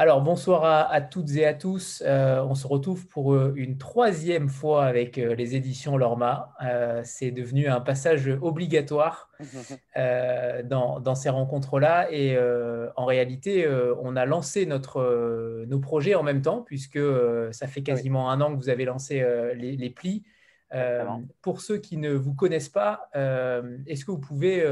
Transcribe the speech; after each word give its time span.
Alors, 0.00 0.22
bonsoir 0.22 0.64
à, 0.90 1.02
toutes 1.02 1.30
et 1.32 1.44
à 1.44 1.52
tous. 1.52 2.02
Euh, 2.06 2.42
on 2.42 2.54
se 2.54 2.66
retrouve 2.66 3.06
pour 3.06 3.34
euh, 3.34 3.52
une 3.54 3.76
troisième 3.76 4.48
fois 4.48 4.86
avec 4.86 5.18
euh, 5.18 5.34
les 5.34 5.56
éditions 5.56 5.98
Lorma. 5.98 6.54
c'est 7.04 7.30
devenu 7.30 7.68
un 7.68 7.80
passage 7.82 8.26
obligatoire 8.40 9.28
dans, 10.64 11.14
ces 11.14 11.28
rencontres-là. 11.28 12.10
Et 12.10 12.38
en 12.96 13.04
réalité, 13.04 13.68
on 14.02 14.16
a 14.16 14.24
lancé 14.24 14.64
notre, 14.64 15.66
nos 15.68 15.80
projets 15.80 16.14
en 16.14 16.22
même 16.22 16.40
temps, 16.40 16.62
puisque 16.62 17.00
ça 17.50 17.66
fait 17.66 17.82
quasiment 17.82 18.30
un 18.30 18.40
an 18.40 18.52
que 18.52 18.56
vous 18.56 18.70
avez 18.70 18.86
lancé 18.86 19.22
les, 19.54 19.76
les, 19.76 19.90
plis. 19.90 20.24
pour 21.42 21.60
ceux 21.60 21.76
qui 21.76 21.98
ne 21.98 22.14
vous 22.14 22.32
connaissent 22.32 22.70
pas, 22.70 23.10
est-ce 23.86 24.06
que 24.06 24.12
vous 24.12 24.18
pouvez 24.18 24.64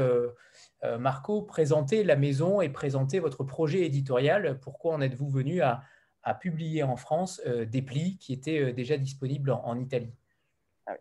Marco, 0.97 1.41
présenter 1.41 2.03
la 2.03 2.15
maison 2.15 2.61
et 2.61 2.69
présenter 2.69 3.19
votre 3.19 3.43
projet 3.43 3.85
éditorial. 3.85 4.59
Pourquoi 4.59 4.93
en 4.93 5.01
êtes-vous 5.01 5.29
venu 5.29 5.61
à, 5.61 5.81
publier 6.39 6.83
en 6.83 6.95
France 6.95 7.41
euh, 7.47 7.65
des 7.65 7.81
plis 7.81 8.17
qui 8.19 8.33
étaient 8.33 8.59
euh, 8.59 8.71
déjà 8.71 8.97
disponibles 8.97 9.49
en, 9.49 9.79
Italie? 9.79 10.13
Ah 10.85 10.93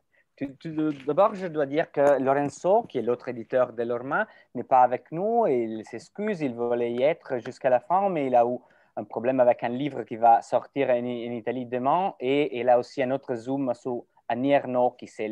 D'abord, 1.07 1.35
je 1.35 1.47
dois 1.49 1.67
dire 1.67 1.93
que 1.93 2.19
Lorenzo, 2.19 2.85
qui 2.85 2.97
est 2.97 3.03
l'autre 3.03 3.29
éditeur 3.29 3.75
de 3.75 3.83
Lorma, 3.83 4.27
n'est 4.55 4.65
pas 4.65 4.81
avec 4.81 5.13
nous 5.13 5.47
et 5.47 5.65
il 5.65 5.85
s'excuse. 5.85 6.41
Il 6.41 6.55
voulait 6.55 6.93
y 6.93 7.03
être 7.03 7.39
jusqu'à 7.45 7.69
la 7.69 7.81
fin, 7.81 8.09
mais 8.09 8.29
il 8.29 8.35
a 8.35 8.45
eu 8.47 8.57
un 8.97 9.05
problème 9.05 9.39
avec 9.39 9.63
un 9.65 9.69
livre 9.69 10.03
qui 10.05 10.17
va 10.17 10.41
sortir 10.41 10.89
en, 10.89 11.05
Italie 11.05 11.67
demain. 11.67 12.15
Et 12.21 12.59
il 12.59 12.69
a 12.69 12.79
aussi 12.79 13.03
un 13.03 13.11
autre 13.11 13.35
zoom 13.35 13.75
sur 13.75 14.05
Anierno, 14.29 14.93
qui 14.93 15.07
c'est 15.09 15.29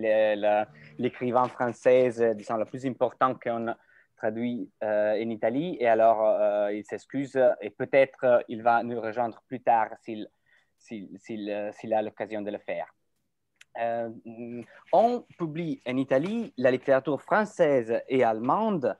l'écrivain 0.99 1.45
français, 1.45 2.35
disons, 2.35 2.57
le 2.57 2.65
plus 2.67 2.85
important 2.87 3.35
qu'on 3.35 3.75
traduit 4.17 4.71
euh, 4.83 5.15
en 5.15 5.31
Italie. 5.31 5.77
Et 5.81 5.87
alors, 5.87 6.25
euh, 6.25 6.73
il 6.73 6.85
s'excuse 6.85 7.39
et 7.61 7.71
peut-être 7.71 8.25
euh, 8.25 8.41
il 8.49 8.63
va 8.63 8.83
nous 8.83 9.01
rejoindre 9.01 9.43
plus 9.47 9.61
tard 9.61 9.91
s'il, 10.03 10.29
a 11.93 12.03
l'occasion 12.03 12.43
de 12.43 12.51
le 12.51 12.59
faire. 12.59 12.93
on 14.93 15.25
publie 15.39 15.83
en 15.87 15.97
Italie 15.97 16.53
la 16.57 16.71
littérature 16.71 17.21
française 17.21 18.01
et 18.09 18.25
allemande 18.25 18.97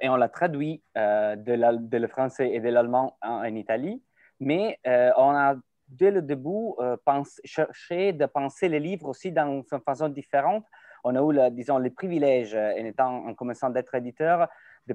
et 0.00 0.08
on 0.08 0.16
la 0.16 0.28
traduit 0.28 0.82
de, 0.96 1.78
de, 1.92 1.98
le 1.98 2.08
français 2.08 2.50
et 2.50 2.58
de 2.58 2.68
l'allemand 2.68 3.16
en, 3.22 3.54
Italie. 3.54 4.02
Mais 4.40 4.80
on 4.84 5.30
a 5.30 5.54
dès 5.86 6.10
le 6.10 6.20
début 6.20 6.72
cherché 7.44 8.12
de 8.12 8.26
penser 8.26 8.68
les 8.68 8.80
livres 8.80 9.08
aussi 9.08 9.30
dans 9.30 9.62
une 9.70 9.80
façon 9.82 10.08
différente 10.08 10.64
on 11.04 11.16
a 11.16 11.46
eu, 11.46 11.50
disons, 11.50 11.78
les 11.78 11.90
privilèges, 11.90 12.54
euh, 12.54 12.72
en, 12.72 12.84
étant, 12.84 13.26
en 13.26 13.34
commençant 13.34 13.70
d'être 13.70 13.94
éditeur, 13.94 14.48
de 14.86 14.94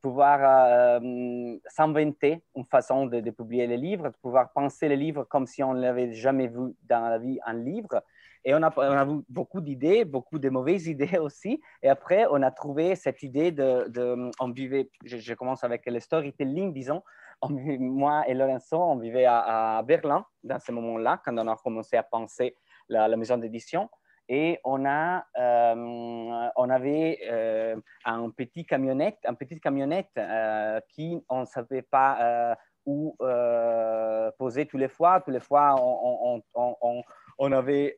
pouvoir 0.00 0.40
euh, 0.42 1.56
s'inventer 1.66 2.42
une 2.56 2.64
façon 2.64 3.06
de, 3.06 3.30
publier 3.30 3.66
les 3.66 3.76
livres, 3.76 4.08
de 4.08 4.16
pouvoir 4.22 4.50
penser 4.52 4.88
les 4.88 4.96
livres 4.96 5.24
comme 5.24 5.46
si 5.46 5.62
on 5.62 5.74
ne 5.74 5.80
l'avait 5.80 6.12
jamais 6.12 6.46
vu 6.46 6.74
dans 6.88 7.08
la 7.08 7.18
vie 7.18 7.38
un 7.44 7.54
livre. 7.54 8.02
Et 8.44 8.54
on 8.54 8.62
a, 8.62 8.70
eu 9.06 9.22
beaucoup 9.28 9.60
d'idées, 9.60 10.06
beaucoup 10.06 10.38
de 10.38 10.48
mauvaises 10.48 10.86
idées 10.94 11.18
aussi. 11.18 11.60
Et 11.82 11.88
après, 11.90 12.26
on 12.30 12.42
a 12.42 12.50
trouvé 12.50 12.94
cette 12.94 13.22
idée 13.22 13.52
de, 13.52 14.30
on 14.40 14.50
vivait, 14.50 14.90
je, 15.04 15.34
commence 15.34 15.64
avec 15.64 15.84
le 15.86 16.00
storytelling, 16.00 16.72
disons. 16.72 17.02
moi 17.46 18.24
et 18.26 18.32
Lorenzo, 18.32 18.78
on 18.78 18.96
vivait 18.96 19.26
à, 19.26 19.82
Berlin 19.86 20.24
dans 20.42 20.58
ce 20.58 20.72
moment-là, 20.72 21.20
quand 21.22 21.36
on 21.36 21.46
a 21.46 21.56
commencé 21.56 21.98
à 21.98 22.02
penser 22.02 22.56
la 22.88 23.14
maison 23.16 23.36
d'édition 23.36 23.90
et 24.32 24.60
on, 24.62 24.84
a, 24.86 25.26
euh, 25.36 25.74
on 26.54 26.70
avait 26.70 27.18
euh, 27.28 27.74
un 28.04 28.30
petit 28.30 28.64
camionnette, 28.64 29.18
une 29.28 29.34
petite 29.34 29.60
camionnette 29.60 30.12
euh, 30.16 30.78
qui 30.88 31.20
on 31.28 31.40
ne 31.40 31.46
savait 31.46 31.82
pas 31.82 32.56
où 32.86 33.16
poser 34.38 34.66
tous 34.66 34.78
les 34.78 34.88
fois. 34.88 35.20
Tous 35.20 35.32
les 35.32 35.40
fois, 35.40 35.74
on, 35.80 36.40
on, 36.54 37.02
on 37.38 37.52
avait, 37.52 37.96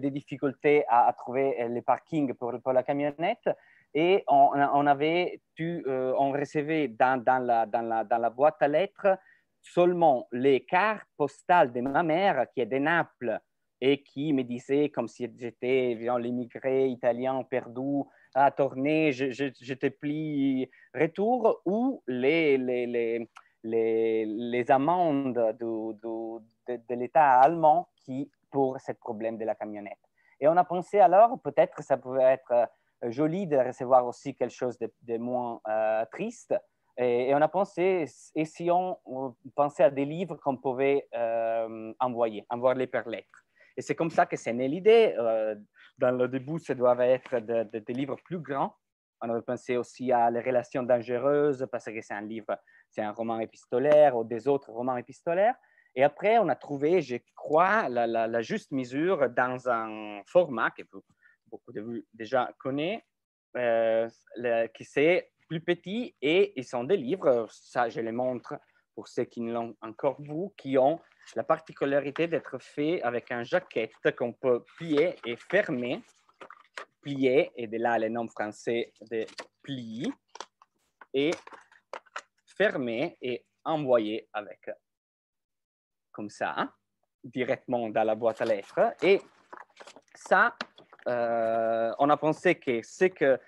des 0.00 0.10
difficultés 0.10 0.84
à, 0.88 1.12
trouver 1.16 1.68
les 1.68 1.82
parkings 1.82 2.34
pour, 2.34 2.72
la 2.72 2.82
camionnette. 2.82 3.48
Et 3.94 4.24
on, 4.26 4.86
avait 4.88 5.40
on 5.60 6.32
recevait 6.32 6.88
dans 6.88 7.22
la 7.24 8.30
boîte 8.30 8.60
à 8.60 8.66
lettres 8.66 9.16
seulement 9.60 10.26
les 10.32 10.64
cartes 10.64 11.06
postales 11.16 11.72
de 11.72 11.80
ma 11.82 12.02
mère 12.02 12.46
qui 12.52 12.62
est 12.62 12.66
de 12.66 12.78
Naples 12.78 13.40
et 13.84 14.00
qui 14.00 14.32
me 14.32 14.44
disait 14.44 14.90
comme 14.90 15.08
si 15.08 15.28
j'étais 15.36 15.98
l'immigré 15.98 16.86
italien 16.86 17.42
perdu 17.42 18.04
à 18.32 18.52
tourner, 18.52 19.10
je, 19.10 19.74
te 19.74 19.88
plie 19.88 20.70
retour, 20.94 21.60
ou 21.66 22.00
les, 22.06 22.56
les, 22.58 22.86
les, 22.86 23.28
les, 23.64 24.24
les 24.24 24.70
amendes 24.70 25.34
de, 25.34 26.38
de, 26.68 26.94
l'État 26.94 27.40
allemand 27.40 27.88
qui, 27.96 28.30
pour 28.52 28.78
ce 28.80 28.92
problème 28.92 29.36
de 29.36 29.44
la 29.44 29.56
camionnette. 29.56 29.98
Et 30.38 30.46
on 30.46 30.56
a 30.56 30.64
pensé 30.64 31.00
alors, 31.00 31.40
peut-être 31.40 31.74
que 31.74 31.82
ça 31.82 31.96
pouvait 31.96 32.22
être 32.22 32.52
euh, 32.52 33.10
joli 33.10 33.48
de 33.48 33.56
recevoir 33.56 34.06
aussi 34.06 34.36
quelque 34.36 34.54
chose 34.54 34.78
de, 34.78 35.18
moins 35.18 35.60
euh, 35.68 36.04
triste. 36.12 36.54
Et, 36.96 37.34
on 37.34 37.42
a 37.42 37.48
pensé, 37.48 38.06
et 38.36 38.44
si 38.44 38.70
on, 38.70 38.96
pensait 39.56 39.82
à 39.82 39.90
des 39.90 40.04
livres 40.04 40.36
qu'on 40.36 40.56
pouvait 40.56 41.08
euh, 41.14 41.92
envoyer, 41.98 42.46
envoyer 42.48 42.86
par 42.86 43.08
lettres. 43.08 43.41
Et 43.76 43.82
c'est 43.82 43.94
comme 43.94 44.10
ça 44.10 44.26
que 44.26 44.36
c'est 44.36 44.52
né 44.52 44.68
l'idée. 44.68 45.14
Euh, 45.18 45.54
dans 45.98 46.10
le 46.10 46.28
début, 46.28 46.58
ça 46.58 46.74
doit 46.74 46.96
être 47.06 47.38
des 47.38 47.92
livres 47.92 48.16
plus 48.24 48.38
grands. 48.38 48.74
On 49.20 49.30
avait 49.30 49.42
pensé 49.42 49.76
aussi 49.76 50.10
à 50.10 50.30
Les 50.30 50.40
relations 50.40 50.82
dangereuses 50.82 51.66
parce 51.70 51.84
que 51.84 52.00
c'est 52.00 52.14
un 52.14 52.22
livre, 52.22 52.58
c'est 52.90 53.02
un 53.02 53.12
roman 53.12 53.38
épistolaire 53.38 54.16
ou 54.16 54.24
des 54.24 54.48
autres 54.48 54.72
romans 54.72 54.96
épistolaires. 54.96 55.54
Et 55.94 56.02
après, 56.02 56.38
on 56.38 56.48
a 56.48 56.56
trouvé, 56.56 57.02
je 57.02 57.16
crois, 57.36 57.88
la, 57.88 58.42
juste 58.42 58.72
mesure 58.72 59.28
dans 59.30 59.68
un 59.68 60.22
format 60.26 60.70
que 60.70 60.82
beaucoup 61.46 61.72
de 61.72 61.80
vous 61.80 61.98
déjà 62.14 62.50
connaissez, 62.58 63.04
euh, 63.56 64.08
qui 64.74 64.84
c'est 64.84 65.30
plus 65.48 65.60
petit 65.60 66.16
et 66.22 66.58
ils 66.58 66.64
sont 66.64 66.84
des 66.84 66.96
livres, 66.96 67.46
ça 67.50 67.90
je 67.90 68.00
les 68.00 68.12
montre 68.12 68.54
pour 68.94 69.08
ceux 69.08 69.24
qui 69.24 69.40
ne 69.40 69.52
l'ont 69.52 69.76
encore 69.80 70.20
vu, 70.20 70.48
qui 70.56 70.76
ont 70.78 71.00
la 71.34 71.44
particularité 71.44 72.26
d'être 72.26 72.58
fait 72.60 73.02
avec 73.02 73.30
un 73.30 73.42
jaquette 73.42 74.14
qu'on 74.16 74.32
peut 74.32 74.64
plier 74.76 75.16
et 75.24 75.36
fermer. 75.36 76.02
Plier, 77.00 77.50
et 77.56 77.66
de 77.66 77.78
là 77.78 77.98
le 77.98 78.08
nom 78.08 78.28
français 78.28 78.92
de 79.10 79.26
pli, 79.62 80.12
et 81.12 81.32
fermer 82.56 83.16
et 83.20 83.44
envoyer 83.64 84.28
avec, 84.32 84.70
comme 86.12 86.30
ça, 86.30 86.72
directement 87.24 87.88
dans 87.88 88.04
la 88.04 88.14
boîte 88.14 88.40
à 88.40 88.44
lettres. 88.44 88.94
Et 89.02 89.20
ça, 90.14 90.54
euh, 91.08 91.92
on 91.98 92.08
a 92.10 92.16
pensé 92.16 92.54
que 92.54 92.80
c'est 92.82 93.10
que 93.10 93.40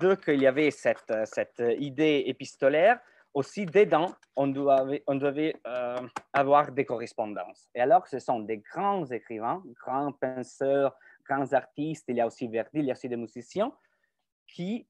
dès 0.00 0.16
qu'il 0.16 0.40
y 0.40 0.46
avait 0.46 0.70
cette, 0.70 1.12
cette 1.26 1.62
idée 1.78 2.24
épistolaire, 2.26 2.98
aussi 3.34 3.66
dedans, 3.66 4.14
on 4.36 4.46
devait, 4.46 5.56
euh, 5.66 6.00
avoir 6.32 6.70
des 6.70 6.84
correspondances. 6.84 7.68
Et 7.74 7.80
alors, 7.80 8.06
ce 8.06 8.20
sont 8.20 8.38
des 8.40 8.58
grands 8.58 9.04
écrivains, 9.06 9.62
grands 9.84 10.12
penseurs, 10.12 10.96
grands 11.28 11.52
artistes, 11.52 12.04
il 12.08 12.16
y 12.16 12.20
a 12.20 12.26
aussi 12.26 12.46
Verdi, 12.46 12.78
il 12.78 12.84
y 12.86 12.90
a 12.90 12.94
aussi 12.94 13.08
des 13.08 13.16
musiciens, 13.16 13.72
qui 14.46 14.86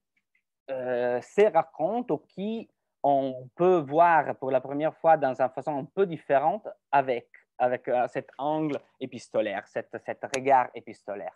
euh, 0.70 1.20
se 1.22 1.52
racontent 1.52 2.14
ou 2.14 2.18
qui 2.18 2.68
on 3.02 3.48
peut 3.54 3.78
voir 3.78 4.36
pour 4.36 4.50
la 4.50 4.60
première 4.60 4.94
fois 4.96 5.16
dans 5.16 5.40
une 5.40 5.50
façon 5.50 5.78
un 5.78 5.84
peu 5.84 6.06
différente 6.06 6.66
avec, 6.90 7.28
euh, 7.60 8.08
cet 8.08 8.28
angle 8.38 8.78
épistolaire, 9.00 9.66
cet 9.66 9.90
regard 10.36 10.68
épistolaire. 10.74 11.34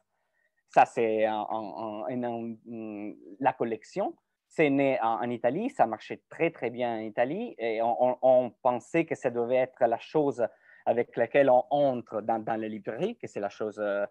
Ça, 0.69 0.85
c'est 0.85 1.27
la 3.41 3.53
collection. 3.55 4.15
C'est 4.49 4.71
né 4.71 4.99
en, 5.03 5.29
Italie, 5.31 5.69
ça 5.69 5.87
marchait 5.87 6.23
très, 6.31 6.51
très 6.51 6.71
bien 6.71 6.97
en 6.97 7.01
Italie 7.01 7.55
et 7.59 7.81
on, 7.83 8.51
pensait 8.63 9.05
que 9.05 9.15
ça 9.15 9.31
devait 9.31 9.57
être 9.57 9.85
la 9.85 9.99
chose 9.99 10.47
avec 10.87 11.17
laquelle 11.17 11.51
on 11.51 11.65
entre 11.71 12.23
dans, 12.23 12.39
dans 12.39 12.59
la 12.59 12.67
librairie, 12.67 13.17
que 13.19 13.27
c'est 13.27 13.41
la 13.41 13.51
chose 13.51 13.79
euh, 13.79 14.07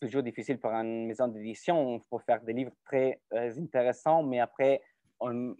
toujours 0.00 0.22
difficile 0.22 0.60
pour 0.60 0.70
une 0.70 1.06
maison 1.06 1.26
d'édition. 1.26 2.00
Faut 2.08 2.20
faire 2.20 2.40
des 2.40 2.52
livres 2.52 2.72
très 2.84 3.20
euh, 3.32 3.52
intéressants, 3.58 4.22
mais 4.22 4.38
après, 4.38 4.80
on, 5.18 5.56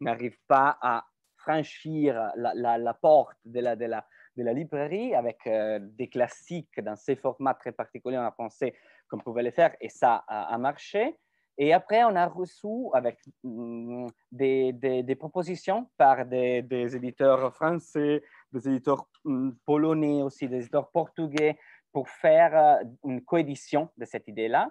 n'arrive 0.00 0.36
pas 0.48 0.76
à 0.82 1.06
franchir 1.36 2.32
la, 2.36 2.94
porte 2.94 3.38
de 3.44 3.60
la, 3.60 4.52
librairie 4.52 5.14
avec 5.14 5.46
euh, 5.46 5.78
des 5.80 6.08
classiques 6.08 6.80
dans 6.80 6.96
ces 6.96 7.14
formats 7.14 7.54
très 7.54 7.72
particuliers. 7.72 8.18
On 8.18 8.26
a 8.26 8.32
pensé 8.32 8.74
qu'on 9.08 9.18
pouvait 9.18 9.44
le 9.44 9.52
faire 9.52 9.76
et 9.80 9.88
ça 9.88 10.24
a 10.26 10.58
marché. 10.58 11.16
Et 11.58 11.72
après, 11.72 12.04
on 12.04 12.14
a 12.16 12.26
reçu 12.26 12.68
avec 12.92 13.18
mm, 13.42 14.08
des, 14.30 15.16
propositions 15.18 15.88
par 15.96 16.26
des, 16.26 16.96
éditeurs 16.96 17.54
français, 17.54 18.22
des 18.52 18.68
éditeurs 18.68 19.06
mm, 19.24 19.50
polonais 19.64 20.22
aussi, 20.22 20.48
des 20.48 20.58
éditeurs 20.58 20.90
portugais 20.90 21.58
pour 21.92 22.08
faire 22.08 22.56
euh, 22.56 22.84
une 23.04 23.24
coédition 23.24 23.88
de 23.96 24.04
cette 24.04 24.28
idée-là. 24.28 24.70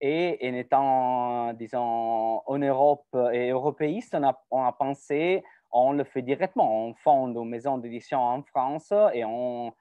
Et 0.00 0.38
en 0.42 0.54
étant, 0.54 1.52
disons, 1.52 2.42
en 2.44 2.58
Europe 2.58 3.06
et 3.32 3.50
européiste, 3.50 4.16
on 4.50 4.64
a, 4.64 4.72
pensé 4.72 5.44
on 5.70 5.92
le 5.92 6.04
fait 6.04 6.22
directement. 6.22 6.86
On 6.86 6.94
fonde 6.94 7.36
aux 7.36 7.44
maisons 7.44 7.78
d'édition 7.78 8.20
en 8.20 8.42
France 8.42 8.92
et 9.12 9.24
on, 9.24 9.72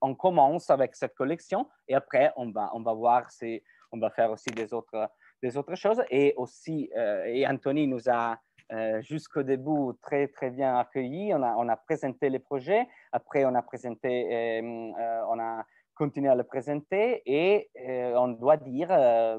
on, 0.00 0.14
commence 0.14 0.68
avec 0.68 0.94
cette 0.94 1.14
collection. 1.14 1.66
Et 1.88 1.94
après, 1.94 2.32
on 2.36 2.50
va, 2.50 2.70
on 2.74 2.82
va 2.82 2.92
voir 2.92 3.30
si 3.30 3.62
on 3.92 3.98
va 3.98 4.10
faire 4.10 4.30
aussi 4.30 4.50
des 4.50 4.72
autres, 4.74 5.08
des 5.42 5.56
autres 5.56 5.74
choses. 5.74 6.02
Et 6.10 6.34
aussi, 6.36 6.90
euh, 6.96 7.24
et 7.24 7.46
Anthony 7.46 7.86
nous 7.86 8.08
a 8.08 8.38
euh, 8.72 9.02
jusqu'au 9.02 9.42
début 9.42 9.92
très, 10.00 10.28
très 10.28 10.50
bien 10.50 10.78
accueillis. 10.78 11.34
On 11.34 11.42
a, 11.42 11.54
on 11.56 11.68
a 11.68 11.76
présenté 11.76 12.30
les 12.30 12.38
projets. 12.38 12.86
Après, 13.10 13.44
on 13.44 13.54
a 13.54 13.62
présenté, 13.62 14.60
euh, 14.60 15.22
on 15.28 15.38
a 15.38 15.64
continué 15.94 16.28
à 16.30 16.34
le 16.34 16.44
présenter 16.44 17.22
et 17.26 17.70
on 18.16 18.28
doit 18.28 18.56
dire 18.56 18.88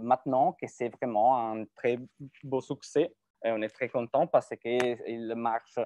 maintenant 0.01 0.51
que 0.53 0.67
c'est 0.67 0.89
vraiment 0.89 1.35
un 1.51 1.65
très 1.75 1.97
beau 2.43 2.61
succès. 2.61 3.11
Et 3.43 3.51
on 3.51 3.61
est 3.61 3.69
très 3.69 3.89
content 3.89 4.27
parce 4.27 4.49
qu'il 4.61 5.33
marche 5.35 5.79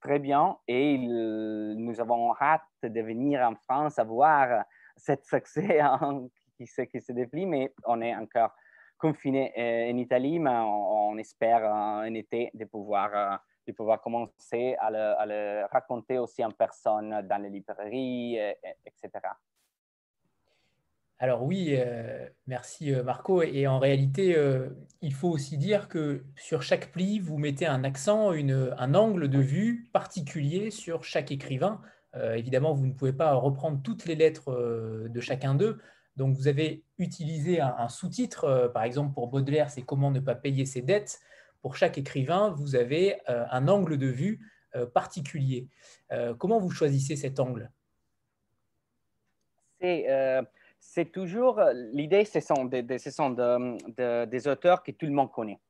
très 0.00 0.18
bien 0.18 0.58
et 0.66 0.98
nous 0.98 2.00
avons 2.00 2.34
hâte 2.34 2.62
de 2.82 3.00
venir 3.00 3.40
en 3.42 3.54
France 3.54 3.98
à 3.98 4.04
voir 4.04 4.64
cet 4.96 5.24
succès 5.24 5.80
qui, 6.56 6.66
se, 6.66 6.82
qui 6.82 7.00
se 7.00 7.12
déplie, 7.12 7.46
mais 7.46 7.72
on 7.86 8.02
est 8.02 8.14
encore 8.14 8.50
confiné 8.98 9.52
euh, 9.56 9.92
en 9.92 9.96
Italie, 9.96 10.38
mais 10.38 10.50
on, 10.50 11.16
espère 11.16 11.64
un 11.64 12.12
été 12.14 12.50
de 12.54 12.64
pouvoir, 12.64 13.10
euh, 13.14 13.36
de 13.66 13.72
pouvoir 13.72 14.00
commencer 14.02 14.76
à 14.78 14.90
le, 14.90 14.98
à 14.98 15.26
le, 15.26 15.66
raconter 15.72 16.18
aussi 16.18 16.44
en 16.44 16.50
personne 16.50 17.26
dans 17.28 17.42
les 17.42 17.50
librairies, 17.50 18.38
etc. 18.84 19.10
Alors 21.20 21.42
oui, 21.42 21.74
euh, 21.76 22.28
merci 22.46 22.92
Marco. 23.04 23.42
Et 23.42 23.66
en 23.66 23.78
réalité, 23.78 24.36
il 25.00 25.14
faut 25.14 25.30
aussi 25.30 25.58
dire 25.58 25.88
que 25.88 26.24
sur 26.36 26.62
chaque 26.62 26.92
pli, 26.92 27.18
vous 27.18 27.38
mettez 27.38 27.66
un 27.66 27.82
accent, 27.82 28.32
une, 28.32 28.74
un 28.78 28.94
angle 28.94 29.28
de 29.28 29.38
vue 29.38 29.88
particulier 29.92 30.70
sur 30.70 31.02
chaque 31.02 31.32
écrivain. 31.32 31.80
évidemment, 32.34 32.72
vous 32.72 32.86
ne 32.86 32.92
pouvez 32.92 33.12
pas 33.12 33.34
reprendre 33.34 33.80
toutes 33.82 34.04
les 34.06 34.14
lettres 34.14 35.08
de 35.08 35.20
chacun 35.20 35.54
d'eux, 35.54 35.80
donc, 36.18 36.34
vous 36.34 36.48
avez 36.48 36.82
utilisé 36.98 37.60
un, 37.60 37.88
sous-titre, 37.88 38.44
euh, 38.44 38.68
par 38.68 38.82
exemple 38.82 39.14
pour 39.14 39.28
Baudelaire, 39.28 39.70
c'est 39.70 39.82
comment 39.82 40.10
ne 40.10 40.18
pas 40.18 40.34
payer 40.34 40.66
ses 40.66 40.82
dettes. 40.82 41.20
Pour 41.62 41.76
chaque 41.76 41.96
écrivain, 41.96 42.50
vous 42.50 42.74
avez 42.74 43.20
euh, 43.28 43.44
un 43.52 43.68
angle 43.68 43.96
de 43.96 44.08
vue 44.08 44.40
euh, 44.74 44.84
particulier. 44.84 45.68
comment 46.38 46.58
vous 46.58 46.70
choisissez 46.70 47.14
cet 47.14 47.38
angle? 47.38 47.70
C'est 49.80 51.12
toujours 51.12 51.60
l'idée, 51.92 52.24
ce 52.24 52.40
sont, 52.40 52.64
des 52.64 54.48
auteurs 54.48 54.82
que 54.82 54.90
tout 54.90 55.06
le 55.06 55.12
monde 55.12 55.30
connaît. 55.30 55.60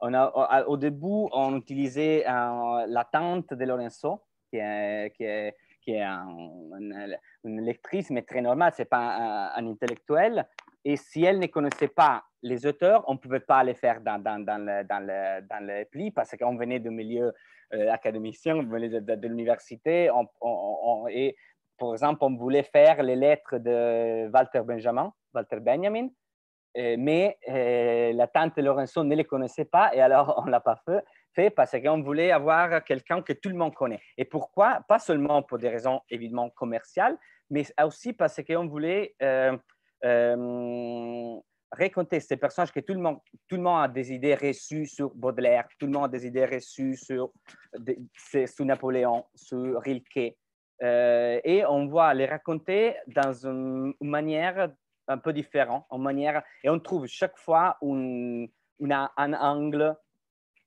Au 0.00 0.76
début, 0.76 1.26
on 1.32 1.56
utilisait 1.56 2.22
la 2.24 3.08
tante 3.10 3.54
de 3.54 3.64
Lorenzo, 3.64 4.22
qui 4.52 4.58
est 4.58 5.56
une 5.88 7.60
lectrice, 7.60 8.10
mais 8.10 8.22
très 8.22 8.40
normale, 8.40 8.72
ce 8.76 8.82
n'est 8.82 8.86
pas 8.86 9.52
un, 9.56 9.66
intellectuel. 9.66 10.46
Et 10.84 10.96
si 10.96 11.24
elle 11.24 11.38
ne 11.38 11.46
connaissait 11.46 11.88
pas 11.88 12.24
les 12.42 12.64
auteurs, 12.66 13.04
on 13.06 13.14
ne 13.14 13.18
pouvait 13.18 13.40
pas 13.40 13.62
les 13.62 13.74
faire 13.74 14.00
dans, 14.00 14.18
dans, 14.22 14.42
dans, 14.42 14.58
le, 14.58 14.84
dans, 14.84 15.00
le, 15.00 15.46
dans 15.46 15.66
le 15.66 15.84
pli 15.84 16.10
parce 16.10 16.34
qu'on 16.36 16.56
venait 16.56 16.80
du 16.80 16.90
milieu 16.90 17.32
euh, 17.74 17.92
académicien, 17.92 18.56
on 18.56 18.62
venait 18.62 18.88
de, 18.88 19.28
l'université. 19.28 20.10
et, 21.10 21.36
par 21.78 21.92
exemple, 21.92 22.24
on 22.24 22.36
voulait 22.36 22.62
faire 22.62 23.02
les 23.02 23.16
lettres 23.16 23.58
de 23.58 24.30
Walter 24.32 24.62
Benjamin, 24.64 25.12
Walter 25.34 25.60
Benjamin, 25.60 26.08
euh, 26.76 26.96
mais 26.98 27.36
euh, 27.48 28.12
la 28.12 28.26
tante 28.28 28.56
Lorenzo 28.58 29.02
ne 29.02 29.14
les 29.16 29.24
connaissait 29.24 29.64
pas 29.64 29.94
et 29.94 30.00
alors 30.00 30.34
on 30.42 30.46
ne 30.46 30.50
l'a 30.50 30.60
pas 30.60 30.76
fait 30.84 31.04
fait 31.34 31.50
parce 31.50 31.72
qu'on 31.72 32.02
voulait 32.02 32.30
avoir 32.32 32.82
quelqu'un 32.84 33.22
que 33.22 33.32
tout 33.32 33.48
le 33.48 33.56
monde 33.56 33.74
connaît. 33.74 34.00
Et 34.16 34.24
pourquoi? 34.24 34.80
Pas 34.88 34.98
seulement 34.98 35.42
pour 35.42 35.58
des 35.58 35.68
raisons 35.68 36.00
évidemment 36.10 36.50
commerciales, 36.50 37.16
mais 37.50 37.64
aussi 37.84 38.12
parce 38.12 38.40
qu'on 38.42 38.66
voulait 38.66 39.14
euh, 39.22 39.56
euh, 40.04 41.36
raconter 41.72 42.20
ces 42.20 42.36
personnages 42.36 42.72
que 42.72 42.80
tout 42.80 42.94
le, 42.94 43.00
monde, 43.00 43.18
tout 43.48 43.56
le 43.56 43.62
monde 43.62 43.84
a 43.84 43.88
des 43.88 44.12
idées 44.12 44.34
reçues 44.34 44.86
sur 44.86 45.14
Baudelaire, 45.14 45.68
tout 45.78 45.86
le 45.86 45.92
monde 45.92 46.04
a 46.04 46.08
des 46.08 46.26
idées 46.26 46.46
reçues 46.46 46.96
sur, 46.96 47.32
sur 48.46 48.64
Napoléon, 48.64 49.24
sur 49.34 49.80
Rilke. 49.80 50.36
Euh, 50.82 51.40
et 51.44 51.64
on 51.66 51.86
va 51.88 52.14
les 52.14 52.26
raconter 52.26 52.96
dans 53.06 53.46
une, 53.46 53.94
manière 54.00 54.70
un 55.08 55.18
peu 55.18 55.32
différente, 55.32 55.84
en 55.90 55.98
manière, 55.98 56.42
et 56.62 56.70
on 56.70 56.78
trouve 56.78 57.06
chaque 57.06 57.36
fois 57.36 57.76
un 57.82 59.32
angle 59.34 59.96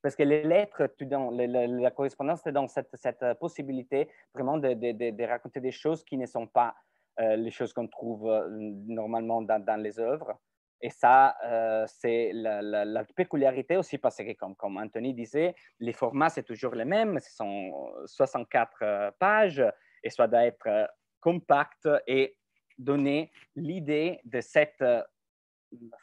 parce 0.03 0.17
que 0.17 0.23
les 0.23 0.43
lettres, 0.43 0.83
la, 0.99 1.91
correspondance, 1.91 2.41
c'est 2.43 2.51
dans 2.51 2.67
cette, 2.67 2.93
cette, 2.95 3.23
possibilité 3.39 4.09
vraiment 4.35 4.57
de, 4.57 5.25
raconter 5.25 5.61
des 5.61 5.71
choses 5.71 6.03
qui 6.03 6.17
ne 6.17 6.25
sont 6.25 6.45
pas 6.45 6.75
euh, 7.21 7.37
les 7.37 7.51
choses 7.51 7.71
qu'on 7.71 7.87
trouve 7.87 8.29
euh, 8.29 8.49
normalement 8.49 9.41
dans, 9.41 9.81
les 9.81 9.97
œuvres. 10.01 10.37
Et 10.81 10.89
ça, 10.89 11.37
euh, 11.45 11.85
c'est 11.87 12.31
la, 12.33 12.61
la, 12.61 13.05
peculiarité 13.15 13.77
aussi 13.77 13.97
parce 13.97 14.17
que, 14.17 14.33
comme, 14.33 14.77
Anthony 14.77 15.13
disait, 15.13 15.55
les 15.79 15.93
formats, 15.93 16.29
c'est 16.29 16.43
toujours 16.43 16.75
les 16.75 16.83
mêmes. 16.83 17.17
Ce 17.21 17.33
sont 17.33 17.93
64 18.05 19.13
pages 19.17 19.63
et 20.03 20.09
ça 20.09 20.27
doit 20.27 20.45
être 20.45 20.89
compact 21.21 21.87
et 22.07 22.35
donner 22.77 23.31
l'idée 23.55 24.19
de 24.25 24.41
cette 24.41 24.83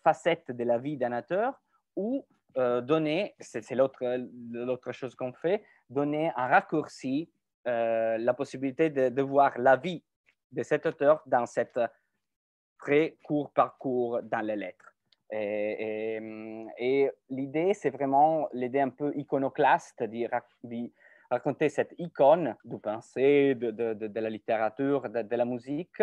facette 0.03 0.53
de 0.53 0.65
la 0.65 0.79
vie 0.79 0.97
d'un 0.97 1.19
auteur 1.19 1.61
euh, 2.57 2.81
donner, 2.81 3.35
c'est 3.39 3.75
l'autre 3.75 4.93
chose 4.93 5.15
qu'on 5.15 5.33
fait, 5.33 5.63
donner 5.89 6.33
un 6.37 6.49
raccourci, 6.49 7.31
euh, 7.69 8.19
la 8.19 8.35
possibilité 8.35 8.91
de, 8.91 9.23
voir 9.23 9.57
la 9.59 9.77
vie 9.77 10.03
de 10.51 10.63
cet 10.63 10.87
auteur 10.87 11.23
dans 11.27 11.47
cet 11.47 11.79
très 12.79 13.17
court 13.23 13.53
parcours 13.53 14.21
dans 14.23 14.41
les 14.41 14.57
lettres. 14.57 14.95
Et, 15.33 17.09
l'idée, 17.29 17.73
c'est 17.75 17.91
vraiment 17.91 18.49
l'idée 18.53 18.81
un 18.81 18.89
peu 18.89 19.13
iconoclaste 19.15 20.03
de, 20.03 20.91
raconter 21.31 21.69
cette 21.69 21.95
icône 21.99 22.57
du 22.65 22.79
pensée, 22.79 23.55
de, 23.55 23.71
de, 23.71 24.21
la 24.21 24.31
littérature, 24.31 25.09
de, 25.09 25.37
la 25.37 25.45
musique, 25.45 26.03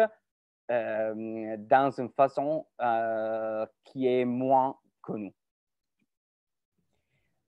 euh, 0.71 1.57
dans 1.59 1.91
une 1.91 2.09
façon 2.09 2.65
qui 3.83 4.07
est 4.07 4.23
moins 4.23 4.77
connue. 5.01 5.33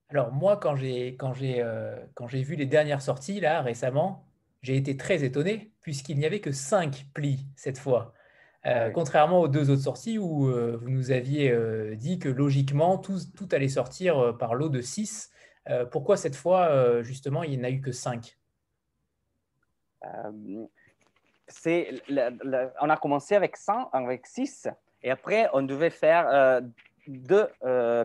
Alors 0.09 0.31
moi, 0.31 0.57
quand 0.57 0.75
j'ai 0.75 1.15
quand 1.15 1.33
j'ai 1.33 1.61
euh, 1.61 1.95
quand 2.15 2.27
j'ai 2.27 2.41
vu 2.41 2.55
les 2.55 2.65
dernières 2.65 3.01
sorties 3.01 3.39
là 3.39 3.61
récemment, 3.61 4.25
j'ai 4.63 4.75
été 4.75 4.97
très 4.97 5.23
étonné 5.23 5.71
puisqu'il 5.81 6.17
n'y 6.17 6.25
avait 6.25 6.39
que 6.39 6.51
cinq 6.51 7.05
plis 7.13 7.45
cette 7.55 7.77
fois. 7.77 8.13
Euh, 8.65 8.89
contrairement 8.89 9.39
aux 9.39 9.47
deux 9.47 9.69
autres 9.69 9.83
sorties 9.83 10.17
où 10.17 10.49
euh, 10.49 10.77
vous 10.81 10.89
nous 10.89 11.11
aviez 11.11 11.55
dit 11.95 12.17
que 12.17 12.27
logiquement 12.27 12.97
tout, 12.97 13.19
tout 13.37 13.47
allait 13.51 13.69
sortir 13.69 14.35
par 14.37 14.55
lot 14.55 14.69
de 14.69 14.81
6. 14.81 15.31
pourquoi 15.91 16.17
cette 16.17 16.35
fois, 16.35 17.01
justement, 17.03 17.43
il 17.43 17.51
n'y 17.51 17.61
en 17.61 17.63
a 17.63 17.69
eu 17.69 17.79
que 17.79 17.91
5 17.91 18.37
c'est, 21.47 22.01
On 22.81 22.89
a 22.89 22.97
commencé 22.97 23.35
avec 23.35 23.55
100, 23.57 23.91
avec 23.91 24.25
6, 24.25 24.67
et 25.03 25.11
après 25.11 25.47
on 25.53 25.61
devait 25.61 25.89
faire 25.91 26.61
deux 27.07 27.47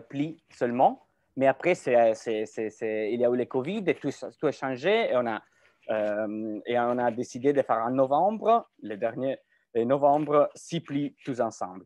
plis 0.07 0.41
seulement. 0.51 1.04
Mais 1.37 1.47
après, 1.47 1.75
c'est, 1.75 2.13
c'est, 2.15 3.11
il 3.11 3.19
y 3.19 3.25
a 3.25 3.29
eu 3.29 3.35
le 3.35 3.45
Covid 3.45 3.83
et 3.87 3.95
tout, 3.95 4.09
a 4.43 4.51
changé 4.51 5.11
et 5.11 5.17
on 5.17 5.25
a, 5.27 5.41
euh, 5.89 6.59
et 6.65 6.79
on 6.79 6.97
a 6.97 7.11
décidé 7.11 7.51
de 7.51 7.61
faire 7.61 7.77
en 7.77 7.91
novembre, 7.91 8.69
le 8.81 8.95
dernier 8.95 9.37
novembre, 9.75 10.49
six 10.55 10.79
plis 10.79 11.15
tous 11.25 11.41
ensemble. 11.41 11.85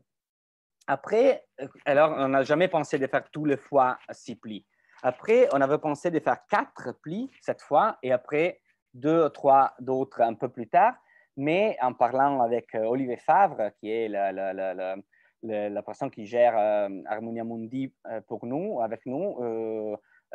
Après, 0.86 1.44
alors, 1.84 2.14
on 2.16 2.28
n'a 2.28 2.42
jamais 2.42 2.68
pensé 2.68 2.98
de 2.98 3.06
faire 3.06 3.28
tous 3.30 3.44
les 3.44 3.56
fois 3.56 3.98
six 4.10 4.36
plis. 4.36 4.64
Après, 5.02 5.48
on 5.52 5.60
avait 5.60 5.78
pensé 5.78 6.10
de 6.10 6.20
faire 6.20 6.38
quatre 6.48 6.92
plis 7.02 7.30
cette 7.40 7.62
fois 7.62 7.98
et 8.02 8.12
après 8.12 8.60
deux, 8.92 9.30
trois 9.30 9.74
d'autres 9.78 10.20
un 10.20 10.34
peu 10.34 10.48
plus 10.48 10.68
tard. 10.68 10.94
Mais 11.36 11.76
en 11.80 11.94
parlant 11.94 12.42
avec 12.42 12.74
euh, 12.74 12.84
Olivier 12.84 13.16
Favre, 13.16 13.70
qui 13.78 13.90
est 13.90 14.08
le, 14.08 14.32
le, 14.32 15.02
la 15.42 15.82
personne 15.82 16.10
qui 16.10 16.26
gère 16.26 16.56
euh, 16.56 16.88
Harmonia 17.06 17.44
Mundi 17.44 17.92
euh, 18.06 18.20
pour 18.22 18.46
nous, 18.46 18.80
avec 18.80 19.06
nous, 19.06 19.38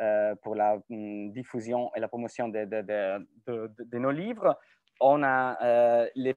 euh, 0.00 0.34
pour 0.42 0.54
la 0.54 0.78
mm, 0.88 1.32
diffusion 1.32 1.90
et 1.94 2.00
la 2.00 2.08
promotion 2.08 2.48
de, 2.48 3.98
nos 3.98 4.10
livres. 4.10 4.58
On 5.00 5.22
a 5.22 6.08
les, 6.14 6.34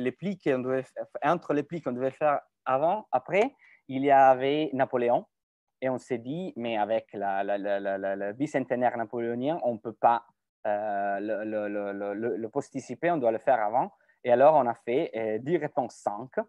les, 0.00 0.12
plis 0.12 0.38
qu'on 0.38 0.60
devait, 0.60 0.84
entre 1.22 1.52
les 1.52 1.64
plis 1.64 1.80
qu'on 1.80 1.92
devait 1.92 2.12
faire 2.12 2.40
avant, 2.64 3.06
après, 3.10 3.54
il 3.88 4.04
y 4.04 4.10
avait 4.10 4.70
Napoléon. 4.72 5.26
Et 5.80 5.88
on 5.88 5.98
s'est 5.98 6.18
dit, 6.18 6.52
mais 6.56 6.76
avec 6.76 7.08
le 7.12 8.32
bicentenaire 8.32 8.96
napoléonien, 8.96 9.60
on 9.62 9.74
ne 9.74 9.78
peut 9.78 9.92
pas 9.92 10.24
le, 10.64 11.44
le, 11.44 12.36
le, 12.36 12.48
posticiper, 12.48 13.10
on 13.10 13.16
doit 13.16 13.32
le 13.32 13.38
faire 13.38 13.60
avant. 13.60 13.92
Et 14.24 14.30
alors, 14.30 14.54
on 14.54 14.66
a 14.66 14.74
fait 14.74 15.40
10 15.40 15.56
réponses 15.56 15.94
5 15.96 16.28
euh, 16.38 16.42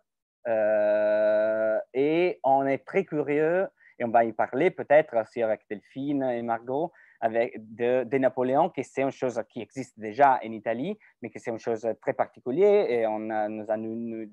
et 1.94 2.40
on 2.44 2.66
est 2.66 2.86
très 2.86 3.06
curieux, 3.06 3.68
et 4.00 4.06
on 4.06 4.10
va 4.10 4.24
y 4.24 4.32
parler 4.32 4.72
peut-être 4.72 5.16
aussi 5.18 5.44
avec 5.44 5.62
Delphine 5.70 6.24
et 6.24 6.42
Margot, 6.42 6.92
avec 7.20 7.54
de, 7.76 8.18
Napoléon, 8.18 8.70
que 8.70 8.82
c'est 8.82 9.02
une 9.02 9.12
chose 9.12 9.42
qui 9.50 9.62
existe 9.62 10.00
déjà 10.00 10.40
en 10.44 10.52
Italie, 10.52 10.98
mais 11.22 11.30
que 11.30 11.40
c'est 11.40 11.52
une 11.52 11.60
chose 11.60 11.88
très 12.02 12.14
particulière. 12.14 12.90
Et 12.90 13.06
on 13.06 13.20
nous 13.20 13.70
a 13.70 13.78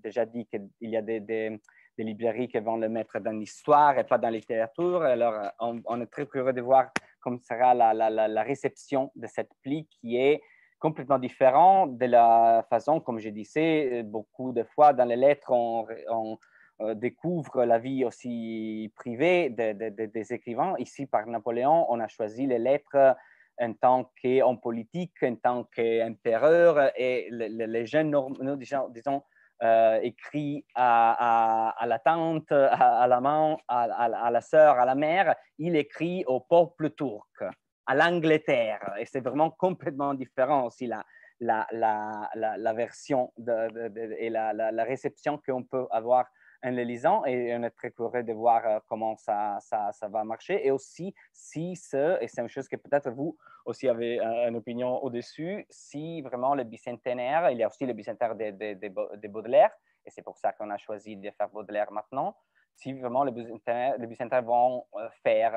déjà 0.02 0.25
dit 0.25 0.46
qu'il 0.46 0.70
y 0.80 0.96
a 0.96 1.02
des, 1.02 1.20
des, 1.20 1.61
librairies 1.99 2.49
qui 2.49 2.58
vont 2.58 2.76
le 2.76 2.88
mettre 2.88 3.18
dans 3.18 3.32
l'histoire 3.32 3.99
et 3.99 4.04
pas 4.04 4.18
dans 4.18 4.28
la 4.28 4.37
littérature. 4.37 5.02
Alors, 5.02 5.50
on, 5.58 6.00
est 6.00 6.06
très 6.06 6.26
curieux 6.26 6.52
de 6.52 6.61
voir 6.61 6.90
comment 7.20 7.38
sera 7.40 7.75
la, 7.75 7.92
la, 7.92 8.28
la, 8.28 8.42
réception 8.42 9.11
de 9.16 9.26
cette 9.26 9.50
pli 9.62 9.88
qui 9.88 10.16
est 10.16 10.40
complètement 10.78 11.18
différent 11.18 11.87
de 11.87 12.06
la 12.06 12.66
façon, 12.68 13.00
comme 13.00 13.18
je 13.18 13.30
disais, 13.30 14.02
beaucoup 14.02 14.52
de 14.52 14.62
fois 14.62 14.92
dans 14.92 15.04
les 15.04 15.16
lettres, 15.16 15.50
on, 15.50 16.38
euh, 16.83 16.95
découvre 16.95 17.64
la 17.64 17.78
vie 17.78 18.04
aussi 18.04 18.92
privée 18.97 19.49
des 19.49 20.33
écrivains. 20.33 20.75
Ici, 20.78 21.06
par 21.06 21.26
Napoléon, 21.26 21.87
on 21.88 22.00
a 22.00 22.09
choisi 22.09 22.47
les 22.47 22.59
lettres 22.59 23.16
en 23.59 23.73
tant 23.73 24.12
qu'homme 24.23 24.61
politique, 24.61 25.23
en 25.23 25.37
tant 25.37 25.64
qu'empereur, 25.64 26.92
et 26.97 27.28
les, 27.30 27.87
jeunes, 27.87 28.14
disons, 28.59 28.88
disons 28.90 29.23
euh, 29.62 29.99
écrit 30.02 30.66
à, 30.75 31.75
la 31.87 31.99
tante, 31.99 32.52
à, 32.52 33.06
la 33.09 33.21
maman, 33.23 33.59
à, 33.68 34.30
la 34.30 34.40
sœur, 34.42 34.78
à 34.78 34.85
la 34.85 34.95
mère, 34.95 35.35
il 35.59 35.76
écrit 35.76 36.25
au 36.26 36.40
peuple 36.40 36.90
turc, 36.90 37.42
à 37.86 37.94
l'Angleterre. 37.94 38.94
Et 38.98 39.04
c'est 39.06 39.20
vraiment 39.20 39.50
complètement 39.50 40.14
différent 40.14 40.66
aussi 40.66 40.86
la, 40.86 41.04
la, 41.40 41.66
la, 41.72 42.72
version 42.72 43.32
et 43.38 44.30
la, 44.30 44.84
réception 44.84 45.38
qu'on 45.38 45.62
peut 45.62 45.86
avoir 45.90 46.26
en 46.62 46.70
les 46.70 46.84
lisant 46.84 47.24
et 47.26 47.54
on 47.54 47.62
est 47.62 47.70
très 47.70 47.90
curieux 47.90 48.24
de 48.24 48.32
voir 48.32 48.66
euh, 48.66 48.78
comment 48.88 49.16
ça, 49.16 49.58
ça, 49.60 49.92
ça, 49.92 50.08
va 50.08 50.24
marcher. 50.24 50.66
Et 50.66 50.70
aussi, 50.70 51.14
si 51.32 51.76
ce, 51.76 52.20
et 52.22 52.28
c'est 52.28 52.40
une 52.40 52.48
chose 52.48 52.66
que 52.66 52.76
peut-être 52.76 53.10
vous 53.10 53.36
aussi 53.66 53.88
avez 53.88 54.18
euh, 54.20 54.48
une 54.48 54.56
opinion 54.56 55.02
au-dessus, 55.04 55.66
si 55.68 56.22
vraiment 56.22 56.54
le 56.54 56.64
bicentenaire, 56.64 57.50
il 57.50 57.58
y 57.58 57.62
a 57.62 57.68
aussi 57.68 57.84
le 57.84 57.92
bicentenaire 57.92 58.34
de, 58.34 58.74
de, 58.74 59.28
Baudelaire, 59.28 59.70
et 60.04 60.10
c'est 60.10 60.22
pour 60.22 60.38
ça 60.38 60.52
qu'on 60.52 60.70
a 60.70 60.78
choisi 60.78 61.16
de 61.16 61.30
faire 61.30 61.48
Baudelaire 61.50 61.92
maintenant, 61.92 62.36
si 62.76 62.92
vraiment 62.92 63.25
les 63.25 63.33
bicentenaires, 63.33 64.42
vont 64.42 64.85
euh, 64.95 65.09
faire 65.23 65.54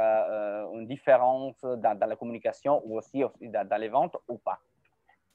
une 0.74 0.88
différence 0.88 1.62
dans, 1.62 2.00
la 2.00 2.16
communication 2.16 2.82
ou 2.86 2.98
aussi 2.98 3.24
dans, 3.42 3.82
les 3.82 3.90
ventes 3.90 4.18
ou 4.28 4.38
pas. 4.38 4.60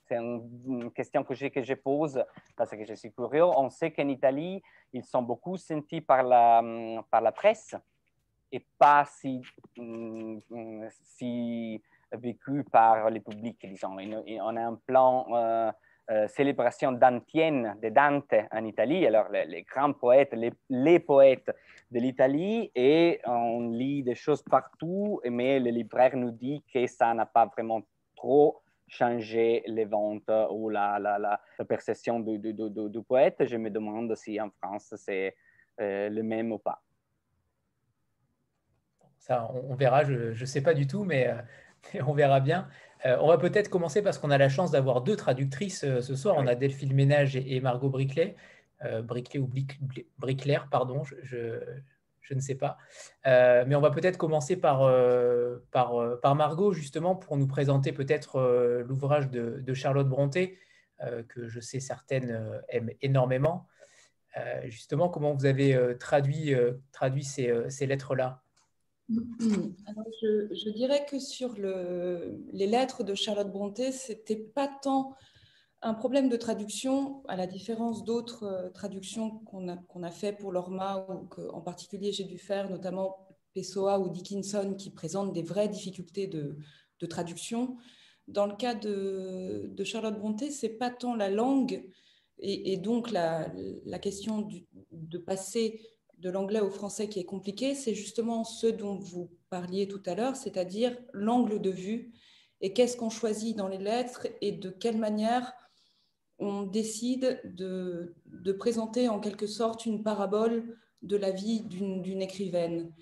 C'est 0.06 0.16
une 0.16 0.90
question 0.92 1.24
que 1.24 1.34
je, 1.34 1.46
que 1.46 1.62
je 1.62 1.74
pose 1.74 2.22
parce 2.56 2.70
que 2.70 2.84
je 2.84 2.94
suis 2.94 3.12
curieux. 3.12 3.44
On 3.44 3.70
sait 3.70 3.90
qu'en 3.90 4.08
Italie, 4.08 4.62
ils 4.92 5.04
sont 5.04 5.22
beaucoup 5.22 5.56
sentis 5.56 6.02
par 6.02 6.22
la, 6.22 6.62
par 7.10 7.22
la 7.22 7.32
presse 7.32 7.74
et 8.52 8.64
pas 8.78 9.04
si, 9.06 9.40
si 10.90 11.82
vécu 12.12 12.64
par 12.64 13.10
le 13.10 13.20
public, 13.20 13.58
disons. 13.64 13.96
On 13.96 14.56
a 14.56 14.62
un 14.62 14.74
plan 14.74 15.26
euh, 15.34 15.72
euh, 16.10 16.28
célébration 16.28 16.92
dantienne 16.92 17.76
de 17.82 17.88
Dante 17.88 18.34
en 18.52 18.64
Italie, 18.64 19.06
alors 19.06 19.28
les, 19.30 19.62
grands 19.62 19.92
poètes, 19.92 20.34
les, 20.68 21.00
poètes 21.00 21.50
de 21.90 21.98
l'Italie, 21.98 22.70
et 22.74 23.20
on 23.24 23.70
lit 23.70 24.02
des 24.02 24.14
choses 24.14 24.42
partout, 24.42 25.20
mais 25.30 25.58
le 25.58 25.70
libraire 25.70 26.16
nous 26.16 26.30
dit 26.30 26.62
que 26.72 26.86
ça 26.86 27.14
n'a 27.14 27.26
pas 27.26 27.46
vraiment 27.46 27.82
trop 28.16 28.60
changer 28.86 29.62
les 29.66 29.86
ventes 29.86 30.30
ou 30.50 30.68
la, 30.68 31.40
perception 31.68 32.20
du, 32.20 32.38
du, 32.38 32.52
du, 32.52 33.02
poète. 33.02 33.46
Je 33.46 33.56
me 33.56 33.70
demande 33.70 34.14
si 34.14 34.40
en 34.40 34.50
France 34.50 34.94
c'est 34.96 35.34
euh, 35.80 36.08
le 36.08 36.22
même 36.22 36.52
ou 36.52 36.58
pas. 36.58 36.82
Ça, 39.18 39.50
on, 39.54 39.74
verra, 39.74 40.04
je 40.04 40.38
ne 40.38 40.44
sais 40.44 40.62
pas 40.62 40.74
du 40.74 40.86
tout, 40.86 41.04
mais, 41.04 41.28
euh, 41.28 42.02
on 42.06 42.12
verra 42.12 42.40
bien. 42.40 42.68
Euh, 43.06 43.16
on 43.20 43.28
va 43.28 43.38
peut-être 43.38 43.68
commencer 43.68 44.02
parce 44.02 44.18
qu'on 44.18 44.30
a 44.30 44.38
la 44.38 44.48
chance 44.48 44.70
d'avoir 44.70 45.02
deux 45.02 45.16
traductrices 45.16 45.80
ce 45.80 46.16
soir. 46.16 46.36
On 46.38 46.46
a 46.46 46.54
Delphine 46.54 46.92
Ménage 46.92 47.36
et, 47.36 47.60
Margot 47.60 47.90
Briclet. 47.90 48.36
Briclet 49.02 49.40
ou 49.40 49.50
Bricler, 50.18 50.58
pardon, 50.70 51.04
je 51.22 51.58
je 52.24 52.34
ne 52.34 52.40
sais 52.40 52.54
pas. 52.54 52.78
Euh, 53.26 53.64
mais 53.66 53.76
on 53.76 53.80
va 53.80 53.90
peut-être 53.90 54.18
commencer 54.18 54.56
par, 54.56 54.82
euh, 54.82 55.58
par, 55.70 56.00
euh, 56.00 56.16
par, 56.16 56.34
Margot, 56.34 56.72
justement, 56.72 57.14
pour 57.14 57.36
nous 57.36 57.46
présenter 57.46 57.92
peut-être 57.92 58.40
l'ouvrage 58.86 59.30
de, 59.30 59.74
Charlotte 59.74 60.08
Bronté, 60.08 60.58
que 61.28 61.48
je 61.48 61.60
sais 61.60 61.80
certaines 61.80 62.62
aiment 62.68 62.90
énormément. 63.02 63.66
justement, 64.64 65.08
comment 65.08 65.34
vous 65.34 65.44
avez 65.44 65.96
traduit, 65.98 66.54
traduit 66.92 67.24
ces, 67.24 67.52
ces 67.68 67.86
lettres-là? 67.86 68.43
Je, 69.08 70.54
je, 70.54 70.70
dirais 70.70 71.04
que 71.08 71.18
sur 71.18 71.54
le, 71.58 72.42
les 72.52 72.66
lettres 72.66 73.04
de 73.04 73.14
Charlotte 73.14 73.50
Bronté, 73.50 73.92
c'était 73.92 74.36
pas 74.36 74.68
tant 74.82 75.14
un 75.84 75.92
problème 75.92 76.30
de 76.30 76.36
traduction, 76.36 77.22
à 77.28 77.36
la 77.36 77.46
différence 77.46 78.04
d'autres 78.04 78.44
euh, 78.44 78.70
traductions 78.70 79.38
qu'on 79.40 79.68
a, 79.68 79.76
qu'on 79.76 80.02
a 80.02 80.10
fait 80.10 80.32
pour 80.32 80.50
l'Orma, 80.50 81.06
ou 81.10 81.26
qu'en 81.26 81.60
particulier 81.60 82.10
j'ai 82.10 82.24
dû 82.24 82.38
faire, 82.38 82.70
notamment 82.70 83.28
Pessoa 83.52 84.00
ou 84.00 84.08
Dickinson, 84.08 84.74
qui 84.78 84.90
présentent 84.90 85.34
des 85.34 85.42
vraies 85.42 85.68
difficultés 85.68 86.26
de, 86.26 86.56
traduction. 87.10 87.76
Dans 88.28 88.46
le 88.46 88.56
cas 88.56 88.74
de, 88.74 89.74
Charlotte 89.84 90.18
Bronté, 90.18 90.50
c'est 90.50 90.70
pas 90.70 90.88
tant 90.88 91.14
la 91.14 91.28
langue 91.28 91.84
et, 92.38 92.78
donc 92.78 93.10
la, 93.10 93.52
question 94.00 94.48
de 94.90 95.18
passer 95.18 95.82
de 96.18 96.30
l'anglais 96.30 96.60
au 96.60 96.70
français 96.70 97.08
qui 97.08 97.20
est 97.20 97.24
compliqué, 97.24 97.74
c'est 97.74 97.94
justement 97.94 98.44
ce 98.44 98.66
dont 98.66 98.96
vous 98.96 99.30
parliez 99.50 99.88
tout 99.88 100.02
à 100.06 100.14
l'heure, 100.14 100.36
c'est-à-dire 100.36 100.96
l'angle 101.12 101.60
de 101.60 101.70
vue 101.70 102.12
et 102.60 102.72
qu'est-ce 102.72 102.96
qu'on 102.96 103.10
choisit 103.10 103.56
dans 103.56 103.68
les 103.68 103.78
lettres 103.78 104.26
et 104.40 104.52
de 104.52 104.70
quelle 104.70 104.96
manière 104.96 105.52
on 106.38 106.62
décide 106.62 107.40
de, 107.44 108.14
présenter 108.58 109.08
en 109.08 109.20
quelque 109.20 109.46
sorte 109.46 109.86
une 109.86 110.02
parabole 110.02 110.76
de 111.02 111.16
la 111.16 111.30
vie 111.30 111.60
d'une 111.62 112.22
écrivaine. 112.22 112.92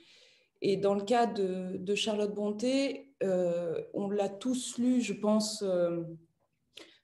Et 0.60 0.76
dans 0.76 0.94
le 0.94 1.02
cas 1.02 1.26
de, 1.26 1.94
Charlotte 1.94 2.34
Bonté, 2.34 3.12
euh, 3.22 3.80
on 3.94 4.10
l'a 4.10 4.28
tous 4.28 4.78
lu, 4.78 5.00
je 5.00 5.12
pense, 5.12 5.62
euh, 5.62 6.02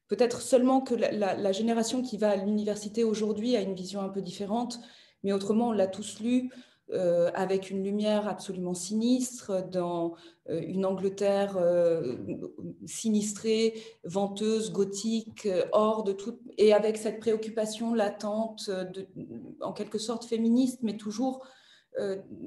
peut-être 0.09 0.41
seulement 0.41 0.81
que 0.81 0.95
la, 0.95 1.53
génération 1.53 2.03
qui 2.03 2.17
va 2.17 2.31
à 2.31 2.37
l'université 2.37 3.05
aujourd'hui 3.05 3.57
a 3.57 3.61
une 3.61 3.75
vision 3.75 4.00
un 4.00 4.09
peu 4.09 4.23
différente, 4.23 4.81
mais 5.23 5.33
autrement, 5.33 5.69
on 5.69 5.73
l'a 5.73 5.87
tous 5.87 6.21
lu 6.21 6.51
euh, 6.91 7.31
avec 7.35 7.71
une 7.71 7.85
lumière 7.85 8.27
absolument 8.27 8.73
sinistre, 8.73 9.63
dans 9.71 10.15
euh, 10.49 10.59
une 10.63 10.87
Angleterre 10.87 11.59
euh, 11.59 12.17
sinistrée, 12.87 13.75
venteuse, 14.05 14.73
gothique, 14.73 15.47
hors 15.73 16.03
de 16.03 16.13
tout, 16.13 16.39
et 16.57 16.73
avec 16.73 16.97
cette 16.97 17.21
préoccupation 17.21 17.93
latente, 17.93 18.71
en 19.61 19.75
quelque 19.75 19.99
sorte 19.99 20.25
féministe, 20.25 20.79
mais 20.83 20.97
toujours 20.97 21.47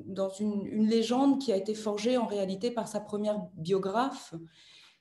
dans 0.06 0.30
une, 0.30 0.88
légende 0.88 1.40
qui 1.40 1.52
a 1.52 1.58
été 1.58 1.76
forgée 1.76 2.16
en 2.16 2.26
réalité 2.26 2.72
par 2.72 2.88
sa 2.88 3.02
première 3.02 3.42
biographe 3.58 4.34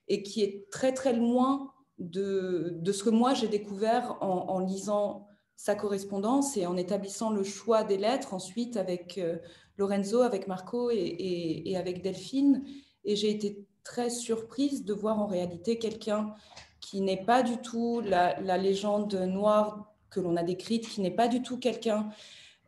et 0.08 0.24
qui 0.24 0.42
est 0.42 0.68
très 0.72 0.92
très 0.92 1.12
loin 1.12 1.70
de, 1.98 2.80
ce 2.92 3.04
que 3.04 3.10
moi 3.10 3.32
j'ai 3.32 3.46
découvert 3.46 4.18
en 4.20 4.58
lisant 4.58 5.29
sa 5.60 5.74
correspondance 5.74 6.56
et 6.56 6.64
en 6.64 6.78
établissant 6.78 7.28
le 7.28 7.44
choix 7.44 7.84
des 7.84 7.98
lettres 7.98 8.32
ensuite 8.32 8.78
avec 8.78 9.18
euh, 9.18 9.36
Lorenzo, 9.76 10.22
avec 10.22 10.48
Marco 10.48 10.90
et, 10.90 11.74
avec 11.76 12.00
Delphine. 12.00 12.64
Et 13.04 13.14
j'ai 13.14 13.28
été 13.28 13.66
très 13.84 14.08
surprise 14.08 14.86
de 14.86 14.94
voir 14.94 15.20
en 15.20 15.26
réalité 15.26 15.78
quelqu'un 15.78 16.32
qui 16.80 17.02
n'est 17.02 17.22
pas 17.26 17.42
du 17.42 17.58
tout 17.58 18.00
la, 18.00 18.40
légende 18.56 19.14
noire 19.14 19.92
que 20.08 20.20
l'on 20.20 20.34
a 20.36 20.42
décrite, 20.42 20.88
qui 20.88 21.02
n'est 21.02 21.10
pas 21.10 21.28
du 21.28 21.42
tout 21.42 21.58
quelqu'un... 21.58 22.08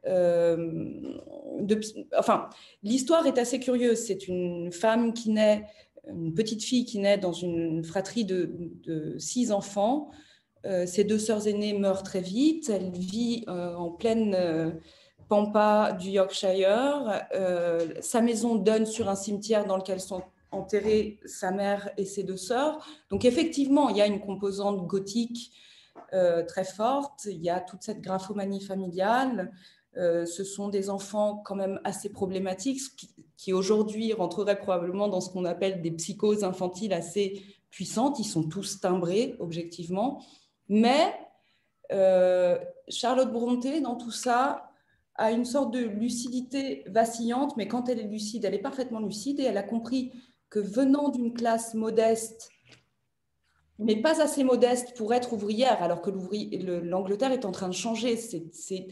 Euh, 0.06 1.18
enfin, 2.18 2.50
l'histoire 2.82 3.26
est 3.26 3.38
assez 3.38 3.58
curieuse. 3.58 4.00
C'est 4.00 4.28
une 4.28 4.70
femme 4.70 5.14
qui 5.14 5.30
naît, 5.30 5.64
une 6.10 6.34
petite 6.34 6.62
fille 6.62 6.84
qui 6.84 6.98
naît 6.98 7.16
dans 7.16 7.32
une 7.32 7.84
fratrie 7.84 8.26
de 8.26 9.16
six 9.16 9.50
enfants. 9.50 10.10
Euh, 10.64 10.86
ses 10.86 11.04
deux 11.04 11.18
sœurs 11.18 11.46
aînées 11.48 11.72
meurent 11.74 12.02
très 12.02 12.20
vite. 12.20 12.70
Elle 12.70 12.90
vit 12.90 13.44
euh, 13.48 13.74
en 13.74 13.90
pleine 13.90 14.34
euh, 14.34 14.70
pampa 15.28 15.92
du 15.92 16.10
Yorkshire. 16.10 17.24
sa 18.00 18.20
maison 18.20 18.56
donne 18.56 18.86
sur 18.86 19.08
un 19.08 19.14
cimetière 19.14 19.64
dans 19.64 19.76
lequel 19.76 20.00
sont 20.00 20.22
enterrées 20.50 21.18
sa 21.24 21.50
mère 21.50 21.90
et 21.96 22.04
ses 22.04 22.22
deux 22.22 22.36
sœurs. 22.36 22.86
Donc 23.08 23.24
effectivement, 23.24 23.88
il 23.88 23.96
y 23.96 24.02
a 24.02 24.06
une 24.06 24.20
composante 24.20 24.86
gothique 24.86 25.52
très 26.46 26.64
forte. 26.64 27.24
Il 27.24 27.42
y 27.42 27.48
a 27.48 27.60
toute 27.60 27.82
cette 27.82 28.02
graphomanie 28.02 28.60
familiale. 28.60 29.52
ce 29.94 30.44
sont 30.44 30.68
des 30.68 30.90
enfants 30.90 31.40
quand 31.46 31.54
même 31.54 31.80
assez 31.84 32.10
problématiques 32.10 32.80
qui, 32.98 33.14
qui 33.38 33.54
aujourd'hui 33.54 34.12
rentreraient 34.12 34.58
probablement 34.58 35.08
dans 35.08 35.22
ce 35.22 35.30
qu'on 35.30 35.46
appelle 35.46 35.80
des 35.80 35.92
psychoses 35.92 36.44
infantiles 36.44 36.92
assez 36.92 37.42
puissantes. 37.70 38.18
Ils 38.18 38.24
sont 38.24 38.46
tous 38.46 38.80
timbrés, 38.80 39.34
objectivement. 39.38 40.20
Mais 40.68 41.14
euh, 41.92 42.58
Charlotte 42.88 43.32
Bronté, 43.32 43.80
dans 43.80 43.96
tout 43.96 44.10
ça, 44.10 44.70
a 45.16 45.30
une 45.30 45.44
sorte 45.44 45.72
de 45.72 45.80
lucidité 45.80 46.84
vacillante, 46.86 47.56
mais 47.56 47.68
quand 47.68 47.88
elle 47.88 48.00
est 48.00 48.08
lucide, 48.08 48.44
elle 48.44 48.54
est 48.54 48.58
parfaitement 48.58 49.00
lucide 49.00 49.40
et 49.40 49.44
elle 49.44 49.58
a 49.58 49.62
compris 49.62 50.12
que 50.48 50.58
venant 50.58 51.08
d'une 51.08 51.32
classe 51.32 51.74
modeste, 51.74 52.50
mais 53.78 53.96
pas 53.96 54.22
assez 54.22 54.44
modeste 54.44 54.96
pour 54.96 55.12
être 55.12 55.32
ouvrière, 55.32 55.82
alors 55.82 56.02
que 56.02 56.10
l'Angleterre 56.10 57.32
est 57.32 57.44
en 57.44 57.52
train 57.52 57.68
de 57.68 57.74
changer. 57.74 58.16
C'est 58.16 58.86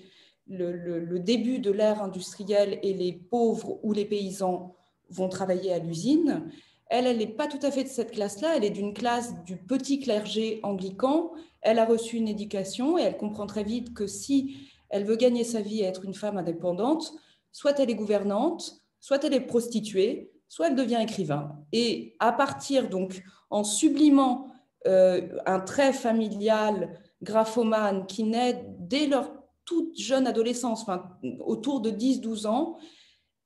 le, 0.48 1.18
début 1.18 1.58
de 1.58 1.70
l'ère 1.70 2.02
industrielle 2.02 2.78
et 2.82 2.92
les 2.92 3.12
pauvres 3.12 3.78
ou 3.82 3.92
les 3.92 4.04
paysans 4.04 4.74
vont 5.10 5.28
travailler 5.28 5.72
à 5.72 5.78
l'usine. 5.78 6.50
Elle, 6.86 7.06
elle 7.06 7.18
n'est 7.18 7.26
pas 7.26 7.46
tout 7.46 7.64
à 7.64 7.70
fait 7.70 7.84
de 7.84 7.88
cette 7.88 8.10
classe-là, 8.10 8.56
elle 8.56 8.64
est 8.64 8.70
d'une 8.70 8.94
classe 8.94 9.32
du 9.44 9.56
petit 9.56 10.00
clergé 10.00 10.60
anglican. 10.62 11.30
Elle 11.62 11.78
a 11.78 11.84
reçu 11.84 12.16
une 12.16 12.28
éducation 12.28 12.98
et 12.98 13.02
elle 13.02 13.16
comprend 13.16 13.46
très 13.46 13.64
vite 13.64 13.94
que 13.94 14.06
si 14.06 14.70
elle 14.88 15.04
veut 15.04 15.16
gagner 15.16 15.44
sa 15.44 15.60
vie 15.60 15.80
et 15.80 15.84
être 15.84 16.04
une 16.04 16.14
femme 16.14 16.38
indépendante, 16.38 17.12
soit 17.52 17.78
elle 17.78 17.90
est 17.90 17.94
gouvernante, 17.94 18.80
soit 19.00 19.24
elle 19.24 19.34
est 19.34 19.40
prostituée, 19.40 20.32
soit 20.48 20.68
elle 20.68 20.74
devient 20.74 21.00
écrivain. 21.00 21.56
Et 21.72 22.16
à 22.18 22.32
partir, 22.32 22.88
donc, 22.88 23.22
en 23.50 23.64
sublimant 23.64 24.48
euh, 24.86 25.28
un 25.46 25.60
trait 25.60 25.92
familial 25.92 26.98
graphomane 27.22 28.06
qui 28.06 28.24
naît 28.24 28.64
dès 28.78 29.06
leur 29.06 29.32
toute 29.64 29.96
jeune 29.98 30.26
adolescence, 30.26 30.82
enfin, 30.82 31.16
autour 31.40 31.80
de 31.80 31.90
10-12 31.90 32.46
ans, 32.46 32.76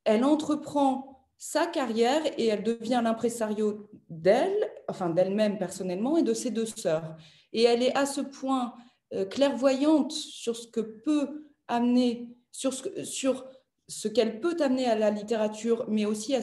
elle 0.05 0.25
entreprend 0.25 1.15
sa 1.37 1.67
carrière 1.67 2.23
et 2.39 2.47
elle 2.47 2.63
devient 2.63 3.01
l'impresario 3.05 3.91
d'elle, 4.09 4.71
enfin 4.89 5.11
d'elle-même 5.11 5.59
personnellement 5.59 6.17
et 6.17 6.23
de 6.23 6.33
ses 6.33 6.51
deux 6.51 6.67
sœurs. 6.67 7.17
Et 7.55 7.63
elle 7.63 7.83
est 7.83 7.97
à 7.97 8.05
ce 8.05 8.21
point 8.21 8.75
euh, 9.15 9.25
clairvoyante 9.25 10.13
sur 10.13 10.57
ce 10.57 10.67
que 10.69 10.81
peut 10.81 11.49
amener, 11.69 12.29
sur 12.53 12.75
ce, 12.75 13.05
sur 13.05 13.47
ce 13.89 14.09
qu'elle 14.09 14.41
peut 14.41 14.57
amener 14.61 14.87
à 14.87 14.97
la 14.97 15.11
littérature, 15.11 15.87
mais 15.89 16.05
aussi 16.05 16.35
à 16.35 16.41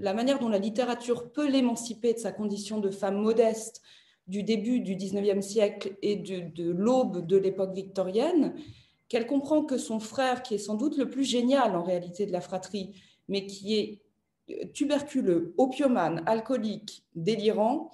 la 0.00 0.14
manière 0.14 0.38
dont 0.38 0.48
la 0.48 0.58
littérature 0.58 1.32
peut 1.32 1.48
l'émanciper 1.48 2.14
de 2.14 2.18
sa 2.18 2.32
condition 2.32 2.80
de 2.80 2.90
femme 2.90 3.20
modeste 3.20 3.82
du 4.26 4.42
début 4.42 4.80
du 4.80 4.96
19e 4.96 5.42
siècle 5.42 5.96
et 6.02 6.16
de, 6.16 6.40
de 6.54 6.70
l'aube 6.70 7.26
de 7.26 7.36
l'époque 7.36 7.74
victorienne, 7.74 8.54
qu'elle 9.08 9.26
comprend 9.26 9.64
que 9.64 9.76
son 9.76 9.98
frère, 9.98 10.42
qui 10.42 10.54
est 10.54 10.58
sans 10.58 10.76
doute 10.76 10.96
le 10.96 11.10
plus 11.10 11.24
génial 11.24 11.76
en 11.76 11.82
réalité 11.82 12.26
de 12.26 12.32
la 12.32 12.40
fratrie, 12.40 12.94
mais 13.28 13.46
qui 13.46 13.76
est 13.76 14.02
euh, 14.50 14.66
tuberculeux, 14.72 15.54
opiomane, 15.58 16.22
alcoolique, 16.26 17.04
délirant, 17.14 17.90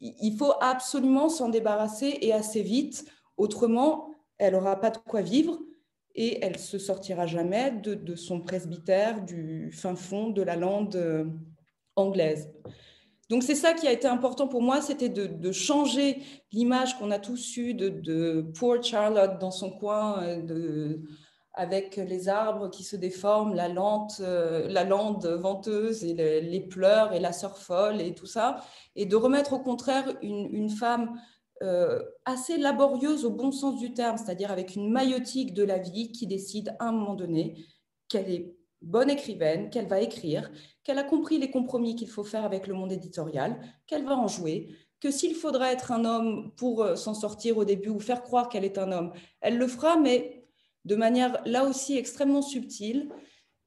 il 0.00 0.36
faut 0.36 0.54
absolument 0.60 1.28
s'en 1.28 1.48
débarrasser 1.48 2.18
et 2.22 2.32
assez 2.32 2.62
vite, 2.62 3.04
autrement, 3.36 4.10
elle 4.38 4.54
n'aura 4.54 4.80
pas 4.80 4.90
de 4.90 4.98
quoi 4.98 5.20
vivre 5.20 5.58
et 6.14 6.44
elle 6.44 6.58
se 6.58 6.78
sortira 6.78 7.26
jamais 7.26 7.70
de, 7.70 8.14
son 8.14 8.40
presbytère 8.40 9.24
du 9.24 9.70
fin 9.72 9.94
fond 9.94 10.30
de 10.30 10.42
la 10.42 10.56
lande 10.56 10.96
euh, 10.96 11.24
anglaise. 11.96 12.50
Donc 13.28 13.44
c'est 13.44 13.54
ça 13.54 13.74
qui 13.74 13.86
a 13.86 13.92
été 13.92 14.08
important 14.08 14.48
pour 14.48 14.60
moi, 14.60 14.80
c'était 14.80 15.08
de, 15.08 15.52
changer 15.52 16.18
l'image 16.52 16.98
qu'on 16.98 17.12
a 17.12 17.18
tous 17.18 17.56
eue 17.56 17.74
de, 17.74 18.44
poor 18.58 18.82
Charlotte 18.82 19.38
dans 19.38 19.52
son 19.52 19.70
coin, 19.70 20.22
euh, 20.24 20.96
avec 21.54 21.96
les 21.96 22.28
arbres 22.28 22.70
qui 22.70 22.84
se 22.84 22.96
déforment, 22.96 23.54
la, 23.54 23.68
lente, 23.68 24.20
euh, 24.20 24.68
la 24.68 24.84
lande 24.84 25.26
venteuse 25.26 26.04
et 26.04 26.14
les 26.14 26.60
pleurs 26.60 27.12
et 27.12 27.20
la 27.20 27.32
sœur 27.32 27.58
folle 27.58 28.00
et 28.00 28.14
tout 28.14 28.26
ça, 28.26 28.64
et 28.94 29.06
de 29.06 29.16
remettre 29.16 29.54
au 29.54 29.58
contraire 29.58 30.16
une 30.22 30.70
femme 30.70 31.18
euh, 31.62 32.00
assez 32.24 32.56
laborieuse 32.56 33.26
au 33.26 33.30
bon 33.30 33.52
sens 33.52 33.78
du 33.78 33.92
terme, 33.92 34.16
c'est-à-dire 34.16 34.50
avec 34.50 34.76
une 34.76 34.90
maïotique 34.90 35.52
de 35.52 35.62
la 35.62 35.76
vie 35.76 36.10
qui 36.10 36.26
décide 36.26 36.74
à 36.78 36.86
un 36.86 36.92
moment 36.92 37.14
donné 37.14 37.66
qu'elle 38.08 38.30
est 38.30 38.56
bonne 38.80 39.10
écrivaine, 39.10 39.68
qu'elle 39.68 39.86
va 39.86 40.00
écrire, 40.00 40.50
qu'elle 40.84 40.98
a 40.98 41.04
compris 41.04 41.36
les 41.36 41.50
compromis 41.50 41.96
qu'il 41.96 42.08
faut 42.08 42.24
faire 42.24 42.46
avec 42.46 42.66
le 42.66 42.72
monde 42.72 42.92
éditorial, 42.92 43.60
qu'elle 43.86 44.06
va 44.06 44.16
en 44.16 44.26
jouer, 44.26 44.74
que 45.00 45.10
s'il 45.10 45.34
faudra 45.34 45.70
être 45.70 45.92
un 45.92 46.06
homme 46.06 46.50
pour 46.56 46.82
euh, 46.82 46.96
s'en 46.96 47.12
sortir 47.12 47.58
au 47.58 47.66
début 47.66 47.90
ou 47.90 48.00
faire 48.00 48.22
croire 48.22 48.48
qu'elle 48.48 48.64
est 48.64 48.78
un 48.78 48.90
homme, 48.90 49.12
elle 49.42 49.58
le 49.58 49.66
fera, 49.66 49.98
mais 49.98 50.39
de 50.84 50.96
manière 50.96 51.42
là 51.46 51.64
aussi 51.64 51.96
extrêmement 51.96 52.42
subtile. 52.42 53.08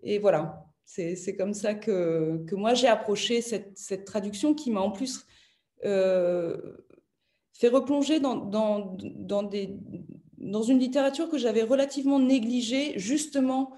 Et 0.02 0.19
voilà, 0.19 0.65
c'est 0.86 1.36
comme 1.38 1.54
ça 1.54 1.73
que, 1.73 2.43
que 2.45 2.56
moi 2.56 2.73
j'ai 2.73 2.88
approché 2.88 3.41
cette, 3.41 3.78
cette, 3.78 4.06
traduction 4.06 4.54
qui 4.54 4.71
m'a 4.71 4.82
en 4.82 4.91
plus 4.91 5.26
euh, 5.86 6.78
fait 7.54 7.69
replonger 7.69 8.19
dans, 8.19 8.36
dans, 8.36 8.97
dans, 8.99 9.43
des, 9.43 9.78
dans 10.38 10.63
une 10.63 10.80
littérature 10.80 11.30
que 11.30 11.38
j'avais 11.38 11.63
relativement 11.63 12.19
négligée, 12.19 12.97
justement 12.97 13.73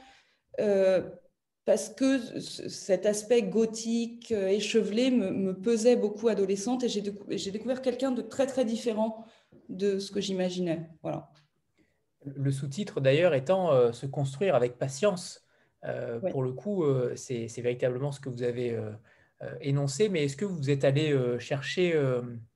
euh, 0.60 1.02
parce 1.66 1.90
que 1.90 2.40
cet 2.40 3.06
aspect 3.06 3.42
gothique, 3.42 4.32
euh, 4.32 4.48
échevelé, 4.48 5.10
me, 5.10 5.32
me 5.32 5.54
pesait 5.60 5.96
beaucoup 5.96 6.28
adolescente 6.28 6.84
et 6.84 6.90
j'ai 6.90 7.52
découvert 7.52 7.82
quelqu'un 7.82 8.12
de 8.12 8.22
très 8.22 8.46
très 8.46 8.66
différent 8.66 9.26
de 9.68 9.98
ce 10.00 10.12
que 10.12 10.22
j'imaginais. 10.22 10.90
Voilà. 11.02 11.30
Le 12.26 12.52
sous-titre 12.52 13.02
d'ailleurs 13.02 13.34
étant 13.34 13.72
euh, 13.72 13.92
se 13.92 14.06
construire 14.06 14.56
avec 14.56 14.78
patience. 14.78 15.42
Pour 16.32 16.42
le 16.42 16.52
coup, 16.52 16.84
c'est 17.16 17.62
véritablement 17.62 18.12
ce 18.12 18.20
que 18.20 18.30
vous 18.30 18.42
avez 18.42 18.76
énoncé, 19.62 20.10
mais 20.10 20.24
est-ce 20.24 20.36
que 20.36 20.44
vous 20.44 20.72
êtes 20.72 20.84
allé 20.84 21.16
chercher 21.38 21.94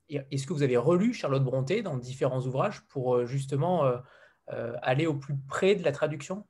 est-ce 0.10 0.48
que 0.48 0.54
vous 0.54 0.64
avez 0.64 0.78
relu 0.78 1.14
Charlotte 1.14 1.44
Brontë 1.44 1.82
dans 1.84 1.98
différents 1.98 2.42
ouvrages 2.42 2.82
pour 2.90 3.16
euh, 3.16 3.26
justement 3.26 3.86
euh, 3.86 3.98
euh, 4.52 4.74
aller 4.82 5.06
au 5.06 5.14
plus 5.14 5.36
près 5.48 5.76
de 5.76 5.84
la 5.84 5.92
traduction? 5.92 6.46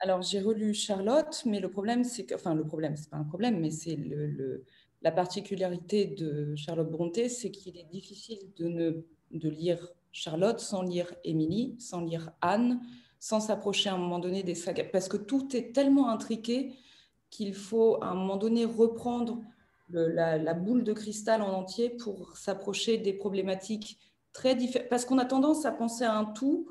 Alors 0.00 0.20
j'ai 0.20 0.40
relu 0.40 0.74
Charlotte, 0.74 1.42
mais 1.46 1.58
le 1.58 1.70
problème 1.70 2.04
c'est 2.04 2.26
que, 2.26 2.34
enfin 2.34 2.54
le 2.54 2.66
problème 2.66 2.96
c'est 2.96 3.08
pas 3.08 3.16
un 3.16 3.24
problème, 3.24 3.60
mais 3.60 3.70
c'est 3.70 3.96
le, 3.96 4.64
la 5.00 5.10
particularité 5.10 6.06
de 6.06 6.54
Charlotte 6.54 6.90
Brontë, 6.90 7.30
c'est 7.30 7.50
qu'il 7.50 7.78
est 7.78 7.88
difficile 7.90 8.38
de, 8.58 8.68
ne, 8.68 8.90
de 9.30 9.48
lire 9.48 9.88
Charlotte 10.16 10.60
sans 10.60 10.80
lire 10.80 11.12
Émilie, 11.24 11.76
sans 11.78 12.00
lire 12.00 12.30
Anne, 12.40 12.80
sans 13.20 13.38
s'approcher 13.38 13.90
à 13.90 13.94
un 13.94 13.98
moment 13.98 14.18
donné 14.18 14.42
des 14.42 14.54
sagas, 14.54 14.84
parce 14.90 15.08
que 15.08 15.18
tout 15.18 15.54
est 15.54 15.74
tellement 15.74 16.08
intriqué 16.08 16.72
qu'il 17.28 17.52
faut 17.52 18.02
à 18.02 18.06
un 18.06 18.14
moment 18.14 18.38
donné 18.38 18.64
reprendre 18.64 19.42
la, 19.90 20.54
boule 20.54 20.84
de 20.84 20.94
cristal 20.94 21.42
en 21.42 21.52
entier 21.52 21.90
pour 21.90 22.34
s'approcher 22.34 22.96
des 22.96 23.12
problématiques 23.12 23.98
très 24.32 24.54
différentes. 24.54 24.88
Parce 24.88 25.04
qu'on 25.04 25.18
a 25.18 25.26
tendance 25.26 25.66
à 25.66 25.70
penser 25.70 26.04
à 26.04 26.16
un 26.16 26.24
tout, 26.24 26.66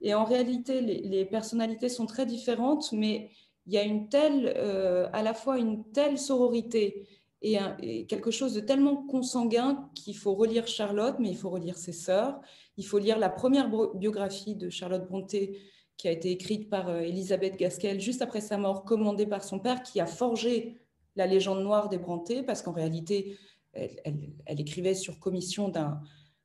et 0.00 0.14
en 0.14 0.24
réalité, 0.24 0.80
les, 0.80 1.24
personnalités 1.26 1.90
sont 1.90 2.06
très 2.06 2.24
différentes, 2.24 2.92
mais 2.92 3.30
il 3.66 3.74
y 3.74 3.78
a 3.78 3.82
une 3.82 4.08
telle, 4.08 4.54
euh, 4.56 5.06
à 5.12 5.22
la 5.22 5.34
fois 5.34 5.58
une 5.58 5.84
telle 5.92 6.18
sororité 6.18 7.06
et, 7.42 8.06
quelque 8.06 8.30
chose 8.30 8.54
de 8.54 8.60
tellement 8.60 8.96
consanguin 9.06 9.88
qu'il 9.94 10.16
faut 10.16 10.34
relire 10.34 10.66
Charlotte, 10.66 11.16
mais 11.18 11.30
il 11.30 11.36
faut 11.36 11.50
relire 11.50 11.76
ses 11.76 11.92
sœurs. 11.92 12.40
Il 12.76 12.86
faut 12.86 12.98
lire 12.98 13.18
la 13.18 13.28
première 13.28 13.70
biographie 13.94 14.54
de 14.54 14.70
Charlotte 14.70 15.06
Brontë 15.06 15.58
qui 15.96 16.08
a 16.08 16.10
été 16.10 16.30
écrite 16.30 16.68
par 16.68 16.88
euh, 16.88 17.00
Elisabeth 17.00 17.56
Gaskell 17.56 18.00
juste 18.00 18.20
après 18.20 18.40
sa 18.40 18.58
mort, 18.58 18.84
commandée 18.84 19.26
par 19.26 19.42
son 19.42 19.58
père, 19.58 19.82
qui 19.82 20.00
a 20.00 20.06
forgé 20.06 20.76
la 21.14 21.26
légende 21.26 21.62
noire 21.62 21.88
des 21.88 21.96
Brontë, 21.96 22.42
parce 22.42 22.60
qu'en 22.60 22.72
réalité, 22.72 23.38
elle, 23.72 24.60
écrivait 24.60 24.94
sur 24.94 25.18
commission 25.18 25.72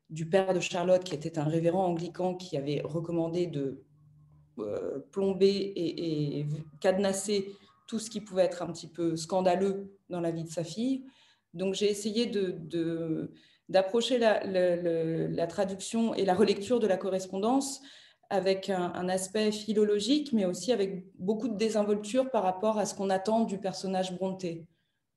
du 0.10 0.26
père 0.28 0.54
de 0.54 0.60
Charlotte, 0.60 1.04
qui 1.04 1.16
était 1.16 1.38
un 1.38 1.44
révérend 1.44 1.86
anglican 1.86 2.36
qui 2.36 2.58
avait 2.58 2.82
recommandé 2.84 3.48
de 3.48 3.84
euh, 4.60 5.00
plomber 5.12 5.74
et, 5.76 6.46
cadenasser 6.80 7.54
tout 7.88 8.00
ce 8.00 8.10
qui 8.10 8.22
pouvait 8.22 8.44
être 8.44 8.62
un 8.62 8.72
petit 8.72 8.88
peu 8.88 9.16
scandaleux 9.16 9.98
dans 10.12 10.22
la 10.22 10.32
vie 10.32 10.44
de 10.44 10.50
sa 10.50 10.64
fille. 10.64 11.06
Donc 11.54 11.74
j'ai 11.74 11.90
essayé 11.90 12.32
d'approcher 13.70 14.18
la, 14.18 15.48
traduction 15.48 16.14
et 16.14 16.26
la 16.26 16.34
relecture 16.34 16.80
de 16.80 16.88
la 16.88 16.98
correspondance 16.98 17.82
avec 18.30 18.70
un, 18.70 19.10
aspect 19.10 19.52
philologique, 19.52 20.32
mais 20.32 20.46
aussi 20.46 20.72
avec 20.72 21.06
beaucoup 21.16 21.50
de 21.50 21.58
désinvolture 21.58 22.30
par 22.30 22.44
rapport 22.44 22.78
à 22.78 22.86
ce 22.86 22.96
qu'on 22.96 23.10
attend 23.10 23.44
du 23.44 23.58
personnage 23.58 24.14
Bronté. 24.14 24.66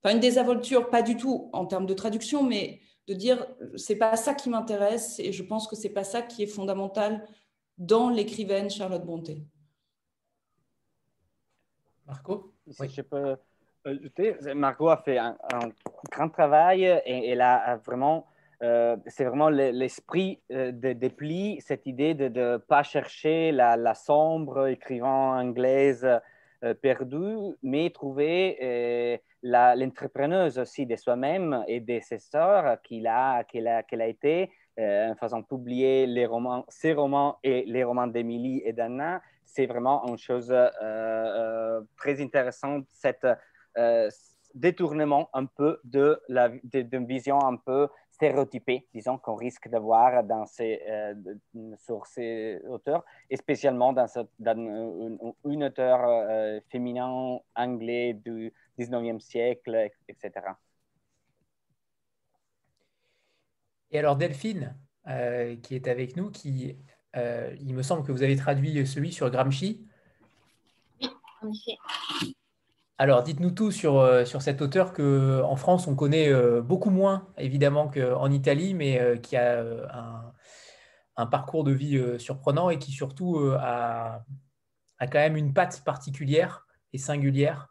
Enfin, 0.03 0.15
une 0.15 0.21
désinvolture, 0.21 0.91
pas 0.91 1.03
du 1.03 1.17
tout 1.17 1.49
en 1.53 1.67
termes 1.67 1.87
de 1.87 1.95
traduction, 1.95 2.43
mais 2.43 2.81
de 3.07 3.15
dire 3.15 3.47
c'est 3.77 3.97
pas 3.97 4.17
ça 4.17 4.35
qui 4.35 4.51
m'intéresse 4.51 5.21
et 5.21 5.33
je 5.33 5.43
pense 5.43 5.69
que 5.69 5.77
c'est 5.77 5.91
pas 5.91 6.05
ça 6.05 6.23
qui 6.23 6.43
est 6.43 6.47
fondamental 6.47 7.27
dans 7.79 8.09
l'écrivaine 8.09 8.71
Charlotte 8.71 9.05
Bronté. 9.05 9.45
Marco? 12.07 12.55
Si 12.71 12.89
je 12.89 13.03
peux 13.03 13.37
ajouter, 13.85 14.37
Marco 14.55 14.89
a 14.89 14.97
fait 14.99 15.19
un, 15.19 15.37
grand 16.11 16.29
travail 16.29 16.85
et 16.85 17.31
elle 17.31 17.41
a 17.41 17.77
vraiment 17.85 18.27
euh, 18.63 18.97
c'est 19.07 19.25
vraiment 19.25 19.51
l'esprit 19.51 20.41
euh, 20.51 20.73
des 20.73 21.11
plis, 21.11 21.61
cette 21.61 21.87
idée 21.87 22.15
de 22.15 22.29
ne 22.29 22.57
pas 22.57 22.83
chercher 22.83 23.53
la, 23.53 23.95
sombre 23.95 24.69
écrivain 24.69 25.39
anglaise 25.41 26.07
euh, 26.63 26.75
perdue, 26.75 27.57
mais 27.63 27.91
trouver 27.91 29.21
l'entrepreneuse 29.43 30.59
aussi 30.59 30.87
de 30.87 30.97
soi-même 30.97 31.63
et 31.69 31.81
de 31.81 32.01
ses 32.01 32.19
sœurs 32.19 32.81
qu'il 32.83 33.07
a, 33.07 33.41
a, 33.41 33.45
a, 33.45 34.07
été 34.07 34.51
en 34.79 35.15
faisant 35.21 35.43
publier 35.43 36.07
les 36.07 36.25
romans, 36.25 36.65
ses 36.69 36.95
romans 36.95 37.39
et 37.43 37.65
les 37.67 37.85
romans 37.85 38.07
d'Émilie 38.07 38.63
et 38.65 38.73
d'Anna. 38.73 39.21
C'est 39.45 39.67
vraiment 39.67 40.07
une 40.09 40.17
chose 40.17 40.55
très 41.97 42.23
intéressante, 42.23 42.87
cette 42.93 43.27
détournement 44.55 45.29
un 45.33 45.47
peu 45.47 45.81
de 45.85 46.21
la 46.29 46.49
d'une 46.49 47.07
vision 47.07 47.45
un 47.45 47.57
peu 47.57 47.89
stéréotypée, 48.15 48.87
disons, 48.95 49.19
qu'on 49.19 49.35
risque 49.35 49.69
d'avoir 49.69 50.23
dans 50.23 50.47
ces, 50.47 50.81
euh, 50.89 51.15
sur 51.85 52.07
ces 52.07 52.61
auteurs, 52.69 53.05
et 53.29 53.37
spécialement 53.37 53.93
dans, 53.93 54.07
dans 54.39 55.29
une, 55.45 55.65
auteur 55.65 56.01
euh, 56.05 56.61
féminin 56.71 57.39
anglais 57.57 58.15
du 58.15 58.53
19e 58.79 59.19
siècle, 59.19 59.91
etc. 60.09 60.31
Et 63.91 63.99
alors 63.99 64.17
Delphine, 64.17 64.77
euh, 65.09 65.57
qui 65.57 65.75
est 65.75 65.89
avec 65.89 66.17
nous, 66.17 66.31
qui, 66.31 66.77
il 67.61 67.75
me 67.75 67.83
semble 67.83 68.05
que 68.05 68.13
vous 68.13 68.23
avez 68.23 68.37
traduit 68.37 68.87
celui 68.87 69.13
sur 69.13 69.31
Gramsci. 69.31 69.87
Oui, 71.01 71.09
en 71.43 71.53
effet. 71.53 72.35
Alors, 72.97 73.25
dites-nous 73.25 73.51
tout 73.51 73.73
sur, 73.73 73.99
euh, 73.99 74.25
cet 74.25 74.63
auteur 74.63 74.93
que 74.93 75.43
en 75.43 75.57
France, 75.57 75.89
on 75.89 75.97
connaît 75.97 76.29
euh, 76.29 76.61
beaucoup 76.63 76.91
moins, 76.91 77.27
évidemment, 77.39 77.89
qu'en 77.89 78.31
Italie, 78.31 78.73
mais 78.73 79.01
euh, 79.01 79.17
qui 79.17 79.37
a 79.37 79.65
un, 81.17 81.27
parcours 81.27 81.65
de 81.65 81.73
vie 81.73 82.01
surprenant 82.19 82.71
et 82.71 82.79
qui 82.79 82.93
surtout 82.93 83.39
a, 83.59 84.25
a, 84.99 85.07
quand 85.07 85.19
même 85.19 85.37
une 85.37 85.53
patte 85.53 85.83
particulière 85.85 86.67
et 86.93 86.99
singulière. 86.99 87.69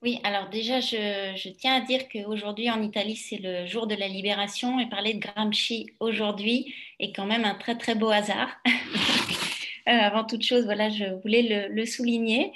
Oui, 0.00 0.20
alors 0.24 0.48
déjà, 0.48 0.80
je, 0.80 1.50
tiens 1.50 1.74
à 1.74 1.80
dire 1.80 2.08
qu'aujourd'hui 2.08 2.70
en 2.70 2.82
Italie, 2.82 3.16
c'est 3.16 3.38
le 3.38 3.66
jour 3.66 3.86
de 3.86 3.94
la 3.94 4.08
libération 4.08 4.78
et 4.80 4.88
parler 4.88 5.14
de 5.14 5.20
Gramsci 5.20 5.90
aujourd'hui 6.00 6.74
est 6.98 7.14
quand 7.14 7.26
même 7.26 7.44
un 7.44 7.54
très 7.54 7.76
très 7.76 7.94
beau 7.94 8.10
hasard. 8.10 8.48
avant 9.86 10.24
toute 10.24 10.42
chose, 10.42 10.64
voilà, 10.64 10.88
je 10.88 11.20
voulais 11.22 11.68
le 11.70 11.86
souligner. 11.86 12.52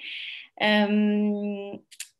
Euh, 0.61 1.73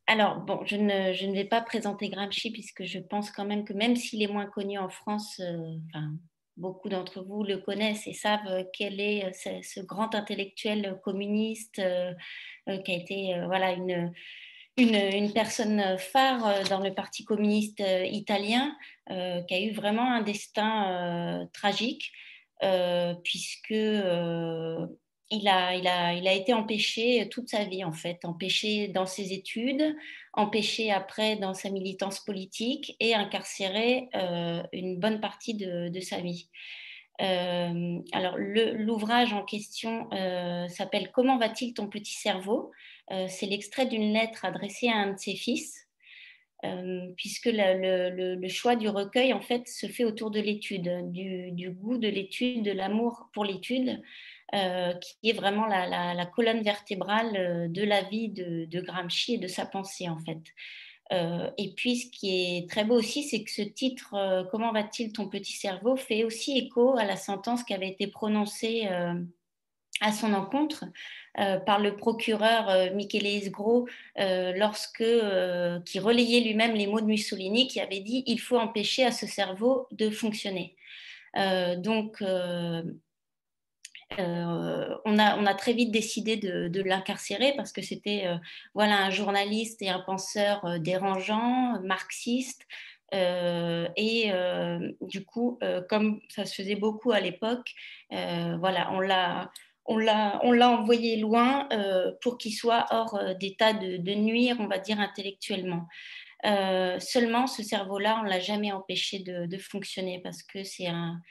alors, 0.07 0.37
bon, 0.41 0.65
je 0.65 0.75
ne, 0.75 1.13
je 1.13 1.25
ne, 1.25 1.33
vais 1.33 1.45
pas 1.45 1.61
présenter 1.61 2.09
Gramsci 2.09 2.51
puisque 2.51 2.83
je 2.83 2.99
pense 2.99 3.31
quand 3.31 3.45
même 3.45 3.63
que 3.63 3.73
même 3.73 3.95
s'il 3.95 4.21
est 4.23 4.27
moins 4.27 4.47
connu 4.47 4.77
en 4.77 4.89
France, 4.89 5.39
euh, 5.39 5.99
beaucoup 6.57 6.89
d'entre 6.89 7.23
vous 7.23 7.43
le 7.43 7.57
connaissent 7.57 8.07
et 8.07 8.13
savent 8.13 8.65
quel 8.73 8.99
est 8.99 9.25
euh, 9.25 9.59
ce, 9.61 9.79
grand 9.81 10.13
intellectuel 10.15 10.99
communiste 11.03 11.75
qui 11.75 12.91
a 12.91 12.95
été 12.95 13.35
voilà, 13.45 13.71
une, 13.73 14.11
une, 14.77 14.95
une, 14.95 15.33
personne 15.33 15.97
phare 15.97 16.67
dans 16.69 16.79
le 16.79 16.93
Parti 16.93 17.23
communiste 17.25 17.83
italien, 18.05 18.75
qui 19.07 19.53
a 19.53 19.61
eu 19.61 19.71
vraiment 19.73 20.13
un 20.13 20.21
destin 20.21 21.47
tragique, 21.53 22.11
puisque 23.23 23.73
il 25.29 25.47
a, 25.47 26.33
été 26.33 26.53
empêché 26.53 27.27
toute 27.29 27.49
sa 27.49 27.63
vie, 27.65 27.83
en 27.83 27.91
fait, 27.91 28.23
empêché 28.23 28.87
dans 28.87 29.05
ses 29.05 29.33
études, 29.33 29.95
empêché 30.33 30.91
après 30.91 31.35
dans 31.35 31.53
sa 31.53 31.69
militance 31.69 32.19
politique 32.19 32.95
et 32.99 33.13
incarcéré 33.13 34.09
euh, 34.15 34.61
une 34.73 34.99
bonne 34.99 35.19
partie 35.19 35.53
de, 35.55 35.99
sa 36.01 36.19
vie. 36.19 36.49
Euh, 37.21 37.99
alors, 38.11 38.35
l'ouvrage 38.37 39.33
en 39.33 39.43
question 39.43 40.11
euh, 40.13 40.67
s'appelle 40.67 41.11
Comment 41.11 41.37
va-t-il 41.37 41.73
ton 41.73 41.87
petit 41.87 42.13
cerveau 42.13 42.71
C'est 43.27 43.45
l'extrait 43.45 43.85
d'une 43.85 44.13
lettre 44.13 44.45
adressée 44.45 44.89
à 44.89 44.97
un 44.97 45.13
de 45.13 45.19
ses 45.19 45.35
fils. 45.35 45.87
puisque 47.17 47.49
le, 47.51 48.47
choix 48.47 48.75
du 48.75 48.87
recueil 48.89 49.33
en 49.33 49.41
fait 49.41 49.67
se 49.67 49.87
fait 49.87 50.05
autour 50.05 50.31
de 50.31 50.39
l'étude, 50.39 51.11
du, 51.11 51.51
du, 51.51 51.71
goût 51.71 51.97
de 51.97 52.07
l'étude, 52.07 52.63
de 52.63 52.71
l'amour 52.71 53.29
pour 53.33 53.45
l'étude, 53.45 54.01
euh, 54.53 54.93
qui 54.93 55.31
est 55.31 55.33
vraiment 55.33 55.65
la, 55.65 56.25
colonne 56.27 56.61
vertébrale 56.61 57.35
euh, 57.35 57.67
de 57.67 57.81
la 57.81 58.03
vie 58.03 58.29
de, 58.29 58.81
Gramsci 58.81 59.33
et 59.33 59.37
de 59.39 59.47
sa 59.47 59.65
pensée 59.65 60.07
en 60.07 60.19
fait. 60.19 60.41
Euh, 61.11 61.49
et 61.57 61.73
puis 61.73 61.97
ce 61.97 62.11
qui 62.11 62.29
est 62.57 62.69
très 62.69 62.83
beau 62.83 62.93
aussi, 62.99 63.23
c'est 63.23 63.43
que 63.43 63.49
ce 63.49 63.63
titre 63.63 64.45
Comment 64.51 64.71
va-t-il 64.71 65.11
ton 65.11 65.27
petit 65.27 65.53
cerveau 65.53 65.95
fait 65.95 66.23
aussi 66.23 66.55
écho 66.55 66.95
à 66.99 67.03
la 67.03 67.15
sentence 67.15 67.63
qui 67.63 67.73
avait 67.73 67.89
été 67.89 68.05
prononcée 68.05 68.87
à 70.01 70.11
son 70.11 70.33
encontre 70.33 70.85
par 71.65 71.79
le 71.79 71.95
procureur 71.95 72.93
Michele 72.93 73.25
Isgro 73.25 73.87
lorsque 74.15 75.03
qui 75.85 75.99
relayait 75.99 76.41
lui-même 76.41 76.75
les 76.75 76.87
mots 76.87 77.01
de 77.01 77.07
Mussolini 77.07 77.67
qui 77.67 77.79
avait 77.79 78.01
dit 78.01 78.23
il 78.27 78.39
faut 78.39 78.57
empêcher 78.57 79.03
à 79.03 79.11
ce 79.11 79.25
cerveau 79.25 79.87
de 79.91 80.09
fonctionner. 80.09 80.75
donc 81.35 82.21
euh, 84.19 84.95
on, 85.05 85.17
a, 85.17 85.53
très 85.55 85.73
vite 85.73 85.91
décidé 85.91 86.37
de, 86.37 86.81
l'incarcérer 86.81 87.53
parce 87.55 87.71
que 87.71 87.81
c'était 87.81 88.23
euh, 88.25 88.35
voilà, 88.73 88.97
un 88.97 89.09
journaliste 89.09 89.81
et 89.81 89.89
un 89.89 89.99
penseur 89.99 90.63
euh, 90.65 90.79
dérangeant, 90.79 91.79
marxiste. 91.81 92.65
et 93.11 94.31
du 95.01 95.23
coup, 95.23 95.59
comme 95.87 96.19
ça 96.29 96.45
se 96.45 96.55
faisait 96.55 96.75
beaucoup 96.75 97.11
à 97.11 97.19
l'époque, 97.19 97.71
voilà, 98.09 98.91
on 98.91 98.99
l'a 98.99 99.51
on 99.85 99.97
l'a 99.97 100.69
envoyé 100.69 101.17
loin 101.17 101.67
pour 102.21 102.37
qu'il 102.39 102.53
soit 102.53 102.87
hors 102.89 103.19
d'état 103.39 103.73
de, 103.73 104.13
nuire, 104.15 104.55
on 104.59 104.67
va 104.67 104.79
dire, 104.79 104.99
intellectuellement. 104.99 105.87
seulement, 106.99 107.45
ce 107.45 107.61
cerveau-là, 107.61 108.19
on 108.21 108.23
l'a 108.23 108.39
jamais 108.39 108.71
empêché 108.71 109.19
de, 109.19 109.45
de, 109.45 109.57
fonctionner 109.59 110.19
parce 110.23 110.41
que 110.41 110.63
c'est 110.63 110.87
un, 110.87 111.21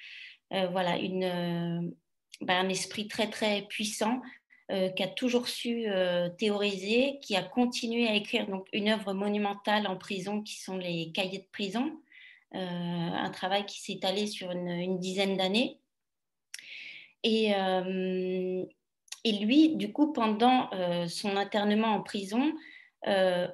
voilà, 0.71 0.99
une, 0.99 1.92
ben, 2.42 2.66
un 2.66 2.68
esprit 2.68 3.09
très 3.09 3.31
très 3.31 3.62
puissant 3.62 4.20
euh, 4.70 4.88
qui 4.90 5.02
a 5.02 5.09
toujours 5.09 5.48
su 5.48 5.85
euh, 5.87 6.31
théoriser, 6.31 7.18
qui 7.20 7.37
a 7.37 7.42
continué 7.42 8.09
à 8.09 8.14
écrire 8.14 8.46
donc 8.46 8.68
une 8.72 8.88
œuvre 8.88 9.12
monumentale 9.12 9.87
en 9.87 9.96
prison 9.96 10.40
qui 10.40 10.59
sont 10.61 10.78
les 10.78 11.12
cahiers 11.12 11.40
de 11.40 11.48
prison, 11.52 11.92
euh, 12.55 12.59
un 12.59 13.31
travail 13.31 13.66
qui 13.66 13.83
s'est 13.83 13.94
étalé 13.94 14.26
sur 14.26 14.50
une, 14.50 14.98
dizaine 14.98 15.37
d'années. 15.37 15.78
Et, 17.22 17.52
lui, 19.24 19.76
du 19.76 19.92
coup, 19.92 20.12
pendant 20.12 20.70
son 21.09 21.37
internement 21.37 21.88
en 21.88 22.02
prison, 22.02 22.52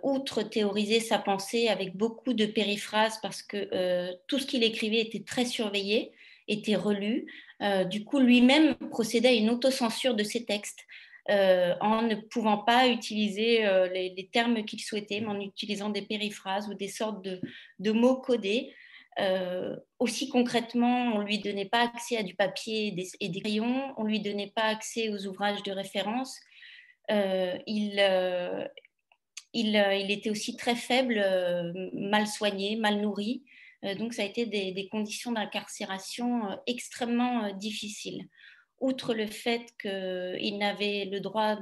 outre 0.02 0.42
théoriser 0.42 1.00
sa 1.00 1.18
pensée 1.18 1.68
avec 1.68 1.96
beaucoup 1.96 2.32
de 2.32 2.46
périphrases, 2.46 3.18
parce 3.20 3.42
que 3.42 4.14
tout 4.26 4.38
ce 4.38 4.46
qu'il 4.46 4.62
écrivait 4.62 5.00
était 5.00 5.24
très 5.24 5.44
surveillé, 5.44 6.12
était 6.48 6.76
relu, 6.76 7.26
euh, 7.62 7.84
du 7.84 8.04
coup, 8.04 8.18
lui-même 8.18 8.74
procédait 8.90 9.28
à 9.28 9.32
une 9.32 9.50
autocensure 9.50 10.14
de 10.14 10.24
ses 10.24 10.44
textes. 10.44 10.84
Euh, 11.30 11.74
en 11.82 12.00
ne 12.00 12.14
pouvant 12.14 12.56
pas 12.56 12.88
utiliser 12.88 13.66
euh, 13.66 13.86
les, 13.88 14.30
termes 14.32 14.64
qu'il 14.64 14.80
souhaitait, 14.80 15.20
mais 15.20 15.26
en 15.26 15.38
utilisant 15.38 15.90
des 15.90 16.00
périphrases 16.00 16.70
ou 16.70 16.74
des 16.74 16.88
sortes 16.88 17.22
de, 17.22 17.92
mots 17.92 18.16
codés. 18.16 18.72
aussi 19.98 20.30
concrètement, 20.30 21.12
on 21.14 21.20
lui 21.20 21.38
donnait 21.38 21.66
pas 21.66 21.82
accès 21.82 22.16
à 22.16 22.22
du 22.22 22.34
papier 22.34 22.94
et 23.20 23.28
des, 23.28 23.40
crayons, 23.40 23.92
on 23.98 24.04
lui 24.04 24.20
donnait 24.20 24.52
pas 24.54 24.62
accès 24.62 25.10
aux 25.10 25.26
ouvrages 25.26 25.62
de 25.64 25.72
référence. 25.72 26.40
il, 27.10 28.00
était 29.54 30.30
aussi 30.30 30.56
très 30.56 30.76
faible, 30.76 31.22
mal 31.92 32.26
soigné, 32.26 32.76
mal 32.76 33.02
nourri. 33.02 33.42
Euh, 33.84 33.94
donc, 33.94 34.14
ça 34.14 34.22
a 34.22 34.24
été 34.24 34.46
des, 34.46 34.88
conditions 34.88 35.32
d'incarcération 35.32 36.50
euh, 36.50 36.56
extrêmement 36.66 37.44
euh, 37.44 37.52
difficiles. 37.52 38.26
Outre 38.80 39.14
le 39.14 39.26
fait 39.26 39.66
qu'il 39.80 40.58
n'avait 40.58 41.06
le 41.06 41.18
droit 41.18 41.56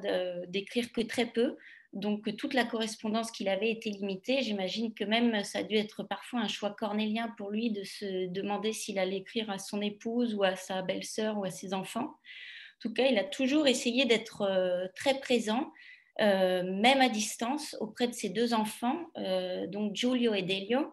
d'écrire 0.48 0.92
que 0.92 1.00
très 1.00 1.24
peu, 1.24 1.56
donc 1.94 2.36
toute 2.36 2.52
la 2.52 2.66
correspondance 2.66 3.30
qu'il 3.30 3.48
avait 3.48 3.70
était 3.70 3.88
limitée. 3.88 4.42
J'imagine 4.42 4.92
que 4.92 5.02
même 5.02 5.42
ça 5.42 5.60
a 5.60 5.62
dû 5.62 5.76
être 5.76 6.02
parfois 6.02 6.40
un 6.40 6.48
choix 6.48 6.76
cornélien 6.78 7.32
pour 7.38 7.50
lui 7.50 7.70
de 7.70 7.84
se 7.84 8.26
demander 8.26 8.74
s'il 8.74 8.98
allait 8.98 9.16
écrire 9.16 9.48
à 9.48 9.56
son 9.56 9.80
épouse 9.80 10.34
ou 10.34 10.44
à 10.44 10.56
sa 10.56 10.82
belle-sœur 10.82 11.38
ou 11.38 11.44
à 11.44 11.50
ses 11.50 11.72
enfants. 11.72 12.04
En 12.04 12.80
tout 12.80 12.92
cas, 12.92 13.06
il 13.06 13.16
a 13.16 13.24
toujours 13.24 13.66
essayé 13.66 14.04
d'être 14.04 14.90
très 14.94 15.18
présent, 15.18 15.72
même 16.18 17.00
à 17.00 17.08
distance, 17.08 17.74
auprès 17.80 18.08
de 18.08 18.12
ses 18.12 18.28
deux 18.28 18.52
enfants, 18.52 19.06
donc 19.68 19.94
Giulio 19.96 20.34
et 20.34 20.42
Delio, 20.42 20.92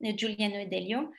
Giuliano 0.00 0.56
et 0.56 0.66
Delio. 0.66 1.10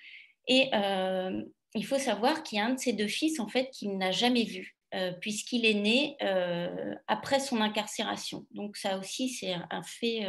Et 0.47 0.69
euh, 0.73 1.43
il 1.73 1.85
faut 1.85 1.97
savoir 1.97 2.43
qu'il 2.43 2.57
y 2.57 2.61
a 2.61 2.65
un 2.65 2.73
de 2.73 2.79
ces 2.79 2.93
deux 2.93 3.07
fils, 3.07 3.39
en 3.39 3.47
fait, 3.47 3.69
qu'il 3.71 3.97
n'a 3.97 4.11
jamais 4.11 4.43
vu, 4.43 4.75
euh, 4.93 5.11
puisqu'il 5.11 5.65
est 5.65 5.73
né 5.73 6.17
euh, 6.21 6.95
après 7.07 7.39
son 7.39 7.61
incarcération. 7.61 8.45
Donc 8.51 8.77
ça 8.77 8.97
aussi, 8.97 9.29
c'est 9.29 9.53
un 9.53 9.83
fait, 9.83 10.25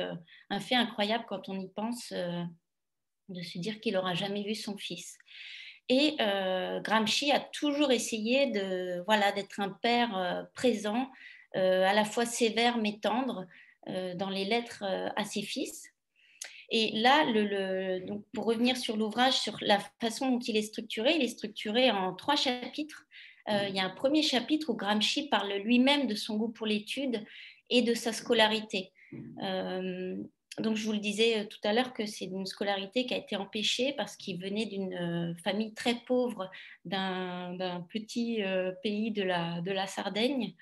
un 0.50 0.60
fait 0.60 0.74
incroyable 0.74 1.24
quand 1.28 1.48
on 1.48 1.58
y 1.60 1.68
pense, 1.68 2.12
de 2.12 3.42
se 3.42 3.58
dire 3.58 3.80
qu'il 3.80 3.94
n'aura 3.94 4.14
jamais 4.14 4.42
vu 4.42 4.54
son 4.54 4.76
fils. 4.76 5.18
Et 5.88 6.16
Gramsci 6.82 7.30
a 7.30 7.38
toujours 7.38 7.92
essayé 7.92 8.50
de 8.50 9.04
voilà 9.06 9.30
d'être 9.30 9.60
un 9.60 9.70
père 9.70 10.48
présent, 10.54 11.08
à 11.54 11.94
la 11.94 12.04
fois 12.04 12.26
sévère 12.26 12.78
mais 12.78 12.98
tendre, 12.98 13.46
dans 13.86 14.30
les 14.30 14.44
lettres 14.44 14.82
à 15.14 15.24
ses 15.24 15.42
fils. 15.42 15.92
Et 16.70 16.98
là, 16.98 17.24
donc 18.06 18.24
pour 18.32 18.44
revenir 18.46 18.76
sur 18.76 18.96
l'ouvrage, 18.96 19.34
sur 19.34 19.56
la 19.60 19.78
façon 20.00 20.30
dont 20.30 20.38
il 20.40 20.56
est 20.56 20.62
structuré, 20.62 21.14
il 21.16 21.22
est 21.22 21.28
structuré 21.28 21.90
en 21.90 22.14
trois 22.14 22.36
chapitres. 22.36 23.06
Euh, 23.48 23.66
il 23.68 23.76
y 23.76 23.80
a 23.80 23.84
un 23.84 23.90
premier 23.90 24.22
chapitre 24.22 24.70
où 24.70 24.74
Gramsci 24.74 25.28
parle 25.28 25.52
lui-même 25.54 26.08
de 26.08 26.16
son 26.16 26.36
goût 26.36 26.48
pour 26.48 26.66
l'étude 26.66 27.24
et 27.70 27.82
de 27.82 27.94
sa 27.94 28.12
scolarité. 28.12 28.92
donc, 30.58 30.76
je 30.76 30.86
vous 30.86 30.92
le 30.92 30.98
disais 30.98 31.46
tout 31.46 31.58
à 31.64 31.72
l'heure 31.72 31.92
que 31.92 32.06
c'est 32.06 32.24
une 32.24 32.46
scolarité 32.46 33.06
qui 33.06 33.14
a 33.14 33.18
été 33.18 33.36
empêchée 33.36 33.92
parce 33.96 34.16
qu'il 34.16 34.40
venait 34.40 34.66
d'une 34.66 35.36
famille 35.44 35.74
très 35.74 35.94
pauvre 36.06 36.50
d'un 36.84 37.86
petit 37.92 38.42
pays 38.82 39.12
de 39.12 39.22
la, 39.22 39.60
de 39.60 39.70
la 39.70 39.86
Sardaigne. 39.86 40.54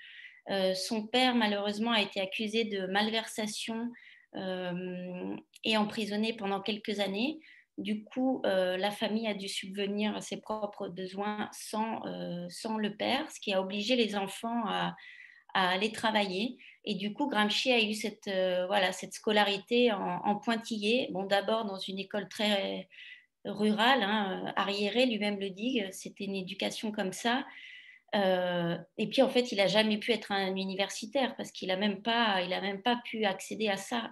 son 0.75 1.07
père, 1.07 1.35
malheureusement, 1.35 1.93
a 1.93 2.03
été 2.03 2.21
accusé 2.21 2.65
de 2.65 2.87
malversation 2.87 3.91
et 4.35 5.77
emprisonné 5.77 6.33
pendant 6.35 6.61
quelques 6.61 7.01
années. 7.01 7.41
Du 7.77 8.05
coup, 8.05 8.41
euh, 8.47 8.77
la 8.77 8.93
famille 8.93 9.27
a 9.27 9.35
dû 9.35 9.49
subvenir 9.49 10.17
à 10.17 10.21
ses 10.21 10.41
propres 10.41 10.89
besoins 10.89 11.49
sans, 11.53 12.07
euh, 12.07 12.47
sans 12.49 12.79
le 12.79 12.97
père, 12.97 13.29
ce 13.33 13.41
qui 13.41 13.53
a 13.53 13.61
obligé 13.61 13.97
les 13.97 14.15
enfants 14.15 14.65
à, 14.67 14.95
aller 15.57 15.93
travailler. 15.93 16.59
Et 16.85 16.97
du 16.97 17.13
coup, 17.15 17.29
Gramsci 17.29 17.73
a 17.73 17.81
eu 17.81 17.95
cette, 17.95 18.27
euh, 18.27 18.67
voilà, 18.67 18.91
cette 18.91 19.13
scolarité 19.13 19.93
en, 19.93 20.35
pointillé. 20.37 21.09
Bon, 21.13 21.25
d'abord 21.25 21.65
dans 21.65 21.79
une 21.79 22.01
école 22.01 22.29
très 22.29 22.89
rurale, 23.45 24.03
hein, 24.03 24.53
arriérée, 24.57 25.07
lui-même 25.07 25.39
le 25.39 25.51
dit, 25.51 25.81
c'était 25.93 26.25
une 26.25 26.35
éducation 26.35 26.91
comme 26.91 27.13
ça. 27.13 27.45
Et 28.15 29.09
puis 29.09 29.23
en 29.23 29.29
fait, 29.29 29.51
il 29.51 29.59
n'a 29.59 29.67
jamais 29.67 29.99
pu 29.99 30.13
être 30.13 30.31
un 30.31 30.55
universitaire 30.55 31.35
parce 31.37 31.51
qu'il 31.51 31.69
n'a 31.69 31.77
même, 31.77 32.01
pas, 32.01 32.47
même 32.47 32.81
pas 32.81 33.01
pu 33.05 33.25
accéder 33.25 33.69
à 33.69 33.77
ça. 33.77 34.11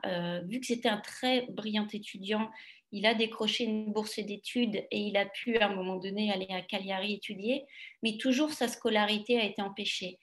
vu 0.49 0.61
que 0.61 0.67
c'était 0.67 0.88
un 0.88 0.99
très 0.99 1.47
brillant 1.51 1.87
étudiant, 1.87 2.51
il 2.93 3.07
a 3.07 3.15
décroché 3.15 3.65
une 3.65 3.93
bourse 3.93 4.19
d'études 4.19 4.77
et 4.91 4.99
il 4.99 5.17
a 5.17 5.25
pu 5.25 5.57
à 5.59 5.69
un 5.69 5.75
moment 5.75 5.97
donné 5.97 6.31
aller 6.31 6.47
à 6.51 6.61
Cagliari 6.61 7.15
étudier, 7.15 7.65
mais 8.03 8.19
toujours 8.19 8.51
sa 8.51 8.69
scolarité 8.69 9.41
a 9.41 9.45
été 9.45 9.62
empêchée. 9.62 10.19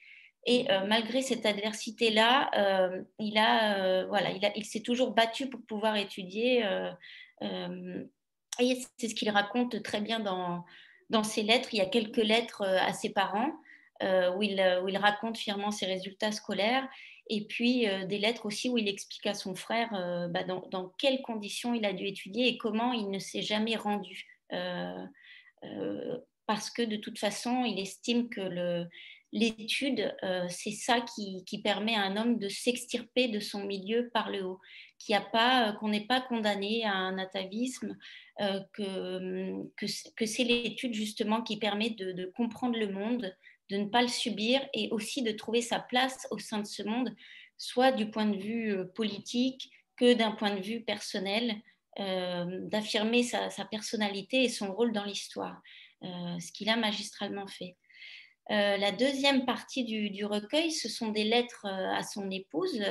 Et 0.46 0.70
euh, 0.70 0.86
malgré 0.86 1.20
cette 1.20 1.44
adversité-là, 1.44 2.50
euh, 2.56 3.02
il, 3.18 3.36
a, 3.36 3.78
euh, 3.78 4.06
voilà, 4.06 4.30
il, 4.54 4.64
s'est 4.64 4.80
toujours 4.80 5.12
battu 5.12 5.50
pour 5.50 5.60
pouvoir 5.66 5.96
étudier. 5.96 6.64
et 7.42 8.80
c'est 8.96 9.08
ce 9.08 9.14
qu'il 9.14 9.30
raconte 9.30 9.82
très 9.82 10.00
bien 10.00 10.20
dans 10.20 11.24
ses 11.24 11.42
lettres. 11.42 11.70
Il 11.72 11.78
y 11.78 11.82
a 11.82 11.86
quelques 11.86 12.16
lettres 12.16 12.62
à 12.62 12.92
ses 12.92 13.10
parents 13.10 13.52
où 14.02 14.42
il, 14.42 14.80
où, 14.82 14.88
il, 14.88 14.96
raconte 14.96 15.36
fièrement 15.36 15.70
ses 15.70 15.86
résultats 15.86 16.32
scolaires 16.32 16.88
et 17.30 17.44
puis 17.44 17.88
euh, 17.88 18.04
des 18.06 18.18
lettres 18.18 18.44
aussi 18.44 18.68
où 18.68 18.76
il 18.76 18.88
explique 18.88 19.26
à 19.26 19.34
son 19.34 19.54
frère 19.54 19.94
euh, 19.94 20.26
bah, 20.28 20.42
dans, 20.42 20.92
quelles 20.98 21.22
conditions 21.22 21.72
il 21.72 21.84
a 21.86 21.92
dû 21.92 22.06
étudier 22.06 22.48
et 22.48 22.58
comment 22.58 22.92
il 22.92 23.08
ne 23.08 23.20
s'est 23.20 23.40
jamais 23.40 23.76
rendu. 23.76 24.26
Euh, 24.52 25.06
parce 26.46 26.70
que 26.70 26.82
de 26.82 26.96
toute 26.96 27.20
façon, 27.20 27.64
il 27.64 27.78
estime 27.78 28.28
que 28.28 28.84
l'étude, 29.30 30.12
c'est 30.48 30.72
ça 30.72 31.00
qui, 31.02 31.62
permet 31.62 31.94
à 31.94 32.02
un 32.02 32.16
homme 32.16 32.38
de 32.38 32.48
s'extirper 32.48 33.28
de 33.28 33.38
son 33.38 33.64
milieu 33.64 34.10
par 34.12 34.30
le 34.30 34.42
haut, 34.44 34.58
qu'on 35.78 35.88
n'est 35.88 36.06
pas 36.06 36.20
condamné 36.22 36.84
à 36.84 36.94
un 36.94 37.18
atavisme, 37.18 37.96
que, 38.72 39.86
c'est 40.26 40.44
l'étude 40.44 40.94
justement 40.94 41.42
qui 41.42 41.58
permet 41.58 41.90
de 41.90 42.32
comprendre 42.34 42.76
le 42.76 42.88
monde, 42.88 43.32
de 43.70 43.76
ne 43.76 43.86
pas 43.86 44.02
le 44.02 44.08
subir 44.08 44.60
et 44.74 44.88
aussi 44.90 45.22
de 45.22 45.32
trouver 45.32 45.62
sa 45.62 45.78
place 45.78 46.26
au 46.30 46.38
sein 46.38 46.58
de 46.58 46.66
ce 46.66 46.82
monde, 46.82 47.14
soit 47.56 47.92
du 47.92 48.10
point 48.10 48.26
de 48.26 48.36
vue 48.36 48.72
euh, 48.72 48.84
politique 48.84 49.70
que 49.96 50.14
d'un 50.14 50.32
point 50.32 50.54
de 50.54 50.62
vue 50.62 50.80
personnel, 50.80 51.56
euh, 51.98 52.44
d'affirmer 52.68 53.22
sa, 53.22 53.50
personnalité 53.70 54.44
et 54.44 54.48
son 54.48 54.72
rôle 54.72 54.92
dans 54.92 55.04
l'histoire, 55.04 55.60
euh, 56.02 56.40
ce 56.40 56.50
qu'il 56.52 56.68
a 56.70 56.76
magistralement 56.76 57.46
fait. 57.46 57.76
la 58.48 58.92
deuxième 58.92 59.44
partie 59.44 59.84
du, 59.84 60.24
recueil, 60.24 60.72
ce 60.72 60.88
sont 60.88 61.08
des 61.08 61.24
lettres 61.24 61.66
à 61.66 62.02
son 62.02 62.30
épouse, 62.30 62.82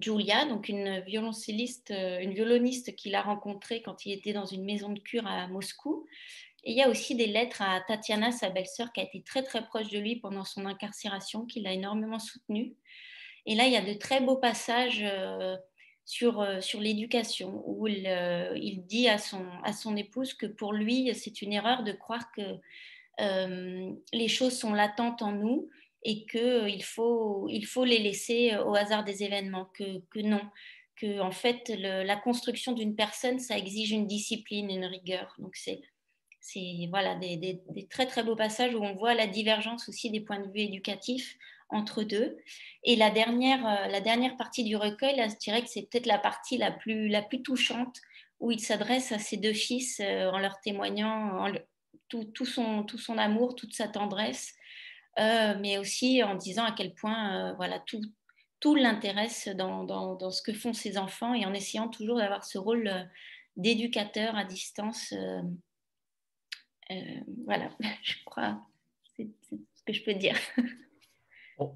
Julia, 0.00 0.44
donc 0.46 0.68
une 0.68 1.00
violoncelliste, 1.00 1.90
une 1.90 2.34
violoniste 2.34 2.96
qu'il 2.96 3.14
a 3.14 3.22
rencontrée 3.22 3.80
quand 3.82 4.04
il 4.04 4.12
était 4.12 4.34
dans 4.34 4.46
une 4.46 4.64
maison 4.64 4.90
de 4.92 5.00
cure 5.00 5.26
à 5.26 5.46
Moscou, 5.48 6.06
et 6.64 6.72
il 6.72 6.76
y 6.76 6.82
a 6.82 6.88
aussi 6.88 7.14
des 7.14 7.26
lettres 7.26 7.62
à 7.62 7.80
Tatiana, 7.80 8.32
sa 8.32 8.50
belle-sœur, 8.50 8.92
qui 8.92 9.00
a 9.00 9.04
été 9.04 9.22
très 9.22 9.42
très 9.42 9.64
proche 9.64 9.88
de 9.88 9.98
lui 9.98 10.16
pendant 10.16 10.44
son 10.44 10.66
incarcération, 10.66 11.46
qui 11.46 11.60
l'a 11.60 11.72
énormément 11.72 12.18
soutenu. 12.18 12.74
Et 13.46 13.54
là, 13.54 13.66
il 13.66 13.72
y 13.72 13.76
a 13.76 13.82
de 13.82 13.94
très 13.94 14.20
beaux 14.20 14.36
passages 14.36 15.00
euh, 15.02 15.56
sur, 16.04 16.40
euh, 16.40 16.60
sur 16.60 16.80
l'éducation, 16.80 17.62
où 17.64 17.86
il, 17.86 18.06
euh, 18.06 18.56
il, 18.56 18.84
dit 18.84 19.08
à 19.08 19.16
son, 19.16 19.46
à 19.64 19.72
son 19.72 19.96
épouse 19.96 20.34
que 20.34 20.46
pour 20.46 20.72
lui, 20.74 21.14
c'est 21.14 21.40
une 21.40 21.52
erreur 21.52 21.82
de 21.82 21.92
croire 21.92 22.30
que 22.32 22.42
les 24.14 24.28
choses 24.28 24.58
sont 24.58 24.72
latentes 24.72 25.20
en 25.20 25.32
nous 25.32 25.68
et 26.04 26.24
qu'il 26.24 26.82
faut, 26.82 27.48
il 27.50 27.66
faut 27.66 27.84
les 27.84 27.98
laisser 27.98 28.56
au 28.64 28.74
hasard 28.74 29.04
des 29.04 29.22
événements, 29.22 29.66
que, 29.74 29.98
que 30.10 30.20
non, 30.20 30.40
que 30.96 31.20
en 31.20 31.30
fait, 31.30 31.68
la 31.68 32.16
construction 32.16 32.72
d'une 32.72 32.96
personne, 32.96 33.38
ça 33.38 33.58
exige 33.58 33.90
une 33.92 34.06
discipline, 34.06 34.70
une 34.70 34.86
rigueur. 34.86 35.34
Donc 35.38 35.54
c'est 35.54 35.82
c'est 36.40 36.88
voilà, 36.88 37.14
des, 37.16 37.62
très 37.90 38.06
très 38.06 38.22
beaux 38.22 38.36
passages 38.36 38.74
où 38.74 38.82
on 38.82 38.94
voit 38.94 39.14
la 39.14 39.26
divergence 39.26 39.88
aussi 39.88 40.10
des 40.10 40.20
points 40.20 40.40
de 40.40 40.50
vue 40.50 40.60
éducatifs 40.60 41.36
entre 41.68 42.02
deux. 42.02 42.36
Et 42.82 42.96
la 42.96 43.10
dernière, 43.10 43.66
euh, 43.66 43.86
la 43.88 44.00
dernière 44.00 44.36
partie 44.36 44.64
du 44.64 44.76
recueil, 44.76 45.22
je 45.28 45.36
dirais 45.36 45.62
que 45.62 45.68
c'est 45.68 45.82
peut-être 45.82 46.06
la 46.06 46.18
partie 46.18 46.58
la 46.58 46.72
plus, 46.72 47.08
la 47.08 47.22
plus 47.22 47.42
touchante 47.42 47.96
où 48.40 48.50
il 48.50 48.60
s'adresse 48.60 49.12
à 49.12 49.18
ses 49.18 49.36
deux 49.36 49.52
fils 49.52 50.00
euh, 50.00 50.30
en 50.30 50.38
leur 50.38 50.60
témoignant 50.60 51.46
tout, 52.08 52.24
tout, 52.24 52.46
son, 52.46 52.84
tout 52.84 52.98
son 52.98 53.18
amour, 53.18 53.54
toute 53.54 53.74
sa 53.74 53.86
tendresse, 53.86 54.54
euh, 55.18 55.54
mais 55.60 55.78
aussi 55.78 56.22
en 56.24 56.34
disant 56.34 56.64
à 56.64 56.72
quel 56.72 56.94
point 56.94 57.52
voilà, 57.54 57.78
tout, 57.80 58.00
tout 58.58 58.74
l'intéresse 58.74 59.48
dans, 59.48 59.84
dans, 59.84 60.16
dans, 60.16 60.30
ce 60.30 60.42
que 60.42 60.54
font 60.54 60.72
ses 60.72 60.96
enfants 60.96 61.34
et 61.34 61.44
en 61.44 61.52
essayant 61.52 61.88
toujours 61.88 62.16
d'avoir 62.16 62.44
ce 62.44 62.58
rôle 62.58 62.90
d'éducateur 63.56 64.34
à 64.36 64.44
distance 64.44 65.14
voilà, 67.44 67.70
je 68.02 68.14
crois, 68.24 68.60
c'est 69.16 69.28
ce 69.50 69.82
que 69.86 69.92
je 69.92 70.04
peux 70.04 70.14
dire. 70.14 70.36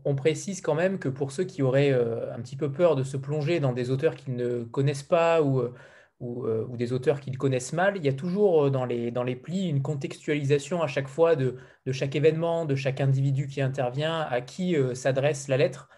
On 0.05 0.15
précise 0.15 0.63
quand 0.63 0.75
même 0.75 0.99
que 0.99 1.11
pour 1.11 1.31
ceux 1.31 1.45
qui 1.45 1.63
auraient 1.63 1.93
euh, 1.93 2.35
un 2.35 2.41
petit 2.41 2.57
peu 2.57 2.73
peur 2.73 2.97
de 2.97 3.03
se 3.03 3.19
plonger 3.19 3.61
dans 3.61 3.75
des 3.75 3.91
auteurs 3.91 4.15
qu'ils 4.15 4.35
ne 4.35 4.65
connaissent 4.65 5.03
pas 5.03 5.43
ou, 5.43 5.61
euh, 5.61 5.75
ou, 6.23 6.77
des 6.79 6.95
auteurs 6.95 7.21
qu'ils 7.21 7.37
connaissent 7.37 7.75
mal, 7.75 7.99
il 7.99 8.03
y 8.03 8.09
a 8.09 8.15
toujours 8.15 8.71
dans 8.71 8.87
les, 8.87 9.11
dans 9.11 9.25
les 9.25 9.37
plis 9.37 9.69
une 9.69 9.83
contextualisation 9.83 10.83
à 10.83 10.87
chaque 10.87 11.09
fois 11.09 11.37
de, 11.37 11.59
de 11.85 11.93
chaque 11.93 12.17
événement, 12.17 12.65
de 12.65 12.75
chaque 12.75 13.03
individu 13.03 13.47
qui 13.47 13.61
intervient, 13.61 14.21
à 14.21 14.41
qui 14.41 14.75
s'adresse 14.95 15.49
la 15.49 15.59
lettre. 15.59 15.91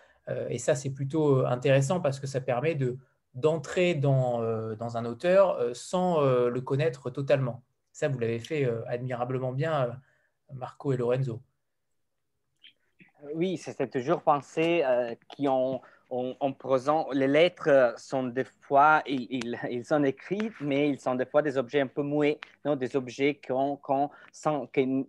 et 0.49 0.59
ça, 0.59 0.75
c'est 0.75 0.91
plutôt 0.91 1.47
intéressant 1.47 2.01
parce 2.01 2.19
que 2.19 2.27
ça 2.27 2.41
permet 2.41 2.75
de, 2.75 2.99
d'entrer 3.35 3.95
dans, 3.95 4.41
dans 4.75 4.97
un 4.97 5.05
auteur 5.05 5.61
sans 5.77 6.21
le 6.23 6.61
connaître 6.61 7.11
totalement. 7.11 7.63
Ça, 7.97 8.09
vous 8.09 8.19
l'avez 8.19 8.41
fait 8.41 8.67
euh, 8.67 8.85
admirablement 8.89 9.53
bien, 9.53 9.85
euh, 9.85 9.93
Marco 10.53 10.93
et 10.93 10.99
Lorenzo. 10.99 11.41
Oui, 13.33 13.57
c'est 13.57 13.91
toujours 13.91 14.21
pensé 14.21 14.83
euh, 14.85 15.15
ont 15.49 15.81
en, 16.11 16.53
présent, 16.53 17.09
les 17.13 17.27
lettres 17.27 17.95
sont 17.97 18.25
des 18.25 18.45
fois, 18.45 19.03
ils, 19.07 19.57
ils, 19.71 19.85
sont 19.87 20.05
écrits, 20.05 20.53
mais 20.61 20.91
ils 20.91 21.01
sont 21.01 21.15
des 21.15 21.25
fois 21.25 21.41
des 21.41 21.57
objets 21.57 21.81
un 21.81 21.87
peu 21.87 22.03
muets, 22.03 22.39
non? 22.67 22.77
des 22.77 22.95
objets 22.97 23.41
qu'on, 23.41 23.77
qu'on 23.79 24.11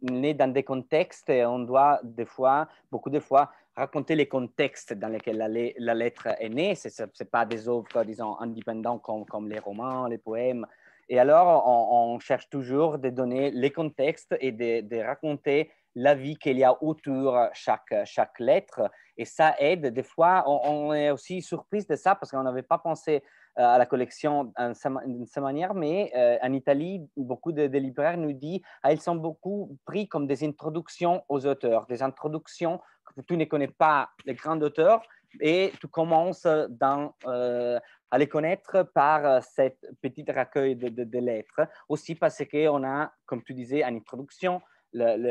nés 0.04 0.34
dans 0.34 0.54
des 0.54 0.64
contextes 0.64 1.30
on 1.30 1.60
doit 1.60 2.00
des 2.06 2.26
fois, 2.26 2.70
beaucoup 2.90 3.10
de 3.10 3.20
fois, 3.20 3.52
raconter 3.76 4.16
les 4.16 4.30
contextes 4.30 4.94
dans 4.94 5.10
lesquels 5.10 5.38
la, 5.38 5.50
la 5.50 5.94
lettre 5.94 6.30
est 6.40 6.50
née. 6.50 6.74
Ce 6.74 6.88
n'est 7.04 7.30
pas 7.30 7.46
des 7.46 7.68
œuvres, 7.68 8.06
disons, 8.06 8.40
indépendantes 8.40 9.02
comme, 9.02 9.26
comme 9.26 9.50
les 9.50 9.60
romans, 9.60 10.08
les 10.08 10.18
poèmes, 10.18 10.66
et 11.10 11.20
alors, 11.20 11.66
on, 11.68 12.20
cherche 12.20 12.50
toujours 12.50 12.98
de 12.98 13.10
donner 13.10 13.52
les 13.52 13.72
contextes 13.72 14.36
et 14.40 14.52
de, 14.52 15.02
raconter 15.04 15.72
la 15.96 16.14
vie 16.14 16.36
qu'il 16.36 16.58
y 16.58 16.64
a 16.64 16.82
autour 16.84 17.40
chaque, 17.54 17.94
chaque 18.06 18.40
lettre. 18.40 18.92
Et 19.18 19.26
ça 19.26 19.56
aide. 19.58 19.88
Des 19.88 20.04
fois, 20.04 20.44
on, 20.48 20.94
est 20.94 21.10
aussi 21.10 21.42
surprise 21.42 21.88
de 21.88 21.96
ça 21.96 22.16
parce 22.16 22.32
qu'on 22.32 22.44
n'avait 22.44 22.62
pas 22.62 22.78
pensé 22.78 23.24
euh, 23.58 23.64
à 23.64 23.78
la 23.78 23.86
collection 23.86 24.54
de 24.60 24.74
cette 24.74 25.42
manière, 25.42 25.74
mais 25.74 26.12
euh, 26.16 26.38
en 26.44 26.54
Italie, 26.54 27.02
beaucoup 27.16 27.52
de, 27.52 27.64
libraires 27.64 28.18
nous 28.18 28.34
disent 28.34 28.62
ah, 28.84 28.96
sont 28.98 29.16
beaucoup 29.16 29.78
pris 29.86 30.08
comme 30.08 30.28
des 30.28 30.46
introductions 30.46 31.24
aux 31.30 31.46
auteurs, 31.48 31.88
des 31.88 32.04
introductions 32.04 32.80
que 33.16 33.22
tu 33.22 33.36
ne 33.36 33.46
connais 33.46 33.70
pas 33.70 34.10
les 34.26 34.36
grands 34.36 34.60
auteurs, 34.62 35.02
et 35.40 35.72
tu 35.80 35.88
commences 35.88 36.48
dans, 36.70 37.14
euh, 37.26 37.80
à 38.12 38.18
les 38.18 38.28
connaître 38.28 38.84
par 38.94 39.26
euh, 39.26 39.40
cette 39.42 39.86
petite 40.02 40.30
recueil 40.30 40.76
de, 40.76 41.20
lettres. 41.20 41.68
Aussi 41.90 42.16
parce 42.16 42.44
qu'on 42.46 42.84
a, 42.84 43.12
comme 43.26 43.44
tu 43.44 43.54
disais 43.54 43.84
en 43.84 43.96
introduction, 43.96 44.62
la 44.94 45.26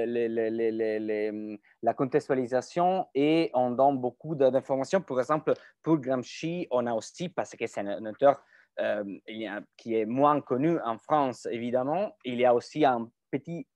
contextualisation 1.94 3.06
et 3.14 3.50
on 3.54 3.70
donne 3.70 3.98
beaucoup 3.98 4.34
d'informations. 4.34 5.00
Par 5.00 5.18
exemple, 5.18 5.54
pour 5.82 5.96
Gramsci, 5.98 6.68
on 6.70 6.86
a 6.86 6.92
aussi, 6.92 7.30
parce 7.30 7.56
que 7.56 7.66
c'est 7.66 7.80
un, 7.80 8.04
auteur 8.04 8.42
euh, 8.78 9.02
qui 9.76 9.94
est 9.94 10.04
moins 10.04 10.42
connu 10.42 10.78
en 10.80 10.98
France, 10.98 11.48
évidemment, 11.50 12.14
il 12.24 12.38
y 12.38 12.44
a 12.44 12.54
aussi 12.54 12.84
une 12.84 13.08
petite 13.30 13.66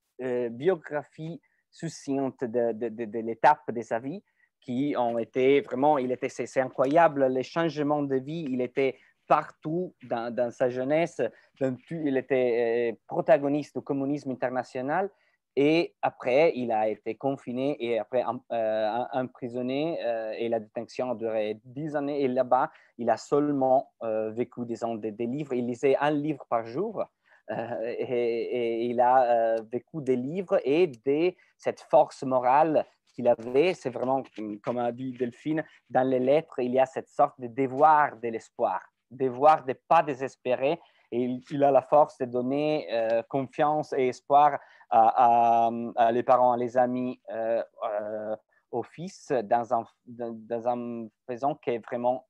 biographie 0.51 1.41
succincte 1.71 2.45
de 2.45 3.21
l'étape 3.21 3.73
de 3.73 3.81
sa 3.81 3.99
vie 4.01 4.23
qui 4.61 4.95
ont 4.97 5.19
été 5.19 5.61
vraiment, 5.61 5.99
il 5.99 6.13
était, 6.13 6.29
c'est 6.29 6.61
incroyable, 6.61 7.27
les 7.27 7.43
changements 7.43 8.03
de 8.03 8.17
vie, 8.17 8.47
il 8.49 8.61
était 8.61 8.97
partout 9.31 9.95
dans, 10.03 10.51
sa 10.51 10.69
jeunesse. 10.69 11.23
il 11.61 12.17
était 12.17 12.91
euh, 12.91 12.97
protagoniste 13.07 13.79
du 13.79 13.85
communisme 13.85 14.33
international. 14.33 15.09
Et 15.55 15.95
après, 16.03 16.53
il 16.57 16.73
a 16.73 16.89
été 16.89 17.15
confiné 17.15 17.77
et 17.79 17.99
après 18.01 18.25
euh, 18.53 19.05
emprisonné 19.13 19.99
euh, 20.05 20.33
et 20.37 20.49
la 20.49 20.59
détention 20.59 21.13
a 21.13 21.15
duré 21.15 21.61
dix 21.65 21.95
années. 21.95 22.23
Et 22.23 22.29
là-bas, 22.29 22.71
il 22.99 23.09
a 23.09 23.17
seulement 23.17 23.93
vécu 24.03 24.65
des, 24.65 25.13
des, 25.13 25.27
livres. 25.27 25.55
Il 25.55 25.67
lisait 25.67 25.97
un 26.01 26.11
livre 26.11 26.45
par 26.49 26.67
jour 26.67 27.05
et, 27.49 28.87
il 28.87 29.01
a 29.01 29.57
vécu 29.63 29.99
des 30.03 30.17
livres 30.17 30.61
et 30.65 30.87
de 30.87 31.35
cette 31.57 31.81
force 31.81 32.23
morale 32.25 32.85
qu'il 33.11 33.29
avait. 33.29 33.75
C'est 33.75 33.91
vraiment, 33.91 34.23
comme 34.63 34.79
a 34.79 34.93
dit 34.93 35.13
Delphine, 35.13 35.65
dans 35.89 36.07
les 36.09 36.21
lettres, 36.21 36.59
il 36.59 36.73
y 36.73 36.79
a 36.79 36.87
cette 36.87 37.09
sorte 37.09 37.41
de 37.41 37.47
devoir 37.47 38.17
de 38.17 38.29
l'espoir 38.29 38.81
devoir 39.11 39.65
de 39.65 39.71
ne 39.71 39.77
pas 39.89 40.03
désespérer 40.03 40.81
et 41.13 41.41
il, 41.51 41.65
a 41.65 41.71
la 41.71 41.83
force 41.83 42.19
de 42.19 42.25
donner 42.25 42.87
euh, 42.93 43.23
confiance 43.29 43.93
et 43.97 44.09
espoir 44.09 44.59
à, 44.91 45.71
les 46.13 46.23
parents, 46.23 46.53
à 46.53 46.57
les 46.57 46.77
amis, 46.77 47.21
euh, 47.31 47.63
euh, 47.85 48.37
au 48.71 48.83
fils 48.83 49.33
dans 49.45 49.75
un, 49.75 49.85
dans 50.07 50.69
un 50.69 51.09
faisant 51.29 51.57
qui 51.57 51.71
est 51.71 51.85
vraiment 51.85 52.27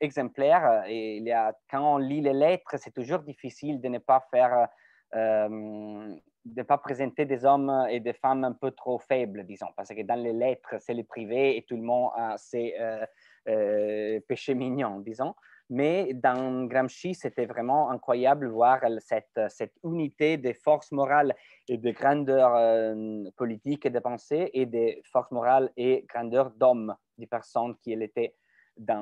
exemplaire. 0.00 0.84
Et 0.86 1.18
il 1.18 1.24
y 1.24 1.32
a, 1.32 1.54
quand 1.70 1.94
on 1.94 1.98
lit 1.98 2.22
les 2.22 2.32
lettres, 2.32 2.76
c'est 2.78 2.92
toujours 2.92 3.20
difficile 3.20 3.80
de 3.80 3.88
ne 3.88 3.98
pas 3.98 4.26
faire 4.30 4.68
de 6.44 6.60
ne 6.60 6.62
pas 6.62 6.78
présenter 6.78 7.24
des 7.24 7.44
hommes 7.44 7.86
et 7.90 8.00
des 8.00 8.12
femmes 8.12 8.44
un 8.44 8.52
peu 8.52 8.70
trop 8.70 8.98
faibles, 8.98 9.44
disons, 9.44 9.68
parce 9.76 9.88
que 9.88 10.02
dans 10.02 10.20
les 10.20 10.32
lettres, 10.32 10.76
c'est 10.78 10.94
le 10.94 11.04
privé 11.04 11.56
et 11.56 11.62
tout 11.62 11.76
le 11.76 11.82
monde 11.82 12.10
a 12.16 12.36
ses, 12.36 12.74
euh, 13.48 14.20
péché 14.28 14.54
mignon, 14.54 15.00
disons. 15.00 15.34
Mais 15.70 16.12
dans 16.12 16.66
Gramsci, 16.66 17.14
c'était 17.14 17.46
vraiment 17.46 17.90
incroyable 17.90 18.48
voir 18.48 18.80
cette, 18.98 19.40
cette 19.48 19.74
unité 19.82 20.36
des 20.36 20.52
forces 20.52 20.92
morales 20.92 21.34
et 21.68 21.78
de 21.78 21.90
grandeur 21.90 22.54
euh, 22.54 23.24
politique 23.36 23.86
et 23.86 23.90
de 23.90 23.98
pensée 23.98 24.50
et 24.52 24.66
des 24.66 25.00
forces 25.04 25.30
morales 25.30 25.70
et 25.76 26.04
grandeur 26.06 26.50
d'hommes, 26.50 26.94
des 27.16 27.26
personnes 27.26 27.76
qui 27.82 27.92
étaient 27.92 28.34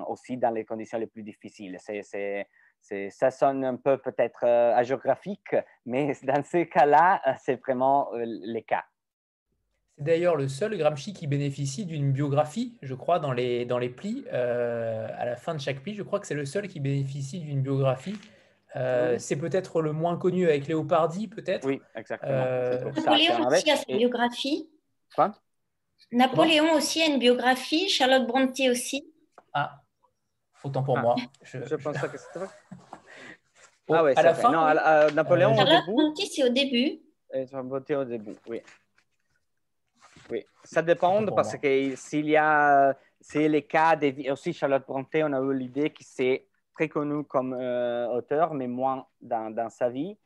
aussi 0.07 0.37
dans 0.37 0.51
les 0.51 0.65
conditions 0.65 0.99
les 0.99 1.07
plus 1.07 1.23
difficiles. 1.23 1.79
C'est, 1.81 2.47
ça 3.11 3.31
sonne 3.31 3.65
un 3.65 3.77
peu 3.77 3.97
peut-être 3.99 4.45
euh, 4.45 4.75
agéographique, 4.75 5.55
mais 5.87 6.13
dans 6.23 6.43
ces 6.45 6.69
cas-là, 6.69 7.23
c'est 7.39 7.61
vraiment 7.61 8.11
le 8.15 8.61
cas. 8.61 8.85
C'est 9.97 10.05
d'ailleurs 10.05 10.37
le 10.37 10.49
seul 10.49 10.77
Gramsci 10.77 11.13
qui 11.13 11.27
bénéficie 11.27 11.85
d'une 11.85 12.13
biographie, 12.13 12.75
je 12.83 12.95
crois, 12.95 13.19
dans 13.19 13.33
les, 13.33 13.67
dans 13.67 13.79
les 13.79 13.91
plis. 13.91 14.25
Euh, 14.33 15.07
à 15.19 15.27
la 15.27 15.37
fin 15.37 15.55
de 15.55 15.61
chaque 15.61 15.81
pli, 15.81 15.95
je 15.95 16.03
crois 16.03 16.19
que 16.19 16.27
c'est 16.27 16.35
le 16.35 16.47
seul 16.47 16.67
qui 16.69 16.81
bénéficie 16.81 17.41
d'une 17.41 17.61
biographie. 17.61 18.17
Euh, 18.75 19.19
c'est 19.19 19.37
peut-être 19.37 19.83
le 19.83 19.93
moins 19.93 20.17
connu 20.17 20.49
avec 20.49 20.67
Léopardi, 20.67 21.29
peut-être. 21.29 21.67
Oui, 21.67 21.81
exactement. 21.95 22.33
Euh, 22.33 22.91
Napoléon 22.91 23.47
aussi 23.47 23.71
a 23.71 23.77
sa 23.77 23.85
biographie. 23.85 24.69
Quoi? 25.15 25.33
Napoléon 26.11 26.73
aussi 26.73 27.03
a 27.03 27.07
une 27.07 27.19
biographie, 27.19 27.89
Charlotte 27.91 28.27
Brontë 28.27 28.71
aussi. 28.71 29.13
Ah, 29.53 29.82
autant 30.65 30.83
pour 30.83 30.99
ah. 30.99 31.03
moi. 31.03 31.17
Je, 31.43 31.75
pense 31.77 31.99
que 32.13 32.19
c'était 32.19 32.39
vrai. 32.39 32.49
ah 33.91 34.05
ouais, 34.05 34.19
à 34.19 34.23
la 34.23 34.35
fin. 34.35 34.51
Non, 34.51 35.15
Napoléon 35.15 35.55
Charlotte 35.55 35.87
Brontë, 35.87 36.27
c'est 36.27 36.45
au 36.45 36.49
début. 36.49 37.01
Charlotte 37.51 37.69
Brontë 37.69 37.95
au 37.97 38.05
début, 38.05 38.37
oui. 38.49 38.63
Oui, 40.31 40.45
ça 40.65 40.83
dépend 40.83 41.25
parce 41.27 41.57
que 41.57 41.97
s'il 41.97 42.29
y 42.29 42.37
a, 42.37 42.97
c'est 43.21 43.49
les 43.49 43.63
cas 43.63 43.97
des, 43.97 44.31
aussi 44.31 44.53
Charlotte 44.53 44.85
Brontë, 44.87 45.25
on 45.25 45.33
a 45.33 45.41
eu 45.41 45.55
l'idée 45.55 45.91
que 45.91 46.03
c'est 46.05 46.47
très 46.75 46.89
connu 46.89 47.25
comme 47.25 47.55
euh, 47.55 48.09
auteur, 48.09 48.55
mais 48.55 48.67
moins 48.67 49.07
dans, 49.21 49.53
dans 49.53 49.69
sa 49.69 49.89
vie. 49.89 50.17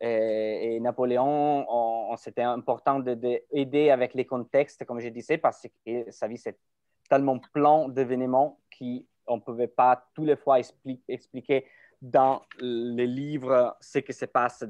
Et, 0.00 0.80
Napoléon, 0.80 1.64
on, 1.68 2.16
c'était 2.16 2.42
important 2.42 2.98
d'aider 2.98 3.90
avec 3.90 4.14
les 4.14 4.26
contextes, 4.26 4.84
comme 4.84 5.00
je 5.00 5.08
disais, 5.08 5.38
parce 5.38 5.66
que 5.86 6.10
sa 6.10 6.28
vie, 6.28 6.36
c'est 6.36 6.58
tellement 7.08 7.38
plein 7.38 7.88
d'événements 7.88 8.58
qu'on 9.24 9.36
ne 9.36 9.42
pouvait 9.42 9.68
pas 9.68 10.08
tous 10.14 10.24
les 10.24 10.36
fois 10.36 10.58
expliquer 11.08 11.66
dans 12.04 12.42
les 12.60 13.06
livres 13.06 13.76
ce 13.80 13.98
qui 14.00 14.12
se 14.12 14.26
passe 14.26 14.62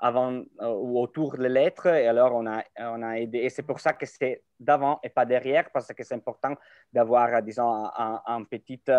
avant 0.00 0.42
euh, 0.60 0.68
ou 0.68 0.98
autour 1.00 1.36
des 1.36 1.50
lettres. 1.50 1.86
Et 1.88 2.06
alors, 2.06 2.34
on 2.34 2.46
a, 2.46 2.64
on 2.78 3.02
a 3.02 3.18
aidé. 3.18 3.40
Et 3.40 3.50
c'est 3.50 3.62
pour 3.62 3.78
ça 3.78 3.92
que 3.92 4.06
c'est 4.06 4.42
d'avant 4.58 4.98
et 5.02 5.10
pas 5.10 5.26
derrière, 5.26 5.70
parce 5.70 5.92
que 5.92 6.02
c'est 6.02 6.14
important 6.14 6.54
d'avoir, 6.90 7.28
euh, 7.34 7.40
disons, 7.42 7.90
une 8.26 8.46
petite 8.46 8.90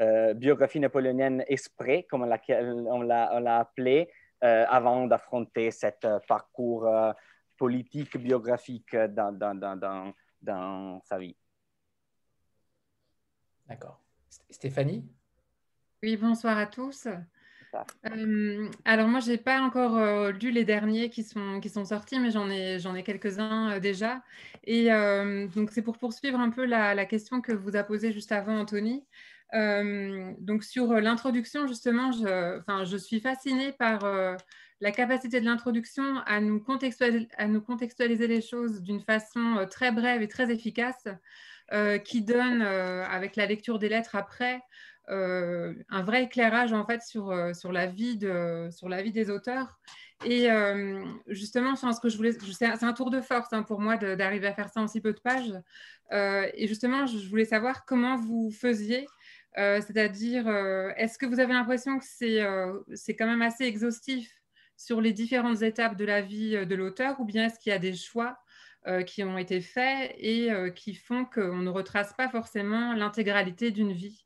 euh, 0.00 0.32
biographie 0.34 0.80
napoléonienne 0.80 1.44
esprit, 1.48 2.06
comme 2.06 2.22
on 2.22 3.02
l'a 3.02 3.58
appelé, 3.58 4.10
avant 4.40 5.06
d'affronter 5.06 5.72
cet 5.72 6.06
parcours 6.28 6.88
politique, 7.56 8.16
biographique 8.16 8.94
dans, 8.94 9.32
dans, 9.32 9.58
dans, 9.58 10.14
dans 10.40 11.02
sa 11.02 11.18
vie. 11.18 11.36
D'accord. 13.66 14.00
Stéphanie? 14.50 15.04
Oui, 16.02 16.16
bonsoir 16.16 16.56
à 16.58 16.66
tous. 16.66 17.08
Euh, 18.06 18.68
alors 18.84 19.08
moi, 19.08 19.20
je 19.20 19.30
n'ai 19.30 19.38
pas 19.38 19.60
encore 19.60 19.96
euh, 19.96 20.32
lu 20.32 20.50
les 20.50 20.64
derniers 20.64 21.10
qui 21.10 21.22
sont, 21.22 21.60
qui 21.60 21.68
sont 21.68 21.84
sortis, 21.84 22.18
mais 22.18 22.30
j'en 22.30 22.48
ai, 22.50 22.78
j'en 22.78 22.94
ai 22.94 23.02
quelques-uns 23.02 23.72
euh, 23.72 23.80
déjà. 23.80 24.22
Et 24.64 24.88
donc, 25.54 25.70
c'est 25.70 25.82
pour 25.82 25.98
poursuivre 25.98 26.38
un 26.38 26.50
peu 26.50 26.64
la, 26.64 26.94
la, 26.94 27.06
question 27.06 27.40
que 27.40 27.52
vous 27.52 27.76
a 27.76 27.82
posée 27.82 28.12
juste 28.12 28.32
avant, 28.32 28.58
Anthony. 28.58 29.04
donc, 29.52 30.64
sur 30.64 30.92
l'introduction, 30.94 31.66
justement, 31.66 32.12
je, 32.12 32.58
enfin, 32.58 32.84
je 32.84 32.96
suis 32.96 33.20
fascinée 33.20 33.72
par 33.72 34.00
la 34.80 34.92
capacité 34.92 35.40
de 35.40 35.46
l'introduction 35.46 36.18
à, 36.26 36.40
nous 36.40 36.60
contextualiser, 36.60 37.28
à 37.38 37.46
nous 37.46 37.60
contextualiser 37.60 38.26
les 38.26 38.42
choses 38.42 38.82
d'une 38.82 39.00
façon 39.00 39.66
très 39.70 39.90
brève 39.90 40.22
et 40.22 40.28
très 40.28 40.52
efficace, 40.52 41.08
qui 42.04 42.22
donne, 42.22 42.62
avec 42.62 43.36
la 43.36 43.46
lecture 43.46 43.78
des 43.78 43.88
lettres 43.88 44.16
après, 44.16 44.60
euh, 45.10 45.72
un 45.88 46.02
vrai 46.02 46.24
éclairage 46.24 46.74
en 46.74 46.84
fait 46.84 47.02
sur, 47.02 47.30
euh, 47.30 47.54
sur, 47.54 47.72
la, 47.72 47.86
vie 47.86 48.18
de, 48.18 48.68
sur 48.70 48.88
la 48.88 49.02
vie 49.02 49.12
des 49.12 49.30
auteurs. 49.30 49.78
Et 50.24 50.50
euh, 50.50 51.02
justement, 51.28 51.76
c'est 51.76 52.82
un 52.82 52.92
tour 52.92 53.10
de 53.10 53.20
force 53.20 53.52
hein, 53.52 53.62
pour 53.62 53.80
moi 53.80 53.96
d'arriver 53.96 54.48
à 54.48 54.52
faire 54.52 54.68
ça 54.68 54.80
en 54.80 54.88
si 54.88 55.00
peu 55.00 55.12
de 55.12 55.20
pages. 55.20 55.54
et 56.12 56.66
justement, 56.66 57.06
je 57.06 57.28
voulais 57.28 57.44
savoir 57.44 57.84
comment 57.84 58.16
vous 58.16 58.50
faisiez, 58.50 59.06
c'est-à-dire, 59.54 60.48
est-ce 60.96 61.18
que 61.18 61.26
vous 61.26 61.38
avez 61.38 61.52
l'impression 61.52 61.98
que 61.98 62.04
c'est 62.04 62.44
c'est 62.94 63.14
quand 63.14 63.26
même 63.26 63.42
assez 63.42 63.64
exhaustif 63.64 64.28
sur 64.76 65.00
les 65.00 65.12
différentes 65.12 65.62
étapes 65.62 65.96
de 65.96 66.04
la 66.04 66.20
vie 66.20 66.66
de 66.66 66.74
l'auteur, 66.74 67.20
ou 67.20 67.24
bien 67.24 67.46
est-ce 67.46 67.60
qu'il 67.60 67.70
y 67.70 67.76
a 67.76 67.78
des 67.78 67.94
choix 67.94 68.38
qui 69.06 69.22
ont 69.22 69.36
été 69.36 69.60
faits 69.60 70.14
et 70.18 70.50
qui 70.74 70.94
font 70.94 71.24
qu'on 71.24 71.58
ne 71.58 71.68
retrace 71.68 72.14
pas 72.14 72.28
forcément 72.28 72.94
l'intégralité 72.94 73.70
d'une 73.70 73.92
vie 73.92 74.24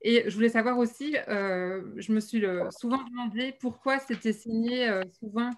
et 0.00 0.24
je 0.28 0.34
voulais 0.34 0.48
savoir 0.48 0.78
aussi, 0.78 1.16
euh, 1.28 1.82
je 1.96 2.12
me 2.12 2.20
suis 2.20 2.44
souvent 2.70 3.02
demandé 3.02 3.56
pourquoi 3.60 3.98
c'était 3.98 4.32
signé 4.32 4.88
euh, 4.88 5.02
souvent 5.18 5.50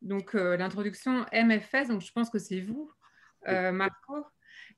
donc 0.00 0.34
euh, 0.34 0.56
l'introduction 0.56 1.26
MFS, 1.32 1.88
donc 1.88 2.00
je 2.00 2.10
pense 2.12 2.30
que 2.30 2.38
c'est 2.38 2.60
vous, 2.60 2.90
Marco. 3.46 4.24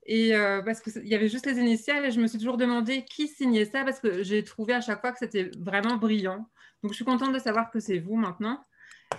Et 0.07 0.33
parce 0.65 0.81
qu'il 0.81 1.07
y 1.07 1.15
avait 1.15 1.29
juste 1.29 1.47
les 1.47 1.57
initiales 1.57 2.05
et 2.05 2.11
je 2.11 2.19
me 2.19 2.27
suis 2.27 2.37
toujours 2.37 2.57
demandé 2.57 3.05
qui 3.05 3.27
signait 3.27 3.65
ça 3.65 3.83
parce 3.83 3.99
que 3.99 4.21
j'ai 4.21 4.43
trouvé 4.43 4.73
à 4.73 4.81
chaque 4.81 5.01
fois 5.01 5.11
que 5.11 5.17
c'était 5.17 5.49
vraiment 5.57 5.97
brillant. 5.97 6.47
Donc 6.83 6.91
je 6.91 6.95
suis 6.95 7.05
contente 7.05 7.33
de 7.33 7.39
savoir 7.39 7.71
que 7.71 7.79
c'est 7.79 7.97
vous 7.97 8.15
maintenant. 8.15 8.63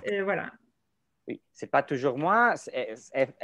Et 0.05 0.23
voilà. 0.23 0.53
Oui, 1.29 1.41
c'est 1.53 1.71
pas 1.71 1.83
toujours 1.83 2.17
moi. 2.17 2.55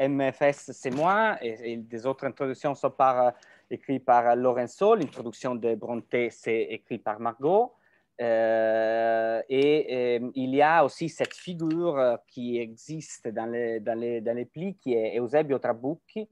MFS, 0.01 0.71
c'est 0.73 0.95
moi. 0.95 1.37
Et, 1.43 1.73
et, 1.73 1.77
des 1.77 2.07
autres 2.07 2.25
introductions 2.25 2.75
sont 2.75 2.91
par 2.91 3.33
écrit 3.71 3.99
par 3.99 4.37
Lorenzo. 4.37 4.95
L'introduction 4.95 5.55
de 5.55 5.75
Bronte, 5.75 6.15
c'est 6.31 6.63
écrit 6.63 6.99
par 6.99 7.19
Margot. 7.19 7.73
Euh, 8.21 9.43
et 9.49 10.21
euh, 10.21 10.31
il 10.35 10.55
y 10.55 10.63
a 10.63 10.85
aussi 10.85 11.09
cette 11.09 11.35
figure 11.35 12.19
qui 12.29 12.59
existe 12.59 13.29
dans 13.29 13.51
les, 13.51 14.45
plis, 14.45 14.77
qui 14.77 14.95
est 14.95 15.19
Eusebio 15.19 15.59
Trabucchi, 15.59 16.29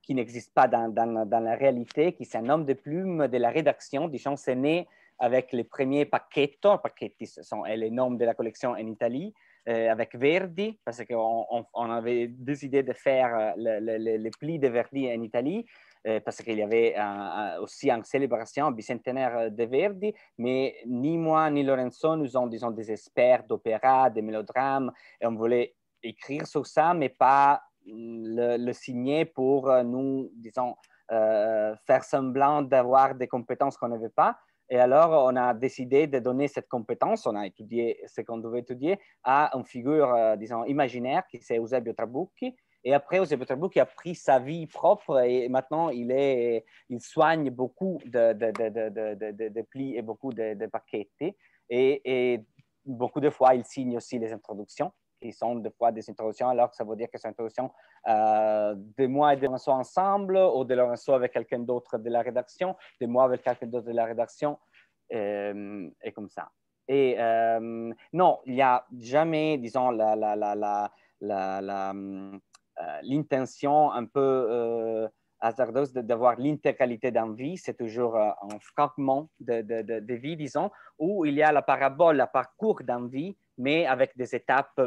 qui 0.00 0.14
n'existe 0.14 0.54
pas 0.54 0.68
dans, 0.68 1.40
la 1.40 1.54
réalité, 1.56 2.12
qui 2.12 2.22
est 2.22 2.36
un 2.36 2.48
homme 2.48 2.64
de 2.64 2.72
plume 2.72 3.28
de 3.28 3.36
la 3.36 3.50
rédaction. 3.50 4.08
Disons, 4.08 4.36
c'est 4.36 4.54
né 4.54 4.88
avec 5.18 5.52
les 5.52 5.64
premiers 5.64 6.06
paquetos, 6.06 6.78
paquetti 6.78 7.26
sont 7.26 7.64
les 7.64 7.90
noms 7.90 8.12
de 8.12 8.24
la 8.24 8.34
collection 8.34 8.70
en 8.70 8.76
Italie, 8.76 9.34
euh, 9.34 9.47
avec 9.68 10.16
Verdi, 10.16 10.78
parce 10.84 11.04
qu'on 11.04 11.66
on, 11.74 11.90
avait 11.90 12.28
décidé 12.28 12.82
de 12.82 12.92
faire 12.94 13.54
les 13.56 14.30
plis 14.38 14.58
de 14.58 14.68
Verdi 14.68 15.08
en 15.08 15.22
Italie. 15.22 15.66
Euh, 16.06 16.20
parce 16.20 16.38
qu'il 16.38 16.56
y 16.56 16.62
avait 16.62 16.94
aussi 17.60 17.90
une 17.90 18.04
célébration 18.04 18.70
bicentenaire 18.70 19.50
de 19.50 19.64
Verdi, 19.64 20.14
mais 20.38 20.76
ni 20.86 21.18
moi 21.18 21.50
ni 21.50 21.64
Lorenzo, 21.64 22.16
nous 22.16 22.28
sommes 22.28 22.48
disons, 22.48 22.70
des 22.70 22.92
experts 22.92 23.44
d'opéra, 23.44 24.08
de 24.08 24.20
mélodrames, 24.20 24.92
et 25.20 25.26
on 25.26 25.34
voulait 25.34 25.74
écrire 26.02 26.46
sur 26.46 26.66
ça, 26.66 26.94
mais 26.94 27.08
pas 27.08 27.62
le, 27.84 28.72
signer 28.72 29.24
pour 29.24 29.72
nous, 29.82 30.30
disons, 30.34 30.76
faire 31.08 32.04
semblant 32.04 32.62
d'avoir 32.62 33.14
des 33.14 33.26
compétences 33.26 33.76
qu'on 33.76 33.88
n'avait 33.88 34.08
pas. 34.08 34.38
Et 34.70 34.78
alors, 34.78 35.24
on 35.24 35.36
a 35.36 35.54
décidé 35.54 36.06
de 36.06 36.18
donner 36.18 36.46
cette 36.48 36.68
compétence, 36.68 37.26
on 37.26 37.34
a 37.36 37.46
étudié 37.46 38.00
ce 38.06 38.20
qu'on 38.20 38.38
devait 38.38 38.60
étudier, 38.60 38.98
à 39.24 39.50
une 39.56 39.64
figure, 39.64 40.14
disons, 40.36 40.64
imaginaire 40.64 41.26
qui 41.26 41.40
c'est 41.40 41.58
Eusebio 41.58 41.94
Trabucchi, 41.94 42.54
et 42.84 42.94
après, 42.94 43.18
Eusebio 43.18 43.44
Trabucchi 43.44 43.80
a 43.80 43.86
pris 43.86 44.14
sa 44.14 44.38
vie 44.38 44.66
propre 44.66 45.20
et 45.24 45.48
maintenant, 45.48 45.90
il, 45.90 46.10
est, 46.12 46.64
il 46.88 47.00
soigne 47.00 47.50
beaucoup 47.50 48.00
de, 48.04 48.32
de, 48.32 48.50
de, 48.52 49.48
de 49.48 49.62
plis 49.62 49.96
et 49.96 50.02
beaucoup 50.02 50.32
de, 50.32 50.56
Et, 51.70 52.32
et, 52.34 52.44
beaucoup 52.86 53.20
de 53.20 53.30
fois, 53.30 53.54
il 53.54 53.64
signe 53.64 53.96
aussi 53.96 54.18
les 54.18 54.32
introductions, 54.32 54.92
qui 55.20 55.32
sont 55.32 55.56
des 55.56 55.70
fois 55.70 55.92
des 55.92 56.08
introductions, 56.08 56.48
alors 56.48 56.70
que 56.70 56.76
ça 56.76 56.84
veut 56.84 56.96
dire 56.96 57.08
que 57.10 57.18
c'est 57.18 57.28
une 57.28 57.32
introduction 57.32 57.70
euh, 58.08 58.74
de 58.76 59.06
moi 59.06 59.34
et 59.34 59.36
de 59.36 59.44
Lorenzo 59.44 59.72
ensemble, 59.72 60.36
ou 60.36 60.64
de 60.64 60.74
Lorenzo 60.74 61.12
avec 61.12 61.32
quelqu'un 61.32 61.60
d'autre 61.60 61.98
de 61.98 62.10
la 62.10 62.22
rédaction, 62.22 62.76
de 63.00 63.06
moi 63.06 63.24
avec 63.24 63.42
quelqu'un 63.42 63.66
d'autre 63.66 63.86
de 63.86 63.92
la 63.92 64.04
rédaction, 64.04 64.58
euh, 65.12 65.88
et 66.02 66.12
comme 66.12 66.28
ça. 66.28 66.50
Et 66.86 67.16
euh, 67.18 67.92
non, 68.12 68.38
il 68.46 68.54
n'y 68.54 68.62
a 68.62 68.86
jamais, 68.98 69.58
disons, 69.58 69.90
la, 69.90 70.16
la, 70.16 70.34
la, 70.36 70.90
la, 71.20 71.92
l'intention 73.02 73.90
un 73.92 74.06
peu 74.06 75.08
hasardeuse 75.40 75.92
d'avoir 75.92 76.36
l'intégralité 76.38 77.10
d'un 77.10 77.32
vie, 77.34 77.58
c'est 77.58 77.74
toujours 77.76 78.16
un 78.16 78.58
fragment 78.60 79.28
de, 79.38 79.60
de, 79.62 80.14
vie, 80.14 80.36
disons, 80.36 80.70
où 80.98 81.26
il 81.26 81.34
y 81.34 81.42
a 81.42 81.52
la 81.52 81.62
parabole, 81.62 82.16
le 82.16 82.26
parcours 82.32 82.80
d'un 82.82 83.06
vie, 83.06 83.36
mais 83.58 83.86
avec 83.86 84.16
des 84.16 84.34
étapes 84.34 84.80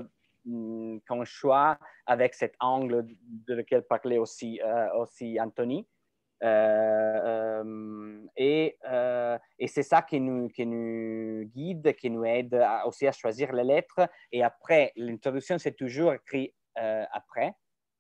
hmm, 0.46 1.00
qu'on 1.08 1.24
choisit 1.26 1.78
avec 2.06 2.34
cet 2.34 2.54
angle 2.60 3.06
de 3.48 3.54
lequel 3.54 3.84
parlait 3.84 4.18
aussi, 4.18 4.60
aussi 4.96 5.40
Anthony. 5.40 5.88
et, 8.38 8.78
et 9.60 9.68
c'est 9.68 9.84
ça 9.84 10.02
qui 10.02 10.20
nous, 10.20 10.50
guide, 11.46 11.96
qui 11.96 12.10
nous 12.10 12.26
aide 12.26 12.62
aussi 12.86 13.08
à 13.08 13.12
choisir 13.12 13.54
les 13.54 13.64
lettres. 13.64 14.10
Et 14.32 14.44
après, 14.44 14.92
l'introduction, 14.96 15.58
c'est 15.58 15.76
toujours 15.76 16.14
écrit 16.14 16.54
après 16.76 17.56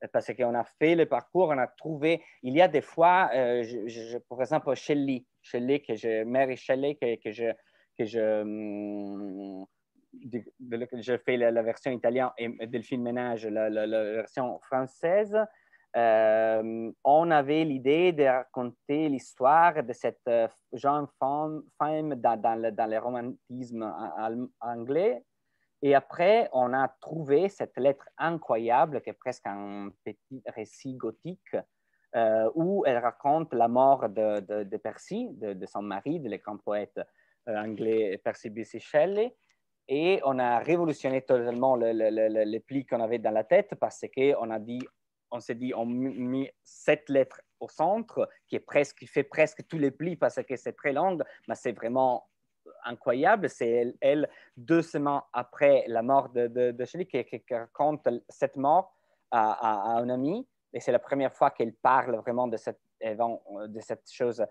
parce 0.07 0.33
qu'on 0.33 0.55
a 0.55 0.63
fait 0.63 0.95
le 0.95 1.05
parcours, 1.05 1.49
on 1.49 1.57
a 1.57 1.67
trouvé, 1.67 2.23
il 2.41 2.55
y 2.55 2.61
a 2.61 2.67
des 2.67 2.81
fois, 2.81 3.29
euh, 3.33 3.63
par 4.29 4.41
exemple, 4.41 4.73
Shelley, 4.75 5.25
Shelley, 5.41 5.81
que 5.81 5.95
je, 5.95 6.23
Mary 6.23 6.57
Shelley, 6.57 6.95
que, 6.95 7.31
je, 7.31 7.51
que 7.97 8.05
je, 8.05 8.41
hum, 8.41 9.65
je 10.13 11.17
fais 11.25 11.37
la, 11.37 11.61
version 11.61 11.91
italienne 11.91 12.29
et 12.37 12.67
Delphine 12.67 13.01
Ménage, 13.01 13.45
la, 13.47 13.69
la, 13.69 14.03
version 14.03 14.59
française. 14.59 15.37
Euh, 15.97 16.91
on 17.03 17.31
avait 17.31 17.65
l'idée 17.65 18.13
de 18.13 18.23
raconter 18.23 19.09
l'histoire 19.09 19.83
de 19.83 19.91
cette 19.91 20.21
euh, 20.29 20.47
jeune 20.71 21.05
femme, 21.19 21.63
dans, 21.79 22.61
le, 22.61 22.69
le 22.69 22.97
romantisme 22.97 23.93
anglais 24.61 25.21
et 25.81 25.95
après, 25.95 26.47
on 26.53 26.73
a 26.73 26.87
trouvé 27.01 27.49
cette 27.49 27.77
lettre 27.77 28.07
incroyable 28.17 29.01
qui 29.01 29.09
est 29.09 29.13
presque 29.13 29.47
un 29.47 29.89
petit 30.03 30.43
récit 30.45 30.93
gothique 30.93 31.55
euh, 32.15 32.49
où 32.53 32.83
elle 32.85 32.99
raconte 32.99 33.53
la 33.53 33.67
mort 33.67 34.07
de, 34.09 34.77
Percy, 34.77 35.29
de, 35.31 35.65
son 35.65 35.81
mari, 35.81 36.19
de 36.19 36.35
grand 36.37 36.57
poète 36.57 36.99
anglais 37.47 38.19
Percy 38.23 38.51
Bysshe 38.51 38.77
Shelley. 38.77 39.35
Et 39.93 40.21
on 40.23 40.39
a 40.39 40.59
révolutionné 40.59 41.21
totalement 41.21 41.75
le, 41.75 41.91
le, 41.91 42.45
le, 42.45 42.59
pli 42.59 42.85
qu'on 42.85 43.01
avait 43.01 43.19
dans 43.19 43.31
la 43.31 43.43
tête 43.43 43.75
parce 43.75 44.05
qu'on 44.15 44.49
a 44.49 44.57
dit, 44.57 44.79
on 45.31 45.41
s'est 45.41 45.55
dit, 45.55 45.73
on 45.75 45.85
mis 45.85 46.49
cette 46.63 47.09
lettre 47.09 47.41
au 47.59 47.67
centre 47.67 48.29
qui, 48.47 48.55
est 48.55 48.61
presque, 48.61 49.05
fait 49.05 49.25
presque 49.25 49.67
tous 49.67 49.77
les 49.77 49.91
plis 49.91 50.15
parce 50.15 50.41
que 50.43 50.55
c'est 50.55 50.71
très 50.71 50.93
long, 50.93 51.17
mais 51.49 51.55
c'est 51.55 51.73
vraiment 51.73 52.25
incroyable, 52.85 53.49
c'est 53.49 53.93
elle, 53.99 54.29
deux 54.55 54.81
semaines 54.81 55.19
après 55.33 55.83
la 55.87 56.01
mort 56.03 56.29
de, 56.29 56.47
de, 56.47 57.03
qui, 57.03 57.53
raconte 57.53 58.07
cette 58.29 58.55
mort 58.55 58.95
à, 59.29 59.97
un 59.97 60.07
ami. 60.07 60.47
Et 60.71 60.79
c'est 60.79 60.93
la 60.93 60.99
première 60.99 61.33
fois 61.33 61.51
qu'elle 61.51 61.73
parle 61.73 62.15
vraiment 62.15 62.47
de 62.47 62.55
cette, 62.55 62.79
de 63.01 63.79
cette 63.81 64.09
chose 64.09 64.41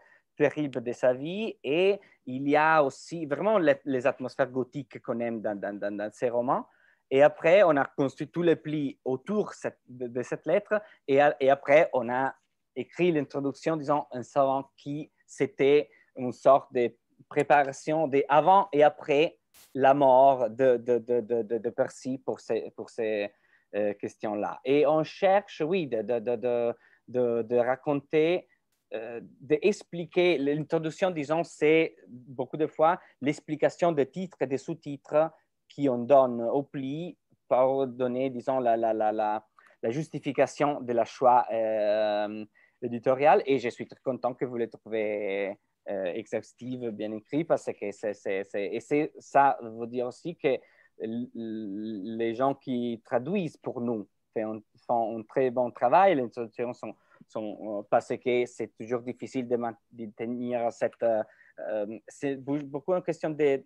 terrible 0.40 0.82
de 0.82 0.92
sa 0.92 1.12
vie. 1.12 1.54
Et 1.62 2.00
il 2.24 2.48
y 2.48 2.56
a 2.56 2.82
aussi 2.82 3.26
vraiment 3.26 3.58
les, 3.58 4.06
atmosphères 4.06 4.50
gothiques 4.50 5.02
qu'on 5.02 5.20
aime 5.20 5.42
dans, 5.42 5.58
dans, 5.58 5.78
dans, 5.78 6.10
ces 6.12 6.30
romans. 6.30 6.66
Et 7.10 7.22
après, 7.22 7.62
on 7.62 7.76
a 7.76 7.84
construit 7.84 8.28
tous 8.28 8.42
les 8.42 8.56
plis 8.56 8.98
autour 9.04 9.52
de, 9.86 10.22
cette 10.22 10.46
lettre. 10.46 10.80
Et, 11.06 11.18
et, 11.40 11.50
après, 11.50 11.90
on 11.92 12.08
a 12.08 12.34
écrit 12.74 13.12
l'introduction 13.12 13.76
disant 13.76 14.06
un 14.12 14.22
savant 14.22 14.70
qui 14.76 15.10
c'était 15.26 15.90
une 16.16 16.32
sorte 16.32 16.72
de 16.72 16.96
préparation 17.28 18.08
des 18.08 18.24
avant 18.28 18.68
et 18.72 18.82
après 18.82 19.38
la 19.74 19.92
mort 19.92 20.48
de, 20.48 20.78
de, 20.78 20.98
de, 20.98 21.58
de 21.58 21.70
Percy 21.70 22.18
pour 22.18 22.40
ces, 22.40 22.72
pour 22.76 22.88
ces 22.88 23.30
euh, 23.74 23.94
questions-là. 23.94 24.60
Et 24.64 24.86
on 24.86 25.04
cherche, 25.04 25.62
oui, 25.64 25.86
de, 25.86 27.56
raconter, 27.56 28.48
euh, 28.94 29.20
d'expliquer. 29.40 30.38
L'introduction, 30.38 31.10
disons, 31.10 31.44
c'est 31.44 31.96
beaucoup 32.08 32.56
de 32.56 32.66
fois 32.66 33.00
l'explication 33.20 33.92
des 33.92 34.06
titres 34.06 34.36
et 34.40 34.46
des 34.46 34.58
sous-titres 34.58 35.30
qu'on 35.74 35.98
donne 35.98 36.42
au 36.42 36.64
pli 36.64 37.16
pour 37.48 37.86
donner, 37.86 38.30
disons, 38.30 38.58
la, 38.58 38.76
la, 38.76 38.92
la, 38.92 39.12
la, 39.12 39.90
justification 39.90 40.80
de 40.80 40.92
la 40.92 41.04
choix 41.04 41.46
euh, 41.52 42.44
éditorial. 42.82 43.42
Et 43.46 43.58
je 43.58 43.68
suis 43.68 43.86
très 43.86 44.00
content 44.02 44.34
que 44.34 44.44
vous 44.44 44.56
le 44.56 44.68
trouvez 44.68 45.56
euh, 45.88 46.04
exhaustive, 46.14 46.90
bien 46.90 47.12
écrit, 47.12 47.44
parce 47.44 47.66
que 47.66 47.92
c'est, 47.92 49.12
ça 49.18 49.58
veut 49.62 49.86
dire 49.86 50.06
aussi 50.06 50.36
que 50.36 50.58
les 50.98 52.34
gens 52.34 52.54
qui 52.54 53.00
traduisent 53.04 53.56
pour 53.56 53.80
nous 53.80 54.08
font, 54.34 55.18
un 55.18 55.22
très 55.22 55.50
bon 55.50 55.70
travail. 55.70 56.16
Les 56.16 56.30
traductions 56.30 56.72
sont, 56.72 56.94
euh, 57.36 57.82
parce 57.88 58.16
que 58.16 58.46
c'est 58.46 58.76
toujours 58.76 59.02
difficile 59.02 59.48
de 59.48 59.56
maintenir 59.56 60.72
cette. 60.72 61.02
Euh, 61.02 61.98
c'est 62.08 62.36
beaucoup 62.36 62.94
une 62.94 63.02
question 63.02 63.30
de, 63.30 63.64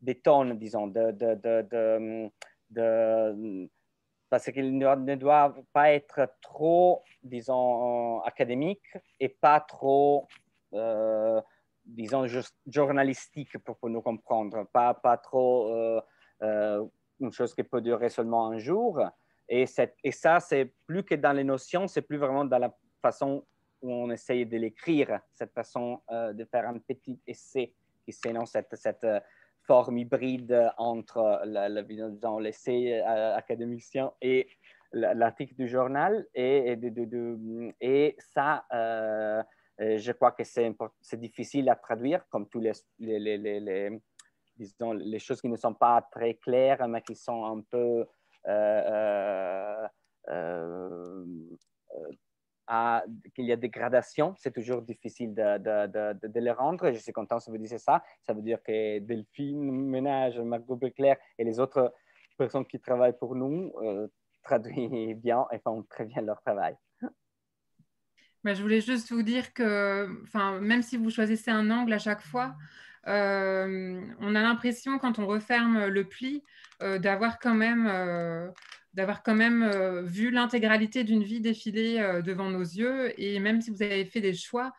de 0.00 0.12
tonnes, 0.14 0.58
disons, 0.58 0.86
de, 0.86 1.10
de, 1.12 2.30
de, 2.70 3.68
parce 4.30 4.50
qu'il 4.50 4.76
ne 4.76 5.14
doit 5.14 5.54
pas 5.72 5.92
être 5.92 6.36
trop, 6.40 7.02
disons, 7.22 8.20
académique 8.22 8.96
et 9.20 9.28
pas 9.28 9.60
trop 9.60 10.26
disons, 11.84 12.26
journalistique 12.66 13.58
pour, 13.58 13.76
nous 13.88 14.02
comprendre, 14.02 14.66
pas, 14.72 14.94
pas 14.94 15.16
trop 15.16 15.72
euh, 15.72 16.00
euh, 16.42 16.84
une 17.20 17.32
chose 17.32 17.54
qui 17.54 17.62
peut 17.62 17.80
durer 17.80 18.08
seulement 18.08 18.48
un 18.48 18.58
jour. 18.58 19.00
Et, 19.48 19.66
et 20.02 20.12
ça, 20.12 20.40
c'est 20.40 20.72
plus 20.86 21.02
que 21.02 21.14
dans 21.14 21.32
les 21.32 21.44
notions, 21.44 21.86
c'est 21.86 22.02
plus 22.02 22.16
vraiment 22.16 22.44
dans 22.44 22.58
la 22.58 22.74
façon 23.08 23.44
où 23.82 23.92
on 23.92 24.10
essaye 24.10 24.46
de 24.46 24.56
l'écrire, 24.56 25.20
cette 25.34 25.52
façon 25.52 26.00
euh, 26.10 26.32
de 26.32 26.44
faire 26.44 26.66
un 26.66 26.78
petit 26.78 27.20
essai 27.26 27.74
qui 28.04 28.12
s'énonce 28.12 28.52
cette, 28.52 28.74
cette 28.76 29.06
forme 29.66 29.98
hybride 29.98 30.70
entre 30.76 31.20
l'essai 32.40 33.00
académicien 33.42 34.12
et 34.20 34.48
l'article 34.92 35.54
du 35.54 35.68
journal. 35.68 36.26
Et, 36.34 36.78
et, 37.80 38.16
ça, 38.34 38.64
euh, 39.80 39.98
je 39.98 40.12
crois 40.12 40.32
que 40.32 40.44
c'est 40.44 41.20
difficile 41.26 41.68
à 41.68 41.76
traduire, 41.76 42.26
comme 42.28 42.46
tous 42.48 42.60
les, 42.60 42.72
les, 42.98 43.38
les, 43.38 44.00
disons, 44.56 44.92
les, 44.92 45.18
choses 45.18 45.40
qui 45.40 45.48
ne 45.48 45.56
sont 45.56 45.74
pas 45.74 46.06
très 46.12 46.34
claires, 46.34 46.86
mais 46.86 47.02
qui 47.02 47.16
sont 47.16 47.44
un 47.44 47.60
peu 47.62 48.06
euh, 48.46 49.88
euh, 50.28 51.24
qu'il 53.34 53.44
y 53.44 53.52
a 53.52 53.56
des 53.56 53.68
gradations. 53.68 54.34
C'est 54.38 54.52
toujours 54.52 54.82
difficile 54.82 55.34
de, 55.34 56.38
les 56.38 56.50
rendre. 56.50 56.92
Je 56.92 56.98
suis 56.98 57.12
content 57.12 57.38
que 57.38 57.50
vous 57.50 57.58
disiez 57.58 57.78
ça. 57.78 58.02
Ça 58.22 58.32
veut 58.32 58.42
dire 58.42 58.62
que 58.62 58.98
Delphine 59.00 59.70
Ménage, 59.70 60.38
Margot 60.38 60.76
Beclerc 60.76 61.16
et 61.38 61.44
les 61.44 61.60
autres 61.60 61.92
personnes 62.36 62.66
qui 62.66 62.80
travaillent 62.80 63.18
pour 63.18 63.34
nous 63.34 63.72
traduisent 64.42 65.16
bien 65.22 65.46
et 65.52 65.58
font 65.58 65.82
très 65.82 66.04
bien 66.04 66.22
leur 66.22 66.40
travail. 66.40 66.76
Bah, 68.44 68.52
je 68.52 68.60
voulais 68.60 68.82
juste 68.82 69.10
vous 69.10 69.22
dire 69.22 69.54
que, 69.54 70.06
même 70.60 70.82
si 70.82 70.98
vous 70.98 71.10
choisissez 71.10 71.50
un 71.50 71.70
angle 71.70 71.94
à 71.94 71.98
chaque 71.98 72.20
fois, 72.20 72.54
euh, 73.06 74.02
on 74.20 74.34
a 74.34 74.42
l'impression, 74.42 74.98
quand 74.98 75.18
on 75.18 75.26
referme 75.26 75.86
le 75.86 76.04
pli, 76.04 76.42
euh, 76.82 76.98
d'avoir 76.98 77.38
quand 77.38 77.54
même, 77.54 77.86
euh, 78.98 79.14
quand 79.24 79.34
même 79.34 79.68
vu 80.04 80.30
l'intégralité 80.30 81.04
d'une 81.04 81.22
vie 81.22 81.40
défiler 81.40 82.20
devant 82.24 82.50
nos 82.50 82.62
yeux. 82.62 83.12
Et 83.20 83.38
même 83.40 83.60
si 83.60 83.70
vous 83.70 83.82
avez 83.82 84.04
fait 84.04 84.20
des 84.20 84.34
choix, 84.34 84.72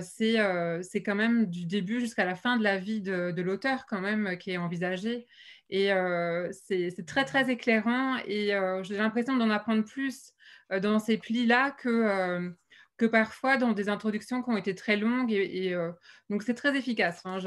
c'est 0.00 1.02
quand 1.04 1.14
même 1.14 1.46
du 1.46 1.66
début 1.66 2.00
jusqu'à 2.00 2.24
la 2.24 2.34
fin 2.34 2.56
de 2.56 2.64
la 2.64 2.78
vie 2.78 3.00
de, 3.00 3.30
de 3.30 3.42
l'auteur 3.42 3.86
quand 3.86 4.00
même 4.00 4.36
qui 4.38 4.50
est 4.52 4.56
envisagé. 4.56 5.26
Et 5.70 5.90
c'est 6.52 7.06
très, 7.06 7.24
très 7.24 7.50
éclairant. 7.50 8.16
Et 8.26 8.52
j'ai 8.82 8.96
l'impression 8.96 9.36
d'en 9.36 9.50
apprendre 9.50 9.84
plus 9.84 10.32
dans 10.70 10.98
ces 10.98 11.18
plis-là 11.18 11.70
que 11.72 12.52
que 12.98 13.06
parfois 13.06 13.56
dans 13.56 13.72
des 13.72 13.88
introductions 13.88 14.42
qui 14.42 14.50
ont 14.50 14.56
été 14.56 14.74
très 14.74 14.96
longues. 14.96 15.32
Et, 15.32 15.72
euh, 15.72 15.92
donc, 16.28 16.42
c'est 16.42 16.54
très 16.54 16.76
efficace. 16.76 17.22
Hein. 17.24 17.38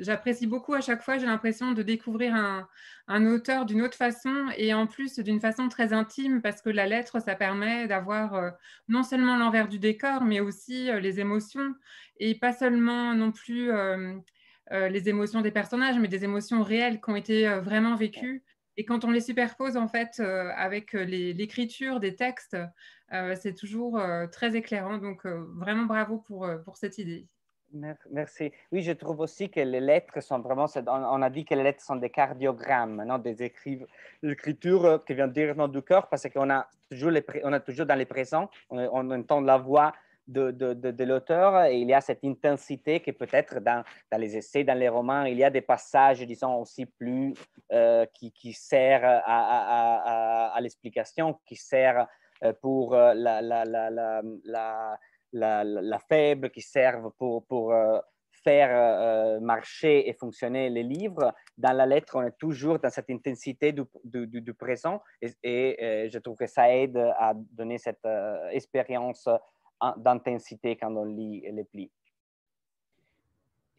J'apprécie 0.00 0.46
beaucoup 0.46 0.72
à 0.72 0.80
chaque 0.80 1.02
fois. 1.02 1.18
J'ai 1.18 1.26
l'impression 1.26 1.72
de 1.72 1.82
découvrir 1.82 2.34
un, 2.34 3.26
auteur 3.26 3.66
d'une 3.66 3.82
autre 3.82 3.96
façon 3.96 4.46
et 4.56 4.72
en 4.72 4.86
plus 4.86 5.18
d'une 5.18 5.40
façon 5.40 5.68
très 5.68 5.92
intime 5.92 6.40
parce 6.40 6.62
que 6.62 6.70
la 6.70 6.86
lettre, 6.86 7.20
ça 7.20 7.34
permet 7.34 7.88
d'avoir 7.88 8.34
euh, 8.34 8.50
non 8.88 9.02
seulement 9.02 9.36
l'envers 9.36 9.68
du 9.68 9.80
décor, 9.80 10.22
mais 10.22 10.38
aussi 10.38 10.88
euh, 10.88 11.00
les 11.00 11.18
émotions 11.18 11.74
et 12.18 12.36
pas 12.36 12.52
seulement 12.52 13.14
non 13.14 13.32
plus 13.32 13.70
les 14.70 15.08
émotions 15.08 15.40
des 15.40 15.50
personnages, 15.50 15.98
mais 15.98 16.06
des 16.06 16.22
émotions 16.22 16.62
réelles 16.62 17.00
qui 17.00 17.10
ont 17.10 17.16
été 17.16 17.48
vraiment 17.60 17.96
vécues. 17.96 18.44
Et 18.80 18.84
quand 18.86 19.04
on 19.04 19.10
les 19.10 19.20
superpose 19.20 19.76
en 19.76 19.88
fait 19.88 20.20
avec 20.56 20.94
l'écriture 20.94 22.00
des 22.00 22.16
textes, 22.16 22.56
euh, 23.12 23.34
c'est 23.38 23.54
toujours 23.54 23.98
euh, 23.98 24.26
très 24.26 24.56
éclairant. 24.56 24.98
Donc, 24.98 25.26
euh, 25.26 25.44
vraiment 25.56 25.84
bravo 25.84 26.18
pour, 26.18 26.48
pour 26.64 26.76
cette 26.76 26.98
idée. 26.98 27.26
Merci. 27.72 28.50
Oui, 28.72 28.82
je 28.82 28.90
trouve 28.90 29.20
aussi 29.20 29.48
que 29.48 29.60
les 29.60 29.78
lettres 29.78 30.20
sont 30.20 30.40
vraiment, 30.40 30.66
on 30.88 31.22
a 31.22 31.30
dit 31.30 31.44
que 31.44 31.54
les 31.54 31.62
lettres 31.62 31.84
sont 31.84 31.94
des 31.94 32.10
cardiogrammes, 32.10 33.04
non, 33.04 33.18
des 33.18 33.44
écritures 34.24 35.04
qui 35.06 35.14
viennent 35.14 35.30
directement 35.30 35.68
du 35.68 35.80
cœur 35.80 36.08
parce 36.08 36.28
qu'on 36.28 36.50
a 36.50 36.68
toujours, 36.90 37.12
on 37.44 37.52
a 37.52 37.60
toujours 37.60 37.86
dans 37.86 37.94
les 37.94 38.06
présents, 38.06 38.50
on, 38.70 39.08
entend 39.12 39.40
la 39.40 39.56
voix 39.56 39.92
de, 40.30 40.50
de, 40.50 40.90
de, 40.90 41.04
l'auteur 41.04 41.64
et 41.64 41.78
il 41.78 41.88
y 41.88 41.94
a 41.94 42.00
cette 42.00 42.24
intensité 42.24 43.00
que 43.00 43.10
peut-être 43.10 43.60
dans, 43.60 43.84
dans, 44.10 44.18
les 44.18 44.36
essais, 44.36 44.64
dans 44.64 44.78
les 44.78 44.88
romans, 44.88 45.24
il 45.24 45.38
y 45.38 45.44
a 45.44 45.50
des 45.50 45.60
passages, 45.60 46.20
disons, 46.20 46.60
aussi 46.60 46.86
plus 46.86 47.34
qui, 48.14 48.32
qui 48.32 48.52
servent 48.52 49.20
à, 49.24 50.52
à, 50.54 50.60
l'explication, 50.60 51.38
qui 51.44 51.56
servent 51.56 52.06
euh, 52.42 52.52
pour 52.54 52.94
euh, 52.94 53.12
la, 53.14 53.42
la, 53.42 53.64
la, 53.64 54.98
la, 55.64 55.98
faible, 56.08 56.50
qui 56.50 56.62
servent 56.62 57.10
pour, 57.18 57.46
pour 57.46 57.72
euh, 57.72 57.98
faire 58.42 59.40
marcher 59.42 60.08
et 60.08 60.14
fonctionner 60.14 60.70
les 60.70 60.82
livres. 60.82 61.34
Dans 61.58 61.74
la 61.74 61.84
lettre, 61.84 62.16
on 62.16 62.22
est 62.22 62.38
toujours 62.38 62.78
dans 62.78 62.88
cette 62.88 63.10
intensité 63.10 63.72
du, 63.72 63.84
du 64.26 64.54
présent 64.54 65.02
et, 65.42 66.08
je 66.10 66.18
trouve 66.18 66.38
que 66.38 66.46
ça 66.46 66.74
aide 66.74 66.96
à 66.96 67.34
donner 67.34 67.76
cette 67.76 68.08
expérience 68.50 69.28
d'intensité 69.96 70.76
quand 70.76 70.94
on 70.94 71.04
lit 71.04 71.42
les 71.50 71.64
plis. 71.64 71.90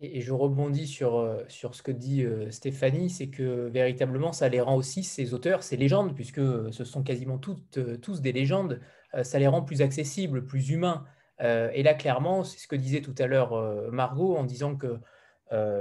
Et, 0.01 0.21
je 0.21 0.33
rebondis 0.33 0.87
sur, 0.87 1.17
euh, 1.17 1.43
sur 1.47 1.75
ce 1.75 1.83
que 1.83 1.91
dit 1.91 2.23
euh, 2.23 2.49
Stéphanie, 2.49 3.09
c'est 3.11 3.27
que 3.27 3.67
véritablement, 3.67 4.33
ça 4.33 4.49
les 4.49 4.59
rend 4.59 4.75
aussi, 4.75 5.03
ces 5.03 5.35
auteurs, 5.35 5.61
ces 5.61 5.77
légendes, 5.77 6.15
puisque 6.15 6.41
ce 6.73 6.83
sont 6.83 7.03
quasiment 7.03 7.39
euh, 7.77 7.97
tous 7.97 8.21
des 8.21 8.31
légendes, 8.31 8.81
ça 9.23 9.39
les 9.39 9.47
rend 9.47 9.61
plus 9.61 9.81
accessibles, 9.81 10.45
plus 10.45 10.69
humains. 10.69 11.05
et 11.39 11.83
là, 11.83 11.93
clairement, 11.93 12.45
c'est 12.45 12.59
ce 12.59 12.67
que 12.67 12.77
disait 12.77 13.01
tout 13.01 13.15
à 13.17 13.27
l'heure 13.27 13.91
Margot 13.91 14.37
en 14.37 14.45
disant 14.45 14.77
que 14.77 14.99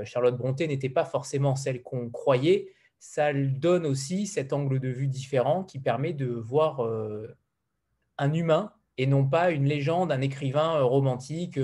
Charlotte 0.05 0.37
Bronté 0.37 0.67
n'était 0.67 0.89
pas 0.89 1.05
forcément 1.05 1.55
celle 1.55 1.85
qu'on 1.85 2.11
croyait. 2.11 2.75
Ça 2.99 3.33
donne 3.33 3.87
aussi 3.87 4.27
cet 4.27 4.53
angle 4.53 4.81
de 4.81 4.89
vue 4.89 5.07
différent 5.07 5.63
qui 5.63 5.79
permet 5.79 6.13
de 6.13 6.27
voir 6.27 6.81
un 8.19 8.33
humain 8.33 8.73
et 9.01 9.07
non 9.07 9.27
pas 9.27 9.51
une 9.51 9.65
légende, 9.65 10.13
un 10.13 10.21
écrivain 10.21 10.83
romantique 10.83 11.59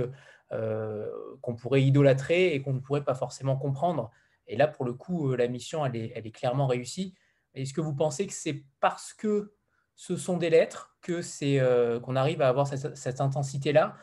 euh, 0.53 1.07
qu'on 1.43 1.55
pourrait 1.55 1.82
idolâtrer 1.82 2.55
et 2.55 2.62
qu'on 2.62 2.72
ne 2.72 2.80
pourrait 2.80 3.05
pas 3.05 3.14
forcément 3.14 3.59
comprendre. 3.59 4.11
Et 4.47 4.57
là, 4.57 4.66
pour 4.66 4.87
le 4.87 4.95
coup, 4.95 5.32
euh, 5.32 5.37
la 5.37 5.47
mission, 5.47 5.84
elle 5.84 5.97
est, 5.97 6.30
clairement 6.34 6.66
réussie. 6.66 7.14
Est-ce 7.53 7.74
que 7.74 7.82
vous 7.82 7.95
pensez 7.95 8.26
que 8.26 8.32
c'est 8.32 8.64
parce 8.80 9.12
que 9.12 9.53
ce 9.97 10.16
sont 10.16 10.39
des 10.39 10.49
lettres 10.49 10.97
que 11.03 11.20
c'est 11.20 11.61
euh, 11.61 12.01
qu'on 12.01 12.16
arrive 12.16 12.41
à 12.41 12.49
avoir 12.49 12.66
cette, 12.66 13.20
intensité-là? 13.20 13.95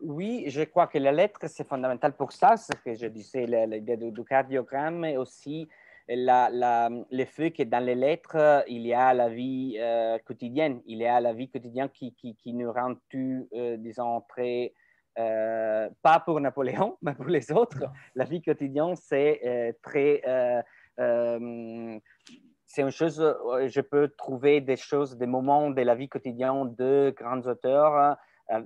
Oui, 0.00 0.46
je 0.48 0.62
crois 0.62 0.88
que 0.88 0.98
la 0.98 1.12
lettre, 1.12 1.38
c'est 1.46 1.68
fondamental 1.68 2.16
pour 2.16 2.32
ça, 2.32 2.56
ce 2.56 2.72
que 2.84 2.94
je 2.96 3.06
disais, 3.06 3.46
l'idée 3.46 3.96
du 3.96 4.24
cardiogramme, 4.24 4.98
mais 4.98 5.16
aussi 5.16 5.68
la, 6.08 6.50
la, 6.50 6.88
le 7.10 7.24
fait 7.24 7.50
que 7.50 7.64
dans 7.64 7.84
les 7.84 7.94
lettres, 7.94 8.64
il 8.68 8.86
y 8.86 8.94
a 8.94 9.12
la 9.12 9.28
vie 9.28 9.76
euh, 9.78 10.18
quotidienne, 10.24 10.80
il 10.86 10.98
y 10.98 11.06
a 11.06 11.20
la 11.20 11.32
vie 11.32 11.48
quotidienne 11.48 11.88
qui, 11.88 12.14
qui, 12.14 12.36
qui 12.36 12.52
nous 12.52 12.70
rend 12.72 12.94
tout, 13.10 13.48
euh, 13.54 13.76
disons, 13.76 14.20
très, 14.28 14.72
euh, 15.18 15.88
pas 16.02 16.20
pour 16.20 16.40
Napoléon, 16.40 16.96
mais 17.02 17.14
pour 17.14 17.26
les 17.26 17.50
autres. 17.50 17.84
La 18.14 18.24
vie 18.24 18.40
quotidienne, 18.40 18.94
c'est 18.94 19.76
très, 19.82 20.22
c'est 22.68 22.82
une 22.82 22.90
chose, 22.90 23.18
je 23.66 23.80
peux 23.80 24.08
trouver 24.16 24.60
des 24.60 24.76
choses, 24.76 25.16
des 25.16 25.26
moments 25.26 25.70
de 25.70 25.82
la 25.82 25.94
vie 25.94 26.08
quotidienne 26.08 26.74
de 26.76 27.12
grands 27.16 27.40
auteurs 27.40 28.16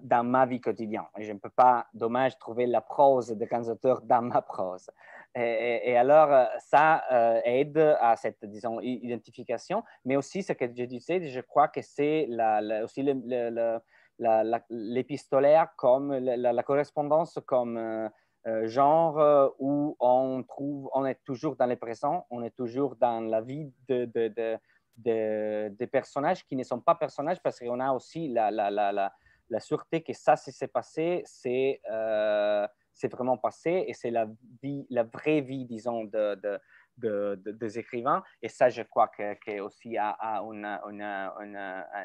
dans 0.03 0.24
ma 0.24 0.45
vie 0.45 0.61
quotidienne. 0.61 1.07
Et 1.16 1.24
je 1.24 1.32
ne 1.32 1.38
peux 1.38 1.51
pas, 1.51 1.86
dommage, 1.95 2.38
trouver 2.38 2.66
la 2.66 2.82
prose 2.82 3.28
de 3.28 3.45
grands 3.47 3.68
auteurs 3.68 4.03
dans 4.03 4.22
ma 4.22 4.43
prose. 4.43 4.91
Et, 5.37 5.97
alors, 5.97 6.33
euh, 6.33 6.45
ça 6.59 7.05
euh, 7.12 7.41
aide 7.45 7.78
à 8.01 8.16
cette, 8.16 8.45
disons, 8.45 8.81
identification, 8.81 9.85
mais 10.05 10.16
aussi 10.16 10.43
ce 10.43 10.53
que 10.53 10.66
je 10.66 10.85
disais, 10.85 11.28
je 11.28 11.41
crois 11.41 11.68
que 11.68 11.83
c'est 11.83 12.26
la, 12.28 12.83
aussi 12.83 13.07
l'épistolaire 14.68 15.68
comme 15.76 16.12
la, 16.12 16.62
correspondance 16.64 17.39
comme 17.47 17.78
euh, 17.78 18.09
genre 18.66 19.55
où 19.61 19.97
on 20.01 20.43
trouve, 20.43 20.91
on 20.95 21.07
est 21.07 21.22
toujours 21.24 21.55
dans 21.55 21.66
le 21.66 21.76
présent, 21.76 22.26
on 22.31 22.43
est 22.43 22.57
toujours 22.57 22.97
dans 22.97 23.20
la 23.20 23.41
vie 23.41 23.72
de, 23.87 24.07
de, 24.07 24.59
de, 24.97 25.68
des 25.68 25.87
personnages 25.87 26.45
qui 26.45 26.57
ne 26.57 26.64
sont 26.64 26.81
pas 26.81 26.97
personnages 26.97 27.41
parce 27.41 27.61
qu'on 27.61 27.78
a 27.78 27.93
aussi 27.93 28.28
la, 28.28 28.51
la, 28.51 28.68
la, 28.68 29.12
la, 29.49 29.61
sûreté 29.61 30.03
que 30.03 30.12
ça, 30.12 30.35
s'est 30.35 30.66
passé, 30.66 31.22
c'est 31.24 31.81
c'est 33.01 33.11
vraiment 33.11 33.38
passé 33.38 33.84
et 33.86 33.94
c'est 33.94 34.11
la, 34.11 34.26
vie, 34.62 34.86
la 34.90 35.05
vraie 35.05 35.40
vie, 35.40 35.64
disons, 35.64 36.05
de, 36.05 36.38
de, 36.98 37.34
des 37.53 37.78
écrivains. 37.78 38.22
Et 38.42 38.48
ça, 38.48 38.68
je 38.68 38.82
crois 38.82 39.09
que, 39.09 39.61
aussi 39.61 39.96
a, 39.96 40.42
une, 40.42 40.66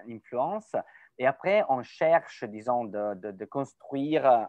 influence. 0.09 0.73
Et 1.17 1.27
après, 1.27 1.63
on 1.67 1.83
cherche, 1.83 2.45
disons, 2.45 2.85
de, 2.85 3.45
construire, 3.45 4.47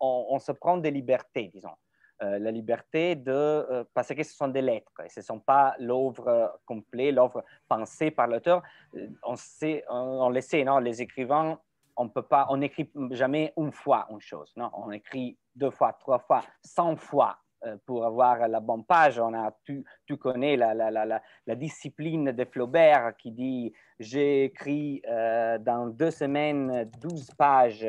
on, 0.00 0.38
se 0.38 0.52
prend 0.52 0.76
des 0.76 0.92
libertés, 0.92 1.50
disons. 1.52 1.76
Euh, 2.22 2.38
la 2.38 2.52
liberté 2.52 3.16
de, 3.16 3.32
euh, 3.32 3.84
parce 3.94 4.14
que 4.14 4.22
ce 4.22 4.32
sont 4.32 4.46
des 4.46 4.62
lettres, 4.62 4.92
et 5.04 5.08
ce 5.08 5.18
ne 5.18 5.24
sont 5.24 5.40
pas 5.40 5.74
l'œuvre 5.80 6.60
complète, 6.64 7.16
l'œuvre 7.16 7.42
pensée 7.66 8.12
par 8.12 8.28
l'auteur. 8.28 8.62
Euh, 8.94 9.08
on, 9.24 9.34
sait, 9.34 9.82
on, 9.88 10.28
le 10.28 10.40
sait, 10.40 10.62
non? 10.62 10.78
les 10.78 11.02
écrivains 11.02 11.58
on 11.96 12.08
peut 12.08 12.22
pas, 12.22 12.46
on 12.50 12.58
n'écrit 12.58 12.90
jamais 13.10 13.52
une 13.56 13.72
fois 13.72 14.06
une 14.10 14.20
chose, 14.20 14.52
non, 14.56 14.70
on 14.74 14.90
écrit 14.90 15.38
deux 15.54 15.70
fois, 15.70 15.92
trois 15.92 16.18
fois, 16.18 16.42
cent 16.62 16.96
fois 16.96 17.38
euh, 17.64 17.76
pour 17.86 18.04
avoir 18.04 18.48
la 18.48 18.58
bonne 18.58 18.84
page. 18.84 19.20
On 19.20 19.32
a, 19.34 19.54
tu, 19.64 19.84
tu 20.04 20.16
connais 20.16 20.56
la, 20.56 20.74
la, 20.74 20.90
la, 20.90 21.22
la, 21.46 21.54
discipline 21.54 22.32
de 22.32 22.44
Flaubert 22.44 23.14
qui 23.16 23.30
dit 23.30 23.72
j'écris 24.00 25.00
euh, 25.08 25.58
dans 25.58 25.86
deux 25.86 26.10
semaines 26.10 26.90
12 27.00 27.30
pages, 27.38 27.86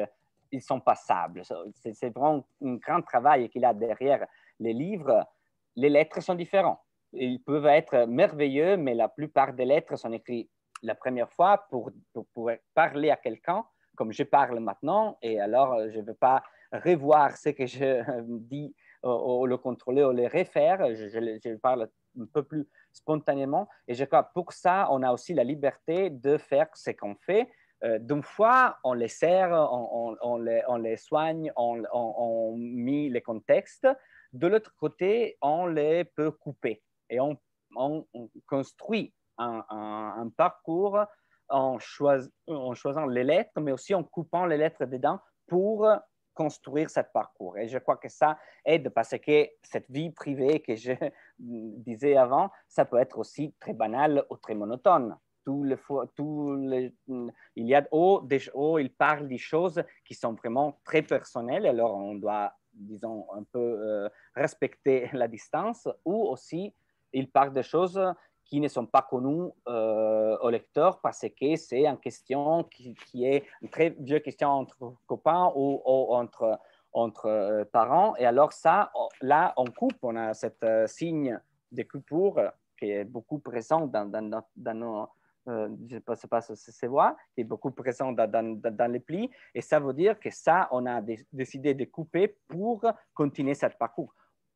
ils 0.52 0.62
sont 0.62 0.80
passables. 0.80 1.42
C'est 1.74 2.10
vraiment 2.16 2.46
un 2.64 2.76
grand 2.76 3.02
travail 3.02 3.50
qu'il 3.50 3.66
a 3.66 3.74
derrière 3.74 4.28
les 4.60 4.74
livres. 4.74 5.26
Les 5.76 5.90
lettres 5.90 6.22
sont 6.22 6.36
différentes. 6.36 6.80
Ils 7.14 7.42
peuvent 7.42 7.66
être 7.66 8.06
merveilleux, 8.06 8.78
mais 8.78 8.94
la 8.94 9.08
plupart 9.08 9.54
des 9.54 9.66
lettres 9.66 9.96
sont 9.96 10.12
écrites 10.12 10.52
la 10.84 10.94
première 10.94 11.32
fois 11.32 11.66
pour, 11.70 11.90
pour, 12.14 12.28
pour 12.28 12.52
parler 12.76 13.10
à 13.10 13.16
quelqu'un 13.16 13.66
comme 13.96 14.12
je 14.12 14.24
parle 14.24 14.60
maintenant, 14.60 15.18
et 15.22 15.40
alors 15.40 15.74
euh, 15.74 15.90
je 15.92 16.00
ne 16.00 16.06
veux 16.06 16.14
pas 16.14 16.44
revoir 16.72 17.38
ce 17.38 17.50
que 17.50 17.66
je 17.66 18.04
dis 18.28 18.74
ou, 19.04 19.46
le 19.46 19.58
contrôler 19.58 20.04
ou 20.04 20.12
le 20.12 20.28
refaire, 20.28 20.80
je, 20.96 21.56
parle 21.58 21.90
un 22.20 22.26
peu 22.26 22.44
plus 22.44 22.68
spontanément. 22.94 23.68
Et 23.88 23.96
je 23.96 24.06
crois 24.06 24.24
pour 24.24 24.54
ça, 24.54 24.88
on 24.92 25.04
a 25.04 25.12
aussi 25.12 25.34
la 25.34 25.44
liberté 25.44 26.10
de 26.10 26.38
faire 26.38 26.68
ce 26.74 26.92
qu'on 26.92 27.16
fait. 27.16 27.50
Euh, 27.84 28.00
D'une 28.00 28.24
fois, 28.24 28.78
on 28.86 28.94
les 28.94 29.10
sert, 29.10 29.52
on, 29.52 30.38
les, 30.38 30.98
soigne, 30.98 31.52
on, 31.58 32.56
met 32.58 33.10
les 33.10 33.22
contextes. 33.22 33.88
De 34.32 34.48
l'autre 34.48 34.74
côté, 34.78 35.38
on 35.42 35.68
les 35.68 36.06
peut 36.06 36.32
couper 36.32 36.82
et 37.10 37.20
on, 37.20 37.38
construit 38.48 39.14
un 39.38 40.30
parcours 40.38 41.06
en, 41.54 41.78
choisissant 41.80 43.06
les 43.06 43.24
lettres, 43.24 43.60
mais 43.62 43.72
aussi 43.72 43.94
en 43.94 44.04
coupant 44.04 44.46
les 44.46 44.58
lettres 44.58 44.86
dedans 44.86 45.20
pour 45.48 45.88
construire 46.34 46.90
ce 46.90 47.02
parcours. 47.02 47.58
Et 47.60 47.68
je 47.68 47.78
crois 47.78 47.98
que 47.98 48.10
ça 48.10 48.40
aide 48.66 48.90
parce 48.90 49.16
que 49.20 49.48
cette 49.62 49.90
vie 49.90 50.10
privée 50.10 50.62
que 50.62 50.76
je 50.76 50.94
disais 51.40 52.18
avant, 52.18 52.50
ça 52.68 52.86
peut 52.86 52.98
être 52.98 53.20
aussi 53.20 53.54
très 53.60 53.74
banal 53.74 54.26
ou 54.30 54.38
très 54.38 54.56
monotone. 54.56 55.16
Tout 55.46 55.64
le, 55.64 55.78
tout 56.16 56.58
il 57.56 57.68
y 57.68 57.76
a 57.76 57.86
oh, 57.92 58.22
des, 58.24 58.42
oh, 58.54 58.80
il 58.80 58.92
parle 58.92 59.28
des 59.28 59.38
choses 59.38 59.84
qui 60.06 60.16
sont 60.16 60.34
vraiment 60.34 60.80
très 60.86 61.02
personnelles, 61.02 61.68
alors 61.68 61.98
on 61.98 62.16
doit, 62.16 62.54
disons, 62.72 63.28
un 63.34 63.44
peu 63.44 63.60
euh, 63.60 64.10
respecter 64.36 65.10
la 65.14 65.28
distance, 65.28 65.88
ou 66.06 66.24
aussi 66.24 66.74
il 67.12 67.30
parle 67.30 67.54
de 67.54 67.62
choses 67.62 68.02
qui 68.46 68.60
ne 68.60 68.68
sont 68.68 68.86
pas 68.86 69.02
connus 69.02 69.50
euh, 69.68 70.38
au 70.42 70.50
lecteur 70.50 71.00
parce 71.02 71.22
que 71.22 71.56
c'est 71.56 71.86
une 71.86 71.98
question 71.98 72.64
qui, 72.64 73.26
est 73.26 73.44
une 73.62 73.70
très 73.70 73.92
vieille 73.92 74.22
question 74.22 74.50
entre 74.50 74.96
copains 75.08 75.52
ou, 75.56 75.82
entre, 75.86 77.26
euh, 77.26 77.66
parents. 77.66 78.16
Et 78.18 78.26
alors 78.26 78.54
ça, 78.54 78.92
là, 79.22 79.54
on 79.58 79.66
coupe, 79.66 79.98
on 80.02 80.16
a 80.16 80.34
cette 80.34 80.66
signe 80.88 81.40
de 81.72 81.84
coupure 81.84 82.52
qui 82.78 82.92
est 82.92 83.06
beaucoup 83.06 83.40
présent 83.40 83.88
dans, 83.88 84.06
dans, 84.06 84.44
dans 84.56 84.74
nos... 84.74 85.08
je 85.48 85.96
ne 85.96 86.16
sais 86.16 86.28
pas 86.28 86.42
si 86.42 86.56
c'est 86.56 86.88
voix, 86.88 87.16
qui 87.34 87.42
est 87.42 87.46
beaucoup 87.46 87.72
présent 87.72 88.12
dans, 88.12 88.30
dans, 88.30 88.92
les 88.92 89.00
plis. 89.00 89.30
Et 89.56 89.62
ça 89.62 89.80
veut 89.80 89.94
dire 89.94 90.20
que 90.20 90.30
ça, 90.30 90.68
on 90.72 90.86
a 90.86 91.02
décidé 91.32 91.74
de 91.74 91.86
couper 91.86 92.36
pour 92.48 92.84
continuer 93.14 93.56
ce 93.56 93.68
parcours 93.68 94.14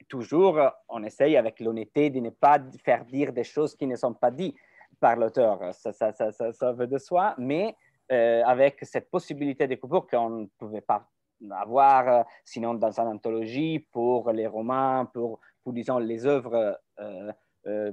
toujours, 0.08 0.60
on 0.90 1.04
essaye 1.04 1.38
avec 1.38 1.60
l'honnêteté 1.60 2.10
de 2.10 2.20
ne 2.20 2.30
pas 2.30 2.60
faire 2.84 3.06
dire 3.06 3.34
des 3.34 3.44
choses 3.44 3.76
qui 3.76 3.88
ne 3.88 3.96
sont 3.96 4.14
pas 4.14 4.32
dites 4.32 4.56
par 5.00 5.16
l'auteur. 5.16 5.74
Ça, 5.74 5.92
ça, 5.94 6.12
ça, 6.12 6.32
ça, 6.32 6.72
veut 6.72 6.88
de 6.88 6.98
soi, 6.98 7.36
mais 7.38 7.76
euh, 8.12 8.42
avec 8.46 8.80
cette 8.84 9.10
possibilité 9.10 9.68
de 9.68 9.76
coupure 9.76 10.08
qu'on 10.08 10.30
ne 10.30 10.46
pouvait 10.58 10.82
pas 10.82 11.08
avoir 11.52 12.08
euh, 12.08 12.24
sinon 12.44 12.74
dans 12.74 13.00
une 13.00 13.08
anthologie 13.08 13.80
pour 13.92 14.32
les 14.32 14.48
romans, 14.48 15.06
pour, 15.14 15.40
disons, 15.68 16.00
les 16.00 16.26
œuvres, 16.26 16.80
euh, 17.00 17.32
euh 17.68 17.92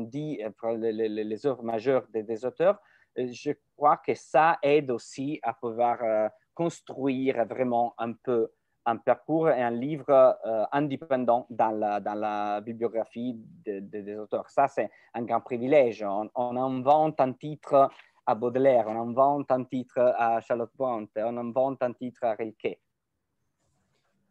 dit, 0.00 0.40
les, 0.76 1.46
œuvres 1.46 1.62
majeures 1.62 2.06
des, 2.12 2.44
auteurs. 2.44 2.78
Je 3.16 3.52
crois 3.74 3.96
que 3.96 4.14
ça 4.14 4.58
aide 4.62 4.90
aussi 4.90 5.40
à 5.42 5.54
pouvoir 5.54 6.30
construire 6.54 7.46
vraiment 7.46 7.94
un 7.98 8.12
peu 8.12 8.50
un 8.88 8.96
parcours 8.96 9.50
et 9.50 9.62
un 9.62 9.70
livre 9.70 10.38
euh, 10.46 10.64
indépendant 10.72 11.46
dans 11.50 11.70
la, 11.70 12.00
dans 12.00 12.14
la 12.14 12.60
bibliographie 12.62 13.38
des 13.66 14.16
auteurs. 14.16 14.48
Ça, 14.48 14.66
c'est 14.66 14.90
un 15.12 15.22
grand 15.22 15.42
privilège. 15.42 16.04
On, 16.04 16.56
invente 16.56 17.20
un 17.20 17.32
titre 17.32 17.90
à 18.26 18.34
Baudelaire, 18.34 18.86
on 18.88 18.98
invente 18.98 19.50
un 19.50 19.64
titre 19.64 20.14
à 20.16 20.40
Charlotte 20.40 20.72
Bronte, 20.74 21.10
on 21.16 21.36
invente 21.36 21.82
un 21.82 21.92
titre 21.92 22.24
à 22.24 22.32
Rilke. 22.32 22.78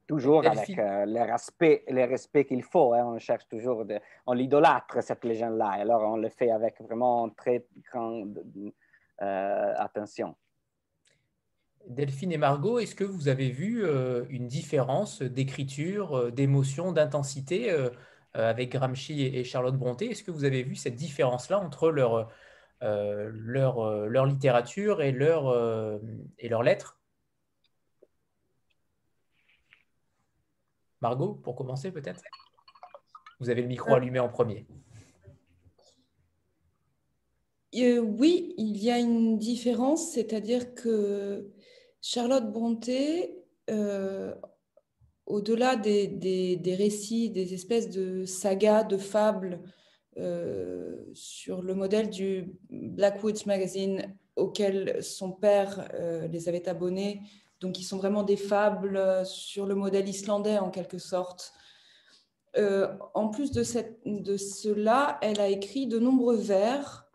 Toujours 0.08 0.48
avec 0.48 0.78
euh, 0.80 1.06
le 1.06 1.22
respect, 1.22 1.84
le 1.90 2.06
respect 2.06 2.46
qu'il 2.46 2.64
faut. 2.64 2.94
Hein. 2.94 3.06
On 3.06 3.20
cherche 3.20 3.48
toujours, 3.50 3.86
de, 3.86 4.00
on 4.26 4.34
l'idolâtre, 4.34 5.04
cette 5.04 5.24
légende-là. 5.26 5.72
Alors, 5.72 6.02
on 6.04 6.18
le 6.18 6.30
fait 6.30 6.50
avec 6.50 6.82
vraiment 6.82 7.30
très 7.30 7.66
grande 7.92 8.42
euh, 9.22 9.74
attention. 9.78 10.36
Delphine 11.88 12.34
et 12.34 12.38
Margot, 12.38 12.80
est-ce 12.80 12.96
que 12.96 13.06
vous 13.06 13.30
avez 13.30 13.50
vu 13.50 13.86
euh, 13.86 14.26
une 14.30 14.48
différence 14.48 15.22
d'écriture, 15.22 16.18
euh, 16.18 16.32
d'émotion, 16.32 16.92
d'intensité 16.92 17.72
euh, 17.72 17.90
avec 18.34 18.72
Gramsci 18.72 19.24
et, 19.24 19.44
Charlotte 19.44 19.78
Brontë? 19.78 20.08
Est-ce 20.08 20.24
que 20.24 20.32
vous 20.32 20.44
avez 20.44 20.64
vu 20.64 20.76
cette 20.76 20.96
différence-là 20.96 21.60
entre 21.60 21.90
leur, 21.90 22.30
leur, 22.82 24.08
leur, 24.08 24.26
littérature 24.26 25.02
et, 25.02 25.12
leur, 25.12 26.00
et 26.38 26.50
leurs 26.50 26.62
lettres 26.62 27.00
Margot, 31.02 31.34
pour 31.34 31.56
commencer 31.56 31.92
peut-être? 31.92 32.22
Vous 33.40 33.50
avez 33.50 33.62
le 33.62 33.68
micro 33.68 33.96
allumé 33.96 34.20
en 34.20 34.30
premier. 34.30 34.68
oui, 37.74 38.54
il 38.58 38.78
y 38.78 38.92
a 38.92 39.00
une 39.00 39.38
différence, 39.40 40.12
c'est-à-dire 40.12 40.76
que 40.76 41.50
Charlotte 42.02 42.52
Bronté, 42.52 43.44
euh, 43.70 44.34
au-delà 45.26 45.76
des, 45.76 46.60
récits, 46.78 47.30
des 47.30 47.54
espèces 47.54 47.90
de 47.90 48.26
sagas, 48.26 48.84
de 48.84 48.98
fables 48.98 49.60
euh, 50.18 51.04
sur 51.14 51.62
le 51.62 51.76
modèle 51.76 52.10
du 52.10 52.56
Blackwoods 52.70 53.46
Magazine 53.46 54.16
auquel 54.36 55.04
son 55.04 55.32
père 55.32 55.90
euh, 55.96 56.28
les 56.28 56.48
avait 56.48 56.70
abonnés, 56.70 57.22
donc 57.60 57.74
qui 57.74 57.84
sont 57.84 57.98
vraiment 57.98 58.24
des 58.24 58.38
fables 58.38 59.26
sur 59.26 59.66
le 59.66 59.76
modèle 59.76 60.08
islandais 60.08 60.60
en 60.60 60.70
quelque 60.70 61.00
sorte. 61.00 61.54
en 62.56 63.28
plus 63.30 63.52
de, 63.52 63.64
de, 64.06 64.38
cela, 64.38 65.18
elle 65.22 65.40
a 65.40 65.50
écrit 65.50 65.88
de 65.88 66.00
nombreux 66.00 66.38
vers 66.38 67.07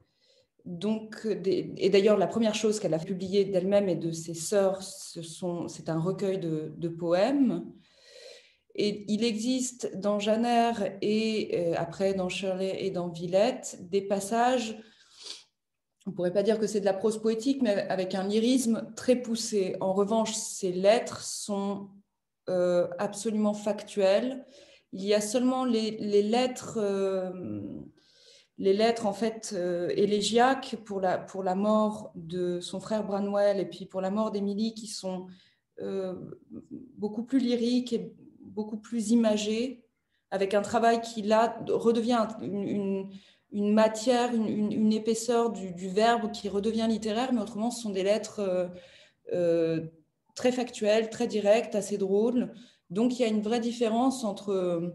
donc, 0.64 1.26
et 1.26 1.90
d'ailleurs, 1.90 2.16
la 2.16 2.28
première 2.28 2.54
chose 2.54 2.78
qu'elle 2.78 2.94
a 2.94 2.98
publiée 2.98 3.44
d'elle-même 3.44 3.88
et 3.88 3.96
de 3.96 4.12
ses 4.12 4.34
sœurs, 4.34 4.80
c'est 4.82 5.88
un 5.88 5.98
recueil 5.98 6.38
de, 6.38 6.88
poèmes. 6.88 7.64
Et 8.74 9.04
il 9.12 9.24
existe 9.24 9.96
dans 9.96 10.18
Jeannère 10.18 10.96
et 11.02 11.50
euh, 11.58 11.74
après 11.76 12.14
dans 12.14 12.30
Shirley 12.30 12.86
et 12.86 12.90
dans 12.90 13.08
Villette 13.10 13.76
des 13.82 14.00
passages, 14.00 14.78
on 16.06 16.10
ne 16.10 16.14
pourrait 16.14 16.32
pas 16.32 16.42
dire 16.42 16.58
que 16.58 16.66
c'est 16.66 16.80
de 16.80 16.86
la 16.86 16.94
prose 16.94 17.20
poétique, 17.20 17.60
mais 17.60 17.86
avec 17.90 18.14
un 18.14 18.26
lyrisme 18.26 18.90
très 18.96 19.16
poussé. 19.16 19.76
En 19.80 19.92
revanche, 19.92 20.32
ces 20.32 20.72
lettres 20.72 21.20
sont 21.20 21.90
euh, 22.48 22.88
absolument 22.98 23.52
factuelles. 23.52 24.44
Il 24.92 25.04
y 25.04 25.12
a 25.12 25.20
seulement 25.20 25.64
les, 25.64 26.22
lettres... 26.22 26.78
Euh, 26.78 27.30
les 28.62 28.72
lettres 28.72 29.06
en 29.06 29.12
fait 29.12 29.54
euh, 29.56 29.88
élégiaques 29.96 30.76
pour 30.84 31.00
la, 31.00 31.18
pour 31.18 31.42
la 31.42 31.56
mort 31.56 32.12
de 32.14 32.60
son 32.60 32.78
frère 32.78 33.04
Branwell 33.04 33.58
et 33.58 33.64
puis 33.64 33.86
pour 33.86 34.00
la 34.00 34.12
mort 34.12 34.30
d'Émilie 34.30 34.72
qui 34.72 34.86
sont 34.86 35.26
euh, 35.80 36.14
beaucoup 36.96 37.24
plus 37.24 37.40
lyriques 37.40 37.92
et 37.92 38.14
beaucoup 38.40 38.76
plus 38.76 39.10
imagées, 39.10 39.82
avec 40.30 40.54
un 40.54 40.62
travail 40.62 41.00
qui 41.00 41.22
là 41.22 41.58
redevient 41.68 42.28
une, 42.40 43.10
matière, 43.50 44.32
une, 44.32 44.92
épaisseur 44.92 45.50
du, 45.50 45.88
verbe 45.88 46.30
qui 46.30 46.48
redevient 46.48 46.86
littéraire, 46.88 47.32
mais 47.32 47.40
autrement 47.40 47.72
ce 47.72 47.82
sont 47.82 47.90
des 47.90 48.04
lettres 48.04 48.70
euh, 49.32 49.80
très 50.36 50.52
factuelles, 50.52 51.10
très 51.10 51.26
directes, 51.26 51.74
assez 51.74 51.98
drôles. 51.98 52.52
Donc 52.90 53.18
il 53.18 53.22
y 53.22 53.24
a 53.24 53.28
une 53.28 53.42
vraie 53.42 53.60
différence 53.60 54.22
entre 54.22 54.94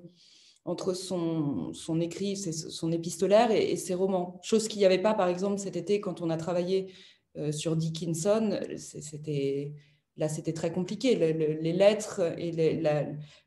entre 0.68 0.94
son, 0.94 1.72
écrit, 2.02 2.36
son 2.36 2.92
épistolaire 2.92 3.52
et, 3.52 3.78
ses 3.78 3.94
romans. 3.94 4.40
Chose 4.44 4.68
qu'il 4.68 4.80
n'y 4.80 4.86
avait 4.86 5.02
pas, 5.02 5.14
par 5.14 5.30
exemple, 5.30 5.60
cet 5.60 5.78
été 5.78 6.02
quand 6.02 6.22
on 6.22 6.30
a 6.30 6.36
travaillé 6.36 6.92
euh, 7.38 7.54
sur 7.54 7.78
Dickinson. 7.78 8.60
C'était 8.76 9.72
là, 10.18 10.28
c'était 10.28 10.52
très 10.52 10.74
compliqué. 10.74 11.16
les 11.16 11.74
lettres 11.74 12.22
et 12.38 12.52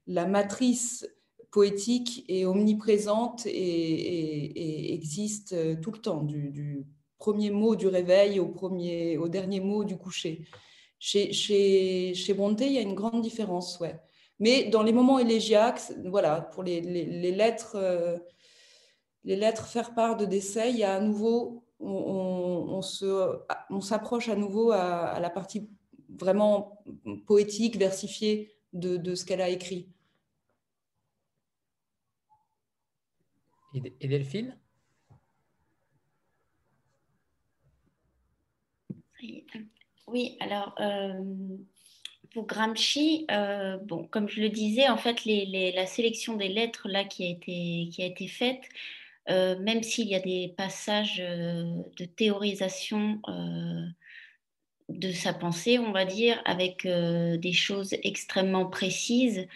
la, 0.07 0.27
matrice 0.27 1.07
poétique 1.51 2.25
est 2.29 2.47
omniprésente 2.47 3.45
et, 3.45 4.95
existe 4.95 5.53
euh, 5.53 5.77
tout 5.77 5.93
le 5.93 5.99
temps, 5.99 6.23
du, 6.23 6.87
premier 7.19 7.51
mot 7.51 7.77
du 7.77 7.87
réveil 7.87 8.41
au, 8.41 8.47
au 8.47 9.29
dernier 9.29 9.61
mot 9.61 9.85
du 9.85 9.99
coucher. 9.99 10.47
Chez, 10.99 11.35
chez, 11.35 12.13
il 12.13 12.73
y 12.73 12.79
a 12.79 12.81
une 12.81 12.95
grande 12.95 13.21
différence, 13.21 13.79
ouais. 13.81 14.01
Mais 14.41 14.65
dans 14.65 14.83
les 14.83 14.93
moments 14.93 15.19
élégiaques, 15.19 15.83
voilà, 16.07 16.41
pour 16.41 16.63
les, 16.63 16.81
lettres, 16.81 17.77
euh, 17.77 18.19
les 19.25 19.37
lettres 19.37 19.67
faire 19.67 19.95
part 19.95 20.17
de 20.17 20.25
décès, 20.25 20.71
il 20.71 20.79
y 20.79 20.85
a 20.85 20.95
à 20.95 21.01
nouveau, 21.01 21.63
on, 21.79 22.81
on 23.71 23.81
s'approche 23.81 24.31
à 24.31 24.37
nouveau 24.37 24.73
à, 24.73 25.21
la 25.21 25.29
partie 25.29 25.69
vraiment 26.09 26.83
poétique, 27.27 27.77
versifiée 27.77 28.57
de, 28.73 29.15
ce 29.15 29.27
qu'elle 29.27 29.43
a 29.43 29.51
écrit. 29.51 29.89
Et 33.75 34.09
Delphine? 34.09 34.59
Oui, 40.09 40.37
alors 40.41 40.75
euh, 40.81 41.23
pour 42.33 42.47
Gramsci, 42.47 43.27
euh, 43.31 43.77
bon, 43.79 44.05
comme 44.05 44.29
je 44.29 44.41
le 44.41 44.49
disais, 44.49 44.89
en 44.89 44.97
fait, 44.97 45.25
la 45.25 45.87
sélection 45.87 46.37
des 46.37 46.49
lettres 46.49 46.89
là 46.89 47.05
qui 47.05 47.25
a 47.25 48.05
été, 48.05 48.29
faite, 48.29 48.63
euh, 49.29 49.59
même 49.59 49.83
s'il 49.83 50.09
y 50.09 50.15
a 50.15 50.21
des 50.21 50.55
passages 50.57 51.21
euh, 51.21 51.65
de 51.97 52.05
théorisation 52.05 53.21
de 54.89 55.13
sa 55.13 55.33
pensée, 55.33 55.79
on 55.79 55.93
va 55.93 56.05
dire, 56.05 56.41
avec 56.45 56.87
des 56.87 57.53
choses 57.53 57.95
extrêmement 58.03 58.67
précises 58.67 59.47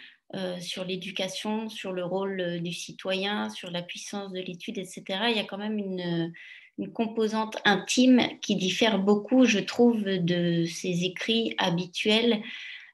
sur 0.59 0.85
l'éducation, 0.85 1.69
sur 1.69 1.91
le 1.93 2.05
rôle 2.05 2.61
du 2.61 2.73
citoyen, 2.73 3.49
sur 3.49 3.69
la 3.69 3.81
puissance 3.81 4.31
de 4.31 4.39
l'étude, 4.39 4.77
etc., 4.77 5.03
il 5.29 5.35
y 5.35 5.39
a 5.39 5.43
quand 5.43 5.57
même 5.57 5.77
une 5.77 6.31
une 6.77 6.91
composante 6.91 7.57
intime 7.65 8.21
qui 8.41 8.55
diffère 8.55 8.99
beaucoup, 8.99 9.45
je 9.45 9.59
trouve, 9.59 10.03
de 10.03 10.65
ses 10.65 11.05
écrits 11.05 11.55
habituels, 11.57 12.41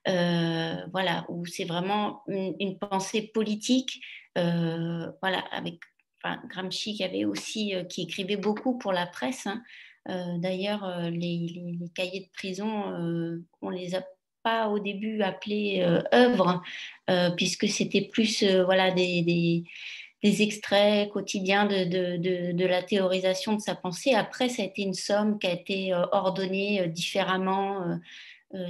euh, 0.08 0.76
voilà, 0.92 1.26
où 1.30 1.46
c'est 1.46 1.66
vraiment 1.66 2.24
une, 2.28 2.78
pensée 2.78 3.22
politique, 3.22 4.02
euh, 4.38 5.12
voilà, 5.22 5.40
avec 5.52 5.80
Gramsci 6.50 6.96
qui 6.96 7.04
avait 7.04 7.26
aussi, 7.26 7.76
euh, 7.76 7.84
qui 7.84 8.04
écrivait 8.04 8.38
beaucoup 8.38 8.78
pour 8.78 8.94
la 8.94 9.06
presse. 9.06 9.48
Hein. 9.48 9.64
D'ailleurs, 10.40 11.12
les, 11.12 11.78
cahiers 11.94 12.22
de 12.22 12.32
prison, 12.34 13.46
on 13.62 13.70
les 13.70 13.94
a 13.94 14.04
pas 14.42 14.68
au 14.70 14.80
début 14.80 15.22
appelés 15.22 15.86
œuvres, 16.12 16.64
puisque 17.38 17.68
c'était 17.68 18.10
plus, 18.12 18.44
voilà, 18.44 18.90
des 18.90 19.22
des 19.22 19.64
extraits 20.24 21.10
quotidiens 21.10 21.66
de, 21.66 22.66
la 22.66 22.84
théorisation 22.84 23.56
de 23.56 23.62
sa 23.62 23.76
pensée. 23.76 24.14
Après, 24.14 24.50
ça 24.50 24.62
a 24.62 24.66
été 24.66 24.84
une 24.84 24.94
somme 24.94 25.40
qui 25.40 25.48
a 25.48 25.52
été 25.52 25.94
ordonnée 26.12 26.88
différemment, 26.88 28.00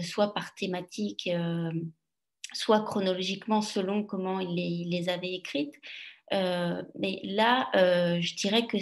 soit 0.02 0.34
par 0.34 0.54
thématique, 0.56 1.30
soit 2.54 2.84
chronologiquement 2.84 3.62
selon 3.62 4.04
comment 4.04 4.40
il 4.40 4.90
les, 4.90 5.10
avait 5.10 5.34
écrites. 5.34 5.76
mais 6.32 7.20
là, 7.24 7.70
je 7.74 8.36
dirais 8.36 8.66
que 8.66 8.78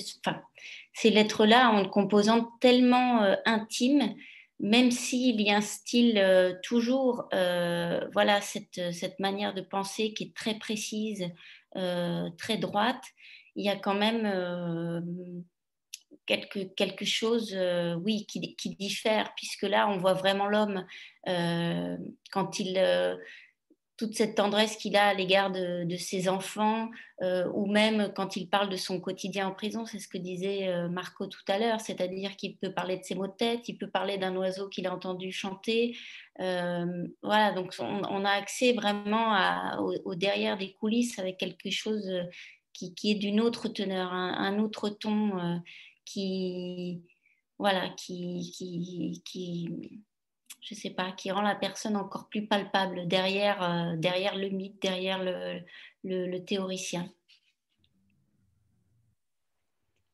ces 0.94 1.10
lettres-là 1.10 1.72
ont 1.72 1.84
une 1.84 1.90
composante 1.90 2.48
tellement 2.60 3.36
intime 3.46 4.16
même 4.60 4.92
s'il 4.92 5.40
y 5.42 5.50
a 5.50 5.58
un 5.58 5.62
style 5.62 6.18
euh, 6.18 6.54
toujours, 6.64 7.30
euh, 7.34 8.02
voilà, 8.12 8.42
cette, 8.42 8.94
cette, 8.94 9.20
manière 9.20 9.54
de 9.54 9.62
penser 9.62 10.14
qui 10.14 10.26
est 10.26 10.36
très 10.36 10.56
précise, 10.56 11.24
euh, 11.24 11.28
très 11.74 12.58
droite, 12.58 13.04
il 13.56 13.66
y 13.66 13.70
a 13.70 13.76
quand 13.76 13.96
même 13.96 15.44
quelque, 16.26 16.74
quelque 16.76 17.06
chose, 17.06 17.56
oui, 18.04 18.26
qui, 18.28 18.56
qui, 18.56 18.76
diffère, 18.76 19.32
puisque 19.36 19.64
là, 19.64 19.88
on 19.90 19.98
voit 19.98 20.14
vraiment 20.14 20.48
l'homme 20.48 20.86
quand 22.32 22.60
il 22.60 22.78
toute 24.00 24.16
cette 24.16 24.36
tendresse 24.36 24.78
qu'il 24.78 24.96
a 24.96 25.08
à 25.08 25.14
l'égard 25.14 25.52
de, 25.52 25.98
ses 25.98 26.30
enfants, 26.30 26.90
euh, 27.22 27.52
ou 27.54 27.66
même 27.70 28.14
quand 28.16 28.38
il 28.38 28.48
parle 28.48 28.70
de 28.70 28.78
son 28.78 29.02
quotidien 29.02 29.50
en 29.50 29.52
prison, 29.52 29.86
c'est 29.86 30.00
ce 30.00 30.08
que 30.08 30.18
disait 30.18 30.70
euh, 30.70 30.88
Marco 30.88 31.28
tout 31.28 31.44
à 31.50 31.60
l'heure, 31.60 31.82
c'est-à-dire 31.82 32.38
qu'il 32.38 32.56
peut 32.56 32.72
parler 32.72 32.96
de 32.96 33.04
ses 33.04 33.16
mots 33.16 33.28
de 33.28 33.34
tête, 33.34 33.68
il 33.68 33.78
peut 33.78 33.90
parler 33.90 34.18
d'un 34.18 34.34
oiseau 34.38 34.70
qu'il 34.70 34.88
a 34.88 34.96
entendu 34.96 35.34
chanter. 35.34 35.98
Euh, 36.40 37.10
voilà, 37.22 37.52
donc 37.52 37.76
on, 37.80 38.24
a 38.24 38.30
accès 38.30 38.72
vraiment 38.72 39.36
au, 39.80 40.16
derrière 40.16 40.58
des 40.58 40.72
coulisses 40.72 41.20
avec 41.20 41.38
quelque 41.38 41.70
chose 41.70 42.10
qui, 42.72 42.94
est 43.04 43.16
d'une 43.16 43.42
autre 43.42 43.68
teneur, 43.68 44.14
un, 44.14 44.60
autre 44.60 44.88
ton 44.88 45.62
qui, 46.06 47.02
voilà, 47.58 47.90
qui, 47.90 48.50
qui, 48.56 49.22
qui 49.26 50.00
je 50.62 50.76
sais 50.76 50.92
pas, 50.92 51.12
qui 51.12 51.32
rend 51.32 51.42
la 51.42 51.56
personne 51.56 51.96
encore 51.96 52.28
plus 52.30 52.46
palpable 52.46 53.08
derrière, 53.08 53.64
euh, 53.64 53.96
derrière 53.96 54.36
le 54.36 54.50
mythe, 54.50 54.82
derrière 54.82 55.24
le, 55.24 55.62
le, 56.04 56.38
théoricien. 56.40 57.10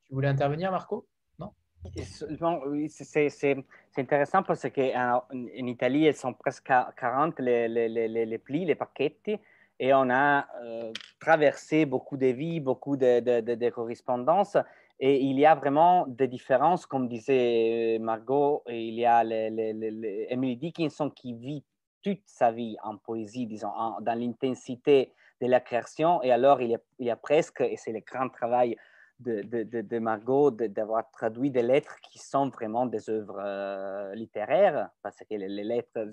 Tu 0.03 0.13
voulais 0.13 0.27
intervenir, 0.27 0.71
Marco? 0.71 1.07
Non? 1.39 1.51
C'est 1.95 3.57
intéressant 3.97 4.43
parce 4.43 4.67
qu'en 4.69 5.23
en 5.29 5.67
Italie, 5.67 6.05
ils 6.05 6.15
sont 6.15 6.33
presque 6.33 6.65
40 6.65 7.39
les, 7.39 7.67
les, 7.67 7.89
les, 7.89 8.25
les 8.25 8.37
plis, 8.37 8.65
les 8.65 8.75
paquetti, 8.75 9.37
et 9.79 9.93
on 9.93 10.09
a 10.09 10.47
euh, 10.63 10.93
traversé 11.19 11.85
beaucoup 11.85 12.17
de 12.17 12.27
vies, 12.27 12.59
beaucoup 12.59 12.95
de, 12.95 13.19
de, 13.19 13.55
de 13.55 13.69
correspondances. 13.69 14.57
Et 14.99 15.21
il 15.21 15.37
y 15.37 15.45
a 15.45 15.55
vraiment 15.55 16.05
des 16.07 16.27
différences, 16.27 16.85
comme 16.85 17.07
disait 17.07 17.97
Margot, 17.99 18.63
il 18.67 18.93
y 18.93 19.05
a 19.05 19.23
Emily 19.25 20.55
Dickinson 20.55 21.09
qui 21.09 21.33
vit 21.33 21.63
toute 22.01 22.21
sa 22.25 22.51
vie 22.51 22.77
en 22.83 22.97
poésie, 22.97 23.45
disons, 23.45 23.71
dans 23.99 24.19
l'intensité 24.19 25.11
de 25.41 25.47
la 25.47 25.59
création. 25.59 26.23
Et 26.23 26.31
alors, 26.31 26.61
il 26.61 26.79
y 26.99 27.09
a, 27.09 27.15
presque, 27.15 27.61
et 27.61 27.75
c'est 27.75 27.91
le 27.91 27.99
grand 27.99 28.29
travail 28.29 28.77
de, 29.19 29.99
Margot, 29.99 30.51
d'avoir 30.51 31.09
traduit 31.11 31.51
des 31.51 31.63
lettres 31.63 31.97
qui 32.01 32.19
sont 32.19 32.49
vraiment 32.49 32.85
des 32.85 33.09
œuvres 33.09 33.41
euh, 33.43 34.15
littéraires, 34.15 34.89
parce 35.01 35.17
que 35.17 35.35
les, 35.35 35.63
lettres, 35.63 36.07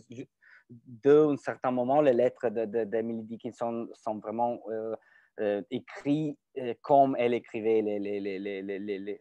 d'un 0.68 1.37
certain 1.37 1.70
moment, 1.70 2.01
les 2.01 2.14
lettres 2.14 2.49
d'Emily 2.49 3.22
Dickinson 3.22 3.89
sont 3.93 4.18
vraiment... 4.18 4.61
Euh, 4.70 4.97
euh, 5.41 5.62
écrit 5.70 6.37
euh, 6.59 6.74
comme 6.83 7.16
elle 7.18 7.33
écrivait 7.33 7.83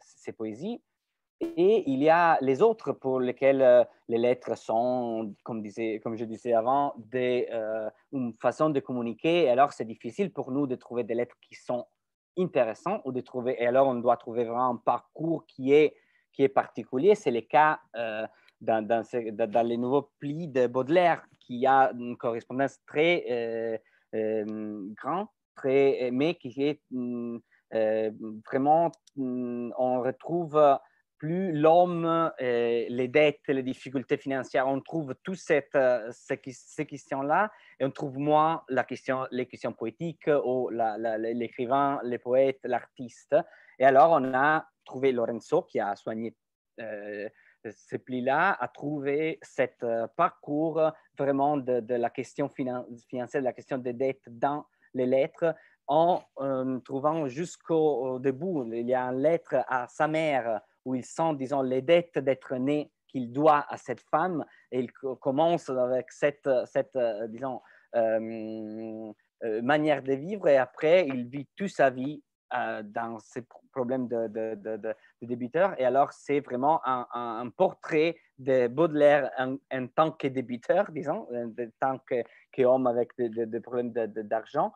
ses 0.01 0.33
poésies. 0.33 0.81
Et 1.39 1.89
il 1.89 2.03
y 2.03 2.09
a 2.09 2.37
les 2.41 2.61
autres 2.61 2.91
pour 2.91 3.21
lesquels 3.21 3.61
euh, 3.61 3.85
les 4.09 4.17
lettres 4.17 4.57
sont, 4.57 5.33
comme, 5.43 5.61
disait, 5.61 6.01
comme 6.03 6.17
je 6.17 6.25
disais 6.25 6.51
avant, 6.51 6.93
des, 6.97 7.47
une 8.11 8.33
façon 8.33 8.69
de 8.71 8.81
communiquer. 8.81 9.49
alors, 9.49 9.71
c'est 9.71 9.85
difficile 9.85 10.33
pour 10.33 10.51
nous 10.51 10.67
de 10.67 10.75
trouver 10.75 11.05
des 11.05 11.15
lettres 11.15 11.37
qui 11.41 11.55
sont 11.55 11.87
intéressantes 12.37 13.01
ou 13.05 13.13
de 13.13 13.21
trouver. 13.21 13.55
Et 13.63 13.65
alors, 13.65 13.87
on 13.87 13.95
doit 13.95 14.17
trouver 14.17 14.43
vraiment 14.43 14.71
un 14.71 14.75
parcours 14.75 15.45
qui 15.47 15.71
est, 15.71 15.95
qui 16.33 16.43
est 16.43 16.49
particulier. 16.49 17.15
C'est 17.15 17.31
le 17.31 17.41
cas 17.41 17.79
dans, 17.93 18.85
dans, 18.85 19.03
dans, 19.47 19.67
les 19.67 19.77
nouveaux 19.77 20.11
plis 20.19 20.49
de 20.49 20.67
Baudelaire, 20.67 21.25
qui 21.39 21.65
a 21.65 21.91
une 21.93 22.17
correspondance 22.17 22.79
très 22.85 23.81
grande 24.13 25.27
mais 25.65 26.35
qui 26.35 26.53
est 26.63 26.81
mm, 26.91 27.37
euh, 27.73 28.11
vraiment, 28.45 28.91
mm, 29.15 29.71
on 29.77 30.01
retrouve 30.01 30.59
plus 31.17 31.51
l'homme, 31.53 32.31
les 32.39 33.07
dettes, 33.07 33.47
les 33.47 33.61
difficultés 33.61 34.17
financières, 34.17 34.67
on 34.67 34.81
trouve 34.81 35.13
toutes 35.23 35.39
euh, 35.75 36.11
ces, 36.11 36.85
questions-là 36.87 37.51
et 37.79 37.85
on 37.85 37.91
trouve 37.91 38.17
moins 38.17 38.63
la 38.69 38.83
question, 38.83 39.27
les 39.29 39.45
questions 39.45 39.71
poétiques 39.71 40.27
ou 40.43 40.71
l'écrivain, 40.71 41.99
les 42.03 42.17
poètes, 42.17 42.61
l'artiste. 42.63 43.35
Et 43.77 43.85
alors, 43.85 44.13
on 44.13 44.33
a 44.33 44.65
trouvé 44.83 45.11
Lorenzo 45.11 45.61
qui 45.61 45.79
a 45.79 45.95
soigné 45.95 46.35
euh, 46.79 47.29
ces 47.69 47.99
plis-là, 47.99 48.57
a 48.59 48.67
trouvé 48.67 49.37
cet 49.43 49.85
parcours 50.17 50.91
vraiment 51.19 51.57
de 51.57 51.93
la 51.93 52.09
question 52.09 52.49
financière, 52.49 53.41
de 53.41 53.45
la 53.45 53.53
question 53.53 53.77
des 53.77 53.93
dettes 53.93 54.27
dans 54.27 54.65
les 54.93 55.05
lettres 55.05 55.55
en 55.87 56.21
euh, 56.39 56.79
trouvant 56.79 57.27
jusqu'au 57.27 58.17
début, 58.19 58.63
il 58.71 58.87
y 58.87 58.93
a 58.93 59.03
une 59.03 59.21
lettre 59.21 59.55
à 59.67 59.87
sa 59.87 60.07
mère 60.07 60.61
où 60.85 60.95
il 60.95 61.03
sent, 61.03 61.35
disons, 61.35 61.61
les 61.61 61.81
dettes 61.81 62.17
d'être 62.17 62.55
né 62.55 62.91
qu'il 63.07 63.31
doit 63.31 63.65
à 63.67 63.77
cette 63.77 64.01
femme. 64.01 64.45
Et 64.71 64.79
il 64.79 64.91
commence 64.91 65.69
avec 65.69 66.11
cette, 66.11 66.49
cette 66.65 66.95
euh, 66.95 67.27
disons, 67.27 67.61
euh, 67.95 69.11
manière 69.61 70.01
de 70.01 70.13
vivre. 70.13 70.47
Et 70.47 70.57
après 70.57 71.07
il 71.07 71.27
vit 71.27 71.47
toute 71.55 71.71
sa 71.71 71.89
vie 71.89 72.23
dans 72.83 73.19
ces 73.19 73.45
problèmes 73.71 74.07
de, 74.07 74.27
de. 74.27 74.95
Et 75.77 75.85
alors, 75.85 76.11
c'est 76.11 76.39
vraiment 76.39 76.81
un, 76.85 77.49
portrait 77.55 78.17
de 78.37 78.67
Baudelaire 78.67 79.31
en, 79.37 79.87
tant 79.87 80.11
que 80.11 80.27
débiteur, 80.27 80.91
disons, 80.91 81.27
en 81.31 81.69
tant 81.79 81.99
qu'homme 82.51 82.87
avec 82.87 83.11
des 83.17 83.59
problèmes 83.59 83.91
d'argent. 83.91 84.73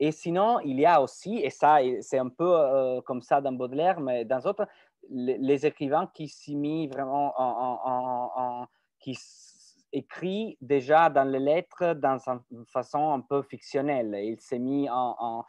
Et 0.00 0.10
sinon, 0.10 0.58
il 0.60 0.80
y 0.80 0.86
a 0.86 1.00
aussi, 1.00 1.38
et 1.38 1.50
ça, 1.50 1.78
c'est 2.00 2.18
un 2.18 2.28
peu 2.28 2.52
euh, 2.56 3.00
comme 3.02 3.22
ça 3.22 3.40
dans 3.40 3.52
Baudelaire, 3.52 4.00
mais 4.00 4.24
dans 4.24 4.40
d'autres, 4.40 4.66
les, 5.08 5.66
écrivains 5.66 6.10
qui 6.12 6.28
s'y 6.28 6.56
mis 6.56 6.88
vraiment 6.88 7.32
en, 7.36 8.66
qui 8.98 9.16
écrit 9.92 10.58
déjà 10.60 11.08
dans 11.08 11.24
les 11.24 11.38
lettres 11.38 11.94
dans 11.94 12.18
une 12.50 12.66
façon 12.66 13.12
un 13.12 13.20
peu 13.20 13.42
fictionnelle. 13.42 14.16
Il 14.20 14.40
s'est 14.40 14.58
mis 14.58 14.88
en, 14.90 15.44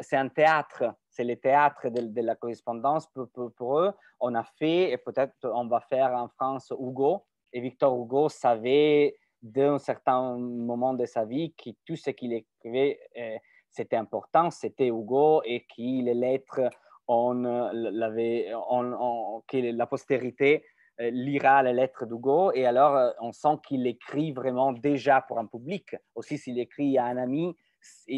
c'est 0.00 0.16
un 0.16 0.28
théâtre, 0.28 0.84
c'est 1.08 1.24
le 1.24 1.36
théâtre 1.36 1.88
de, 1.88 2.20
la 2.20 2.34
correspondance 2.34 3.06
pour, 3.06 3.28
pour, 3.56 3.80
eux. 3.80 3.92
On 4.20 4.34
a 4.34 4.42
fait, 4.42 4.90
et 4.90 4.96
peut-être 4.98 5.34
on 5.44 5.66
va 5.66 5.80
faire 5.80 6.12
en 6.12 6.28
France 6.28 6.72
Hugo, 6.78 7.24
et 7.52 7.60
Victor 7.60 7.96
Hugo 7.96 8.28
savait 8.28 9.16
d'un 9.42 9.78
certain 9.78 10.36
moment 10.36 10.94
de 10.94 11.06
sa 11.06 11.24
vie 11.24 11.54
que 11.54 11.70
tout 11.84 11.96
ce 11.96 12.10
qu'il 12.10 12.32
écrivait, 12.32 12.98
euh, 13.16 13.36
c'était 13.70 13.96
important, 13.96 14.50
c'était 14.50 14.88
Hugo 14.88 15.42
et 15.44 15.60
que 15.60 16.04
les 16.04 16.14
lettres, 16.14 16.62
on, 17.06 17.34
l'avait, 17.72 18.52
on, 18.54 19.42
que 19.46 19.58
la 19.58 19.86
postérité 19.86 20.64
euh, 21.00 21.10
lira 21.10 21.62
les 21.62 21.74
lettres 21.74 22.06
d'Hugo 22.06 22.52
et 22.52 22.64
alors 22.64 22.96
euh, 22.96 23.10
on 23.20 23.30
sent 23.30 23.58
qu'il 23.66 23.86
écrit 23.86 24.32
vraiment 24.32 24.72
déjà 24.72 25.20
pour 25.20 25.38
un 25.38 25.46
public. 25.46 25.94
Aussi, 26.14 26.38
s'il 26.38 26.58
écrit 26.58 26.96
à 26.96 27.04
un 27.04 27.18
ami, 27.18 27.54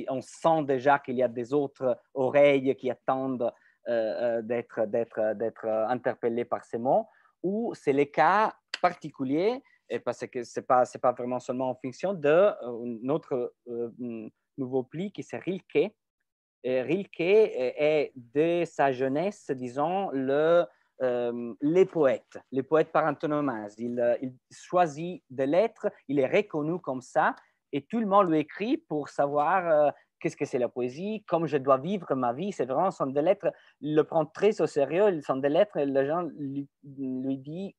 on 0.08 0.20
sent 0.20 0.64
déjà 0.64 0.98
qu'il 0.98 1.16
y 1.16 1.22
a 1.22 1.28
des 1.28 1.52
autres 1.52 1.98
oreilles 2.14 2.74
qui 2.76 2.90
attendent 2.90 3.52
d'être, 3.86 4.84
d'être, 4.86 5.34
d'être 5.34 5.66
interpellées 5.88 6.44
par 6.44 6.62
ces 6.64 6.76
mots, 6.76 7.06
ou 7.42 7.72
c'est 7.74 7.94
le 7.94 8.04
cas 8.04 8.52
particulier 8.82 9.62
et 9.90 9.98
parce 9.98 10.26
que 10.26 10.42
ce 10.44 10.60
n'est 10.60 10.66
pas, 10.66 10.84
pas 11.00 11.12
vraiment 11.12 11.40
seulement 11.40 11.70
en 11.70 11.74
fonction 11.74 12.12
de 12.14 12.28
euh, 12.28 12.98
notre 13.02 13.54
euh, 13.68 13.90
nouveau 14.56 14.82
pli 14.82 15.12
qui 15.12 15.22
c'est 15.22 15.38
Rilke. 15.38 15.94
Rilke 16.64 17.20
est 17.20 18.12
de 18.16 18.64
sa 18.64 18.92
jeunesse, 18.92 19.50
disons, 19.52 20.10
le, 20.10 20.66
euh, 21.00 21.54
les 21.60 21.86
poètes, 21.86 22.36
les 22.50 22.64
poètes 22.64 22.90
par 22.90 23.06
antonomase. 23.06 23.76
Il, 23.78 24.34
choisit 24.50 25.22
des 25.30 25.46
lettres, 25.46 25.88
il 26.08 26.18
est 26.18 26.26
reconnu 26.26 26.80
comme 26.80 27.00
ça, 27.00 27.36
et 27.72 27.82
tout 27.82 28.00
le 28.00 28.06
monde 28.06 28.30
lui 28.30 28.38
écrit 28.38 28.76
pour 28.76 29.08
savoir 29.08 29.92
qu'est-ce 30.20 30.36
que 30.36 30.44
c'est 30.44 30.58
la 30.58 30.68
poésie, 30.68 31.24
comment 31.26 31.46
je 31.46 31.56
dois 31.56 31.78
vivre 31.78 32.14
ma 32.14 32.32
vie. 32.32 32.52
C'est 32.52 32.64
vraiment, 32.64 32.90
sont 32.90 33.06
des 33.06 33.22
lettres, 33.22 33.52
il 33.80 33.94
le 33.94 34.04
prend 34.04 34.26
très 34.26 34.60
au 34.60 34.66
sérieux, 34.66 35.10
ils 35.12 35.22
sont 35.22 35.36
des 35.36 35.48
lettres, 35.48 35.78
les 35.78 36.06
gens 36.06 36.22
lui, 36.36 36.68
lui 36.82 37.38
disent 37.38 37.72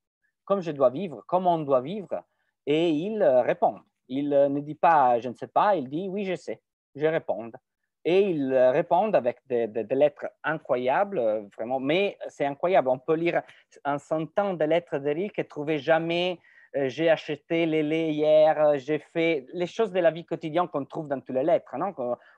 comme 0.46 0.62
je 0.62 0.72
dois 0.72 0.90
vivre, 0.90 1.24
comment 1.28 1.56
on 1.56 1.60
doit 1.60 1.82
vivre, 1.82 2.24
et 2.66 2.90
il 2.90 3.22
euh, 3.22 3.42
répond. 3.42 3.80
Il 4.08 4.34
euh, 4.34 4.50
ne 4.50 4.60
dit 4.62 4.76
pas 4.76 5.20
je 5.20 5.30
ne 5.30 5.36
sais 5.36 5.48
pas, 5.48 5.76
il 5.76 5.88
dit 5.88 6.08
oui, 6.10 6.26
je 6.26 6.36
sais, 6.36 6.62
je 6.96 7.06
réponds. 7.06 7.52
et 8.04 8.22
ils 8.22 8.56
répondent 8.56 9.16
avec 9.16 9.38
des, 9.48 9.68
lettres 9.92 10.28
incroyables, 10.44 11.48
vraiment. 11.56 11.80
Mais 11.80 12.18
c'est 12.30 12.46
incroyable. 12.46 12.88
On 12.90 12.98
peut 12.98 13.16
lire 13.16 13.44
un 13.84 14.00
centaine 14.00 14.58
de 14.58 14.66
lettres 14.66 14.98
d'Eric 14.98 15.38
et 15.38 15.44
trouver 15.44 15.78
jamais 15.78 16.40
j'ai 16.74 17.10
acheté 17.10 17.66
les 17.66 17.84
laits 17.84 18.14
hier, 18.14 18.78
j'ai 18.78 19.00
fait 19.00 19.48
les 19.54 19.68
choses 19.68 19.92
de 19.92 20.00
la 20.00 20.12
vie 20.12 20.26
quotidienne 20.26 20.68
qu'on 20.68 20.86
trouve 20.86 21.08
dans 21.08 21.20
toutes 21.20 21.36
les 21.36 21.44
lettres. 21.44 21.76
Non? 21.78 21.94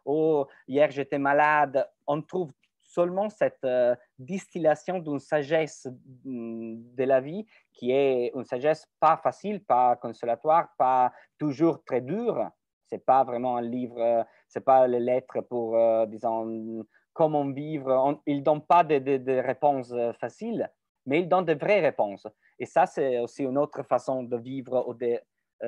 Oh, 0.06 0.48
hier 0.68 0.90
j'étais 0.92 1.20
malade. 1.20 1.88
On 2.08 2.22
trouve 2.22 2.52
seulement 2.92 3.30
cette 3.30 3.64
euh, 3.64 3.96
distillation 4.20 5.00
d'une 5.00 5.20
sagesse 5.20 5.88
mm, 6.26 6.96
de 6.96 7.04
la 7.04 7.22
vie 7.22 7.46
qui 7.74 7.92
est 7.92 8.32
une 8.36 8.44
sagesse 8.44 8.86
pas 9.00 9.18
facile, 9.18 9.64
pas 9.64 9.96
consolatoire, 9.96 10.70
pas 10.78 11.12
toujours 11.38 11.84
très 11.84 12.02
dure. 12.02 12.50
C'est 12.88 13.06
pas 13.06 13.24
vraiment 13.24 13.56
un 13.58 13.62
livre, 13.62 14.00
euh, 14.00 14.24
c'est 14.48 14.66
pas 14.66 14.88
les 14.88 15.00
lettres 15.00 15.42
pour, 15.42 15.78
euh, 15.78 16.06
disons, 16.06 16.86
comment 17.14 17.50
vivre. 17.50 18.22
ils 18.26 18.40
ne 18.40 18.44
donnent 18.44 18.66
pas 18.66 18.84
de, 18.84 19.40
réponses 19.40 19.94
faciles, 20.20 20.70
mais 21.06 21.22
ils 21.22 21.30
donnent 21.30 21.46
de 21.46 21.54
vraies 21.54 21.80
réponses. 21.80 22.28
Et 22.62 22.68
ça, 22.68 22.86
c'est 22.86 23.18
aussi 23.18 23.44
une 23.44 23.58
autre 23.58 23.82
façon 23.82 24.22
de 24.22 24.38
vivre 24.38 24.86
ou 24.88 24.94
de, 24.94 25.20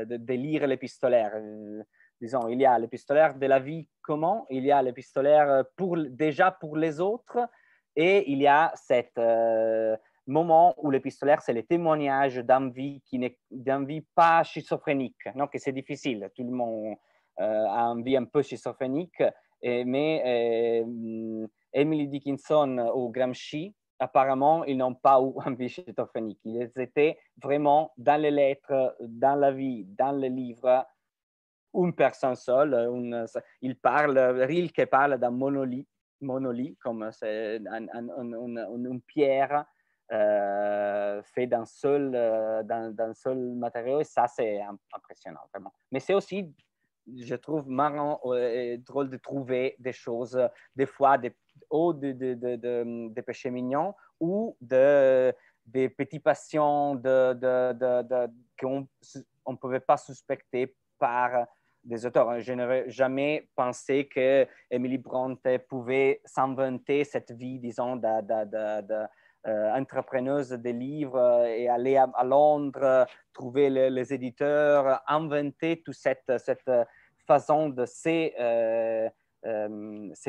de 0.06 0.34
lire 0.34 0.68
l'épistolaire. 0.68 1.34
Disons, 2.22 2.48
il 2.48 2.62
y 2.62 2.68
a 2.68 2.78
l'épistolaire 2.78 3.34
de 3.36 3.48
la 3.48 3.60
vie 3.60 3.90
comment, 4.04 4.46
il 4.52 4.64
y 4.64 4.72
a 4.72 4.80
l'épistolaire 4.82 5.50
euh, 5.50 5.64
pour, 5.76 5.98
déjà 5.98 6.52
pour 6.52 6.78
les 6.78 7.02
autres, 7.02 7.40
et 7.96 8.32
il 8.32 8.44
y 8.44 8.48
a 8.48 8.72
ce 8.76 9.02
euh, 9.18 9.98
moment 10.28 10.76
où 10.78 10.92
l'épistolaire, 10.92 11.42
c'est 11.42 11.52
le 11.52 11.64
témoignage 11.64 12.38
d'une 12.38 12.72
vie 12.72 13.02
qui 13.08 13.18
n'est 13.18 13.40
vie 13.52 14.06
pas 14.14 14.44
schizophrénique, 14.44 15.24
que 15.52 15.58
c'est 15.58 15.74
difficile, 15.74 16.30
tout 16.36 16.44
le 16.44 16.52
monde 16.52 16.96
euh, 17.40 17.66
a 17.68 17.88
une 17.88 18.04
vie 18.04 18.18
un 18.18 18.26
peu 18.26 18.44
schizophrénique, 18.44 19.24
mais 19.64 20.86
Emily 21.74 22.08
Dickinson 22.08 22.92
ou 22.96 23.10
Gramsci, 23.10 23.74
apparemment, 24.00 24.64
ils 24.66 24.78
n'ont 24.78 24.96
pas 24.96 25.20
eu 25.22 25.34
une 25.46 25.56
vie 25.56 25.70
schizophrénique. 25.70 26.40
Ils 26.44 26.72
étaient 26.78 27.18
vraiment 27.42 27.92
dans 27.98 28.22
les 28.22 28.32
lettres, 28.32 28.96
dans 29.00 29.36
la 29.36 29.52
vie, 29.52 29.86
dans 29.86 30.12
les 30.12 30.30
livres, 30.30 30.86
une 31.74 31.94
personne 31.94 32.36
seule. 32.36 32.90
Il 33.62 33.76
parle, 33.78 34.18
Rilke 34.18 34.86
parle 34.86 35.18
d'un 35.18 35.32
monolithe, 35.32 35.88
monolithe 36.22 36.78
comme 36.80 37.10
c'est 37.12 37.58
une 37.58 39.02
pierre 39.02 39.66
euh, 40.12 41.22
fait 41.24 41.48
d'un 41.48 41.66
seul, 41.66 42.12
euh, 42.14 42.62
d'un, 42.64 43.14
seul 43.14 43.38
matériau. 43.56 44.02
Et 44.02 44.04
ça, 44.04 44.28
c'est 44.28 44.62
impressionnant, 44.94 45.40
vraiment. 45.52 45.74
Mais 45.92 46.00
c'est 46.00 46.14
aussi, 46.14 46.54
je 47.08 47.36
trouve, 47.36 47.68
marrant 47.68 48.20
et 48.36 48.78
drôle 48.78 49.10
de 49.10 49.18
trouver 49.18 49.76
des 49.80 49.94
choses, 49.94 50.40
des 50.76 50.86
fois, 50.86 51.18
des, 51.18 51.36
ou 51.70 51.94
de, 51.94 52.12
de, 52.12 52.34
de, 52.36 53.22
péchés 53.22 53.52
mignons 53.52 53.94
ou 54.20 54.58
de, 54.62 55.34
des 55.66 55.90
petites 55.90 56.24
passions 56.24 56.96
de, 56.96 57.34
qu'on 58.60 58.88
ne 59.48 59.58
pouvait 59.58 59.80
pas 59.80 59.98
suspecter 59.98 60.76
par 61.00 61.48
des 61.84 62.06
auteurs. 62.06 62.40
Je 62.40 62.54
n'aurais 62.54 62.90
jamais 62.90 63.50
pensé 63.56 64.08
que 64.08 64.48
Emily 64.70 64.98
Bronte 64.98 65.46
pouvait 65.68 66.22
s'inventer 66.24 67.04
cette 67.04 67.32
vie, 67.32 67.60
disons, 67.60 67.98
d'entrepreneuse 67.98 70.54
euh, 70.54 70.58
de 70.58 70.70
livres 70.70 71.20
euh, 71.20 71.44
et 71.46 71.68
aller 71.68 71.98
à, 71.98 72.24
Londres, 72.24 73.06
trouver 73.34 73.70
les 73.70 74.14
éditeurs, 74.14 75.02
inventer 75.08 75.82
toute 75.84 75.96
cette, 75.96 76.32
cette 76.38 76.72
façon 77.26 77.70
de 77.70 77.86
se, 77.86 78.32
euh, 78.40 79.10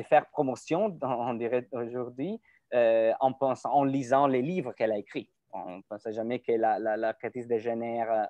faire 0.02 0.26
promotion, 0.30 0.98
on 1.02 1.34
dirait 1.34 1.68
aujourd'hui, 1.72 2.40
en, 2.72 3.32
pensant, 3.32 3.72
en 3.72 3.84
lisant 3.84 4.26
les 4.26 4.42
livres 4.42 4.72
qu'elle 4.72 4.92
a 4.92 4.98
écrits. 4.98 5.30
On 5.52 5.76
ne 5.76 5.82
pensait 5.88 6.12
jamais 6.12 6.40
que 6.40 6.52
la, 6.52 6.78
la, 6.78 6.96
la 6.96 7.12
de 7.12 7.58
génère 7.58 8.28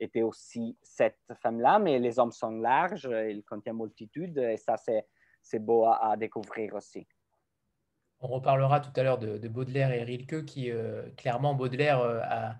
était 0.00 0.22
aussi 0.22 0.76
cette 0.82 1.18
femme-là, 1.42 1.78
mais 1.78 1.98
les 1.98 2.18
hommes 2.18 2.32
sont 2.32 2.50
larges, 2.50 3.08
ils 3.10 3.42
contiennent 3.44 3.76
multitude, 3.76 4.38
et 4.38 4.56
ça, 4.56 4.76
c'est 4.76 5.58
beau 5.58 5.86
à, 5.86 6.16
découvrir 6.16 6.74
aussi. 6.74 7.06
On 8.20 8.28
reparlera 8.28 8.80
tout 8.80 8.98
à 8.98 9.02
l'heure 9.02 9.18
de, 9.18 9.48
Baudelaire 9.48 9.92
et 9.92 10.02
Rilke, 10.02 10.44
qui 10.44 10.70
euh, 10.70 11.10
clairement, 11.16 11.54
Baudelaire 11.54 12.00
euh, 12.00 12.20
a, 12.22 12.56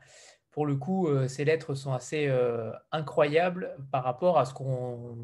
pour 0.56 0.64
le 0.64 0.74
coup, 0.74 1.06
euh, 1.06 1.28
ses 1.28 1.44
lettres 1.44 1.74
sont 1.74 1.92
assez 1.92 2.32
incroyables 2.90 3.76
par 3.92 4.02
rapport 4.02 4.38
à 4.38 4.46
ce 4.46 4.54
qu'on 4.54 5.14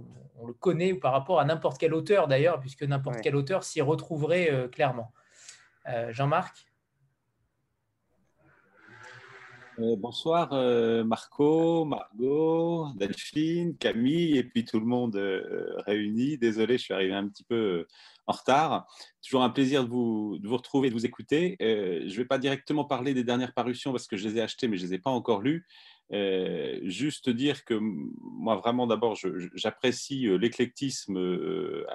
le 0.47 0.53
connaît 0.53 0.93
ou 0.93 1.01
par 1.01 1.13
rapport 1.13 1.41
à 1.41 1.47
n'importe 1.47 1.79
quel 1.79 1.95
auteur 1.95 2.29
d'ailleurs, 2.29 2.61
puisque 2.61 2.83
n'importe 2.83 3.23
quel 3.23 3.35
auteur 3.35 3.65
s'y 3.65 3.81
retrouverait 3.81 4.69
clairement. 4.71 5.11
Jean-Marc? 6.11 6.67
Euh, 9.79 9.97
bonsoir 9.97 10.53
euh, 10.53 11.03
Marco, 11.03 11.87
Margot, 11.87 12.89
Delphine, 12.95 13.75
Camille 13.79 14.37
et 14.37 14.45
puis 14.45 14.67
tout 14.67 14.79
le 14.79 14.85
monde 14.85 15.17
euh, 15.17 15.81
réuni. 15.87 16.37
Désolé, 16.37 16.77
je 16.77 16.83
suis 16.85 16.95
arrivé 16.95 17.15
un 17.15 17.27
petit 17.27 17.45
peu 17.45 17.87
en 18.27 18.33
retard. 18.33 18.87
Toujours 19.23 19.43
un 19.43 19.51
plaisir 19.51 19.85
de 19.85 19.89
vous, 19.89 20.39
de 20.39 20.49
vous 20.49 20.57
retrouver, 20.57 20.89
de 20.89 20.95
vous 20.95 21.07
écouter. 21.07 21.57
je 21.61 22.05
ne 22.05 22.17
vais 22.17 22.25
pas 22.25 22.39
directement 22.39 22.85
parler 22.85 23.15
des 23.15 23.25
dernières 23.25 23.55
parutions 23.55 23.93
parce 23.93 24.07
que 24.07 24.17
je 24.17 24.29
les 24.29 24.39
ai 24.39 24.41
achetées 24.41 24.69
mais 24.69 24.77
je 24.77 24.85
ne 24.85 24.89
les 24.89 24.95
ai 24.95 24.99
pas 24.99 25.11
encore 25.11 25.41
lues. 25.41 25.67
Euh, 26.13 26.79
juste 26.83 27.31
dire 27.31 27.65
que 27.65 27.75
moi, 27.81 28.57
vraiment, 28.57 28.87
d'abord, 28.87 29.17
j'apprécie 29.55 30.27
euh, 30.27 30.37
l'éclectisme 30.37 31.17
euh, 31.17 31.87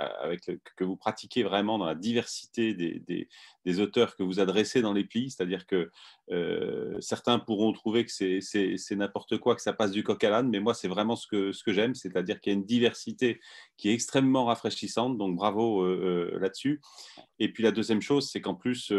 que 0.76 0.84
vous 0.84 0.96
pratiquez 0.96 1.44
vraiment 1.44 1.78
dans 1.78 1.86
la 1.86 1.94
diversité 1.94 2.74
des, 2.74 3.80
auteurs 3.80 4.16
que 4.16 4.24
vous 4.24 4.40
adressez 4.40 4.82
dans 4.82 4.94
les 4.94 5.04
plis. 5.04 5.30
C'est-à-dire 5.32 5.68
que 5.68 5.92
certains 7.00 7.38
pourront 7.38 7.74
trouver 7.74 8.06
que 8.06 8.12
c'est 8.12 8.96
n'importe 8.96 9.38
quoi, 9.38 9.56
que 9.56 9.62
ça 9.62 9.74
passe 9.74 9.92
du 9.92 10.04
coq 10.04 10.24
à 10.24 10.30
l'âne, 10.30 10.50
mais 10.50 10.60
moi, 10.60 10.74
c'est 10.74 10.88
vraiment 10.88 11.16
ce 11.16 11.28
que 11.28 11.52
j'aime. 11.68 11.94
C'est-à-dire 11.94 12.40
qu'il 12.40 12.54
y 12.54 12.56
a 12.56 12.58
une 12.58 12.66
diversité 12.66 13.40
qui 13.76 13.90
est 13.90 13.94
extrêmement 13.94 14.46
rafraîchissante. 14.46 15.18
Donc, 15.18 15.36
bravo 15.36 15.86
là-dessus. 16.40 16.82
Et 17.40 17.52
puis, 17.52 17.64
la 17.64 17.72
deuxième 17.72 18.02
chose, 18.02 18.30
c'est 18.30 18.42
qu'en 18.42 18.56
plus, 18.56 18.92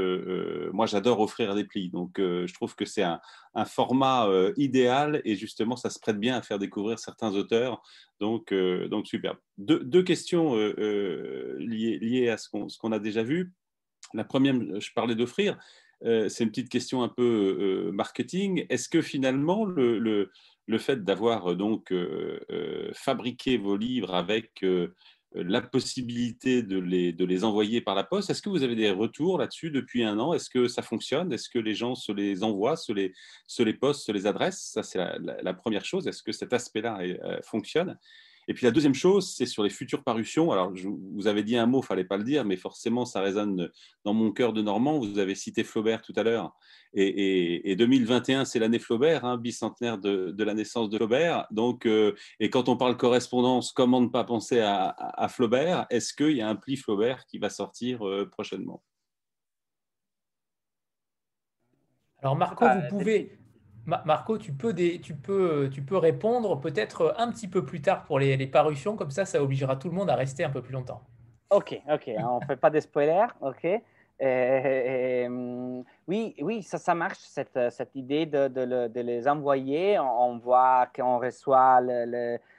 moi, 0.73 0.87
j'adore 0.87 1.21
offrir 1.21 1.55
des 1.55 1.65
plis. 1.65 1.91
Donc, 1.91 2.13
je 2.19 2.53
trouve 2.55 2.75
que 2.75 2.85
c'est 2.85 3.03
un, 3.03 3.21
format 3.65 4.29
idéal 4.57 5.21
et 5.25 5.35
justement, 5.35 5.75
ça 5.77 5.91
se 5.91 5.99
prête 5.99 6.19
bien 6.19 6.37
à 6.37 6.43
faire 6.43 6.59
découvrir 6.59 6.99
certains 6.99 7.35
auteurs. 7.35 7.83
Donc, 8.21 8.53
euh, 8.53 8.89
donc 8.89 9.07
superbe. 9.07 9.39
Deux, 9.59 10.03
questions 10.03 10.57
euh, 10.57 10.75
euh, 10.79 11.57
liées, 11.59 12.29
à 12.29 12.37
ce 12.37 12.49
qu'on 12.49 12.93
a 12.93 12.99
déjà 12.99 13.23
vu. 13.23 13.53
La 14.15 14.25
première, 14.25 14.55
je 14.81 14.93
parlais 14.93 15.15
d'offrir. 15.15 15.59
c'est 16.03 16.41
une 16.41 16.51
petite 16.51 16.71
question 16.71 17.03
un 17.03 17.09
peu 17.09 17.91
marketing. 17.93 18.67
Est-ce 18.71 18.89
que 18.89 19.03
finalement, 19.03 19.65
le, 19.65 19.99
le, 19.99 20.31
le 20.67 20.79
fait 20.79 21.05
d'avoir 21.05 21.57
donc 21.57 21.93
fabriqué 22.93 23.59
vos 23.59 23.77
livres 23.77 24.15
avec 24.15 24.63
euh, 24.63 24.95
la 25.35 25.61
possibilité 25.61 26.63
de 26.63 26.79
les, 26.79 27.45
envoyer 27.45 27.81
par 27.81 27.95
la 27.95 28.05
poste. 28.05 28.31
Est-ce 28.31 28.43
que 28.43 28.49
vous 28.49 28.63
avez 28.63 28.75
des 28.75 28.91
retours 28.91 29.39
là-dessus 29.39 29.71
depuis 29.71 30.03
un 30.03 30.19
an? 30.19 30.33
Est-ce 30.33 30.49
que 30.49 30.69
ça 30.69 30.83
fonctionne? 30.83 31.33
Est-ce 31.33 31.49
que 31.49 31.59
les 31.59 31.75
gens 31.75 31.95
se 31.95 32.13
les 32.13 32.43
envoient, 32.43 32.77
se 32.77 32.93
les, 32.93 33.13
les 33.59 33.75
postent, 33.75 34.07
se 34.07 34.13
les 34.13 34.27
adressent? 34.27 34.71
Ça, 34.73 34.83
c'est 34.83 34.99
la, 34.99 35.55
première 35.55 35.85
chose. 35.85 36.07
Est-ce 36.07 36.23
que 36.23 36.33
cet 36.33 36.53
aspect-là 36.53 37.01
euh, 37.01 37.39
fonctionne? 37.43 37.99
Et 38.49 38.55
puis 38.55 38.65
la 38.65 38.73
deuxième 38.73 38.95
chose, 38.95 39.35
c'est 39.37 39.45
sur 39.45 39.63
les 39.63 39.69
futures 39.69 40.03
parutions. 40.03 40.51
Alors, 40.51 40.75
je, 40.75 40.89
vous 40.89 41.27
avez 41.27 41.43
dit 41.43 41.55
un 41.59 41.67
mot, 41.67 41.83
fallait 41.83 42.05
pas 42.05 42.17
le 42.17 42.25
dire, 42.25 42.47
mais 42.47 42.57
forcément, 42.57 43.05
ça 43.05 43.21
résonne 43.21 43.69
dans 44.07 44.15
mon 44.15 44.33
cœur 44.33 44.55
de 44.55 44.63
Normand. 44.63 44.99
Vous 44.99 45.19
avez 45.19 45.35
cité 45.35 45.65
Flaubert 45.65 46.01
tout 46.01 46.15
à 46.17 46.23
l'heure. 46.23 46.57
Et, 46.95 47.77
2021, 47.77 48.47
c'est 48.47 48.59
l'année 48.59 48.79
Flaubert, 48.79 49.27
hein, 49.27 49.37
bicentenaire 49.37 49.99
de, 49.99 50.35
la 50.43 50.55
naissance 50.55 50.89
de 50.89 50.97
Flaubert. 50.97 51.47
Donc, 51.51 51.85
euh, 51.85 52.15
et 52.41 52.49
quand 52.49 52.71
on 52.71 52.79
parle 52.79 52.97
correspondance, 52.97 53.71
comment 53.71 54.01
ne 54.01 54.09
pas 54.09 54.25
penser 54.25 54.61
à, 54.61 55.29
Flaubert 55.29 55.87
Est-ce 55.91 56.15
qu'il 56.15 56.37
y 56.37 56.41
a 56.41 56.49
un 56.49 56.57
pli 56.57 56.77
Flaubert 56.77 57.27
qui 57.27 57.39
va 57.39 57.51
sortir 57.51 58.09
euh, 58.09 58.27
prochainement? 58.31 58.83
Alors 62.21 62.35
Marco, 62.35 62.65
vous 62.65 62.71
ah, 62.71 62.89
pouvez, 62.89 63.38
Marco, 63.89 64.37
tu 64.37 64.53
peux, 64.53 64.75
tu 64.75 65.15
peux, 65.15 65.71
tu 65.73 65.81
peux 65.81 65.97
répondre 65.97 66.61
peut-être 66.61 67.15
un 67.17 67.31
petit 67.31 67.49
peu 67.49 67.65
plus 67.65 67.81
tard 67.81 68.05
pour 68.05 68.19
les, 68.19 68.47
parutions, 68.47 68.97
comme 68.97 69.11
ça, 69.11 69.25
ça 69.25 69.43
obligera 69.43 69.77
tout 69.77 69.89
le 69.89 69.95
monde 69.95 70.11
à 70.11 70.15
rester 70.15 70.45
un 70.45 70.51
peu 70.51 70.61
plus 70.61 70.75
longtemps. 70.75 71.01
Ok, 71.51 71.81
ok, 71.91 72.11
on 72.19 72.41
ne 72.41 72.45
fait 72.45 72.57
pas 72.57 72.69
de 72.69 72.81
spoilers, 72.81 73.29
ok. 73.41 73.81
oui, 76.07 76.35
oui, 76.39 76.63
ça, 76.63 76.77
ça 76.77 76.95
marche, 76.95 77.19
cette, 77.21 77.59
cette 77.71 77.95
idée 77.95 78.27
de, 78.27 78.49
de, 78.49 79.01
les 79.01 79.27
envoyer. 79.27 79.99
On, 79.99 80.37
voit 80.37 80.89
qu'on 80.95 81.19
reçoit 81.19 81.81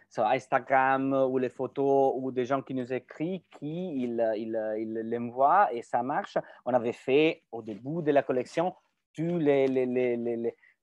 sur 0.10 0.26
Instagram 0.26 1.14
ou 1.14 1.38
les 1.38 1.50
photos 1.50 2.14
ou 2.16 2.32
des 2.32 2.46
gens 2.46 2.64
qui 2.64 2.74
nous 2.74 2.92
écrivent, 2.92 3.42
qui 3.60 4.02
ils, 4.04 4.34
ils, 4.36 4.60
ils 4.80 5.32
et 5.74 5.82
ça 5.84 6.02
marche. 6.02 6.40
On 6.66 6.74
avait 6.74 6.94
fait 6.94 7.44
au 7.52 7.62
début 7.62 8.02
de 8.02 8.12
la 8.12 8.24
collection 8.24 8.74
tous 9.14 9.38
les 9.38 9.68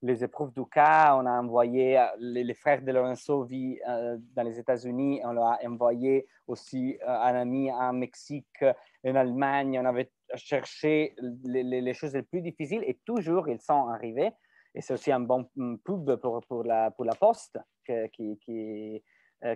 les 0.07 0.25
épreuves 0.25 0.53
du 0.53 0.65
cas. 0.67 1.17
On 1.17 1.27
a 1.27 1.41
envoyé 1.41 2.03
les, 2.19 2.55
frères 2.55 2.83
de 2.83 2.93
Lorenzo 2.93 3.45
vivent 3.45 3.81
dans 4.35 4.43
les 4.43 4.59
États-Unis. 4.59 5.21
On 5.25 5.33
leur 5.33 5.47
a 5.47 5.59
envoyé 5.65 6.27
aussi 6.47 6.99
un 7.07 7.35
ami 7.35 7.71
en 7.73 7.93
Mexique, 7.93 8.65
en 9.05 9.15
Allemagne. 9.15 9.79
On 9.81 9.85
avait 9.85 10.11
cherché 10.35 11.15
les, 11.45 11.95
choses 11.95 12.15
les 12.15 12.23
plus 12.23 12.41
difficiles 12.41 12.83
et 12.87 12.99
toujours 13.05 13.49
ils 13.49 13.61
sont 13.61 13.89
arrivés. 13.89 14.33
Et 14.75 14.81
c'est 14.81 14.95
aussi 14.95 15.11
un 15.13 15.21
bon 15.21 15.49
pub 15.85 16.17
pour, 16.17 16.41
pour, 16.47 16.65
la, 16.65 16.91
pour 16.91 17.05
la 17.05 17.15
poste 17.15 17.59
qui, 17.85 18.39
qui, 18.39 19.03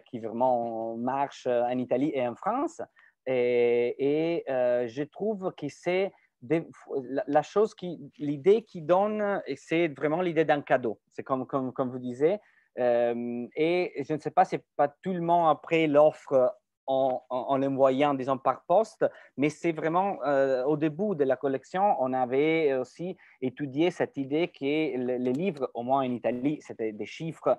qui 0.06 0.18
vraiment 0.18 0.96
marche 0.96 1.46
en 1.46 1.78
Italie 1.78 2.12
et 2.14 2.26
en 2.26 2.34
France. 2.34 2.80
Et, 3.26 4.44
euh, 4.48 4.88
je 4.88 5.02
trouve 5.02 5.52
que 5.56 5.68
c'est 5.68 6.12
la 6.42 7.42
chose 7.42 7.74
qui, 7.74 7.98
l'idée 8.18 8.62
qui 8.62 8.82
donne, 8.82 9.42
c'est 9.56 9.88
vraiment 9.88 10.22
l'idée 10.22 10.44
d'un 10.44 10.62
cadeau. 10.62 10.98
C'est 11.08 11.22
comme, 11.22 11.46
comme, 11.46 11.72
comme 11.72 11.90
vous 11.90 11.98
disiez. 11.98 12.38
Euh, 12.78 13.46
et 13.56 14.04
je 14.08 14.14
ne 14.14 14.18
sais 14.18 14.30
pas, 14.30 14.44
c'est 14.44 14.64
pas 14.76 14.88
tout 15.02 15.12
le 15.12 15.20
monde 15.20 15.50
après 15.50 15.86
l'offre 15.86 16.54
en, 16.86 17.22
en, 17.28 17.56
l'envoyant, 17.58 18.14
disons, 18.14 18.38
par 18.38 18.64
poste, 18.66 19.04
mais 19.36 19.48
c'est 19.48 19.72
vraiment 19.72 20.18
euh, 20.24 20.64
au 20.64 20.76
début 20.76 21.14
de 21.14 21.24
la 21.24 21.36
collection, 21.36 21.96
on 22.00 22.12
avait 22.12 22.74
aussi 22.74 23.16
étudié 23.40 23.92
cette 23.92 24.16
idée 24.16 24.48
que 24.48 24.64
les 24.64 25.32
livres, 25.32 25.70
au 25.74 25.82
moins 25.82 26.00
en 26.00 26.10
Italie, 26.10 26.58
c'était 26.62 26.92
des 26.92 27.06
chiffres 27.06 27.56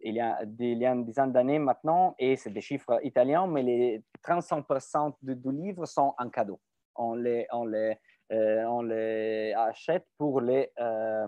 il 0.00 0.14
y 0.14 0.20
a, 0.20 0.42
il 0.58 0.78
y 0.78 0.86
a 0.86 0.92
une 0.92 1.04
dizaine 1.04 1.32
d'années 1.32 1.58
maintenant, 1.58 2.14
et 2.18 2.36
c'est 2.36 2.50
des 2.50 2.60
chiffres 2.60 3.00
italiens, 3.02 3.46
mais 3.46 3.62
les 3.62 4.02
35% 4.26 5.14
du, 5.22 5.36
livre 5.52 5.86
sont 5.86 6.14
en 6.18 6.28
cadeau. 6.30 6.60
On 6.94 7.14
les, 7.14 7.46
on 7.52 7.64
les, 7.64 7.96
on 8.32 8.82
les 8.82 9.54
achète 9.56 10.06
pour 10.18 10.40
les... 10.40 10.70
Euh, 10.80 11.26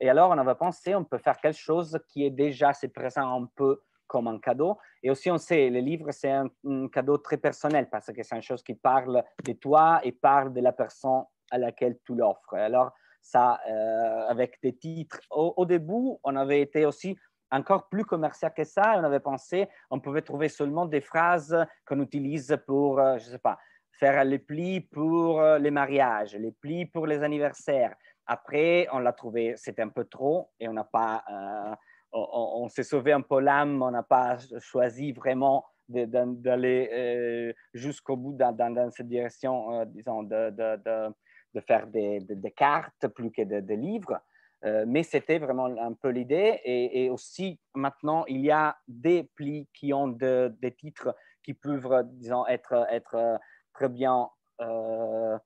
et 0.00 0.08
alors, 0.08 0.30
on 0.30 0.38
avait 0.38 0.54
pensé, 0.54 0.94
on 0.94 1.04
peut 1.04 1.18
faire 1.18 1.38
quelque 1.38 1.58
chose 1.58 1.98
qui 2.08 2.26
est 2.26 2.30
déjà, 2.30 2.72
c'est 2.72 2.88
présent 2.88 3.42
un 3.42 3.48
peu 3.54 3.80
comme 4.06 4.28
un 4.28 4.38
cadeau. 4.38 4.78
Et 5.02 5.10
aussi, 5.10 5.30
on 5.30 5.38
sait, 5.38 5.70
le 5.70 5.80
livre, 5.80 6.10
c'est 6.10 6.30
un, 6.30 6.48
cadeau 6.92 7.18
très 7.18 7.36
personnel 7.36 7.88
parce 7.90 8.12
que 8.12 8.22
c'est 8.22 8.36
une 8.36 8.42
chose 8.42 8.62
qui 8.62 8.74
parle 8.74 9.24
de 9.44 9.52
toi 9.52 10.00
et 10.02 10.12
parle 10.12 10.52
de 10.52 10.60
la 10.60 10.72
personne 10.72 11.24
à 11.50 11.58
laquelle 11.58 11.98
tu 12.04 12.14
l'offres. 12.14 12.54
Alors, 12.54 12.92
ça, 13.22 13.60
euh, 13.68 14.26
avec 14.28 14.58
des 14.62 14.76
titres, 14.76 15.20
au, 15.30 15.64
début, 15.64 16.18
on 16.22 16.36
avait 16.36 16.60
été 16.60 16.84
aussi 16.84 17.16
encore 17.50 17.88
plus 17.88 18.04
commercial 18.04 18.52
que 18.52 18.64
ça. 18.64 18.94
On 18.96 19.04
avait 19.04 19.20
pensé, 19.20 19.68
on 19.90 20.00
pouvait 20.00 20.22
trouver 20.22 20.48
seulement 20.48 20.84
des 20.84 21.00
phrases 21.00 21.56
qu'on 21.86 22.00
utilise 22.00 22.58
pour, 22.66 22.98
euh, 22.98 23.16
je 23.18 23.26
ne 23.26 23.30
sais 23.30 23.38
pas, 23.38 23.58
faire 23.98 24.24
les 24.24 24.38
plis 24.38 24.80
pour 24.80 25.40
euh, 25.40 25.58
les 25.58 25.70
mariages, 25.70 26.34
les 26.36 26.52
plis 26.52 26.86
pour 26.86 27.06
les 27.06 27.22
anniversaires. 27.22 27.94
Après, 28.26 28.86
on 28.92 28.98
l'a 28.98 29.12
trouvé, 29.12 29.54
c'était 29.56 29.82
un 29.82 29.88
peu 29.88 30.04
trop 30.04 30.50
et 30.58 30.68
on 30.68 30.72
n'a 30.72 30.84
pas, 30.84 31.22
euh, 31.30 31.74
on, 32.12 32.68
s'est 32.68 32.82
sauvé 32.82 33.12
un 33.12 33.20
peu 33.20 33.40
l'âme, 33.40 33.82
on 33.82 33.90
n'a 33.90 34.02
pas 34.02 34.38
choisi 34.58 35.12
vraiment 35.12 35.64
d'aller 35.88 37.54
jusqu'au 37.74 38.16
bout 38.16 38.32
dans, 38.32 38.90
cette 38.90 39.08
direction, 39.08 39.84
disons, 39.84 40.22
de, 40.22 40.48
de, 40.48 41.60
faire 41.60 41.86
des, 41.86 42.24
cartes 42.56 43.08
plus 43.08 43.30
que 43.30 43.42
des 43.42 43.76
livres. 43.76 44.18
Euh, 44.64 44.84
mais 44.86 45.02
c'était 45.02 45.38
vraiment 45.38 45.66
un 45.66 45.92
peu 45.92 46.08
l'idée. 46.08 46.60
Et, 46.64 47.10
aussi, 47.10 47.60
maintenant, 47.74 48.24
il 48.26 48.40
y 48.40 48.50
a 48.50 48.76
des 48.88 49.24
plis 49.34 49.68
qui 49.74 49.92
ont 49.92 50.08
des 50.08 50.74
titres 50.76 51.14
qui 51.42 51.52
peuvent, 51.52 52.04
disons, 52.12 52.46
être, 52.46 52.86
être 52.90 53.14
euh, 53.14 53.36
très 53.74 53.88
bien, 53.88 54.28
euh, 54.60 55.38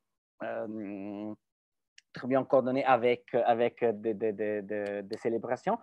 très 2.12 2.28
bien 2.28 2.44
coordonnés 2.44 2.84
avec, 2.84 3.34
avec 3.34 3.84
des, 3.84 5.16
célébrations. 5.16 5.78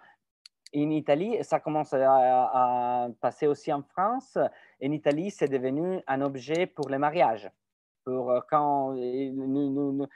En 0.75 0.89
Italie, 0.89 1.37
ça 1.41 1.59
commence 1.59 1.93
à, 1.93 3.09
passer 3.19 3.47
aussi 3.47 3.73
en 3.73 3.83
France. 3.83 4.37
En 4.37 4.91
Italie, 4.91 5.31
c'est 5.31 5.47
devenu 5.47 6.01
un 6.07 6.21
objet 6.21 6.67
pour 6.67 6.89
les 6.89 6.97
mariages 6.97 7.49
pour 8.05 8.29
euh, 8.31 8.39
quand 8.49 8.93
nous, 8.93 10.07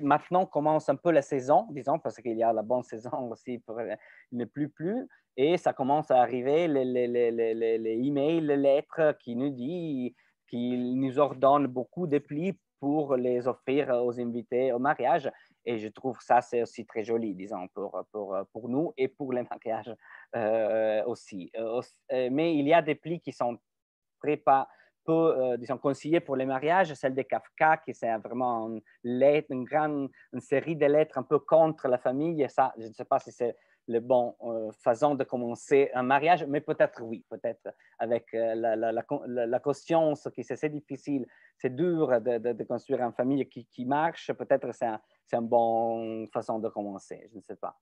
maintenant 0.00 0.46
commence 0.46 0.88
un 0.88 0.96
peu 0.96 1.10
la 1.10 1.22
saison, 1.22 1.66
disons, 1.70 1.98
parce 1.98 2.16
qu'il 2.16 2.36
y 2.36 2.42
a 2.42 2.52
la 2.52 2.62
bonne 2.62 2.82
saison 2.82 3.30
aussi 3.30 3.58
pour 3.58 3.78
euh, 3.78 3.94
ne 4.32 4.46
plus 4.46 4.70
plus, 4.70 5.06
et 5.36 5.58
ça 5.58 5.72
commence 5.72 6.10
à 6.10 6.22
arriver 6.22 6.66
les, 6.68 6.84
les, 6.84 7.06
les, 7.06 7.78
les 7.78 8.06
emails, 8.06 8.40
les 8.40 8.56
lettres 8.56 9.16
qui 9.20 9.36
nous 9.36 9.50
disent, 9.50 10.14
qui 10.48 10.76
nous 10.76 11.18
ordonnent 11.18 11.66
beaucoup 11.66 12.06
de 12.06 12.18
plis 12.18 12.58
pour 12.80 13.16
les 13.16 13.46
offrir 13.46 13.88
aux 14.04 14.18
invités 14.20 14.72
au 14.72 14.78
mariage. 14.78 15.30
Et 15.64 15.78
je 15.78 15.88
trouve 15.88 16.18
ça, 16.20 16.42
c'est 16.42 16.62
aussi 16.62 16.84
très 16.84 17.04
joli, 17.04 17.34
disons, 17.34 17.66
pour, 17.68 18.04
pour, 18.12 18.36
pour 18.52 18.68
nous 18.68 18.92
et 18.96 19.08
pour 19.08 19.32
les 19.32 19.42
mariages 19.50 19.94
euh, 20.36 21.02
aussi. 21.06 21.50
mais 22.30 22.56
il 22.56 22.68
y 22.68 22.74
a 22.74 22.82
des 22.82 22.94
plis 22.94 23.20
qui 23.20 23.32
sont 23.32 23.56
préparés 24.18 24.66
peu, 25.04 25.36
euh, 25.38 25.56
disons, 25.56 25.78
conseillé 25.78 26.20
pour 26.20 26.36
les 26.36 26.46
mariages, 26.46 26.94
celle 26.94 27.14
de 27.14 27.22
Kafka, 27.22 27.78
qui 27.78 27.94
c'est 27.94 28.16
vraiment 28.18 28.68
une 29.04 29.64
grande 29.64 30.10
une 30.32 30.40
série 30.40 30.76
de 30.76 30.86
lettres 30.86 31.18
un 31.18 31.22
peu 31.22 31.38
contre 31.38 31.88
la 31.88 31.98
famille. 31.98 32.42
Et 32.42 32.48
ça, 32.48 32.72
je 32.78 32.86
ne 32.88 32.92
sais 32.92 33.04
pas 33.04 33.18
si 33.18 33.30
c'est 33.30 33.56
le 33.86 34.00
bon 34.00 34.34
euh, 34.42 34.70
façon 34.72 35.14
de 35.14 35.24
commencer 35.24 35.90
un 35.94 36.02
mariage, 36.02 36.44
mais 36.46 36.60
peut-être 36.60 37.02
oui, 37.02 37.24
peut-être 37.28 37.68
avec 37.98 38.32
euh, 38.34 38.54
la, 38.54 39.58
conscience 39.60 40.28
que 40.34 40.42
c'est 40.42 40.68
difficile, 40.68 41.26
c'est 41.58 41.74
dur 41.74 42.20
de, 42.20 42.64
construire 42.64 43.02
une 43.02 43.12
famille 43.12 43.48
qui, 43.48 43.84
marche, 43.84 44.32
peut-être 44.32 44.72
c'est 44.74 44.86
un, 44.86 45.00
une 45.32 45.48
bonne 45.48 46.26
façon 46.32 46.58
de 46.58 46.68
commencer, 46.68 47.28
je 47.30 47.36
ne 47.36 47.42
sais 47.42 47.56
pas. 47.56 47.76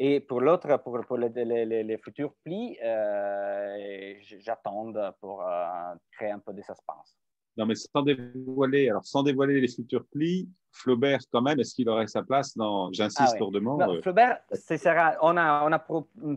Et 0.00 0.20
pour 0.20 0.40
l'autre, 0.40 0.76
pour, 0.78 1.00
pour 1.06 1.18
les, 1.18 1.98
futurs 1.98 2.32
plis, 2.44 2.78
euh, 2.82 4.14
j'attends 4.22 4.92
pour 5.20 5.42
euh, 5.42 5.94
créer 6.12 6.30
un 6.30 6.38
peu 6.38 6.52
de 6.52 6.62
suspense. 6.62 7.18
Non, 7.58 7.66
mais 7.66 7.74
sans 7.74 8.02
dévoiler, 8.02 8.88
alors 8.88 9.04
sans 9.04 9.22
dévoiler 9.22 9.60
les 9.60 9.68
futurs 9.68 10.04
plis, 10.12 10.48
Flaubert, 10.72 11.18
quand 11.32 11.42
même, 11.42 11.58
est-ce 11.58 11.74
qu'il 11.74 11.88
aurait 11.88 12.06
sa 12.06 12.22
place 12.22 12.56
dans 12.56 12.92
J'insiste 12.92 13.34
ah, 13.34 13.38
lourdement 13.38 13.80
euh, 13.80 14.00
Flaubert, 14.00 14.38
sera, 14.52 15.16
on 15.22 15.36
a, 15.36 15.68
on 15.68 15.72
a 15.72 15.84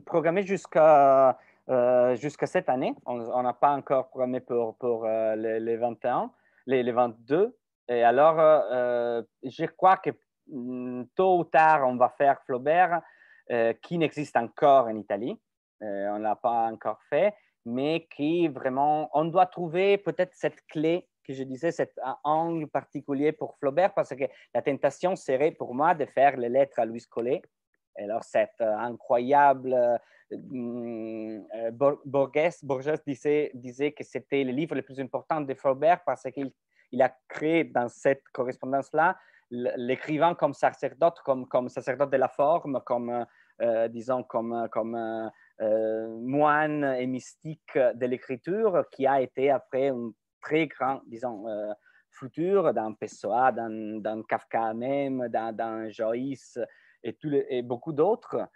programmé 0.06 0.44
jusqu'à 0.44 1.38
jusqu'à 2.16 2.48
cette 2.48 2.68
année. 2.68 2.94
On 3.06 3.44
n'a 3.44 3.54
pas 3.54 3.72
encore 3.72 4.10
programmé 4.10 4.42
pour, 4.42 4.76
pour 4.76 5.06
les, 5.06 5.78
21, 5.78 6.32
les, 6.66 6.84
les 6.84 6.92
22. 6.92 7.56
Et 7.88 8.04
alors, 8.04 8.36
je 9.44 9.66
crois 9.68 9.98
que 9.98 10.10
mm, 10.48 11.04
tôt 11.16 11.40
ou 11.40 11.44
tard, 11.46 11.88
on 11.88 11.96
va 11.96 12.10
faire 12.10 12.42
Flaubert 12.46 13.02
euh, 13.52 13.74
qui 13.82 13.98
n'existe 13.98 14.38
encore 14.38 14.86
en 14.86 14.96
Italie. 14.96 15.38
Euh, 15.82 16.08
on 16.12 16.20
ne 16.20 16.24
l'a 16.24 16.38
pas 16.38 16.72
encore 16.72 17.00
fait, 17.10 17.34
mais 17.66 18.08
qui 18.16 18.48
vraiment, 18.48 19.10
on 19.14 19.26
doit 19.26 19.48
trouver 19.48 19.98
peut-être 19.98 20.34
cette 20.34 20.66
clé 20.68 21.06
que 21.32 21.38
je 21.38 21.44
disais, 21.44 21.72
cet 21.72 22.00
angle 22.24 22.68
particulier 22.68 23.32
pour 23.32 23.58
Flaubert, 23.58 23.94
parce 23.94 24.16
que 24.16 24.26
la 24.54 24.62
tentation 24.62 25.16
serait 25.16 25.52
pour 25.52 25.74
moi 25.74 25.94
de 25.94 26.06
faire 26.06 26.38
les 26.38 26.50
lettres 26.50 26.80
à 26.80 26.86
Louis 26.86 27.04
Collet. 27.10 27.42
Alors, 27.98 28.24
cette 28.24 28.62
euh, 28.62 28.78
incroyable 28.78 30.00
Borges, 31.74 32.64
Borges 32.64 33.02
disait, 33.06 33.92
que 33.92 34.04
c'était 34.04 34.44
le 34.44 34.52
livre 34.52 34.76
le 34.76 34.82
plus 34.82 35.00
important 35.00 35.42
de 35.42 35.54
Flaubert 35.54 36.02
parce 36.06 36.24
qu'il 36.32 36.52
il 36.94 37.02
a 37.02 37.16
créé 37.28 37.64
dans 37.64 37.88
cette 37.88 38.24
correspondance-là 38.34 39.18
l'écrivain 39.50 40.34
comme 40.36 40.54
sacerdote, 40.54 41.20
comme, 41.26 41.48
comme 41.48 41.68
sacerdote 41.68 42.10
de 42.10 42.18
la 42.18 42.30
forme, 42.30 42.82
comme 42.86 43.26
euh, 43.62 43.88
disons, 43.90 44.24
comme, 44.24 44.70
euh, 45.62 46.08
moine 46.20 46.84
et 46.98 47.06
mystique 47.06 47.76
de 47.76 48.06
l'écriture, 48.06 48.86
qui 48.92 49.06
a 49.06 49.22
été 49.22 49.52
après 49.52 49.90
un 49.90 50.12
très 50.42 50.68
grand, 50.68 51.02
disons, 51.06 51.48
euh, 51.48 51.72
futur 52.10 52.74
dans 52.74 52.94
Pessoa, 52.94 53.52
dans, 53.52 54.02
dans, 54.02 54.24
Kafka 54.24 54.74
même, 54.74 55.28
dans, 55.30 55.56
dans 55.56 55.90
Joyce 55.90 56.60
et, 57.04 57.62
beaucoup 57.62 57.94
d'autres. 57.94 58.48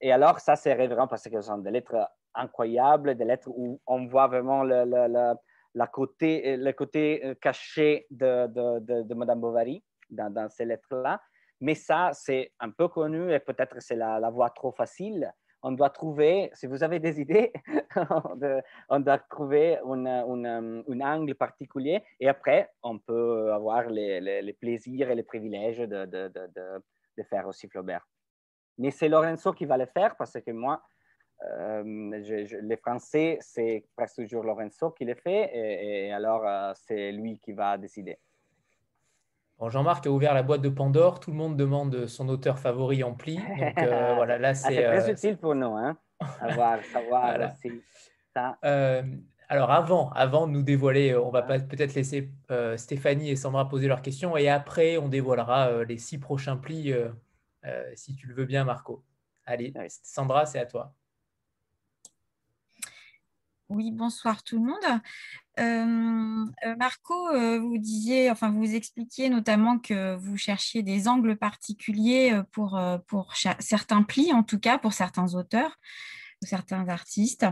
Et 0.00 0.12
alors, 0.12 0.40
ça, 0.40 0.56
c'est 0.56 0.72
révérend 0.74 1.06
parce 1.06 1.24
que 1.24 1.40
ce 1.40 1.48
sont 1.48 1.58
des 1.58 1.70
lettres 1.70 2.08
incroyables, 2.34 3.14
des 3.14 3.24
lettres 3.24 3.48
où 3.48 3.80
on 3.86 4.06
voit 4.06 4.26
vraiment 4.26 4.64
le, 4.64 4.84
le, 4.84 5.34
la 5.74 5.86
côté, 5.86 6.56
le 6.56 6.72
côté 6.72 7.36
caché 7.40 8.06
de, 8.10 8.46
de, 8.48 9.02
de, 9.02 9.14
Madame 9.14 9.40
Bovary 9.40 9.84
dans, 10.10 10.32
dans 10.32 10.48
ces 10.48 10.64
lettres-là. 10.64 11.20
Mais 11.60 11.74
ça, 11.74 12.10
c'est 12.12 12.52
un 12.60 12.70
peu 12.70 12.88
connu 12.88 13.32
et 13.32 13.38
peut-être 13.38 13.80
c'est 13.80 13.96
la, 13.96 14.30
voie 14.30 14.50
trop 14.50 14.72
facile. 14.72 15.32
On 15.66 15.72
doit 15.72 15.88
trouver, 15.88 16.50
si 16.52 16.66
vous 16.66 16.82
avez 16.82 17.00
des 17.00 17.22
idées, 17.22 17.50
on 18.90 19.00
doit 19.00 19.18
trouver 19.30 19.78
un 19.78 21.00
angle 21.00 21.34
particulier 21.36 22.02
et 22.20 22.28
après, 22.28 22.70
on 22.82 22.98
peut 22.98 23.50
avoir 23.50 23.88
les, 23.88 24.52
plaisirs 24.60 25.10
et 25.10 25.14
les 25.14 25.22
privilèges 25.22 25.78
de, 25.78 27.24
faire 27.30 27.48
aussi 27.48 27.66
Flaubert. 27.66 28.06
Mais 28.76 28.90
c'est 28.90 29.08
Lorenzo 29.08 29.54
qui 29.54 29.64
va 29.64 29.78
le 29.78 29.86
faire 29.86 30.16
parce 30.16 30.38
que 30.38 30.50
moi, 30.50 30.82
euh, 31.44 31.82
les 31.82 32.76
Français, 32.76 33.38
c'est 33.40 33.86
presque 33.96 34.16
toujours 34.16 34.44
Lorenzo 34.44 34.90
qui 34.90 35.06
le 35.06 35.14
fait 35.14 35.50
et, 35.54 36.12
alors 36.12 36.46
euh, 36.46 36.72
c'est 36.74 37.10
lui 37.10 37.38
qui 37.38 37.54
va 37.54 37.78
décider. 37.78 38.18
Jean-Marc 39.60 40.06
a 40.06 40.10
ouvert 40.10 40.34
la 40.34 40.42
boîte 40.42 40.60
de 40.60 40.68
Pandore, 40.68 41.20
tout 41.20 41.30
le 41.30 41.36
monde 41.36 41.56
demande 41.56 42.06
son 42.06 42.28
auteur 42.28 42.58
favori 42.58 43.02
en 43.02 43.14
pli. 43.14 43.36
Donc 43.36 43.46
voilà, 44.16 44.38
là 44.38 44.48
ah, 44.48 44.54
c'est. 44.54 44.84
très 44.84 45.10
utile 45.10 45.36
pour 45.38 45.54
nous, 45.54 45.74
hein, 45.74 45.96
savoir, 46.38 46.82
savoir 46.84 47.36
ça. 48.34 48.58
alors 49.48 49.70
avant, 49.70 50.10
avant 50.10 50.46
de 50.46 50.52
nous 50.52 50.62
dévoiler, 50.62 51.14
on 51.14 51.30
va 51.30 51.42
peut-être 51.42 51.94
laisser 51.94 52.30
Stéphanie 52.76 53.30
et 53.30 53.36
Sandra 53.36 53.68
poser 53.68 53.88
leurs 53.88 54.02
questions 54.02 54.36
et 54.36 54.48
après 54.48 54.98
on 54.98 55.08
dévoilera 55.08 55.84
les 55.84 55.98
six 55.98 56.18
prochains 56.18 56.56
plis, 56.56 56.92
si 57.94 58.14
tu 58.16 58.26
le 58.26 58.34
veux 58.34 58.46
bien, 58.46 58.64
Marco. 58.64 59.02
Allez, 59.46 59.72
Sandra, 59.88 60.46
c'est 60.46 60.58
à 60.58 60.66
toi. 60.66 60.94
Oui, 63.68 63.90
bonsoir 63.90 64.42
tout 64.42 64.58
le 64.58 64.70
monde. 64.70 65.00
Euh, 65.60 66.44
euh, 66.66 66.76
Marco, 66.76 67.28
euh, 67.28 67.60
vous 67.60 67.78
disiez, 67.78 68.30
enfin 68.30 68.50
vous 68.50 68.74
expliquiez 68.74 69.28
notamment 69.28 69.78
que 69.78 70.16
vous 70.16 70.36
cherchiez 70.36 70.82
des 70.82 71.06
angles 71.06 71.36
particuliers 71.36 72.40
pour, 72.50 72.80
pour 73.06 73.34
certains 73.60 74.02
plis, 74.02 74.32
en 74.32 74.42
tout 74.42 74.58
cas 74.58 74.78
pour 74.78 74.92
certains 74.92 75.34
auteurs, 75.34 75.78
certains 76.42 76.88
artistes, 76.88 77.46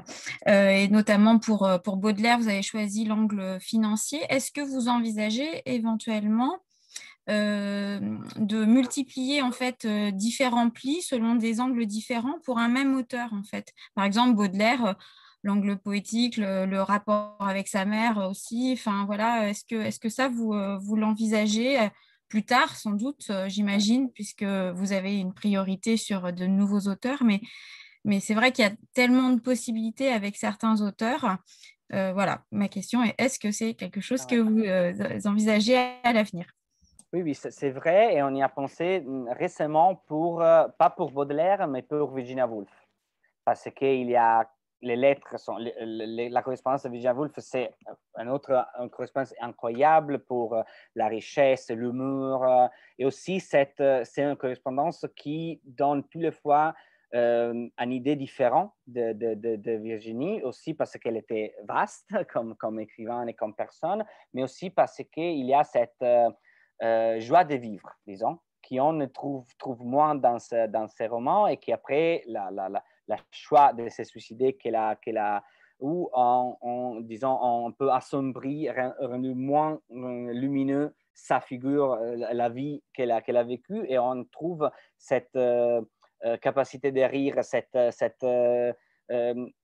et 0.46 0.88
notamment 0.88 1.38
pour, 1.38 1.68
pour 1.84 1.96
Baudelaire, 1.96 2.38
vous 2.38 2.48
avez 2.48 2.62
choisi 2.62 3.05
l'angle 3.05 3.59
financier. 3.61 4.20
Est-ce 4.28 4.50
que 4.50 4.61
vous 4.61 4.88
envisagez 4.88 5.62
éventuellement 5.64 6.59
de 7.28 8.64
multiplier 8.64 9.42
en 9.42 9.53
fait 9.53 9.86
différents 9.86 10.70
plis 10.70 11.03
selon 11.03 11.36
des 11.36 11.61
angles 11.61 11.86
différents 11.86 12.38
pour 12.44 12.59
un 12.59 12.68
même 12.68 12.96
auteur 12.96 13.32
en 13.32 13.44
fait? 13.44 13.72
Par 13.94 14.05
exemple, 14.05 14.34
Baudelaire, 14.34 14.96
l'angle 15.43 15.76
poétique, 15.76 16.36
le, 16.36 16.80
rapport 16.80 17.36
avec 17.40 17.68
sa 17.68 17.84
mère 17.84 18.18
aussi. 18.18 18.74
Enfin 18.74 19.05
voilà, 19.07 19.49
est-ce 19.49 19.64
que, 19.64 19.76
est 19.76 19.99
que 20.01 20.09
ça 20.09 20.28
vous, 20.28 20.53
euh, 20.53 20.78
vous 20.78 20.97
l'envisagez 20.97 21.80
euh, 21.80 21.88
plus 22.28 22.45
tard 22.45 22.76
sans 22.76 22.93
doute, 22.93 23.26
euh, 23.30 23.49
j'imagine, 23.49 24.11
puisque 24.11 24.45
vous 24.45 24.93
avez 24.93 25.18
une 25.18 25.34
priorité 25.34 25.97
sur 25.97 26.32
de 26.32 26.47
nouveaux 26.47 26.88
auteurs, 26.88 27.24
mais, 27.24 27.40
mais 28.05 28.20
c'est 28.20 28.34
vrai 28.34 28.53
qu'il 28.53 28.64
y 28.64 28.68
a 28.68 28.72
tellement 28.95 29.30
de 29.30 29.40
possibilités 29.40 30.11
avec 30.11 30.36
certains 30.36 30.80
auteurs. 30.80 31.36
voilà, 31.90 32.43
ma 32.51 32.68
question 32.68 33.03
est 33.05 33.14
est-ce 33.18 33.38
que 33.38 33.51
c'est 33.51 33.74
quelque 33.74 34.01
chose 34.01 34.24
que 34.24 34.36
vous 34.36 35.28
envisagez 35.28 35.76
à, 36.03 36.12
l'avenir? 36.14 36.47
Oui, 37.12 37.20
oui, 37.20 37.34
c'est 37.34 37.70
vrai 37.70 38.14
et 38.14 38.22
on 38.22 38.34
y 38.34 38.43
a 38.43 38.49
pensé 38.49 39.01
mm, 39.01 39.28
récemment 39.38 39.97
pour, 40.07 40.38
pas 40.38 40.90
pour 40.97 41.11
Baudelaire, 41.11 41.68
mais 41.68 41.82
pour 41.82 42.14
Virginia 42.14 42.47
Woolf. 42.47 42.70
Parce 43.45 43.68
qu'il 43.76 44.09
y 44.09 44.16
a 44.16 44.49
les 44.83 44.97
lettres 44.97 45.39
sont, 45.39 45.57
la 45.59 46.43
correspondance 46.43 46.83
de 46.83 46.91
Virginia 46.91 47.14
Woolf, 47.14 47.33
c'est 47.39 47.72
une 48.18 48.28
autre 48.28 48.66
correspondance 48.91 49.35
incroyable 49.41 50.18
pour 50.24 50.55
euh, 50.55 50.62
la 50.97 51.07
richesse, 51.07 51.70
l'humour, 51.70 52.45
euh, 52.45 52.66
et 52.99 53.07
aussi 53.07 53.43
euh, 53.80 54.03
c'est 54.05 54.22
une 54.22 54.37
correspondance 54.37 55.07
qui 55.16 55.61
donne 55.64 56.05
tous 56.09 56.18
les 56.18 56.33
fois 56.33 56.74
une 57.14 57.93
idée 57.93 58.16
différente 58.16 58.72
de, 58.87 59.76
Virginie, 59.76 60.43
aussi 60.45 60.72
parce 60.72 60.97
qu'elle 60.97 61.18
était 61.18 61.55
vaste 61.68 62.09
comme, 62.33 62.57
comme 62.57 62.80
écrivain 62.80 63.26
et 63.26 63.35
comme 63.35 63.55
personne, 63.55 64.03
mais 64.33 64.43
aussi 64.43 64.70
parce 64.70 64.97
qu'il 65.12 65.45
y 65.45 65.53
a 65.53 65.62
cette 65.62 66.03
joie 67.20 67.45
de 67.45 67.55
vivre, 67.57 67.91
disons, 68.07 68.39
qu'on 68.66 68.95
ne 68.95 69.05
trouve, 69.05 69.47
trouve 69.59 69.85
moins 69.85 70.14
dans, 70.14 70.39
dans 70.70 70.89
ses 70.89 71.07
romans 71.07 71.47
et 71.49 71.59
qui 71.59 71.70
après 71.74 72.22
la, 72.26 72.51
la 72.51 72.83
le 73.09 73.16
choix 73.30 73.72
de 73.72 73.88
se 73.88 74.05
suicider 74.05 74.55
qu'elle 74.55 74.76
a, 74.76 74.96
qu'elle 74.96 75.18
a 75.18 75.42
ou 75.82 76.09
en, 76.12 77.00
disons, 77.00 77.36
on 77.42 77.72
peut 77.72 77.88
rendre 77.88 79.34
moins 79.34 79.80
euh, 79.90 80.32
lumineux 80.32 80.94
sa 81.12 81.40
figure, 81.40 81.94
euh, 81.94 82.14
la 82.16 82.48
vie 82.48 82.82
qu'elle 82.94 83.11
a, 83.11 83.20
a 83.26 83.42
vécue, 83.42 83.84
et 83.88 83.98
on 83.98 84.24
trouve 84.24 84.70
cette 84.96 85.34
euh, 85.36 85.82
capacité 86.40 86.92
de 86.92 87.00
rire, 87.00 87.42
cette, 87.42 87.76
cette 87.90 88.24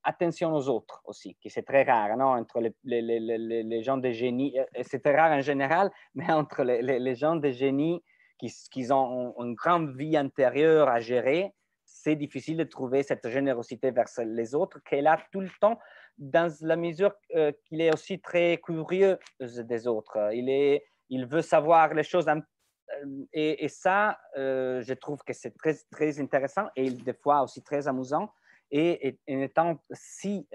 attention 0.03 0.53
aux 0.53 0.67
autres 0.67 1.01
aussi, 1.05 1.35
qui 1.41 1.49
c'est 1.49 1.63
très 1.63 1.83
rare, 1.83 2.17
non? 2.17 2.33
entre 2.33 2.59
les, 2.59 2.75
les, 2.83 3.01
les, 3.01 3.63
les 3.63 3.81
gens 3.81 3.97
de 3.97 4.11
génie, 4.11 4.55
c'est 4.83 5.01
très 5.01 5.15
rare 5.15 5.31
en 5.31 5.41
général, 5.41 5.89
mais 6.13 6.29
entre 6.31 6.63
les, 6.63 7.15
gens 7.15 7.37
de 7.37 7.49
génie 7.49 8.03
qui, 8.37 8.53
qui 8.69 8.91
ont 8.91 9.33
une 9.39 9.55
grande 9.55 9.95
vie 9.95 10.17
intérieure 10.17 10.89
à 10.89 10.99
gérer, 10.99 11.53
c'est 12.01 12.15
difficile 12.15 12.57
de 12.57 12.63
trouver 12.63 13.03
cette 13.03 13.27
générosité 13.27 13.91
vers 13.91 14.05
les 14.25 14.55
autres 14.55 14.79
qu'elle 14.83 15.07
a 15.07 15.17
tout 15.31 15.41
le 15.41 15.49
temps 15.59 15.77
dans 16.17 16.51
la 16.61 16.75
mesure 16.75 17.13
euh, 17.35 17.51
qu'il 17.65 17.81
est 17.81 17.93
aussi 17.93 18.19
très 18.19 18.57
curieux 18.57 19.17
des 19.39 19.87
autres. 19.87 20.17
Il, 20.33 20.49
est, 20.49 20.85
il 21.09 21.25
veut 21.25 21.41
savoir 21.41 21.93
les 21.93 22.03
choses. 22.03 22.27
Euh, 22.27 23.25
et, 23.33 23.67
ça, 23.67 24.17
euh, 24.37 24.81
je 24.81 24.93
trouve 24.93 25.19
que 25.23 25.33
c'est 25.33 25.55
très, 25.57 25.75
très 25.91 26.19
intéressant 26.19 26.67
et 26.75 26.89
des 26.89 27.13
fois 27.13 27.43
aussi 27.43 27.61
très 27.63 27.87
amusant. 27.87 28.31
Et, 28.71 29.17
en 29.27 29.39
étant 29.39 29.79
six 29.91 30.47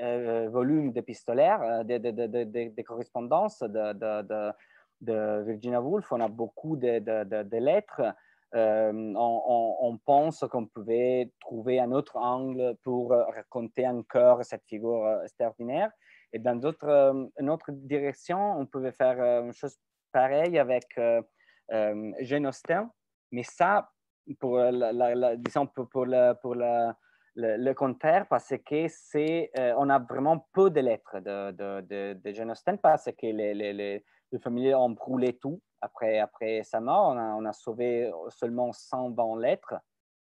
volumes 0.49 0.93
d'épistolaires, 0.93 1.85
de, 1.85 1.99
de, 1.99 2.71
de, 2.79 2.83
correspondances 2.83 3.59
de, 3.61 5.43
Virginia 5.45 5.81
Woolf, 5.81 6.13
on 6.13 6.21
a 6.21 6.29
beaucoup 6.29 6.77
de, 6.77 7.59
lettres 7.59 8.15
euh, 8.55 8.93
on, 9.17 9.99
pense 10.05 10.45
qu'on 10.51 10.67
pouvait 10.67 11.33
trouver 11.41 11.81
un 11.81 11.91
autre 11.91 12.17
angle 12.17 12.77
pour 12.85 13.13
euh, 13.13 13.25
raconter 13.25 13.87
encore 13.89 14.45
cette 14.45 14.65
figure 14.67 15.05
euh, 15.05 15.23
extraordinaire. 15.23 15.91
Et 16.33 16.39
dans 16.39 16.55
d'autres, 16.55 17.31
une 17.39 17.51
autre 17.51 17.71
direction, 17.71 18.59
on 18.59 18.67
pouvait 18.67 18.93
faire 18.93 19.21
une 19.45 19.53
chose 19.53 19.77
pareille 20.13 20.59
avec 20.59 20.99
Jane 21.71 22.47
Austen, 22.47 22.89
mais 23.31 23.45
ça, 23.45 23.89
pour, 24.41 24.61
disons, 25.39 25.67
pour, 25.69 25.89
pour, 25.89 26.07
pour 26.43 26.55
le, 26.57 27.73
contraire, 27.75 28.27
parce 28.29 28.53
que 28.67 28.87
c'est, 28.89 29.53
on 29.77 29.89
a 29.89 30.01
vraiment 30.01 30.49
peu 30.53 30.71
de 30.71 30.81
lettres 30.81 31.21
de, 31.21 31.53
de, 31.53 31.81
de, 31.83 32.77
parce 32.83 33.05
que 33.05 33.27
les, 33.27 33.55
les, 33.55 33.73
les, 33.73 34.05
les 34.33 34.39
familles 34.41 34.75
ont 34.75 34.91
brûlé 34.91 35.35
tout 35.35 35.61
après, 35.85 36.19
après 36.19 36.63
sa 36.65 36.81
mort. 36.81 37.15
On 37.15 37.45
a, 37.45 37.53
sauvé 37.53 38.11
seulement 38.31 38.73
120 38.73 39.41
lettres. 39.41 39.75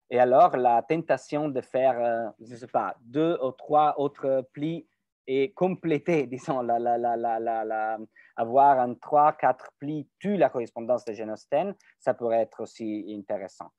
Et 0.10 0.20
alors, 0.20 0.56
la 0.58 0.82
tentation 0.82 1.50
de 1.50 1.62
faire, 1.62 2.00
euh, 2.00 2.30
je 2.40 2.54
ne 2.54 2.58
sais 2.58 2.68
pas, 2.68 2.96
deux 3.02 3.38
ou 3.44 3.52
trois 3.52 3.94
autres 3.98 4.48
plis 4.54 4.88
et 5.28 5.52
compléter, 5.54 6.26
disons, 6.36 6.62
la, 6.62 6.80
la, 6.80 6.98
la, 6.98 7.98
avoir 8.36 8.80
un 8.80 8.96
trois, 8.96 9.34
quatre 9.34 9.72
plis 9.80 10.10
tue 10.20 10.38
la 10.38 10.50
correspondance 10.50 11.06
de 11.06 11.32
Austen, 11.32 11.76
ça 12.00 12.14
pourrait 12.14 12.42
être 12.42 12.64
aussi 12.64 13.06
intéressant. 13.18 13.70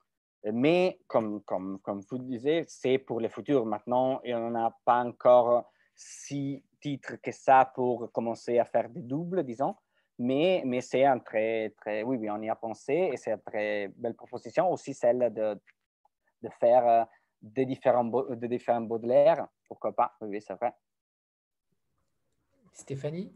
Mais 0.53 0.99
comme, 1.07 1.41
comme, 1.43 1.79
comme 1.81 2.01
vous 2.09 2.17
disiez, 2.17 2.63
c'est 2.67 2.97
pour 2.97 3.19
le 3.19 3.29
futur 3.29 3.65
maintenant 3.65 4.21
et 4.23 4.33
on 4.33 4.49
n'a 4.49 4.75
pas 4.85 5.03
encore 5.03 5.69
six 5.95 6.63
titres 6.79 7.15
que 7.21 7.31
ça 7.31 7.71
pour 7.75 8.11
commencer 8.11 8.57
à 8.57 8.65
faire 8.65 8.89
des 8.89 9.01
doubles, 9.01 9.43
disons. 9.43 9.75
Mais, 10.23 10.61
mais 10.67 10.81
c'est 10.81 11.03
un 11.03 11.17
très, 11.17 11.71
très, 11.71 12.03
oui, 12.03 12.15
oui, 12.15 12.29
on 12.29 12.39
y 12.43 12.49
a 12.49 12.55
pensé 12.55 13.09
et 13.11 13.17
c'est 13.17 13.31
une 13.31 13.41
très 13.41 13.87
belle 13.97 14.13
proposition. 14.13 14.71
Aussi 14.71 14.93
celle 14.93 15.33
de, 15.33 15.59
de 16.43 16.49
faire 16.59 16.87
euh, 16.87 17.03
des 17.41 17.65
différents, 17.65 18.03
de 18.03 18.45
différents 18.45 18.81
Baudelaire. 18.81 19.47
Pourquoi 19.67 19.95
pas? 19.95 20.15
Oui, 20.21 20.39
c'est 20.39 20.53
vrai. 20.53 20.73
Stéphanie? 22.71 23.33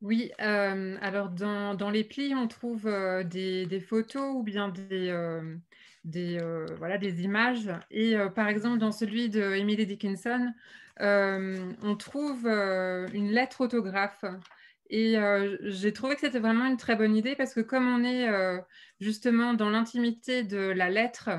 Oui, 0.00 0.30
euh, 0.40 0.96
alors 1.00 1.30
dans, 1.30 1.74
dans, 1.74 1.90
les 1.90 2.04
plis, 2.04 2.32
on 2.32 2.46
trouve 2.46 2.86
euh, 2.86 3.24
des, 3.24 3.66
des, 3.66 3.80
photos 3.80 4.32
ou 4.32 4.44
bien 4.44 4.68
des, 4.68 5.12
des, 6.04 6.38
voilà, 6.78 6.98
des 6.98 7.24
images. 7.24 7.68
Et 7.90 8.14
par 8.36 8.46
exemple, 8.46 8.78
dans 8.78 8.92
celui 8.92 9.28
de 9.28 9.42
Emily 9.42 9.86
Dickinson, 9.86 10.52
on 11.00 11.96
trouve 11.96 12.46
une 12.46 13.30
lettre 13.30 13.62
autographe. 13.62 14.24
Et 14.94 15.16
j'ai 15.62 15.92
trouvé 15.94 16.14
que 16.14 16.20
c'était 16.20 16.38
vraiment 16.38 16.66
une 16.66 16.76
très 16.76 16.96
bonne 16.96 17.16
idée 17.16 17.34
parce 17.34 17.54
que 17.54 17.60
comme 17.60 17.88
on 17.88 18.04
est 18.04 18.28
justement 19.00 19.54
dans 19.54 19.70
l'intimité 19.70 20.42
de 20.42 20.58
la 20.58 20.90
lettre, 20.90 21.30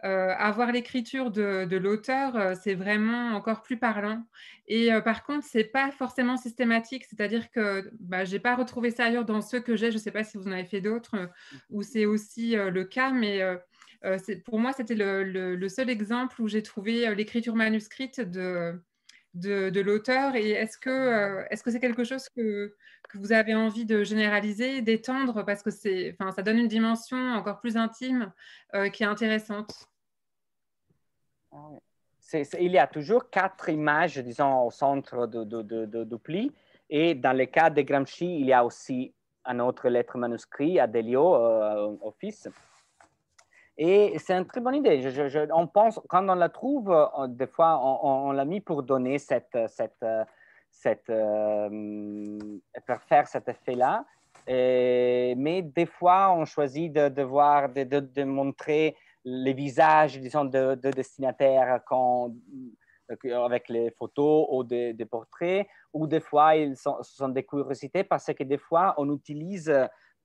avoir 0.00 0.72
l'écriture 0.72 1.30
de, 1.30 1.76
l'auteur, 1.76 2.56
c'est 2.60 2.74
vraiment 2.74 3.36
encore 3.36 3.62
plus 3.62 3.76
parlant. 3.76 4.26
Et 4.66 4.90
par 5.04 5.22
contre, 5.22 5.46
c'est 5.48 5.64
pas 5.64 5.92
forcément 5.92 6.36
systématique, 6.36 7.04
c'est-à-dire 7.04 7.50
que 7.52 7.88
bah, 8.00 8.24
j'ai 8.24 8.40
pas 8.40 8.56
retrouvé 8.56 8.90
ça 8.90 9.04
ailleurs 9.04 9.24
dans 9.24 9.40
ceux 9.40 9.60
que 9.60 9.76
j'ai. 9.76 9.92
Je 9.92 9.98
sais 9.98 10.10
pas 10.10 10.24
si 10.24 10.36
vous 10.36 10.48
en 10.48 10.52
avez 10.52 10.64
fait 10.64 10.80
d'autres 10.80 11.30
où 11.70 11.82
c'est 11.82 12.06
aussi 12.06 12.56
le 12.56 12.82
cas, 12.82 13.12
mais 13.12 13.40
pour 14.44 14.58
moi, 14.58 14.72
c'était 14.72 14.96
le, 14.96 15.68
seul 15.68 15.90
exemple 15.90 16.42
où 16.42 16.48
j'ai 16.48 16.64
trouvé 16.64 17.14
l'écriture 17.14 17.54
manuscrite 17.54 18.20
de, 18.20 18.80
de, 19.36 19.80
l'auteur 19.80 20.34
et 20.34 20.50
est-ce 20.50 20.78
que 20.78 20.90
euh, 20.90 21.44
est-ce 21.50 21.62
que 21.62 21.70
c'est 21.70 21.80
quelque 21.80 22.04
chose 22.04 22.28
que, 22.30 22.74
que, 23.08 23.18
vous 23.18 23.32
avez 23.32 23.54
envie 23.54 23.84
de 23.84 24.02
généraliser, 24.02 24.80
d'étendre 24.82 25.44
parce 25.44 25.62
que 25.62 25.70
c'est, 25.70 26.16
enfin, 26.18 26.32
ça 26.32 26.42
donne 26.42 26.58
une 26.58 26.68
dimension 26.68 27.16
encore 27.34 27.60
plus 27.60 27.76
intime 27.76 28.32
euh, 28.74 28.88
qui 28.88 29.02
est 29.02 29.06
intéressante? 29.06 29.88
Ah 31.52 31.70
il 32.58 32.72
y 32.72 32.78
a 32.78 32.88
toujours 32.88 33.30
quatre 33.30 33.68
images, 33.68 34.18
disons, 34.18 34.66
au 34.66 34.72
centre 34.72 35.28
de, 35.28 35.44
de, 35.44 36.16
pli. 36.16 36.52
Et 36.90 37.14
dans 37.14 37.32
le 37.32 37.46
cas 37.46 37.70
de 37.70 37.82
Gramsci, 37.82 38.40
il 38.40 38.46
y 38.46 38.52
a 38.52 38.64
aussi 38.64 39.14
un 39.44 39.60
autre 39.60 39.88
lettre 39.88 40.18
manuscrit 40.18 40.80
à 40.80 40.88
Delio, 40.88 41.22
au 41.22 42.10
fils. 42.18 42.48
Et 43.78 44.18
c'est 44.18 44.32
une 44.32 44.46
très 44.46 44.60
bonne 44.60 44.76
idée. 44.76 45.02
on 45.52 45.66
pense, 45.66 46.00
quand 46.08 46.26
on 46.28 46.34
la 46.34 46.48
trouve, 46.48 46.94
des 47.28 47.46
fois, 47.46 47.78
on, 47.82 48.32
l'a 48.32 48.44
mis 48.44 48.60
pour 48.60 48.82
donner 48.82 49.18
cette, 49.18 49.58
cette, 49.68 50.04
cette 50.70 51.12
faire 53.08 53.28
cet 53.28 53.48
effet-là. 53.48 54.04
mais 54.46 55.62
des 55.62 55.86
fois, 55.86 56.32
on 56.32 56.44
choisit 56.46 56.92
de, 56.92 57.22
voir, 57.22 57.68
de, 57.68 57.84
de, 57.84 58.24
montrer 58.24 58.96
les 59.24 59.52
visages, 59.52 60.18
disons, 60.20 60.44
de, 60.46 60.74
destinataires 60.74 61.80
quand, 61.86 62.32
avec 63.44 63.68
les 63.68 63.90
photos 63.90 64.46
ou 64.50 64.64
des, 64.64 64.94
portraits, 65.10 65.66
ou 65.92 66.06
des 66.06 66.20
fois, 66.20 66.56
ils 66.56 66.76
ce 66.76 67.02
sont 67.02 67.28
des 67.28 67.44
curiosités 67.44 68.04
parce 68.04 68.32
que 68.32 68.44
des 68.44 68.58
fois, 68.58 68.94
on 68.96 69.14
utilise, 69.14 69.72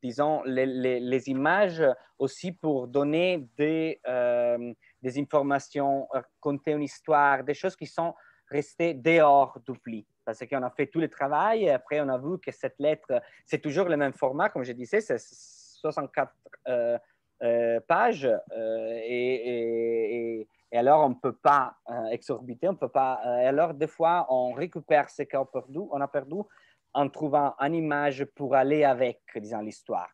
disons, 0.02 0.44
les, 0.44 0.66
les, 1.00 1.30
images 1.30 1.84
aussi 2.18 2.52
pour 2.52 2.88
donner 2.88 3.48
des, 3.58 4.00
euh, 4.08 4.74
des 5.02 5.20
informations, 5.20 6.08
raconter 6.12 6.72
une 6.72 6.84
histoire, 6.84 7.44
des 7.44 7.54
choses 7.54 7.76
qui 7.76 7.86
sont 7.86 8.14
restées 8.50 8.94
dehors 8.94 9.60
du 9.66 9.78
pli. 9.80 10.06
Parce 10.26 10.40
qu'on 10.46 10.64
a 10.64 10.70
fait 10.70 10.88
tout 10.88 11.00
le 11.00 11.10
travail 11.10 11.64
et 11.66 11.72
après, 11.72 12.00
on 12.02 12.10
a 12.10 12.18
vu 12.18 12.40
que 12.40 12.52
cette 12.52 12.80
lettre, 12.80 13.22
c'est 13.46 13.60
toujours 13.60 13.88
le 13.88 13.98
même 13.98 14.14
format, 14.14 14.50
comme 14.50 14.64
je 14.64 14.74
disais, 14.74 15.02
c'est 15.02 15.20
64 15.20 16.32
euh, 16.68 16.98
euh, 17.44 17.80
pages. 17.88 18.30
Euh, 18.56 19.00
et, 19.04 20.48
alors, 20.74 21.06
on 21.06 21.10
ne 21.10 21.16
peut 21.16 21.34
pas 21.34 21.76
euh, 21.90 22.06
exorbiter, 22.12 22.70
on 22.70 22.76
peut 22.76 22.88
pas. 22.88 23.20
et 23.42 23.48
alors, 23.48 23.74
des 23.74 23.88
fois, 23.88 24.28
on 24.30 24.54
récupère 24.54 25.10
ce 25.10 25.24
qu'on 25.24 26.00
a 26.00 26.08
perdu 26.08 26.38
en 26.94 27.10
trouvant 27.10 27.56
une 27.60 27.76
image 27.76 28.26
pour 28.26 28.56
aller 28.56 28.84
avec, 28.84 29.22
disons, 29.36 29.62
l'histoire. 29.62 30.10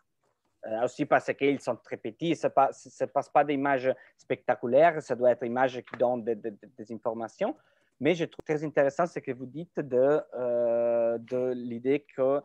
aussi 0.84 1.06
parce 1.06 1.32
qu'ils 1.34 1.60
sont 1.60 1.78
très 1.78 1.98
petits, 1.98 2.36
ce 2.36 2.48
ne 2.48 3.06
passe 3.08 3.30
pas 3.30 3.44
d'images 3.44 3.94
spectaculaires, 4.18 5.02
ça 5.02 5.16
doit 5.16 5.32
être 5.32 5.42
des 5.42 5.48
images 5.48 5.82
qui 5.82 5.98
donnent 5.98 6.24
des 6.24 6.92
informations. 6.92 7.56
Mais 8.00 8.14
je 8.14 8.26
trouve 8.26 8.46
très 8.46 8.64
intéressant 8.64 9.08
ce 9.08 9.20
que 9.20 9.32
vous 9.32 9.48
dites 9.48 9.80
de, 9.80 10.22
de 11.18 11.54
l'idée 11.54 12.06
que 12.16 12.42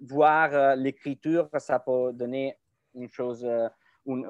voir 0.00 0.74
l'écriture, 0.76 1.48
ça 1.58 1.78
peut 1.78 2.12
donner 2.12 2.56
une 2.94 3.08
chose 3.08 3.46
une, 4.06 4.26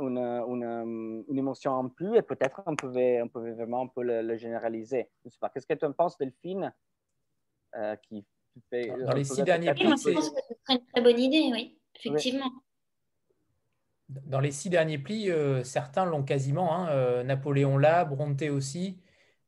une, 1.28 1.38
émotion 1.38 1.72
en 1.72 1.88
plus 1.88 2.16
et 2.16 2.22
peut-être 2.22 2.62
on 2.66 2.76
pouvait, 2.76 3.22
on 3.22 3.28
pouvait 3.28 3.52
vraiment 3.52 3.82
un 3.82 3.86
peu 3.86 4.02
le, 4.02 4.36
généraliser. 4.36 5.08
Je 5.24 5.30
sais 5.30 5.38
pas. 5.38 5.48
Qu'est-ce 5.48 5.66
que 5.66 5.74
tu 5.74 5.84
en 5.84 5.92
penses, 5.92 6.18
Delphine 6.18 6.72
euh, 7.76 7.96
fait, 8.68 8.92
Dans 9.04 9.14
les 9.14 9.24
six 9.24 9.42
derniers 9.42 9.72
plis, 9.72 9.84
je 9.84 9.90
pense 9.90 10.04
que 10.04 10.12
ce 10.12 10.20
serait 10.20 10.78
une 10.78 10.86
très 10.92 11.02
bonne 11.02 11.18
idée, 11.18 11.50
oui, 11.52 11.78
effectivement. 11.96 12.50
Dans 14.08 14.40
les 14.40 14.50
six 14.50 14.70
derniers 14.70 14.98
plis, 14.98 15.30
euh, 15.30 15.62
certains 15.62 16.04
l'ont 16.04 16.24
quasiment. 16.24 16.74
Hein, 16.74 16.88
euh, 16.90 17.22
Napoléon 17.22 17.78
là, 17.78 18.04
Bronte 18.04 18.42
aussi, 18.42 19.00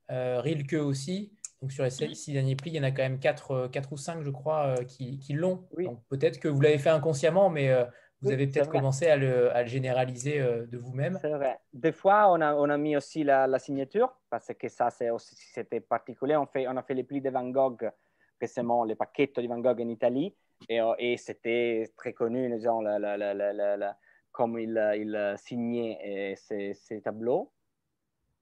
Rilke 0.08 0.74
aussi. 0.74 1.32
Donc 1.60 1.72
sur 1.72 1.84
les 1.84 1.90
six 1.90 2.32
derniers 2.32 2.56
plis, 2.56 2.70
il 2.70 2.76
y 2.76 2.80
en 2.80 2.84
a 2.84 2.90
quand 2.90 3.02
même 3.02 3.20
quatre, 3.20 3.68
quatre 3.68 3.92
ou 3.92 3.96
cinq, 3.96 4.22
je 4.22 4.30
crois, 4.30 4.74
qui, 4.86 5.18
qui 5.18 5.32
l'ont. 5.32 5.68
Peut-être 6.08 6.38
que 6.38 6.48
vous 6.48 6.60
l'avez 6.60 6.78
fait 6.78 6.90
inconsciemment, 6.90 7.50
mais 7.50 7.72
vous 8.22 8.30
avez 8.30 8.46
peut-être 8.46 8.70
commencé 8.70 9.08
à 9.08 9.16
le, 9.16 9.50
généraliser 9.66 10.40
euh, 10.40 10.64
de 10.66 10.78
vous-même. 10.78 11.18
C'est 11.20 11.30
vrai. 11.30 11.58
Des 11.72 11.92
fois, 11.92 12.30
on 12.30 12.40
a, 12.40 12.54
on 12.54 12.70
a 12.70 12.78
mis 12.78 12.96
aussi 12.96 13.24
la, 13.24 13.58
signature, 13.58 14.12
parce 14.30 14.50
que 14.58 14.68
ça, 14.68 14.88
c'était 15.18 15.80
particulier. 15.80 16.36
On, 16.36 16.46
fait, 16.46 16.68
on 16.68 16.76
a 16.76 16.82
fait 16.82 16.94
les 16.94 17.02
plis 17.02 17.20
de 17.20 17.30
Van 17.30 17.48
Gogh 17.48 17.90
récemment, 18.42 18.86
paquets 18.96 19.32
de 19.34 19.48
Van 19.48 19.58
Gogh 19.58 19.80
en 19.80 19.88
Italie, 19.88 20.34
et, 20.68 20.80
euh, 20.80 20.94
et 20.98 21.16
c'était 21.16 21.90
très 21.96 22.12
connu, 22.12 22.50
disons, 22.54 22.80
la, 22.82 23.96
comme 24.30 24.58
il, 24.58 24.76
il 24.96 25.34
signait 25.38 26.34
ces, 26.36 26.74
ces, 26.74 27.00
tableaux. 27.00 27.52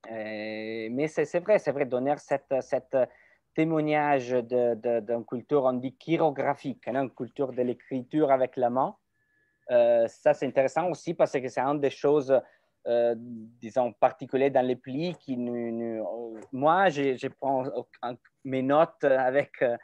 mais 0.09 1.07
c'est 1.09 1.41
vrai, 1.41 1.59
c'est 1.59 1.73
vrai, 1.73 1.87
donner 1.87 2.15
cette, 2.19 2.55
cette 2.61 2.97
témoignage 3.55 4.31
d'une 4.31 5.25
culture, 5.25 5.65
on 5.65 5.75
dit 5.75 5.97
chirographique, 5.99 6.87
hein, 6.89 7.03
une 7.03 7.11
culture 7.11 7.53
de 7.53 7.63
l'écriture 7.63 8.31
avec 8.31 8.57
la 8.57 8.71
main, 8.71 8.97
euh, 9.71 10.07
ça, 10.09 10.35
c'est 10.35 10.47
intéressant 10.47 10.91
aussi 10.91 11.15
parce 11.15 11.33
que 11.33 11.49
c'est 11.49 11.61
une 11.61 11.81
des 11.81 11.91
choses, 11.91 12.35
euh, 12.87 13.15
disons, 13.17 13.93
particulières 13.93 14.51
dans 14.51 14.67
les 14.67 14.77
plis 14.77 15.15
qui 15.21 15.37
nous, 15.37 16.03
moi, 16.53 16.89
je, 16.89 17.29
prends 17.29 17.65
mes 18.45 18.63
notes 18.63 19.05
avec, 19.05 19.61
euh, 19.61 19.77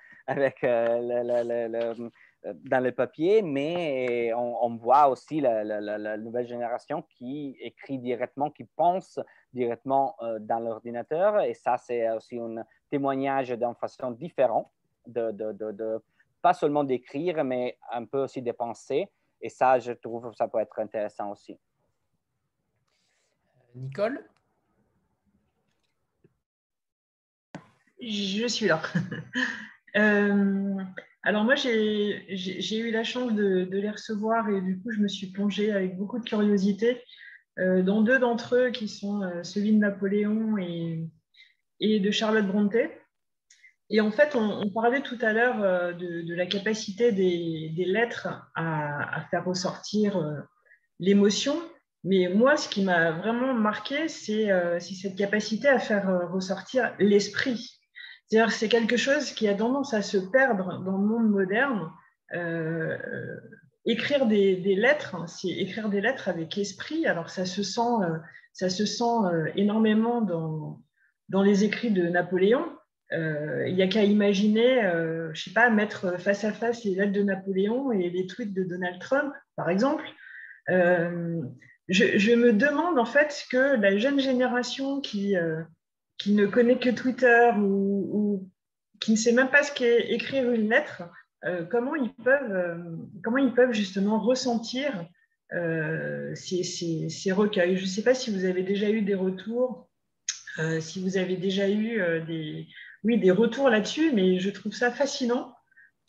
dans 2.54 2.82
le 2.82 2.92
papier, 2.92 3.42
mais 3.42 4.32
on, 4.34 4.76
voit 4.76 5.08
aussi 5.08 5.40
la, 5.40 6.16
nouvelle 6.16 6.46
génération 6.46 7.02
qui 7.02 7.56
écrit 7.60 7.98
directement, 7.98 8.50
qui 8.50 8.64
pense 8.64 9.20
directement 9.52 10.16
dans 10.40 10.60
l'ordinateur. 10.60 11.42
Et 11.42 11.54
ça, 11.54 11.76
c'est 11.76 12.08
aussi 12.10 12.38
un 12.38 12.64
témoignage 12.90 13.50
d'une 13.50 13.74
façon 13.74 14.12
différente, 14.12 14.70
de 15.06 16.00
pas 16.40 16.54
seulement 16.54 16.84
d'écrire, 16.84 17.42
mais 17.44 17.76
un 17.90 18.04
peu 18.04 18.22
aussi 18.22 18.40
de 18.40 18.52
penser. 18.52 19.10
Et 19.40 19.48
ça, 19.48 19.78
je 19.78 19.92
trouve 19.92 20.30
que 20.30 20.36
ça 20.36 20.48
peut 20.48 20.60
être 20.60 20.78
intéressant 20.78 21.32
aussi. 21.32 21.58
Nicole? 23.76 24.24
Je 28.00 28.46
suis 28.46 28.66
là. 28.66 28.82
Euh, 29.96 30.74
alors 31.22 31.44
moi, 31.44 31.54
j'ai 31.54 32.78
eu 32.78 32.90
la 32.90 33.02
chance 33.02 33.32
de, 33.32 33.66
les 33.72 33.88
recevoir 33.88 34.50
et 34.50 34.60
du 34.60 34.78
coup, 34.78 34.90
je 34.90 35.00
me 35.00 35.08
suis 35.08 35.28
plongée 35.28 35.72
avec 35.72 35.96
beaucoup 35.96 36.18
de 36.18 36.24
curiosité 36.28 37.02
euh, 37.58 37.82
dans 37.82 38.02
deux 38.02 38.18
d'entre 38.18 38.56
eux 38.56 38.70
qui 38.72 38.88
sont 38.88 39.22
euh, 39.22 39.42
celui 39.42 39.72
de 39.72 39.78
Napoléon 39.78 40.58
et, 40.58 41.08
de 41.80 42.10
Charlotte 42.10 42.46
Brontë. 42.46 42.90
Et 43.88 44.02
en 44.02 44.10
fait, 44.10 44.36
on, 44.36 44.68
parlait 44.68 45.00
tout 45.00 45.16
à 45.22 45.32
l'heure 45.32 45.96
de, 45.96 46.34
la 46.34 46.44
capacité 46.44 47.10
des, 47.12 47.84
lettres 47.86 48.28
à, 48.54 49.26
faire 49.30 49.46
ressortir 49.46 50.44
l'émotion. 51.00 51.56
Mais 52.06 52.28
moi, 52.32 52.56
ce 52.56 52.68
qui 52.68 52.84
m'a 52.84 53.10
vraiment 53.12 53.52
marqué, 53.52 54.08
c'est 54.08 54.50
euh, 54.50 54.78
cette 54.80 55.16
capacité 55.16 55.68
à 55.68 55.78
faire 55.78 56.30
ressortir 56.30 56.94
l'esprit. 56.98 57.80
C'est 58.28 58.68
quelque 58.68 58.96
chose 58.96 59.32
qui 59.32 59.46
a 59.46 59.54
tendance 59.54 59.94
à 59.94 60.02
se 60.02 60.16
perdre 60.16 60.82
dans 60.84 60.96
le 60.98 61.06
monde 61.06 61.30
moderne. 61.30 61.90
écrire 63.84 64.26
des, 64.26 64.74
lettres, 64.74 65.14
hein, 65.14 65.26
c'est 65.26 65.48
écrire 65.48 65.88
des 65.88 66.00
lettres 66.00 66.28
avec 66.28 66.58
esprit. 66.58 67.06
Alors 67.06 67.30
ça 67.30 67.44
se 67.44 67.62
sent, 67.62 68.02
ça 68.52 68.68
se 68.68 68.84
sent 68.84 69.52
énormément 69.54 70.22
dans, 70.22 71.42
les 71.42 71.62
écrits 71.62 71.92
de 71.92 72.08
Napoléon, 72.08 72.66
euh, 73.12 73.68
il 73.68 73.74
n'y 73.74 73.82
a 73.82 73.86
qu'à 73.86 74.02
imaginer, 74.02 74.84
euh, 74.84 75.30
je 75.32 75.44
sais 75.44 75.52
pas, 75.52 75.70
mettre 75.70 76.20
face 76.20 76.44
à 76.44 76.52
face 76.52 76.84
les 76.84 76.94
lettres 76.94 77.12
de 77.12 77.22
Napoléon 77.22 77.92
et 77.92 78.10
les 78.10 78.26
tweets 78.26 78.52
de 78.52 78.64
Donald 78.64 79.00
Trump, 79.00 79.32
par 79.54 79.70
exemple. 79.70 80.04
Euh, 81.90 82.18
je, 82.18 82.32
me 82.34 82.52
demande 82.52 82.98
en 82.98 83.04
fait 83.04 83.46
que 83.50 83.76
la 83.76 83.96
jeune 83.96 84.20
génération 84.20 85.00
qui, 85.00 85.34
qui 86.18 86.32
ne 86.32 86.46
connaît 86.46 86.78
que 86.78 86.90
Twitter 86.90 87.50
ou, 87.58 88.48
qui 89.00 89.12
ne 89.12 89.16
sait 89.16 89.32
même 89.32 89.50
pas 89.50 89.62
ce 89.62 89.72
qu'est 89.72 90.12
écrire 90.12 90.50
une 90.50 90.68
lettre, 90.68 91.04
comment, 91.70 91.94
ils 91.94 92.12
peuvent, 92.12 92.98
comment 93.22 93.38
ils 93.38 93.54
peuvent 93.54 93.72
justement 93.72 94.18
ressentir 94.18 95.06
ces, 96.34 97.32
recueils. 97.32 97.76
Je 97.76 97.82
ne 97.82 97.88
sais 97.88 98.02
pas 98.02 98.14
si 98.14 98.30
vous 98.30 98.44
avez 98.44 98.62
déjà 98.62 98.90
eu 98.90 99.02
des 99.02 99.14
retours, 99.14 99.88
si 100.80 101.00
vous 101.00 101.18
avez 101.18 101.36
déjà 101.36 101.68
eu 101.68 102.00
des, 102.26 102.66
oui, 103.04 103.18
des 103.18 103.30
retours 103.30 103.70
là-dessus, 103.70 104.10
mais 104.12 104.40
je 104.40 104.50
trouve 104.50 104.72
ça 104.72 104.90
fascinant. 104.90 105.54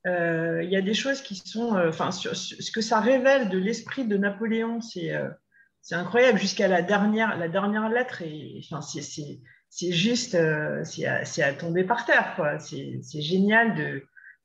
Euh, 0.07 0.63
il 0.63 0.69
y 0.69 0.75
a 0.75 0.81
des 0.81 0.93
choses 0.93 1.21
qui 1.21 1.35
sont, 1.35 1.75
euh, 1.75 1.89
enfin, 1.89 2.11
ce 2.11 2.71
que 2.71 2.81
ça 2.81 2.99
révèle 2.99 3.49
de 3.49 3.57
l'esprit 3.57 4.05
de 4.05 4.17
Napoléon, 4.17 4.81
c'est 4.81 5.13
euh, 5.91 5.97
incroyable 5.97 6.39
jusqu'à 6.39 6.67
la 6.67 6.81
dernière, 6.81 7.37
la 7.37 7.47
dernière 7.47 7.89
lettre. 7.89 8.21
Et 8.21 8.61
enfin, 8.63 8.81
c'est 8.81 9.91
juste, 9.91 10.37
c'est 10.83 11.43
à, 11.43 11.53
tomber 11.53 11.83
par 11.83 12.05
terre. 12.05 12.57
C'est 12.59 13.21
génial 13.21 13.75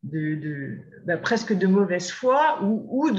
de, 0.03 0.79
bah, 1.07 1.17
presque 1.17 1.53
de 1.53 1.67
mauvaise 1.67 2.11
foi 2.11 2.63
ou, 2.63 3.11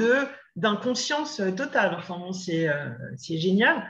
d'inconscience 0.55 1.41
totale. 1.55 1.95
Enfin, 1.97 2.31
c'est 2.31 3.37
génial. 3.37 3.89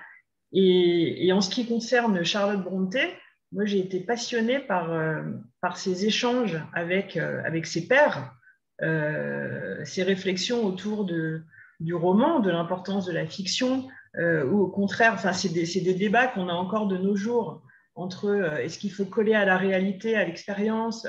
Et, 0.54 1.32
en 1.34 1.42
ce 1.42 1.50
qui 1.50 1.66
concerne 1.66 2.24
Charlotte 2.24 2.64
Brontë, 2.64 3.10
moi, 3.52 3.66
j'ai 3.66 3.80
été 3.80 4.00
passionnée 4.00 4.60
par, 4.60 4.92
euh, 4.92 5.22
ces 5.76 6.06
échanges 6.06 6.60
avec, 6.74 7.18
euh, 7.18 7.42
ses 7.64 7.88
pairs, 7.88 8.34
euh, 8.82 9.84
ces 9.84 10.04
réflexions 10.04 10.66
autour 10.66 11.06
du 11.06 11.94
roman, 11.94 12.40
de 12.40 12.50
l'importance 12.50 13.06
de 13.06 13.12
la 13.12 13.26
fiction, 13.26 13.88
ou 14.18 14.60
au 14.60 14.68
contraire, 14.68 15.14
enfin, 15.14 15.34
c'est 15.34 15.50
des, 15.50 15.94
débats 15.94 16.28
qu'on 16.28 16.50
a 16.50 16.54
encore 16.54 16.88
de 16.88 16.98
nos 16.98 17.16
jours 17.16 17.62
entre 17.96 18.60
est-ce 18.60 18.78
qu'il 18.78 18.92
faut 18.92 19.06
coller 19.06 19.36
à 19.36 19.46
la 19.46 19.58
réalité, 19.58 20.16
à 20.16 20.24
l'expérience, 20.24 21.08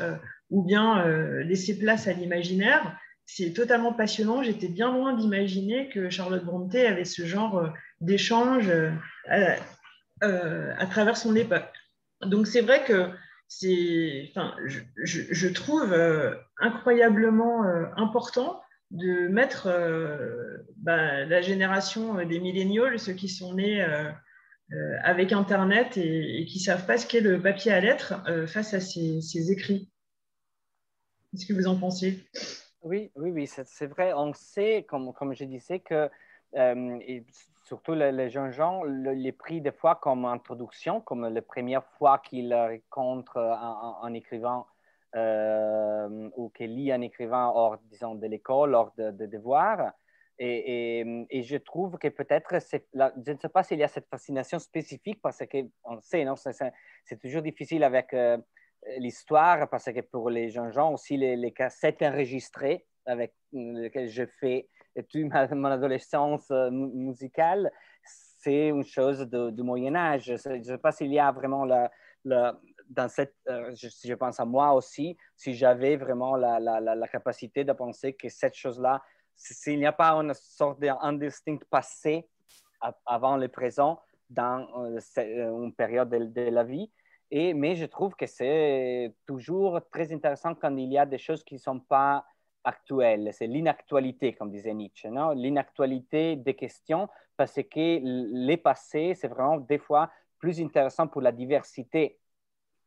ou 0.50 0.62
bien 0.62 1.06
laisser 1.42 1.78
place 1.78 2.08
à 2.08 2.12
l'imaginaire. 2.12 2.98
c'est 3.26 3.52
totalement 3.52 3.92
passionnant. 3.92 4.42
J'étais 4.42 4.68
bien 4.68 4.92
loin 4.92 5.14
d'imaginer 5.14 5.88
que 5.88 6.10
Charlotte 6.10 6.44
Brontë 6.44 6.86
avait 6.86 7.04
ce 7.04 7.26
genre 7.26 7.70
d'échange 8.00 8.70
à, 9.28 10.86
travers 10.86 11.16
son 11.16 11.36
époque. 11.36 11.72
Donc 12.22 12.46
c'est 12.46 12.62
vrai 12.62 12.84
que 12.84 13.10
c'est, 13.48 14.30
enfin, 14.30 14.54
je, 15.02 15.48
trouve 15.48 15.94
incroyablement 16.58 17.64
important 17.96 18.63
de 18.90 19.28
mettre 19.28 19.68
bah, 20.76 21.24
la 21.24 21.40
génération 21.42 22.24
des 22.24 22.38
milléniaux, 22.38 22.96
ceux 22.98 23.14
qui 23.14 23.28
sont 23.28 23.54
nés 23.54 23.84
euh, 24.72 24.96
avec 25.02 25.32
Internet 25.32 25.98
et, 25.98 26.46
qui 26.46 26.58
ne 26.58 26.62
savent 26.62 26.86
pas 26.86 26.96
ce 26.96 27.06
qu'est 27.06 27.20
le 27.20 27.40
papier 27.40 27.70
à 27.70 27.80
lettres 27.80 28.14
euh, 28.26 28.46
face 28.46 28.72
à 28.72 28.80
ces, 28.80 29.52
écrits. 29.52 29.90
Qu'est-ce 31.30 31.46
que 31.46 31.52
vous 31.52 31.66
en 31.66 31.78
pensez? 31.78 32.24
Oui, 32.80 33.10
oui, 33.14 33.30
oui, 33.30 33.46
c'est 33.46 33.86
vrai. 33.86 34.14
On 34.14 34.32
sait, 34.32 34.86
comme, 34.88 35.12
comme 35.12 35.34
je 35.34 35.44
disais, 35.44 35.80
que 35.80 36.08
euh, 36.56 36.98
surtout 37.66 37.92
les, 37.92 38.30
jeunes 38.30 38.52
gens 38.52 38.84
les 38.84 39.32
prient 39.32 39.60
des 39.60 39.72
fois 39.72 39.96
comme 39.96 40.24
introduction, 40.24 41.00
comme 41.02 41.28
la 41.28 41.42
première 41.42 41.84
fois 41.98 42.18
qu'ils 42.18 42.54
rencontrent 42.90 43.38
un, 43.38 44.14
écrivain 44.14 44.64
ou 45.14 46.50
qu'ils 46.50 46.74
lisent 46.74 46.92
un 46.92 47.00
écrivain 47.00 47.50
hors, 47.54 47.78
disons, 47.90 48.14
de 48.14 48.26
l'école, 48.26 48.74
hors 48.74 48.92
de, 48.96 49.10
de 49.10 49.26
devoirs. 49.26 49.92
Et, 50.38 51.00
et, 51.30 51.42
je 51.44 51.56
trouve 51.56 51.96
que 51.96 52.08
peut-être, 52.08 52.58
je 52.58 53.32
ne 53.32 53.38
sais 53.38 53.48
pas 53.48 53.62
s'il 53.62 53.78
y 53.78 53.84
a 53.84 53.88
cette 53.88 54.08
fascination 54.08 54.58
spécifique 54.58 55.20
parce 55.22 55.38
qu'on 55.46 56.00
sait, 56.00 56.26
c'est 57.04 57.20
toujours 57.20 57.42
difficile 57.42 57.84
avec 57.84 58.12
euh, 58.14 58.36
l'histoire 58.98 59.70
parce 59.70 59.84
que 59.84 60.00
pour 60.00 60.30
les 60.30 60.50
jeunes 60.50 60.72
gens 60.72 60.92
aussi, 60.92 61.16
les, 61.16 61.36
les 61.36 61.52
cassettes 61.52 62.02
enregistrées 62.02 62.84
avec 63.06 63.32
lesquelles 63.52 64.08
je 64.08 64.24
fais 64.40 64.68
toute 65.08 65.24
mon 65.52 65.64
adolescence 65.66 66.50
euh, 66.50 66.70
musicale, 66.70 67.70
c'est 68.02 68.68
une 68.68 68.84
chose 68.84 69.28
du 69.30 69.62
Moyen 69.62 69.94
Âge. 69.94 70.24
Je 70.36 70.48
ne 70.50 70.62
sais 70.62 70.78
pas 70.78 70.92
s'il 70.92 71.12
y 71.12 71.18
a 71.18 71.30
vraiment 71.32 71.64
la, 71.64 71.90
dans 72.94 73.08
cette, 73.08 73.34
euh, 73.48 73.74
je, 73.74 74.14
pense 74.14 74.40
à 74.40 74.44
moi 74.44 74.72
aussi, 74.72 75.16
si 75.36 75.54
j'avais 75.54 75.96
vraiment 75.96 76.36
la, 76.36 76.60
la, 76.60 76.80
la, 76.80 77.08
capacité 77.08 77.64
de 77.64 77.72
penser 77.72 78.14
que 78.14 78.28
cette 78.28 78.54
chose-là 78.54 79.02
s'il 79.36 79.78
n'y 79.78 79.86
a 79.86 79.92
pas 79.92 80.12
une 80.12 80.32
sorte 80.34 80.80
d'indistinct 80.80 81.58
passé 81.70 82.28
avant 83.06 83.36
le 83.36 83.48
présent 83.48 84.00
dans 84.30 84.66
euh, 84.84 84.98
euh, 85.18 85.64
une 85.64 85.74
période 85.74 86.08
de, 86.08 86.50
la 86.50 86.64
vie. 86.64 86.90
Et, 87.30 87.54
mais 87.54 87.74
je 87.74 87.86
trouve 87.86 88.14
que 88.14 88.26
c'est 88.26 89.12
toujours 89.26 89.80
très 89.90 90.12
intéressant 90.12 90.54
quand 90.54 90.76
il 90.76 90.92
y 90.92 90.98
a 90.98 91.06
des 91.06 91.18
choses 91.18 91.42
qui 91.42 91.54
ne 91.54 91.58
sont 91.58 91.80
pas 91.80 92.24
actuelles. 92.62 93.30
C'est 93.32 93.46
l'inactualité, 93.46 94.34
comme 94.34 94.50
disait 94.50 94.74
Nietzsche, 94.74 95.08
l'inactualité 95.34 96.36
des 96.36 96.54
questions, 96.54 97.08
parce 97.36 97.54
que 97.54 98.00
les 98.46 98.56
passés, 98.56 99.14
c'est 99.14 99.28
vraiment 99.28 99.58
des 99.58 99.78
fois 99.78 100.10
plus 100.38 100.60
intéressant 100.60 101.08
pour 101.08 101.22
la 101.22 101.32
diversité 101.32 102.18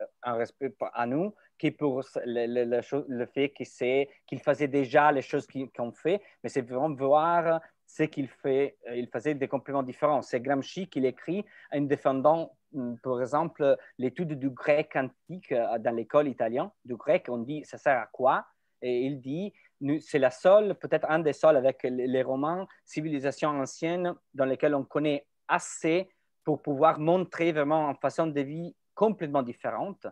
euh, 0.02 0.06
en 0.24 0.38
respect 0.38 0.74
à 0.94 1.06
nous 1.06 1.34
qui 1.58 1.72
pour 1.72 2.04
le, 2.26 2.82
le, 3.08 3.26
fait 3.26 3.50
qu'il 3.50 4.40
faisait 4.40 4.68
déjà 4.68 5.12
les 5.12 5.22
choses 5.22 5.48
qu'on 5.76 5.92
fait, 5.92 6.22
mais 6.44 6.50
c'est 6.50 6.62
vraiment 6.62 6.94
voir 6.94 7.60
ce 7.86 8.04
qu'il 8.04 8.28
fait. 8.28 8.78
Euh, 8.88 8.96
il 8.96 9.08
faisait 9.08 9.34
des 9.34 9.48
compléments 9.48 9.84
différents. 9.84 10.22
C'est 10.22 10.40
Gramsci 10.40 10.88
qui 10.88 11.00
l'écrit 11.00 11.44
en 11.72 11.82
défendant, 11.82 12.52
hum, 12.74 12.98
par 13.00 13.22
exemple, 13.22 13.78
l'étude 13.98 14.34
du 14.38 14.50
grec 14.50 14.96
antique 14.96 15.52
euh, 15.52 15.80
dans 15.80 15.96
l'école 15.96 16.28
italienne. 16.28 16.70
Du 16.86 16.96
grec, 16.96 17.26
on 17.30 17.40
dit 17.40 17.64
ça 17.66 17.78
sert 17.78 17.98
à 17.98 18.08
quoi? 18.08 18.46
Et 18.82 19.06
il 19.06 19.20
dit 19.20 19.54
c'est 20.00 20.20
la 20.20 20.32
seule, 20.32 20.76
peut-être 20.76 21.10
un 21.10 21.20
des 21.20 21.34
seuls 21.34 21.56
avec 21.56 21.84
les 21.84 22.24
romans, 22.24 22.68
civilisations 22.84 23.50
anciennes 23.50 24.14
dans 24.34 24.46
lesquelles 24.46 24.74
on 24.74 24.84
connaît 24.84 25.28
assez 25.48 26.10
pour 26.44 26.62
pouvoir 26.62 27.00
montrer 27.00 27.52
vraiment 27.52 27.90
une 27.90 27.98
façon 27.98 28.28
de 28.28 28.42
vie 28.42 28.76
complètement 28.98 29.44
différente 29.44 30.08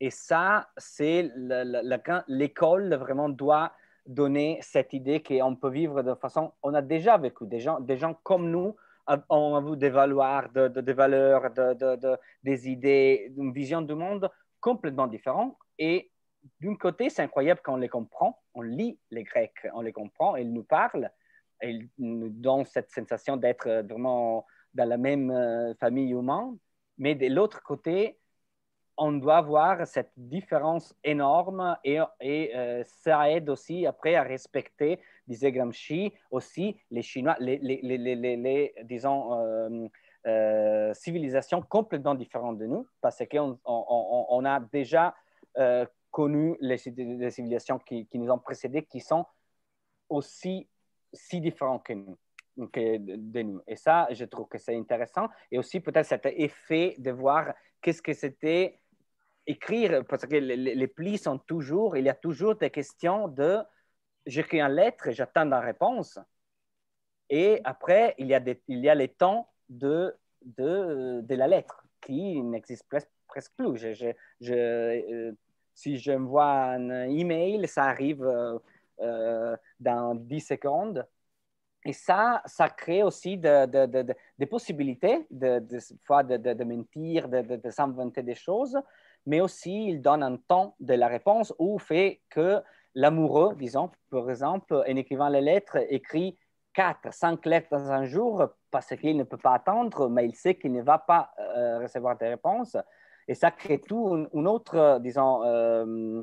et 0.00 0.10
ça, 0.10 0.68
c'est 0.76 1.30
l'école 2.28 2.94
vraiment 2.94 3.28
doit 3.28 3.72
donner 4.06 4.58
cette 4.60 4.92
idée 4.92 5.22
qu'on 5.22 5.56
peut 5.56 5.70
vivre 5.70 6.02
de 6.02 6.14
façon, 6.14 6.52
on 6.62 6.74
a 6.74 6.82
déjà 6.82 7.16
vécu, 7.16 7.46
des 7.46 7.60
gens, 7.60 7.80
des 7.80 7.96
gens 7.96 8.14
comme 8.22 8.50
nous 8.50 8.76
ont 9.30 9.74
des 9.74 9.90
valeurs, 9.90 10.50
de, 10.52 10.68
des 10.68 10.92
valeurs, 10.92 11.50
de, 11.52 12.18
des 12.42 12.68
idées, 12.68 13.32
une 13.36 13.52
vision 13.52 13.80
du 13.80 13.94
monde 13.94 14.30
complètement 14.60 15.06
différente. 15.06 15.56
Et 15.78 16.10
d'un 16.60 16.74
côté, 16.76 17.08
c'est 17.08 17.22
incroyable 17.22 17.60
quand 17.64 17.74
on 17.74 17.78
les 17.78 17.88
comprend, 17.88 18.42
on 18.54 18.62
lit 18.62 18.98
les 19.10 19.24
Grecs, 19.24 19.66
on 19.74 19.80
les 19.80 19.92
comprend, 19.92 20.36
ils 20.36 20.52
nous 20.52 20.64
parlent, 20.64 21.10
ils 21.62 21.88
nous 21.98 22.28
donnent 22.28 22.66
cette 22.66 22.90
sensation 22.90 23.36
d'être 23.36 23.68
vraiment 23.88 24.44
dans 24.74 24.88
la 24.88 24.98
même 24.98 25.30
euh, 25.30 25.74
famille 25.76 26.10
humaine. 26.10 26.58
Mais 26.98 27.14
de 27.14 27.26
l'autre 27.26 27.62
côté, 27.62 28.18
on 28.96 29.12
doit 29.12 29.42
voir 29.42 29.86
cette 29.86 30.12
différence 30.16 30.94
énorme 31.04 31.76
et, 31.84 32.00
euh, 32.22 32.82
ça 32.84 33.30
aide 33.30 33.48
aussi 33.50 33.86
après 33.86 34.14
à 34.14 34.22
respecter, 34.22 35.00
disait 35.26 35.52
Gramsci, 35.52 36.12
aussi 36.30 36.76
les 36.90 37.02
Chinois, 37.02 37.36
les, 37.38 38.74
disons, 38.84 39.38
euh, 39.38 39.88
euh, 40.26 40.94
civilisations 40.94 41.62
complètement 41.62 42.14
différentes 42.14 42.58
de 42.58 42.66
nous 42.66 42.86
parce 43.00 43.22
qu'on 43.30 43.58
on, 43.64 44.44
a 44.44 44.60
déjà 44.60 45.14
connu 46.10 46.56
les, 46.60 46.78
civilisations 46.78 47.78
qui, 47.78 48.08
nous 48.14 48.30
ont 48.30 48.38
précédés 48.38 48.82
qui 48.84 49.00
sont 49.00 49.26
aussi 50.08 50.66
si 51.12 51.40
différentes 51.40 51.84
que 51.84 51.92
nous. 51.92 52.16
De 52.56 53.42
nous. 53.42 53.60
Et 53.66 53.76
ça, 53.76 54.08
je 54.12 54.24
trouve 54.24 54.48
que 54.48 54.56
c'est 54.56 54.74
intéressant. 54.74 55.28
Et 55.50 55.58
aussi 55.58 55.80
peut-être 55.80 56.06
cet 56.06 56.24
effet 56.24 56.94
de 56.98 57.10
voir 57.10 57.52
qu'est-ce 57.82 58.00
que 58.00 58.14
c'était 58.14 58.80
écrire, 59.46 60.04
parce 60.06 60.26
que 60.26 60.36
les, 60.36 60.88
plis 60.88 61.18
sont 61.18 61.38
toujours, 61.38 61.96
il 61.96 62.04
y 62.04 62.08
a 62.08 62.14
toujours 62.14 62.56
des 62.56 62.70
questions 62.70 63.28
de 63.28 63.58
j'écris 64.26 64.60
une 64.60 64.72
lettre 64.72 65.08
et 65.08 65.12
j'attends 65.12 65.44
la 65.44 65.60
réponse. 65.60 66.18
Et 67.28 67.60
après, 67.64 68.14
il 68.18 68.26
y 68.26 68.34
a, 68.34 68.42
il 68.68 68.80
y 68.80 68.88
a 68.88 68.94
les 68.94 69.08
temps 69.08 69.52
de, 69.68 70.16
de, 70.42 71.20
de 71.22 71.34
la 71.34 71.46
lettre 71.46 71.86
qui 72.00 72.40
n'existent 72.42 72.86
presque, 72.88 73.10
presque 73.26 73.52
plus. 73.56 73.84
Euh, 74.42 75.32
si 75.74 75.98
je 75.98 76.12
vois 76.12 76.52
un 76.52 77.08
email, 77.08 77.66
ça 77.68 77.84
arrive 77.84 78.24
euh, 78.24 78.58
euh, 79.00 79.56
dans 79.80 80.14
10 80.14 80.40
secondes. 80.40 81.06
Et 81.86 81.92
ça, 81.92 82.42
ça 82.44 82.68
crée 82.68 83.02
aussi 83.02 83.38
de, 83.38 83.86
de, 83.86 84.14
des 84.38 84.46
possibilités, 84.46 85.26
de, 85.30 85.60
de, 85.60 86.64
mentir, 86.64 87.28
de, 87.28 87.70
s'inventer 87.70 88.22
des 88.22 88.34
choses 88.34 88.76
mais 89.26 89.40
aussi 89.40 89.88
il 89.88 90.00
donne 90.00 90.22
un 90.22 90.36
temps 90.36 90.76
de 90.80 90.94
la 90.94 91.08
réponse 91.08 91.52
ou 91.58 91.78
fait 91.78 92.22
que 92.30 92.62
l'amoureux, 92.94 93.54
disons, 93.56 93.90
par 94.10 94.30
exemple, 94.30 94.74
en 94.74 94.96
écrivant 94.96 95.28
les 95.28 95.40
lettres, 95.40 95.78
écrit 95.90 96.38
quatre, 96.72 97.12
cinq 97.12 97.44
lettres 97.44 97.68
dans 97.70 97.90
un 97.90 98.04
jour 98.04 98.48
parce 98.70 98.94
qu'il 98.96 99.16
ne 99.16 99.24
peut 99.24 99.36
pas 99.36 99.54
attendre, 99.54 100.08
mais 100.08 100.26
il 100.26 100.34
sait 100.34 100.54
qu'il 100.54 100.72
ne 100.72 100.82
va 100.82 100.98
pas 100.98 101.32
euh, 101.38 101.80
recevoir 101.80 102.16
des 102.16 102.28
réponses. 102.28 102.76
Et 103.28 103.34
ça 103.34 103.50
crée 103.50 103.80
tout 103.80 104.28
une, 104.32 104.46
autre, 104.46 104.98
disons, 105.00 105.42
euh, 105.44 106.22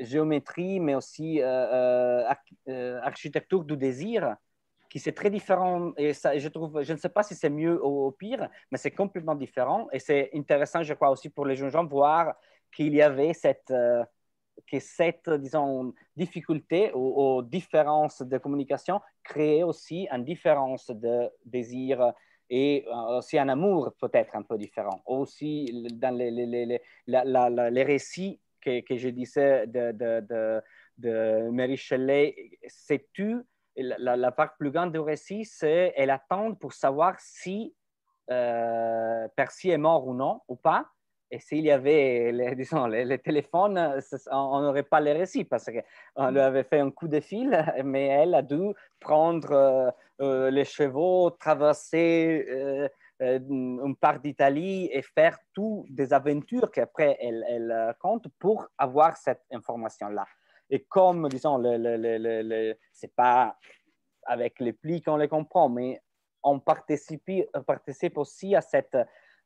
géométrie, 0.00 0.80
mais 0.80 0.94
aussi 0.94 1.42
architecture 1.42 3.64
du 3.64 3.76
désir 3.76 4.36
qui 4.94 5.00
c'est 5.00 5.12
très 5.12 5.28
différent. 5.28 5.92
Et 5.96 6.12
ça, 6.12 6.38
je 6.38 6.48
trouve, 6.48 6.84
je 6.84 6.92
ne 6.92 6.98
sais 6.98 7.08
pas 7.08 7.24
si 7.24 7.34
c'est 7.34 7.50
mieux 7.50 7.84
ou, 7.84 8.12
pire, 8.12 8.48
mais 8.70 8.78
c'est 8.78 8.92
complètement 8.92 9.34
différent. 9.34 9.88
Et 9.92 9.98
c'est 9.98 10.30
intéressant, 10.32 10.84
je 10.84 10.94
crois, 10.94 11.10
aussi 11.10 11.30
pour 11.30 11.46
les 11.46 11.56
jeunes 11.56 11.70
gens, 11.70 11.84
voir 11.84 12.34
qu'il 12.72 12.94
y 12.94 13.02
avait 13.02 13.34
cette, 13.34 13.72
euh, 13.72 14.04
que 14.70 14.78
cette, 14.78 15.28
disons, 15.30 15.92
difficulté 16.16 16.92
ou, 16.94 17.42
différence 17.42 18.22
de 18.22 18.38
communication 18.38 19.00
créait 19.24 19.64
aussi 19.64 20.06
une 20.12 20.24
différence 20.24 20.88
de 20.88 21.28
désir 21.44 22.12
et 22.48 22.84
euh, 22.86 23.18
aussi 23.18 23.36
un 23.36 23.48
amour 23.48 23.92
peut-être 24.00 24.36
un 24.36 24.42
peu 24.42 24.56
différent. 24.56 25.02
Aussi, 25.06 25.88
dans 25.94 26.16
les, 26.16 26.30
les, 26.30 26.46
les, 26.46 26.80
les 27.06 27.82
récits 27.82 28.38
que, 28.64 28.96
je 28.96 29.08
disais 29.08 29.66
de, 29.66 29.92
de, 29.92 30.62
de, 30.98 31.50
Mary 31.50 31.76
Shelley, 31.76 32.34
c'est-tu 32.66 33.42
la, 33.76 34.32
part 34.32 34.56
plus 34.56 34.70
grande 34.70 34.92
du 34.92 35.00
récit, 35.00 35.44
c'est 35.44 35.92
elle 35.96 36.10
attend 36.10 36.54
pour 36.54 36.72
savoir 36.72 37.18
si 37.18 37.74
euh, 38.30 39.28
Percy 39.36 39.70
est 39.70 39.78
mort 39.78 40.06
ou 40.06 40.14
non, 40.14 40.40
ou 40.48 40.56
pas. 40.56 40.86
Et 41.30 41.40
s'il 41.40 41.64
y 41.64 41.70
avait, 41.70 42.30
les, 42.32 42.54
disons, 42.56 42.86
les, 42.86 43.18
téléphones, 43.18 44.00
on 44.30 44.60
n'aurait 44.60 44.84
pas 44.84 45.00
les 45.00 45.12
récits 45.12 45.44
parce 45.44 45.68
qu'on 45.70 46.30
lui 46.30 46.40
avait 46.40 46.62
fait 46.62 46.78
un 46.78 46.90
coup 46.90 47.08
de 47.08 47.20
fil, 47.20 47.50
mais 47.84 48.06
elle 48.06 48.34
a 48.34 48.42
dû 48.42 48.72
prendre 49.00 49.52
euh, 49.52 49.90
euh, 50.20 50.50
les 50.50 50.64
chevaux, 50.64 51.30
traverser 51.30 52.88
une 53.48 53.96
part 53.96 54.20
d'Italie 54.20 54.88
et 54.92 55.02
faire 55.02 55.38
toutes 55.52 55.86
des 55.90 56.12
aventures 56.12 56.70
qu'après 56.70 57.16
elle, 57.20 57.44
elle 57.48 57.94
compte 58.00 58.26
pour 58.38 58.66
avoir 58.78 59.16
cette 59.16 59.42
information-là. 59.50 60.26
Et 60.70 60.84
comme, 60.84 61.28
disons, 61.28 61.58
le, 61.58 61.76
le, 61.76 62.74
c'est 62.92 63.14
pas 63.14 63.56
avec 64.26 64.60
les 64.60 64.72
plis 64.72 65.02
qu'on 65.02 65.16
les 65.16 65.28
comprend, 65.28 65.68
mais 65.68 66.00
on 66.42 66.60
participe, 66.60 67.28
aussi 68.16 68.54
à 68.54 68.60
cette 68.60 68.96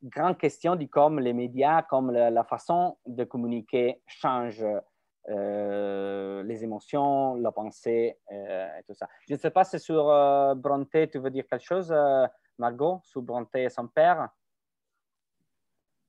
grande 0.02 0.38
question 0.38 0.76
du 0.76 0.88
comme 0.88 1.20
les 1.20 1.32
médias, 1.32 1.82
comme 1.82 2.10
la, 2.10 2.44
façon 2.44 2.96
de 3.06 3.24
communiquer 3.24 4.02
change 4.06 4.64
euh, 5.28 6.42
les 6.44 6.64
émotions, 6.64 7.34
la 7.34 7.52
pensée 7.52 8.18
euh, 8.32 8.78
et 8.78 8.82
tout 8.84 8.94
ça. 8.94 9.08
Je 9.28 9.34
ne 9.34 9.38
sais 9.38 9.50
pas 9.50 9.64
si 9.64 9.78
sur 9.78 10.08
euh, 10.08 10.54
Bronté, 10.54 11.08
tu 11.08 11.18
veux 11.18 11.30
dire 11.30 11.44
quelque 11.48 11.64
chose, 11.64 11.94
Margot, 12.58 13.00
sur 13.04 13.22
Bronté 13.22 13.64
et 13.64 13.70
son 13.70 13.86
père? 13.86 14.28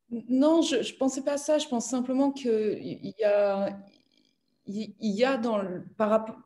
Non, 0.10 0.62
je 0.62 0.78
ne 0.78 0.98
pensais 0.98 1.24
pas 1.24 1.34
à 1.34 1.38
ça. 1.38 1.58
Je 1.58 1.68
pense 1.68 1.86
simplement 1.86 2.32
qu'il 2.32 3.14
y 3.18 3.24
a, 3.24 3.80
il 4.66 4.94
y 5.02 5.24
a 5.24 5.38
dans, 5.38 5.62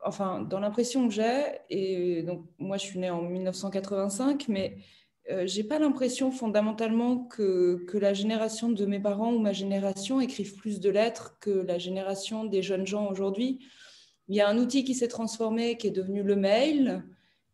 enfin, 0.03 0.47
l'impression 0.51 1.07
que 1.07 1.13
j'ai, 1.13 1.59
et 1.69 2.23
donc 2.23 2.45
moi 2.57 2.77
je 2.77 2.85
suis 2.85 2.99
née 2.99 3.09
en 3.09 3.21
1985, 3.21 4.47
mais 4.49 4.77
euh, 5.31 5.43
j'ai 5.45 5.63
pas 5.63 5.79
l'impression 5.79 6.31
fondamentalement 6.31 7.19
que, 7.19 7.85
que, 7.87 7.97
la 7.97 8.13
génération 8.13 8.69
de 8.69 8.85
mes 8.85 8.99
parents 8.99 9.33
ou 9.33 9.39
ma 9.39 9.53
génération 9.53 10.19
écrivent 10.19 10.55
plus 10.55 10.81
de 10.81 10.89
lettres 10.89 11.37
que 11.39 11.49
la 11.49 11.77
génération 11.77 12.43
des 12.43 12.61
jeunes 12.61 12.85
gens 12.85 13.09
aujourd'hui. 13.09 13.65
Il 14.27 14.35
y 14.35 14.41
a 14.41 14.49
un 14.49 14.57
outil 14.57 14.83
qui 14.83 14.95
s'est 14.95 15.07
transformé, 15.07 15.77
qui 15.77 15.87
est 15.87 15.91
devenu 15.91 16.23
le 16.23 16.35
mail, 16.35 17.03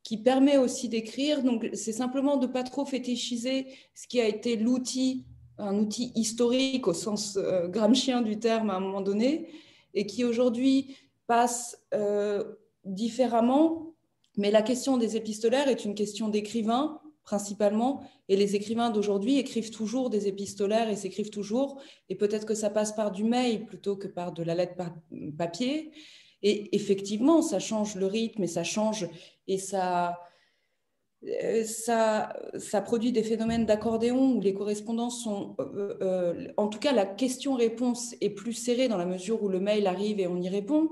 qui 0.04 0.18
permet 0.18 0.58
aussi 0.58 0.90
d'écrire. 0.90 1.44
Donc, 1.44 1.70
c'est 1.74 1.94
simplement 1.94 2.38
de 2.38 2.48
pas 2.48 2.64
trop 2.64 2.86
fétichiser 2.86 3.68
ce 3.94 4.08
qui 4.08 4.20
a 4.20 4.28
été 4.28 4.56
l'outil, 4.56 5.26
un 5.58 5.78
outil 5.78 6.12
historique 6.16 6.88
au 6.88 6.94
sens 6.94 7.38
euh, 7.38 7.68
gramscien 7.68 8.22
du 8.22 8.40
terme 8.40 8.70
à 8.70 8.76
un 8.76 8.80
moment 8.80 9.02
donné, 9.02 9.50
et 9.94 10.06
qui 10.06 10.24
aujourd'hui 10.24 10.96
passe 11.28 11.78
euh, 11.94 12.44
différemment. 12.86 13.94
Mais 14.38 14.52
la 14.52 14.62
question 14.62 14.98
des 14.98 15.18
épistolaires 15.18 15.68
est 15.68 15.86
une 15.86 15.96
question 15.96 16.30
d'écrivain 16.30 17.02
principalement. 17.30 18.02
Et 18.28 18.36
les 18.36 18.56
écrivains 18.56 18.90
d'aujourd'hui 18.90 19.38
écrivent 19.38 19.70
toujours 19.70 20.10
des 20.10 20.28
épistolaires 20.28 20.90
et 20.90 20.96
s'écrivent 20.96 21.30
toujours. 21.30 21.80
Et 22.10 22.16
peut-être 22.16 22.48
que 22.48 22.56
ça 22.56 22.72
passe 22.72 22.94
par 22.94 23.12
du 23.12 23.24
mail 23.24 23.68
plutôt 23.68 23.96
que 23.96 24.08
par 24.08 24.32
de 24.32 24.42
la 24.42 24.56
lettre 24.56 24.74
papier. 25.38 25.92
Et 26.41 26.76
effectivement, 26.76 27.41
ça 27.41 27.60
change 27.60 27.95
le 27.95 28.06
rythme 28.06 28.44
et 28.44 28.48
ça 28.48 28.64
change 28.64 29.07
et 29.48 29.57
ça, 29.57 30.20
euh, 31.26 31.64
ça, 31.66 32.82
produit 32.86 33.11
des 33.11 33.24
phénomènes 33.24 33.66
d'accordéon 33.66 34.34
où 34.36 34.41
les 34.41 34.53
correspondances 34.53 35.24
sont, 35.24 35.56
euh, 35.60 35.98
euh, 36.02 36.48
en 36.57 36.68
tout 36.68 36.80
cas, 36.80 36.94
la 36.94 37.06
question-réponse 37.06 38.16
est 38.22 38.30
plus 38.30 38.53
serrée 38.53 38.88
dans 38.88 38.98
la 38.98 39.06
mesure 39.06 39.44
où 39.44 39.49
le 39.49 39.60
mail 39.60 39.88
arrive 39.88 40.20
et 40.20 40.28
on 40.28 40.41
y 40.41 40.49
répond 40.49 40.90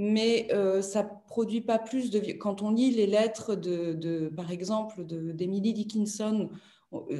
mais 0.00 0.46
euh, 0.52 0.80
ça 0.80 1.02
produit 1.02 1.60
pas 1.60 1.80
plus 1.80 2.10
de... 2.10 2.20
Quand 2.34 2.62
on 2.62 2.70
lit 2.70 2.92
les 2.92 3.08
lettres, 3.08 3.56
de, 3.56 4.32
par 4.34 4.52
exemple, 4.52 5.04
d'Emily 5.04 5.72
Dickinson, 5.72 6.50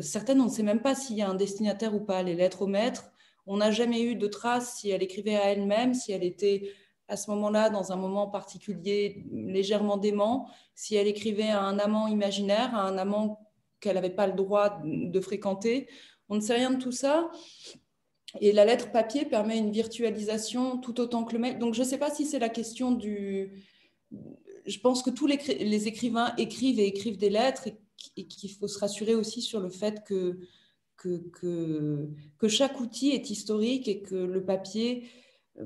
certaines, 0.01 0.41
on 0.41 0.45
ne 0.45 0.51
sait 0.51 0.63
même 0.63 0.81
pas 0.81 0.95
s'il 0.95 1.17
y 1.17 1.23
a 1.23 1.29
un 1.29 1.35
destinataire 1.35 1.97
ou 1.97 1.99
pas, 1.99 2.23
les 2.23 2.37
lettres 2.37 2.63
au 2.63 2.67
maître. 2.69 3.11
On 3.47 3.57
n'a 3.57 3.73
jamais 3.73 4.03
eu 4.03 4.15
de 4.15 4.29
trace 4.29 4.77
si 4.77 4.91
elle 4.91 5.03
écrivait 5.03 5.35
à 5.35 5.47
elle-même, 5.51 5.93
si 5.93 6.13
elle 6.13 6.23
était 6.23 6.71
à 7.09 7.17
ce 7.17 7.31
moment-là, 7.31 7.71
dans 7.71 7.91
un 7.91 7.97
moment 7.97 8.29
particulier, 8.29 9.25
légèrement 9.33 9.97
dément, 9.97 10.49
si 10.75 10.95
elle 10.95 11.07
écrivait 11.07 11.49
à 11.49 11.63
un 11.63 11.79
amant 11.79 12.07
imaginaire, 12.07 12.75
à 12.75 12.83
un 12.83 12.99
amant 12.99 13.49
qu'elle 13.81 13.95
n'avait 13.95 14.11
pas 14.11 14.27
le 14.27 14.35
droit 14.35 14.81
de 14.85 15.21
fréquenter. 15.21 15.89
On 16.29 16.37
ne 16.37 16.41
sait 16.41 16.55
rien 16.55 16.71
de 16.71 16.83
tout 16.83 16.93
ça. 16.93 17.31
Et 18.41 18.53
la 18.53 18.67
lettre 18.67 18.93
papier 18.93 19.25
permet 19.25 19.57
une 19.57 19.71
virtualisation 19.71 20.79
tout 20.79 21.01
autant 21.01 21.25
que 21.25 21.33
le 21.33 21.39
mail. 21.39 21.59
Donc, 21.59 21.73
je 21.73 21.81
ne 21.81 21.87
sais 21.87 21.99
pas 21.99 22.11
si 22.11 22.27
c'est 22.27 22.39
la 22.39 22.51
question 22.51 22.93
du... 22.93 23.65
Je 24.67 24.79
pense 24.81 25.03
que 25.03 25.09
tous 25.09 25.27
les, 25.27 25.89
écrivains 25.89 26.35
écrivent 26.37 26.79
et 26.79 26.87
écrivent 26.87 27.17
des 27.17 27.31
lettres 27.31 27.69
et 28.17 28.27
qu'il 28.27 28.51
faut 28.53 28.69
se 28.69 28.79
rassurer 28.79 29.15
aussi 29.15 29.41
sur 29.41 29.61
le 29.61 29.71
fait 29.71 30.05
que, 30.05 30.39
que, 30.99 32.11
que, 32.39 32.49
chaque 32.49 32.79
outil 32.81 33.11
est 33.13 33.31
historique 33.31 33.89
et 33.89 34.03
que 34.03 34.15
le 34.15 34.45
papier... 34.45 35.09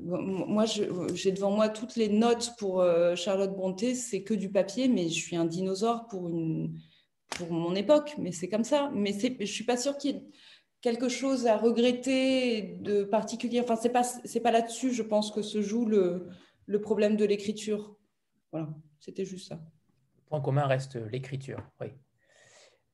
Moi, 0.01 0.65
j'ai 0.65 1.31
devant 1.31 1.51
moi 1.51 1.69
toutes 1.69 1.95
les 1.95 2.09
notes 2.09 2.53
pour 2.57 2.81
euh, 2.81 3.15
Charlotte 3.15 3.55
Bronté, 3.55 3.93
c'est 3.93 4.23
que 4.23 4.33
du 4.33 4.49
papier, 4.49 4.87
mais 4.87 5.07
je 5.09 5.21
suis 5.21 5.35
un 5.35 5.45
dinosaure 5.45 6.07
pour, 6.07 6.29
une, 6.29 6.79
pour 7.29 7.51
mon 7.51 7.75
époque, 7.75 8.15
mais 8.17 8.31
c'est 8.31 8.49
comme 8.49 8.63
ça. 8.63 8.91
Mais 8.95 9.13
je 9.13 9.39
ne 9.39 9.45
suis 9.45 9.65
pas 9.65 9.77
sûre 9.77 9.97
qu'il 9.97 10.15
y 10.15 10.17
ait 10.17 10.23
quelque 10.81 11.09
chose 11.09 11.45
à 11.47 11.57
regretter 11.57 12.77
de 12.81 13.03
particulier 13.03 13.61
Enfin, 13.61 13.75
c'est 13.75 13.89
pas 13.89 14.03
c'est 14.03 14.41
pas 14.41 14.51
là-dessus, 14.51 14.91
je 14.91 15.03
pense 15.03 15.31
que 15.31 15.41
se 15.41 15.61
joue 15.61 15.85
le, 15.85 16.27
le 16.65 16.81
problème 16.81 17.15
de 17.15 17.25
l'écriture. 17.25 17.95
Voilà, 18.51 18.69
c'était 18.99 19.25
juste 19.25 19.49
ça. 19.49 19.55
Le 19.55 20.25
point 20.25 20.41
commun 20.41 20.65
reste 20.65 20.95
l'écriture, 20.95 21.63
oui. 21.81 21.87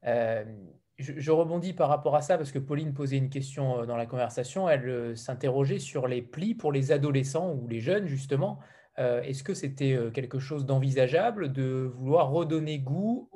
Euh, 0.06 0.46
je, 1.00 1.32
rebondis 1.32 1.74
par 1.74 1.90
rapport 1.90 2.16
à 2.16 2.22
ça 2.22 2.38
parce 2.38 2.52
que 2.52 2.60
Pauline 2.60 2.94
posait 2.94 3.18
une 3.18 3.30
question 3.30 3.82
euh, 3.82 3.86
dans 3.86 3.98
la 3.98 4.06
conversation. 4.06 4.70
Elle 4.70 4.88
euh, 4.88 5.16
s'interrogeait 5.16 5.80
sur 5.80 6.08
les 6.08 6.22
plis 6.22 6.54
pour 6.54 6.72
les 6.72 6.92
adolescents 6.92 7.54
ou 7.54 7.68
les 7.68 7.80
jeunes, 7.80 8.06
justement. 8.06 8.60
Est-ce 8.98 9.44
que 9.44 9.54
c'était 9.54 9.98
quelque 10.14 10.40
chose 10.40 10.66
d'envisageable 10.66 11.54
de 11.54 11.90
vouloir 11.96 12.32
redonner 12.32 12.80
goût 12.80 13.30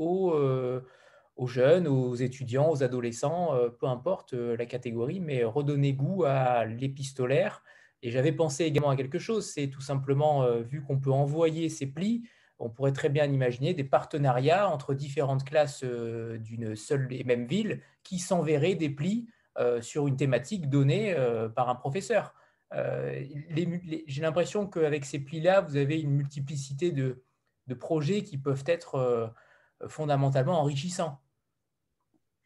aux 1.35 1.47
jeunes, 1.47 1.87
aux 1.87 2.15
étudiants, 2.15 2.69
aux 2.69 2.83
adolescents, 2.83 3.55
euh, 3.55 3.69
peu 3.69 3.87
importe 3.87 4.33
euh, 4.33 4.55
la 4.57 4.65
catégorie, 4.65 5.19
mais 5.19 5.43
redonner 5.43 5.93
goût 5.93 6.23
à 6.25 6.65
l'épistolaire? 6.65 7.63
Et 8.01 8.11
j'avais 8.11 8.33
pensé 8.33 8.65
également 8.65 8.89
à 8.89 8.95
quelque 8.95 9.19
chose, 9.19 9.49
c'est 9.49 9.67
tout 9.67 9.81
simplement, 9.81 10.43
euh, 10.43 10.61
vu 10.61 10.83
qu'on 10.83 10.99
peut 10.99 11.11
envoyer 11.11 11.69
ces 11.69 11.87
plis, 11.87 12.23
on 12.63 12.69
pourrait 12.69 12.93
très 12.93 13.09
bien 13.09 13.25
imaginer 13.25 13.73
des 13.73 13.83
partenariats 13.83 14.69
entre 14.69 14.93
différentes 14.93 15.43
classes 15.43 15.83
d'une 15.83 16.75
seule 16.75 17.07
et 17.11 17.23
même 17.23 17.45
ville 17.45 17.81
qui 18.03 18.19
s'enverraient 18.19 18.75
des 18.75 18.89
plis 18.89 19.27
sur 19.81 20.07
une 20.07 20.15
thématique 20.15 20.69
donnée 20.69 21.15
par 21.55 21.69
un 21.69 21.75
professeur. 21.75 22.33
J'ai 22.71 24.21
l'impression 24.21 24.65
qu'avec 24.67 25.05
ces 25.05 25.19
plis-là, 25.19 25.61
vous 25.61 25.77
avez 25.77 25.99
une 26.01 26.11
multiplicité 26.11 26.91
de, 26.91 27.23
projets 27.79 28.23
qui 28.23 28.37
peuvent 28.37 28.63
être 28.65 29.31
fondamentalement 29.87 30.59
enrichissants. 30.59 31.19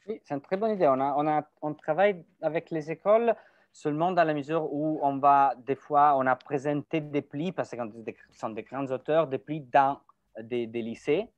Oui, 0.07 0.22
c'est 0.23 0.34
une 0.34 0.41
très 0.41 0.57
bonne 0.57 0.72
idée. 0.72 0.88
On, 0.88 1.44
on 1.61 1.73
travaille 1.73 2.26
avec 2.41 2.72
les 2.72 2.91
écoles 2.91 3.35
seulement 3.77 4.11
dans 4.11 4.23
la 4.23 4.34
mesure 4.34 4.73
où 4.73 4.99
on 5.03 5.18
va, 5.18 5.53
des 5.65 5.76
fois, 5.76 6.15
on 6.18 6.26
a 6.26 6.35
présenté 6.35 6.99
des 6.99 7.22
plis, 7.22 7.52
parce 7.52 7.69
que 7.69 7.77
ce 7.77 8.39
sont 8.39 8.49
des 8.49 8.64
grands 8.64 8.88
auteurs, 8.88 9.27
des 9.27 9.38
plis 9.38 9.61
dans 9.61 9.99
des, 10.43 10.65
lycées, 10.68 11.30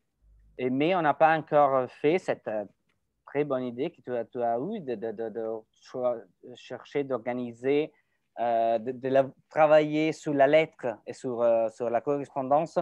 mais 0.60 0.96
on 0.96 1.02
n'a 1.02 1.14
pas 1.14 1.38
encore 1.38 1.90
fait 1.90 2.20
cette 2.20 2.48
euh, 2.48 2.66
très 3.26 3.44
bonne 3.44 3.64
idée 3.64 3.92
que 3.92 4.02
tu 4.02 4.16
as, 4.16 4.26
tu 4.26 4.40
eue 4.40 4.80
de, 4.80 6.56
chercher 6.56 7.04
d'organiser, 7.04 7.94
euh, 8.40 8.78
de, 8.80 9.32
travailler 9.50 10.12
sur 10.12 10.34
la 10.34 10.48
lettre 10.48 10.98
et 11.06 11.14
sur, 11.14 11.42
euh, 11.42 11.70
la 11.90 12.02
correspondance 12.02 12.80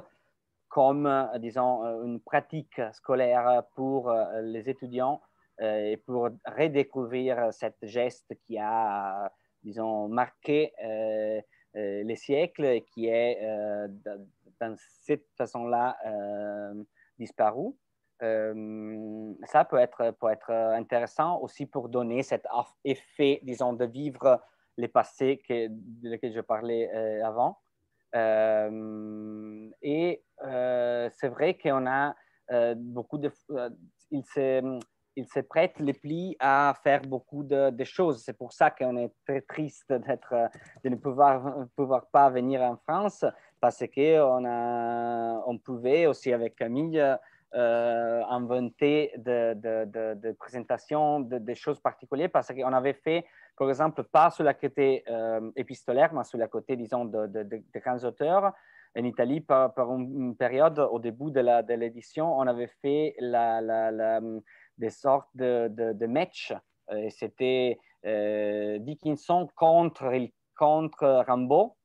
comme, 0.70 1.30
disons, 1.40 1.82
une 2.04 2.20
pratique 2.20 2.82
scolaire 2.92 3.64
pour 3.74 4.14
les 4.42 4.70
étudiants 4.70 5.22
et 5.62 5.96
pour 6.06 6.28
redécouvrir 6.46 7.54
cette 7.54 7.78
geste 7.84 8.36
qui 8.46 8.58
a, 8.60 9.32
disons, 9.64 10.10
marqué 10.10 10.74
euh, 11.78 12.02
euh, 12.02 12.04
les 12.04 12.16
siècles 12.16 12.66
et 12.66 12.82
qui 12.82 13.08
est 13.08 13.40
dans 14.60 14.76
cette 14.78 15.28
façon-là 15.38 15.98
disparu. 17.20 17.74
ça 18.20 19.66
peut 19.66 19.78
être, 19.78 20.12
peut 20.20 20.32
être 20.32 20.52
intéressant 20.52 21.40
aussi 21.40 21.66
pour 21.66 21.90
donner 21.90 22.24
cet 22.24 22.46
effet, 22.84 23.40
disons, 23.44 23.74
de 23.74 23.86
vivre 23.86 24.42
les 24.78 24.88
passés 24.88 25.42
que, 25.48 25.68
de 25.70 26.10
lesquels 26.10 26.34
je 26.34 26.42
parlais 26.42 26.90
avant. 27.24 27.60
et 29.82 30.24
c'est 30.42 31.30
vrai 31.30 31.58
qu'on 31.58 31.88
a 31.88 32.16
beaucoup 32.76 33.18
de... 33.18 33.32
il 34.12 34.24
il 35.18 35.28
se 35.28 35.40
prête 35.40 35.80
les 35.80 35.94
plis 35.94 36.38
à 36.40 36.76
faire 36.84 37.02
beaucoup 37.02 37.44
de, 37.44 37.84
choses. 37.84 38.24
C'est 38.24 38.38
pour 38.38 38.54
ça 38.54 38.70
qu'on 38.70 38.96
est 38.98 39.12
très 39.26 39.42
triste 39.42 39.92
d'être, 39.92 40.34
de 40.84 40.90
ne 40.90 40.96
pouvoir, 40.96 41.66
pouvoir 41.76 42.06
pas 42.08 42.30
venir 42.30 42.62
en 42.62 42.78
France 42.78 43.26
parce 43.60 43.84
qu'on 43.94 44.46
on 44.46 45.58
pouvait 45.58 46.06
aussi 46.06 46.32
avec 46.32 46.56
Camille 46.56 47.04
euh, 47.56 48.22
inventer 48.30 49.12
de, 49.18 49.56
de, 49.56 50.14
de, 50.14 50.32
présentations 50.34 51.22
de, 51.22 51.54
choses 51.56 51.80
particulières 51.80 52.30
parce 52.32 52.50
qu'on 52.50 52.74
avait 52.74 52.94
fait, 52.94 53.26
par 53.58 53.70
exemple, 53.70 54.04
pas 54.04 54.30
sur 54.30 54.44
la 54.44 54.54
côté 54.54 55.04
euh, 55.10 55.50
épistolaire, 55.56 56.14
mais 56.14 56.24
sur 56.26 56.38
la 56.38 56.48
côté, 56.48 56.76
disons, 56.76 57.06
de, 57.06 57.64
grands 57.74 58.04
auteurs. 58.04 58.54
En 58.96 59.04
Italie, 59.04 59.42
par, 59.42 59.74
une 59.96 60.36
période, 60.36 60.78
au 60.80 61.00
début 61.00 61.32
de 61.32 61.74
l'édition, 61.74 62.38
on 62.38 62.48
avait 62.48 62.72
fait 62.82 63.16
la, 63.20 63.62
la 63.62 64.22
des 64.78 64.90
sortes 64.90 65.30
de, 65.36 65.68
de, 65.70 66.06
matchs. 66.06 66.54
Euh, 66.92 67.10
c'était 67.10 67.80
euh, 68.06 68.78
Dickinson 68.80 69.48
contre, 69.56 70.12
contre 70.56 71.24
Rambo. 71.28 71.76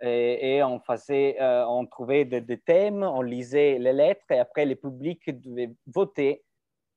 et, 0.00 0.62
on 0.62 0.78
faisait, 0.80 1.36
on 1.40 1.86
trouvait 1.86 2.24
des, 2.24 2.58
thèmes, 2.58 3.02
on 3.02 3.22
lisait 3.22 3.78
les 3.78 3.92
lettres 3.92 4.30
et 4.30 4.38
après 4.38 4.64
le 4.64 4.76
public 4.76 5.20
devait 5.28 5.74
voter 5.86 6.44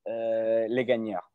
les 0.05 0.85
gagnants. 0.85 1.27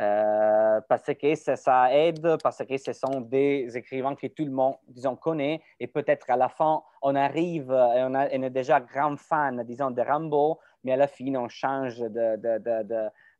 Euh, 0.00 0.80
parce 0.88 1.12
que 1.12 1.34
ça, 1.34 1.92
aide, 1.92 2.36
parce 2.40 2.64
que 2.64 2.76
ce 2.76 2.92
sont 2.92 3.20
des 3.20 3.76
écrivains 3.76 4.14
que 4.14 4.28
tout 4.28 4.44
le 4.44 4.52
monde, 4.52 4.76
disons, 4.86 5.16
connaît, 5.16 5.60
et 5.80 5.88
peut-être 5.88 6.30
à 6.30 6.36
la 6.36 6.48
fin, 6.48 6.82
on 7.02 7.16
arrive, 7.16 7.72
et 7.72 8.04
on, 8.04 8.14
est 8.14 8.50
déjà 8.50 8.80
grand 8.80 9.16
fan, 9.16 9.64
disons, 9.64 9.90
de 9.90 10.00
Rambo, 10.00 10.60
mais 10.84 10.92
à 10.92 10.96
la 10.96 11.08
fin, 11.08 11.34
on 11.34 11.48
change 11.48 11.98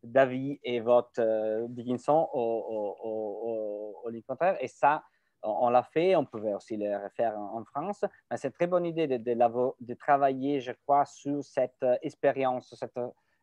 d'avis 0.02 0.58
et 0.62 0.80
vote 0.80 1.18
euh, 1.18 1.66
Dickinson 1.68 2.28
au, 2.32 2.96
au, 3.02 4.08
au, 4.08 4.22
contraire, 4.26 4.56
et 4.60 4.68
ça, 4.68 5.02
on, 5.42 5.70
l'a 5.70 5.82
fait, 5.82 6.16
on 6.16 6.24
pouvait 6.24 6.54
aussi 6.54 6.76
le 6.76 6.96
refaire 6.96 7.38
en, 7.38 7.64
France, 7.64 8.04
mais 8.30 8.36
c'est 8.36 8.48
une 8.48 8.54
très 8.54 8.66
bonne 8.66 8.86
idée 8.86 9.06
de, 9.06 9.16
de, 9.16 9.94
travailler, 9.94 10.60
je 10.60 10.72
crois, 10.72 11.04
sur 11.04 11.42
cette 11.44 11.84
expérience, 12.02 12.74
cet 12.74 12.92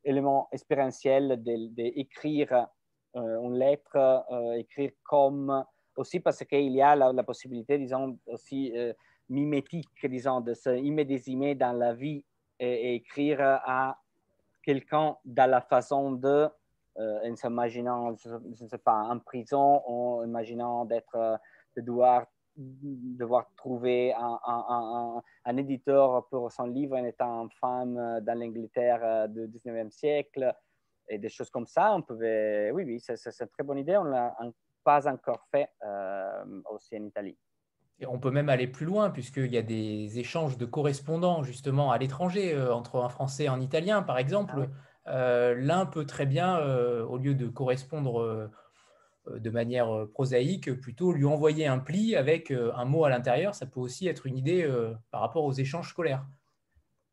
élément 0.03 0.47
expérientiel 0.51 1.41
d'écrire 1.41 2.67
euh, 3.15 3.41
une 3.41 3.57
lettre, 3.57 3.95
euh, 3.95 4.53
écrire 4.53 4.91
comme, 5.03 5.63
aussi 5.95 6.19
parce 6.19 6.43
qu'il 6.43 6.71
y 6.71 6.81
a 6.81 6.95
la, 6.95 7.23
possibilité, 7.23 7.77
disons, 7.77 8.19
aussi 8.27 8.73
euh, 8.75 8.91
mimétique, 9.29 10.05
disons, 10.05 10.41
de 10.41 10.53
se 10.53 10.77
immédiatiser 10.77 11.55
dans 11.55 11.71
la 11.71 11.93
vie 11.93 12.25
et, 12.59 12.95
écrire 12.95 13.39
à 13.41 13.97
quelqu'un 14.65 15.15
dans 15.23 15.49
la 15.49 15.61
façon 15.61 16.11
de, 16.11 16.49
en 16.97 17.35
s'imaginant, 17.35 18.15
je 18.15 18.63
ne 18.63 18.69
sais 18.69 18.77
pas, 18.77 19.03
en 19.03 19.19
prison, 19.19 19.81
en 19.85 20.23
imaginant 20.25 20.85
d'être, 20.85 21.39
de 21.77 21.81
devoir 21.81 22.25
devoir 22.57 23.49
trouver 23.57 24.13
un, 24.13 24.39
un, 24.45 25.21
un, 25.43 25.57
éditeur 25.57 26.25
pour 26.29 26.49
son 26.53 26.67
livre 26.67 26.95
en 26.95 27.03
étant 27.03 27.49
femme 27.59 28.21
dans 28.21 28.39
l'Angleterre 28.39 29.27
du 29.27 29.47
19e 29.49 29.89
siècle 29.91 30.55
et 31.07 31.17
des 31.17 31.29
choses 31.29 31.49
comme 31.49 31.67
ça, 31.67 31.93
on 31.93 32.01
pouvait, 32.01 32.71
oui, 32.71 32.83
oui, 32.83 32.99
c'est 32.99 33.15
une 33.41 33.47
très 33.49 33.63
bonne 33.63 33.79
idée. 33.79 33.97
On 33.97 34.05
ne 34.05 34.11
l'a 34.11 34.35
pas 34.83 35.07
encore 35.07 35.45
fait 35.51 35.69
euh, 35.83 36.61
aussi 36.69 36.97
en 36.97 37.03
Italie. 37.03 37.37
Et 37.99 38.05
on 38.05 38.19
peut 38.19 38.31
même 38.31 38.49
aller 38.49 38.67
plus 38.67 38.85
loin, 38.85 39.09
puisqu'il 39.09 39.53
y 39.53 39.57
a 39.57 39.61
des 39.61 40.19
échanges 40.19 40.57
de 40.57 40.65
correspondants 40.65 41.43
justement 41.43 41.91
à 41.91 41.97
l'étranger, 41.97 42.53
euh, 42.53 42.73
entre 42.73 43.01
un 43.01 43.09
Français 43.09 43.45
et 43.45 43.47
un 43.47 43.61
Italien, 43.61 44.01
par 44.01 44.17
exemple. 44.17 44.67
Ah 45.05 45.11
euh, 45.11 45.55
l'un 45.55 45.85
peut 45.85 46.05
très 46.05 46.25
bien, 46.25 46.59
au 47.03 47.17
lieu 47.17 47.35
de 47.35 47.47
correspondre 47.47 48.49
de 49.29 49.49
manière 49.51 50.07
prosaïque, 50.13 50.73
plutôt 50.81 51.13
lui 51.13 51.25
envoyer 51.25 51.67
un 51.67 51.77
pli 51.77 52.15
avec 52.15 52.51
un 52.51 52.85
mot 52.85 53.05
à 53.05 53.09
l'intérieur. 53.09 53.53
Ça 53.53 53.67
peut 53.67 53.79
aussi 53.79 54.07
être 54.07 54.25
une 54.25 54.35
idée 54.35 54.67
par 55.11 55.21
rapport 55.21 55.45
aux 55.45 55.53
échanges 55.53 55.89
scolaires. 55.89 56.25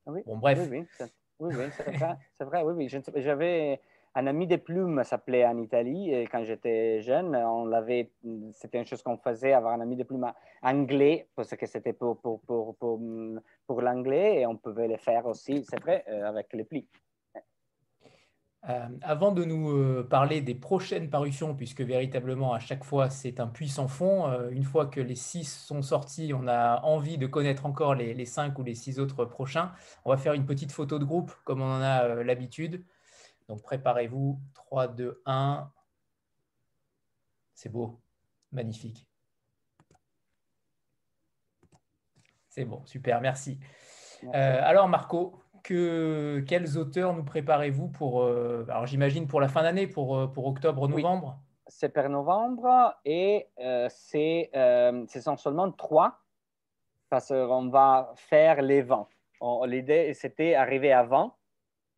Oui, 0.06 0.22
bon, 0.24 0.38
bref. 0.38 0.58
Oui, 0.70 0.86
oui, 0.98 1.06
oui, 1.38 1.54
oui 1.54 1.64
c'est 1.76 1.92
vrai. 1.92 2.16
Vrai, 2.40 2.62
oui, 2.62 2.88
oui. 2.90 3.00
J'avais 3.16 3.80
un 4.14 4.26
ami 4.26 4.46
de 4.46 4.56
plumes 4.56 5.02
s'appelait 5.04 5.46
en 5.46 5.58
Italie 5.58 6.12
et 6.12 6.26
quand 6.26 6.44
j'étais 6.44 7.00
jeune, 7.00 7.34
on 7.34 7.64
l'avait, 7.64 8.10
c'était 8.52 8.78
une 8.78 8.86
chose 8.86 9.02
qu'on 9.02 9.16
faisait, 9.16 9.52
avoir 9.52 9.72
un 9.72 9.80
ami 9.80 9.96
de 9.96 10.04
plumes 10.04 10.30
anglais 10.62 11.28
parce 11.34 11.56
que 11.56 11.66
c'était 11.66 11.94
pour, 11.94 12.20
pour, 12.20 12.40
pour, 12.42 12.76
pour, 12.76 13.00
pour 13.66 13.80
l'anglais 13.80 14.40
et 14.40 14.46
on 14.46 14.56
pouvait 14.56 14.88
le 14.88 14.98
faire 14.98 15.26
aussi, 15.26 15.64
c'est 15.68 15.80
vrai, 15.80 16.04
euh, 16.08 16.28
avec 16.28 16.52
les 16.52 16.64
plis. 16.64 16.86
Euh, 18.68 18.86
avant 19.00 19.32
de 19.32 19.44
nous 19.44 19.70
euh, 19.70 20.06
parler 20.08 20.40
des 20.40 20.54
prochaines 20.54 21.10
parutions, 21.10 21.56
puisque 21.56 21.80
véritablement 21.80 22.52
à 22.52 22.60
chaque 22.60 22.84
fois 22.84 23.10
c'est 23.10 23.40
un 23.40 23.48
puissant 23.48 23.88
fond, 23.88 24.30
une 24.50 24.62
fois 24.62 24.86
que 24.86 25.00
les 25.00 25.16
six 25.16 25.44
sont 25.44 25.82
sortis, 25.82 26.32
on 26.34 26.46
a 26.46 26.82
envie 26.82 27.16
de 27.16 27.26
connaître 27.26 27.64
encore 27.64 27.94
les, 27.94 28.26
cinq 28.26 28.58
ou 28.58 28.62
les 28.62 28.74
six 28.74 29.00
autres 29.00 29.24
prochains. 29.24 29.72
On 30.04 30.10
va 30.10 30.18
faire 30.18 30.34
une 30.34 30.44
petite 30.44 30.70
photo 30.70 30.98
de 30.98 31.04
groupe 31.04 31.32
comme 31.44 31.62
on 31.62 31.78
en 31.78 31.80
a 31.80 32.22
l'habitude. 32.22 32.84
Donc 33.48 33.62
préparez-vous. 33.62 34.40
3, 34.54 34.88
2, 34.88 35.22
1. 35.26 35.70
C'est 37.54 37.68
beau, 37.68 38.00
magnifique. 38.50 39.06
C'est 42.48 42.64
bon, 42.64 42.84
super, 42.84 43.20
merci. 43.20 43.58
alors 44.32 44.88
Marco, 44.88 45.42
que, 45.62 46.44
quels 46.46 46.76
auteurs 46.76 47.14
nous 47.14 47.24
préparez-vous 47.24 47.88
pour, 47.88 48.22
euh, 48.22 48.66
alors 48.68 48.86
j'imagine 48.86 49.26
pour 49.26 49.40
la 49.40 49.48
fin 49.48 49.62
d'année, 49.62 49.86
pour, 49.86 50.16
euh, 50.16 50.26
pour 50.26 50.46
octobre-novembre 50.46 51.38
C'est 51.66 51.88
pour 51.88 52.08
novembre 52.08 52.94
et 53.04 53.48
euh, 53.60 53.88
c'est, 53.90 54.50
ce 54.52 55.20
sont 55.20 55.36
seulement 55.36 55.70
trois 55.72 56.18
parce 57.08 57.28
qu'on 57.28 57.68
va 57.68 58.12
faire 58.16 58.62
les 58.62 58.82
vents. 58.82 59.08
L'idée, 59.66 60.14
c'était 60.14 60.54
arriver 60.54 60.92
avant 60.92 61.36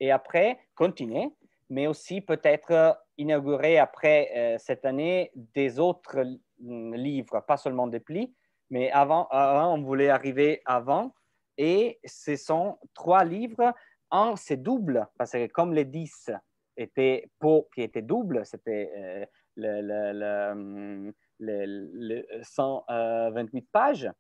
et 0.04 0.10
après 0.10 0.58
continuer, 0.74 1.30
mais 1.70 1.86
aussi 1.86 2.20
peut-être 2.20 2.98
inaugurer 3.16 3.78
après 3.78 4.56
cette 4.58 4.84
année 4.84 5.30
des 5.34 5.78
autres 5.78 6.18
livres, 6.58 7.40
pas 7.40 7.56
seulement 7.56 7.86
des 7.86 8.00
plis, 8.00 8.34
mais 8.70 8.90
avant, 8.90 9.28
on 9.30 9.82
voulait 9.82 10.10
arriver 10.10 10.60
avant 10.66 11.14
et 11.56 12.00
ce 12.04 12.36
sont 12.36 12.78
trois 12.92 13.24
livres. 13.24 13.72
Un, 14.10 14.36
c'est 14.36 14.58
double, 14.58 15.06
parce 15.16 15.32
que 15.32 15.46
comme 15.46 15.72
les 15.72 15.84
10 15.84 16.30
étaient 16.76 17.30
pour, 17.38 17.70
qui 17.70 17.82
étaient 17.82 18.02
doubles, 18.02 18.44
c'était 18.44 18.90
euh, 18.96 19.24
le, 19.56 21.04
le, 21.38 22.26
128 22.42 23.68
pages. 23.72 24.10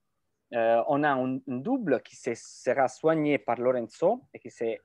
Euh, 0.52 0.82
on 0.88 1.02
a 1.02 1.10
un, 1.10 1.40
double 1.46 2.00
qui 2.02 2.16
sera 2.16 2.88
soigné 2.88 3.38
par 3.38 3.58
Lorenzo 3.58 4.22
et 4.32 4.38
qui 4.38 4.50
c'est, 4.50 4.80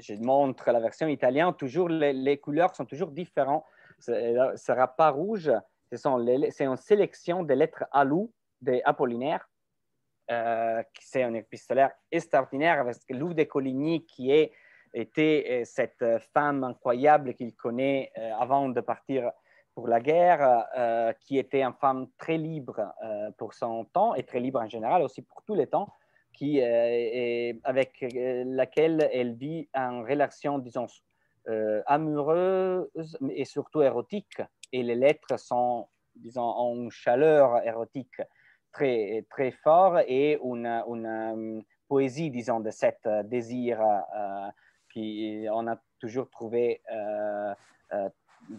je 0.00 0.14
montre 0.14 0.70
la 0.70 0.80
version 0.80 1.08
italienne, 1.08 1.54
toujours 1.54 1.88
les, 1.88 2.38
couleurs 2.38 2.74
sont 2.74 2.84
toujours 2.84 3.10
différentes. 3.10 3.64
Ce 3.98 4.12
ne 4.52 4.56
sera 4.56 4.88
pas 4.88 5.10
rouge, 5.10 5.52
c'est 5.92 6.64
une 6.64 6.76
sélection 6.76 7.42
des 7.42 7.54
lettres 7.54 7.84
alou 7.92 8.32
des 8.60 8.82
Apollinaire 8.84 9.48
euh, 10.30 10.82
c'est 11.00 11.24
un 11.24 11.34
épistolaire 11.34 11.90
extraordinaire 12.10 12.80
avec 12.80 12.96
Lou 13.08 13.34
de 13.34 13.42
Coligny 13.44 14.04
qui 14.06 14.30
est, 14.30 14.52
était 14.94 15.44
euh, 15.50 15.64
cette 15.64 16.04
femme 16.32 16.62
incroyable 16.62 17.34
qu'il 17.34 17.54
connaît 17.56 18.12
euh, 18.16 18.32
avant 18.38 18.68
de 18.68 18.80
partir 18.80 19.32
pour 19.74 19.88
la 19.88 20.00
guerre, 20.00 20.66
qui 21.20 21.38
était 21.38 21.62
une 21.62 21.72
femme 21.72 22.08
très 22.18 22.36
libre 22.36 22.92
pour 23.38 23.54
son 23.54 23.84
temps 23.84 24.14
et 24.16 24.24
très 24.24 24.40
libre 24.40 24.60
en 24.60 24.68
général 24.68 25.00
aussi 25.00 25.22
pour 25.22 25.42
tous 25.44 25.54
les 25.54 25.68
temps, 25.68 25.88
qui, 26.32 26.62
avec 26.62 28.04
laquelle 28.12 29.08
elle 29.12 29.34
vit 29.34 29.68
en 29.74 30.02
relation, 30.02 30.58
disons, 30.58 30.86
amoureuse 31.86 33.18
et 33.30 33.44
surtout 33.44 33.82
érotique. 33.82 34.40
Et 34.72 34.82
les 34.82 34.94
lettres 34.94 35.38
sont, 35.38 35.88
disons, 36.14 36.42
en 36.42 36.90
chaleur 36.90 37.66
érotique 37.66 38.20
très, 38.72 39.26
très 39.30 39.50
fort 39.50 39.98
et 40.06 40.38
une, 40.42 40.66
une 40.66 41.06
euh, 41.06 41.60
poésie, 41.88 42.30
disons, 42.30 42.60
de 42.60 42.70
cet 42.70 43.00
euh, 43.06 43.22
désir 43.22 43.80
euh, 43.80 44.48
qu'on 44.92 45.66
a 45.68 45.76
toujours 45.98 46.28
trouvé 46.30 46.82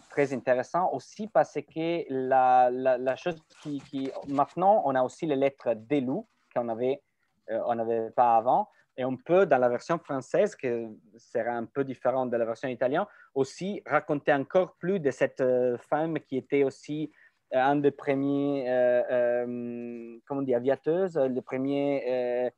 très 0.08 0.32
intéressant 0.32 0.90
aussi 0.92 1.28
parce 1.28 1.54
que 1.54 2.04
la, 2.08 2.70
la, 2.70 3.16
chose 3.16 3.36
qui, 3.62 3.80
qui, 3.80 4.10
Maintenant, 4.28 4.82
on 4.86 4.94
a 4.94 5.02
aussi 5.02 5.26
les 5.26 5.36
lettres 5.36 5.74
d'Elou 5.74 6.26
qu'on 6.54 6.64
n'avait 6.64 7.02
on 7.48 7.74
n'avait 7.74 8.10
pas 8.10 8.36
avant. 8.36 8.68
Et 8.96 9.04
on 9.04 9.16
peut, 9.16 9.46
dans 9.46 9.58
la 9.58 9.70
version 9.70 9.98
française, 9.98 10.54
qui 10.54 10.68
sera 11.16 11.52
un 11.52 11.64
peu 11.64 11.82
différente 11.82 12.30
de 12.30 12.36
la 12.36 12.44
version 12.44 12.68
italienne, 12.68 13.06
aussi 13.34 13.82
raconter 13.86 14.32
encore 14.34 14.74
plus 14.76 15.00
de 15.00 15.10
cette 15.10 15.42
femme 15.88 16.18
qui 16.20 16.36
était 16.36 16.62
aussi 16.62 17.10
euh, 17.54 17.58
un 17.58 17.76
des 17.76 17.90
premiers, 17.90 18.68
euh, 18.68 19.02
euh, 19.10 20.18
comment 20.26 20.40
on 20.40 20.44
dit, 20.44 20.54
aviateuses, 20.54 21.16
les 21.16 21.42
premières 21.42 22.50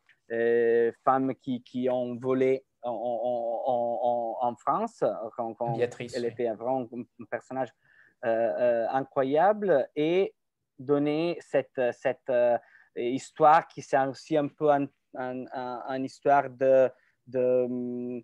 femmes 1.04 1.34
qui, 1.42 1.62
qui, 1.62 1.88
ont 1.90 2.16
volé 2.16 2.64
en, 2.82 4.38
en, 4.40 4.54
France, 4.56 5.02
quand, 5.36 5.56
elle 5.78 6.24
était 6.24 6.50
vraiment 6.50 6.88
un 6.92 7.24
personnage 7.30 7.68
incroyable, 8.22 9.88
et 9.96 10.34
donner 10.78 11.38
cette, 11.40 11.80
cette 11.92 12.32
histoire 12.96 13.66
qui 13.68 13.82
c'est 13.82 13.98
aussi 14.06 14.36
un 14.36 14.48
peu 14.48 14.70
une 14.70 16.04
histoire 16.04 16.50
de, 16.50 16.90
de 17.26 18.22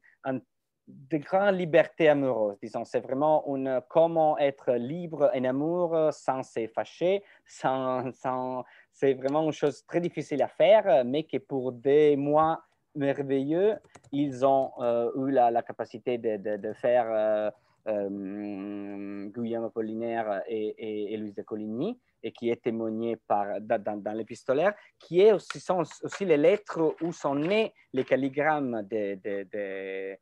de 0.87 1.19
grandes 1.19 1.57
libertés 1.57 2.09
amoureuses. 2.09 2.59
Disons, 2.61 2.85
c'est 2.85 3.01
vraiment 3.01 3.45
comment 3.89 4.37
être 4.39 4.73
libre 4.73 5.31
en 5.33 5.45
amour 5.45 6.13
sans 6.13 6.43
se 6.43 6.67
fâcher, 6.67 7.23
sans, 7.47 8.13
sans, 8.13 8.65
c'est 8.93 9.15
vraiment 9.15 9.43
une 9.45 9.53
chose 9.53 9.85
très 9.87 10.01
difficile 10.01 10.43
à 10.43 10.49
faire, 10.49 11.05
mais 11.05 11.23
que 11.23 11.37
pour 11.39 11.73
des 11.73 12.17
mois 12.17 12.61
merveilleux, 12.95 13.77
ils 14.13 14.45
ont 14.45 14.73
euh, 14.81 15.11
eu 15.17 15.31
la, 15.31 15.63
capacité 15.63 16.19
de, 16.19 16.57
de, 16.57 16.73
faire 16.73 17.07
euh, 17.09 17.51
euh, 17.89 19.29
Guillaume 19.29 19.65
Apollinaire 19.65 20.43
et, 20.49 21.13
et, 21.13 21.17
Louise 21.17 21.35
de 21.35 21.43
Coligny. 21.43 21.99
Et 22.23 22.33
qui 22.33 22.51
est 22.51 22.63
témoigné 22.63 23.17
par, 23.17 23.61
dans, 23.61 24.17
l'épistolaire, 24.17 24.75
qui 24.99 25.21
est 25.21 25.33
aussi, 25.33 25.61
sont 25.61 25.83
aussi 26.03 26.25
les 26.25 26.37
lettres 26.37 26.95
où 27.01 27.13
sont 27.13 27.35
nés 27.35 27.73
les 27.93 28.05
calligrammes 28.05 28.83
de, 28.83 29.15
de, 29.15 30.19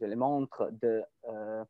je 0.00 0.06
les 0.06 0.16
montre, 0.16 0.70
de, 0.72 1.02
euh, 1.28 1.64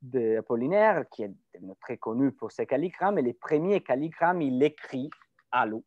de 0.00 0.38
Apollinaire, 0.38 1.04
qui 1.10 1.24
est 1.24 1.32
très 1.80 1.96
connu 1.96 2.32
pour 2.32 2.52
ses 2.52 2.66
calligrammes. 2.66 3.18
Et 3.18 3.22
les 3.22 3.34
premiers 3.34 3.80
calligrammes, 3.80 4.42
il 4.42 4.62
écrit 4.62 5.10
à 5.50 5.66
loup. 5.66 5.84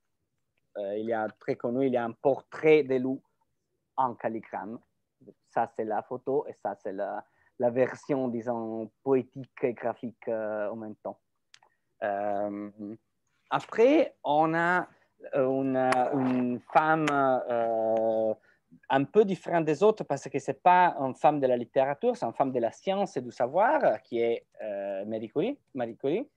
Euh, 0.77 0.97
il 0.97 1.06
y 1.06 1.14
a 1.14 1.27
très 1.39 1.56
connu, 1.56 1.88
il 1.88 1.93
y 1.93 1.97
a 1.97 2.03
un 2.03 2.11
portrait 2.11 2.84
de 2.84 2.95
loup 2.95 3.22
en 3.95 4.14
calligramme. 4.15 4.80
Ça, 5.49 5.72
c'est 5.76 5.85
la 5.85 6.02
photo 6.03 6.45
et 6.47 6.53
ça, 6.53 6.76
c'est 6.84 6.91
la, 6.91 7.26
la, 7.60 7.69
version, 7.69 8.27
disons, 8.27 8.91
poétique 9.03 9.64
et 9.64 9.73
graphique 9.73 10.27
euh, 10.27 10.69
en 10.69 10.76
même 10.76 10.95
temps. 10.97 11.19
Euh, 12.06 12.69
après, 13.49 14.15
on 14.23 14.53
a 14.53 14.88
une, 15.34 16.60
femme 16.72 17.07
un 18.90 19.03
peu 19.03 19.26
différent 19.26 19.61
des 19.61 19.82
autres 19.84 20.03
parce 20.03 20.27
que 20.30 20.40
ce 20.40 20.52
n'est 20.52 20.57
pas 20.57 20.95
une 20.99 21.15
femme 21.15 21.40
de 21.40 21.48
la 21.48 21.57
littérature, 21.57 22.15
c'est 22.15 22.26
une 22.26 22.34
femme 22.34 22.52
de 22.52 22.60
la 22.60 22.72
science 22.72 23.18
et 23.18 23.22
du 23.22 23.32
savoir 23.32 24.02
qui 24.03 24.19
est 24.19 24.45
euh, 24.61 25.06
Marie 25.06 25.30
Curie, 25.30 26.27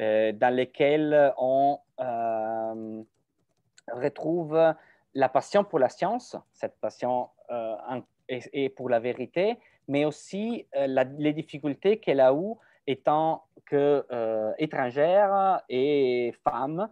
euh, 0.00 0.32
dans 0.32 0.54
laquelle 0.54 1.34
on 1.36 1.78
euh, 2.00 3.02
retrouve 3.92 4.74
la 5.14 5.28
passion 5.28 5.64
pour 5.64 5.78
la 5.78 5.90
science, 5.90 6.36
cette 6.54 6.76
passion 6.80 7.28
euh, 7.50 8.00
et, 8.28 8.70
pour 8.70 8.88
la 8.88 9.00
vérité, 9.00 9.58
mais 9.88 10.06
aussi 10.06 10.66
les 10.74 11.32
difficultés 11.34 11.98
qu'elle 11.98 12.20
a 12.20 12.32
eues 12.32 12.54
étant 12.86 13.44
que, 13.66 14.04
étrangère 14.58 15.62
et 15.68 16.34
femme 16.44 16.88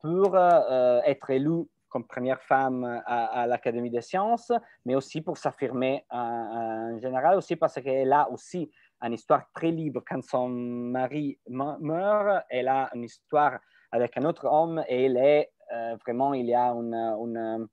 pour 0.00 0.36
être 0.36 1.30
élue 1.30 1.64
comme 1.88 2.06
première 2.06 2.40
femme 2.42 3.02
à, 3.04 3.46
l'Académie 3.46 3.90
des 3.90 4.00
sciences, 4.00 4.52
mais 4.84 4.94
aussi 4.94 5.20
pour 5.20 5.36
s'affirmer 5.36 6.04
en, 6.10 6.98
général, 6.98 7.36
aussi 7.36 7.56
parce 7.56 7.80
qu'elle 7.82 8.12
a 8.12 8.30
aussi 8.30 8.70
une 9.02 9.12
histoire 9.12 9.50
très 9.52 9.70
libre. 9.70 10.02
Quand 10.08 10.22
son 10.22 10.48
mari 10.48 11.38
meurt, 11.48 12.44
elle 12.48 12.68
a 12.68 12.90
une 12.94 13.04
histoire 13.04 13.58
avec 13.92 14.16
un 14.16 14.24
autre 14.24 14.46
homme 14.46 14.84
et 14.88 15.06
elle 15.06 15.16
est 15.16 15.50
euh, 15.72 15.96
vraiment, 16.04 16.34
il 16.34 16.46
y 16.46 16.54
a 16.54 16.68
une, 16.68 17.68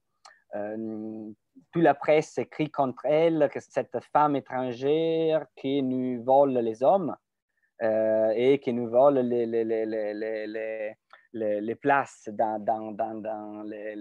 euh, 0.55 1.31
toute 1.71 1.83
la 1.83 1.93
presse 1.93 2.37
écrit 2.37 2.69
contre 2.69 3.05
elle 3.05 3.49
que 3.51 3.59
cette 3.59 3.97
femme 4.13 4.35
étrangère 4.35 5.45
qui 5.55 5.81
nous 5.81 6.23
vole 6.23 6.53
les 6.53 6.83
hommes 6.83 7.09
euh, 7.09 7.26
et 7.81 8.59
qui 8.61 8.73
nous 8.73 8.89
vole 8.89 9.19
les, 9.19 9.45
les, 9.45 9.63
les 9.63 10.95
les, 11.37 11.75
places 11.75 12.29
dans, 12.31 12.59
dans, 12.59 12.91
dans, 12.91 13.63
les, 13.63 13.95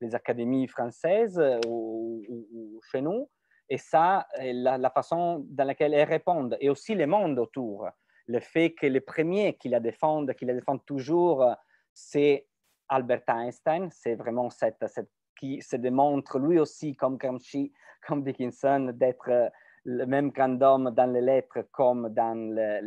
les, 0.00 0.14
académies 0.14 0.66
françaises 0.66 1.38
euh, 1.38 1.60
ou, 1.66 2.80
chez 2.90 3.00
nous. 3.00 3.28
Et 3.68 3.78
ça, 3.78 4.26
la, 4.38 4.90
façon 4.90 5.44
dans 5.48 5.64
laquelle 5.64 5.94
elles 5.94 6.08
répondent, 6.08 6.56
et 6.60 6.70
aussi 6.70 6.94
le 6.94 7.06
monde 7.06 7.38
autour. 7.38 7.88
Le 8.28 8.40
fait 8.40 8.72
que 8.72 8.86
les 8.86 9.00
premiers 9.00 9.54
qui 9.54 9.68
la 9.68 9.80
défendent, 9.80 10.32
qui 10.34 10.44
la 10.44 10.54
défendent 10.54 10.84
toujours, 10.84 11.44
c'est 11.92 12.46
Albert 12.88 13.22
Einstein. 13.28 13.88
C'est 13.90 14.14
vraiment 14.14 14.50
cette, 14.50 14.84
cette, 14.86 15.10
qui 15.38 15.60
se 15.62 15.76
démontre 15.76 16.38
lui 16.38 16.58
aussi, 16.58 16.94
comme 16.94 17.16
Gramsci, 17.16 17.72
comme 18.06 18.22
Dickinson, 18.22 18.92
d'être 18.94 19.28
euh, 19.30 19.48
même 19.86 20.30
grand 20.30 20.60
homme 20.62 20.90
dans 20.90 21.12
les 21.12 21.20
lettres 21.20 21.62
comme 21.70 22.08
dans 22.12 22.56
euh, 22.56 22.80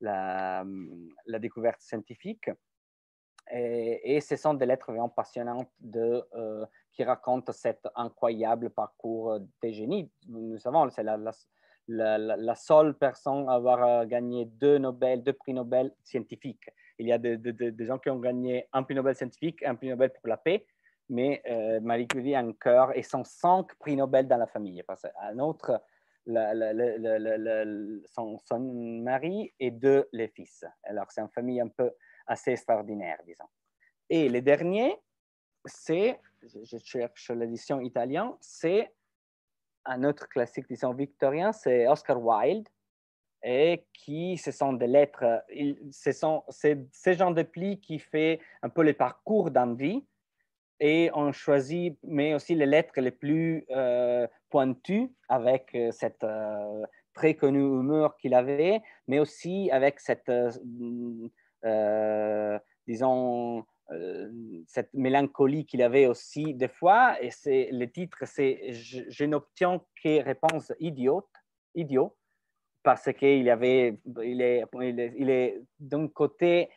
la, 0.00 1.38
découverte 1.38 1.80
scientifique. 1.80 2.50
Et, 3.50 4.20
ce 4.20 4.36
sont 4.36 4.54
des 4.54 4.66
lettres 4.66 4.92
vraiment 4.92 5.08
passionnantes 5.08 5.70
euh, 5.96 6.66
qui 6.92 7.02
racontent 7.02 7.52
cet 7.52 7.86
incroyable 7.96 8.70
parcours 8.70 9.40
des 9.62 9.72
génies. 9.72 10.10
Nous 10.28 10.58
savons, 10.58 10.88
c'est 10.90 11.02
la, 11.02 12.54
seule 12.54 12.94
personne 12.94 13.48
à 13.48 13.54
avoir 13.54 13.82
euh, 13.82 14.04
gagné 14.04 14.44
deux 14.44 14.78
prix 15.32 15.54
Nobel 15.54 15.92
scientifiques. 16.04 16.70
Il 16.98 17.08
y 17.08 17.12
a 17.12 17.18
des 17.18 17.36
de, 17.38 17.84
gens 17.84 17.98
qui 17.98 18.10
ont 18.10 18.18
gagné 18.18 18.68
un 18.72 18.82
prix 18.82 18.94
Nobel 18.94 19.16
scientifique, 19.16 19.62
un 19.64 19.74
prix 19.74 19.88
Nobel 19.88 20.12
pour 20.12 20.28
la 20.28 20.36
paix, 20.36 20.66
mais 21.08 21.42
euh, 21.48 21.80
Marie 21.80 22.06
Curie 22.06 22.34
a 22.34 22.40
un 22.40 22.52
cœur 22.52 22.96
et 22.96 23.02
sont 23.02 23.24
cinq 23.24 23.74
prix 23.76 23.96
Nobel 23.96 24.28
dans 24.28 24.36
la 24.36 24.46
famille. 24.46 24.82
Parce 24.86 25.02
qu'un 25.02 25.38
autre, 25.38 25.82
son, 28.06 28.60
mari 29.02 29.52
et 29.58 29.70
deux 29.70 30.08
les 30.12 30.28
fils. 30.28 30.64
Alors, 30.84 31.10
c'est 31.10 31.20
une 31.20 31.30
famille 31.30 31.60
un 31.60 31.68
peu 31.68 31.90
assez 32.26 32.52
extraordinaire, 32.52 33.18
disons. 33.26 33.48
Et 34.10 34.28
le 34.28 34.42
dernier, 34.42 34.96
c'est, 35.64 36.20
je 36.42 36.78
cherche 36.78 37.30
l'édition 37.30 37.80
italienne, 37.80 38.32
c'est 38.40 38.94
un 39.84 40.04
autre 40.04 40.28
classique, 40.28 40.66
disons, 40.68 40.92
victorien, 40.92 41.52
c'est 41.52 41.88
Oscar 41.88 42.22
Wilde, 42.22 42.68
et 43.42 43.86
qui, 43.92 44.36
ce 44.36 44.50
sont 44.50 44.72
des 44.72 44.86
lettres, 44.86 45.42
ce 45.92 46.12
sont 46.12 46.44
ces 46.48 47.14
gens 47.14 47.30
de 47.30 47.42
plis 47.42 47.80
qui 47.80 47.98
fait 47.98 48.40
un 48.62 48.68
peu 48.68 48.82
le 48.82 48.92
parcours 48.92 49.50
d'un 49.50 49.74
vie, 49.74 50.04
et 50.80 51.10
on 51.14 51.32
choisit, 51.32 51.98
mais 52.04 52.34
aussi 52.34 52.54
les 52.54 52.66
lettres 52.66 53.00
les 53.00 53.10
plus 53.10 53.64
euh, 53.70 54.26
pointues 54.50 55.12
avec 55.28 55.74
euh, 55.74 55.90
cette 55.90 56.22
euh, 56.24 56.84
très 57.14 57.34
connue 57.34 57.60
humeur 57.60 58.16
qu'il 58.16 58.34
avait, 58.34 58.80
mais 59.08 59.18
aussi 59.18 59.70
avec 59.72 59.98
cette, 59.98 60.30
disons, 62.86 63.64
cette 64.66 64.94
mélancolie 64.94 65.66
qu'il 65.66 65.82
avait 65.82 66.06
aussi 66.06 66.54
des 66.54 66.68
fois. 66.68 67.20
Et 67.20 67.30
c'est, 67.30 67.70
le 67.72 67.90
titre, 67.90 68.18
c'est 68.24 68.72
Je, 68.72 69.24
n'obtiens 69.24 69.80
que 70.00 70.22
réponse 70.22 70.72
idiote, 70.78 71.26
idiot, 71.74 72.16
parce 72.84 73.12
qu'il 73.12 73.28
il 73.28 73.48
est, 73.48 73.98
il 74.22 74.40
est, 74.40 74.64
il 75.16 75.30
est 75.30 75.60
d'un 75.80 76.06
côté, 76.06 76.68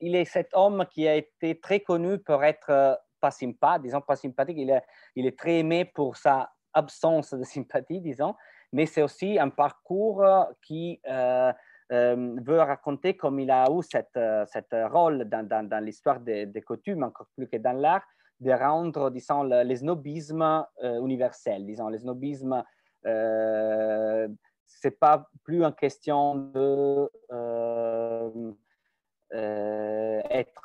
il 0.00 0.16
est 0.16 0.24
cet 0.24 0.48
homme 0.52 0.84
qui 0.90 1.06
a 1.06 1.14
été 1.14 1.60
très 1.60 1.78
connu 1.78 2.18
pour 2.18 2.42
être 2.42 2.98
pas 3.26 3.32
sympa, 3.32 3.78
disons 3.78 4.00
pas 4.00 4.14
sympathique, 4.14 4.58
il 4.58 4.70
est, 4.70 4.82
il 5.16 5.26
est 5.26 5.36
très 5.36 5.58
aimé 5.58 5.84
pour 5.84 6.16
sa 6.16 6.48
absence 6.72 7.34
de 7.34 7.42
sympathie, 7.42 8.00
disons, 8.00 8.34
mais 8.72 8.86
c'est 8.86 9.02
aussi 9.02 9.38
un 9.38 9.48
parcours 9.48 10.24
qui 10.62 11.00
euh, 11.08 11.52
euh, 11.92 12.36
veut 12.44 12.60
raconter 12.60 13.16
comme 13.16 13.40
il 13.40 13.50
a 13.50 13.66
eu 13.70 13.82
cette, 13.82 14.20
cette 14.46 14.74
rôle 14.92 15.24
dans, 15.24 15.46
dans, 15.46 15.84
l'histoire 15.84 16.20
des, 16.20 16.62
coutumes, 16.64 17.02
encore 17.02 17.28
plus 17.34 17.48
que 17.48 17.56
dans 17.56 17.72
l'art, 17.72 18.04
de 18.38 18.52
rendre, 18.52 19.10
disons, 19.10 19.42
le, 19.42 19.62
les 19.62 19.76
snobismes 19.76 20.64
euh, 20.84 21.00
universels, 21.00 21.64
disons, 21.66 21.88
les 21.88 21.98
snobismes, 21.98 22.62
euh, 23.06 24.28
c'est 24.66 24.98
pas 24.98 25.28
plus 25.42 25.64
en 25.64 25.72
question 25.72 26.34
de 26.34 27.10
être, 30.30 30.62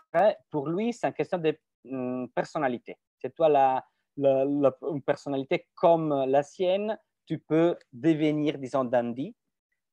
pour 0.49 0.67
lui, 0.69 0.93
c'est 0.93 1.07
une 1.07 1.13
question 1.13 1.37
de 1.37 1.57
personnalité. 2.33 2.97
C'est 3.17 3.33
toi 3.33 3.49
la, 3.49 3.85
une 4.17 5.01
personnalité 5.05 5.67
comme 5.75 6.25
la 6.27 6.43
sienne, 6.43 6.97
tu 7.25 7.39
peux 7.39 7.77
devenir, 7.93 8.57
disons, 8.57 8.83
dandy. 8.83 9.35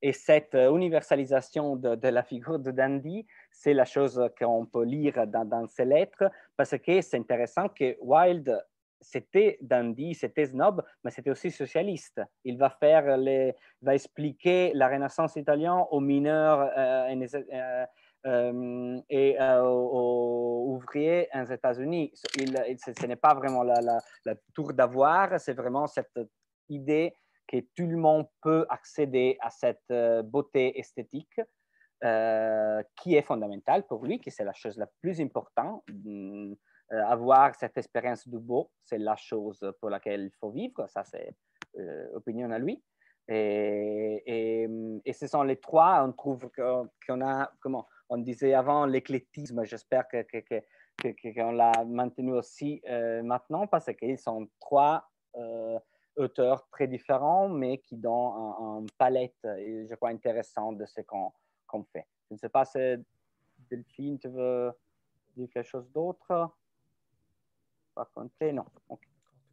Et 0.00 0.12
cette 0.12 0.54
euh, 0.54 0.74
universalisation 0.74 1.74
de, 1.74 2.08
la 2.08 2.22
figure 2.22 2.58
de 2.60 2.70
dandy, 2.70 3.26
c'est 3.50 3.74
la 3.74 3.84
chose 3.84 4.30
qu'on 4.38 4.64
peut 4.64 4.84
lire 4.84 5.26
dans, 5.26 5.66
ces 5.66 5.84
lettres, 5.84 6.30
parce 6.56 6.76
que 6.78 7.00
c'est 7.00 7.16
intéressant 7.16 7.68
que 7.68 7.96
Wilde 8.00 8.64
c'était 9.00 9.58
dandy, 9.60 10.14
c'était 10.14 10.46
snob, 10.46 10.82
mais 11.04 11.10
c'était 11.10 11.30
aussi 11.30 11.50
socialiste. 11.50 12.20
Il 12.44 12.58
va 12.58 12.70
faire 12.70 13.16
va 13.80 13.94
expliquer 13.94 14.72
la 14.74 14.88
Renaissance 14.88 15.36
italienne 15.36 15.84
aux 15.90 16.00
mineurs 16.00 16.70
euh, 16.76 17.86
euh, 18.26 18.52
euh, 18.52 19.00
et 19.08 19.40
euh, 19.40 19.62
aux, 19.62 20.74
ouvriers 20.74 21.28
aux 21.34 21.50
États-Unis. 21.50 22.12
ce, 22.14 23.06
n'est 23.06 23.16
pas 23.16 23.34
vraiment 23.34 23.62
la, 23.62 24.00
tour 24.54 24.72
d'avoir, 24.72 25.38
c'est 25.40 25.54
vraiment 25.54 25.86
cette 25.86 26.18
idée 26.68 27.14
que 27.46 27.58
tout 27.74 27.86
le 27.86 27.96
monde 27.96 28.26
peut 28.42 28.66
accéder 28.68 29.38
à 29.40 29.50
cette 29.50 29.90
euh, 29.90 30.22
beauté 30.22 30.78
esthétique 30.78 31.40
qui 33.02 33.16
est 33.16 33.22
fondamentale 33.22 33.84
pour 33.88 34.04
lui, 34.04 34.20
que 34.20 34.30
c'est 34.30 34.44
la 34.44 34.52
chose 34.52 34.76
la 34.78 34.86
plus 35.00 35.20
importante. 35.20 35.82
avoir 36.90 37.56
cette 37.56 37.76
expérience 37.76 38.28
du 38.28 38.38
beau, 38.38 38.70
c'est 38.84 38.98
la 38.98 39.16
chose 39.16 39.58
pour 39.80 39.90
laquelle 39.90 40.26
il 40.26 40.36
faut 40.38 40.50
vivre. 40.50 40.86
Ça, 40.86 41.02
c'est 41.02 41.34
opinion 42.14 42.52
à 42.52 42.58
lui. 42.60 42.80
Et, 43.26 44.22
et, 44.26 44.68
et, 45.04 45.12
ce 45.12 45.26
sont 45.26 45.42
les 45.42 45.56
trois, 45.56 46.04
on 46.04 46.12
trouve 46.12 46.48
qu'on 46.56 47.20
a, 47.20 47.50
comment, 47.60 47.88
on 48.08 48.18
disait 48.18 48.54
avant 48.54 48.86
l'éclectisme, 48.86 49.64
j'espère 49.64 50.08
qu'on 50.08 50.22
que, 50.22 51.08
que, 51.08 51.56
l'a 51.56 51.84
maintenu 51.84 52.32
aussi 52.32 52.80
euh, 52.88 53.22
maintenant 53.22 53.66
parce 53.66 53.92
qu'ils 53.94 54.18
sont 54.18 54.48
trois 54.60 55.08
euh, 55.36 55.78
auteurs 56.16 56.68
très 56.70 56.88
différents, 56.88 57.48
mais 57.48 57.78
qui 57.78 57.96
donnent 57.96 58.80
une 58.80 58.90
palette, 58.98 59.36
je 59.44 59.94
crois, 59.94 60.10
intéressante 60.10 60.78
de 60.78 60.86
ce 60.86 61.00
qu'on 61.02 61.84
fait. 61.92 62.06
Je 62.28 62.34
ne 62.34 62.38
sais 62.38 62.48
pas 62.48 62.64
si 62.64 62.78
Delphine, 63.70 64.18
tu 64.18 64.28
veux 64.28 64.72
dire 65.36 65.48
quelque 65.52 65.66
chose 65.66 65.90
d'autre? 65.92 66.50
Raconter 67.96 68.52
Non. 68.52 68.64
En 68.88 68.96
tout 68.96 69.08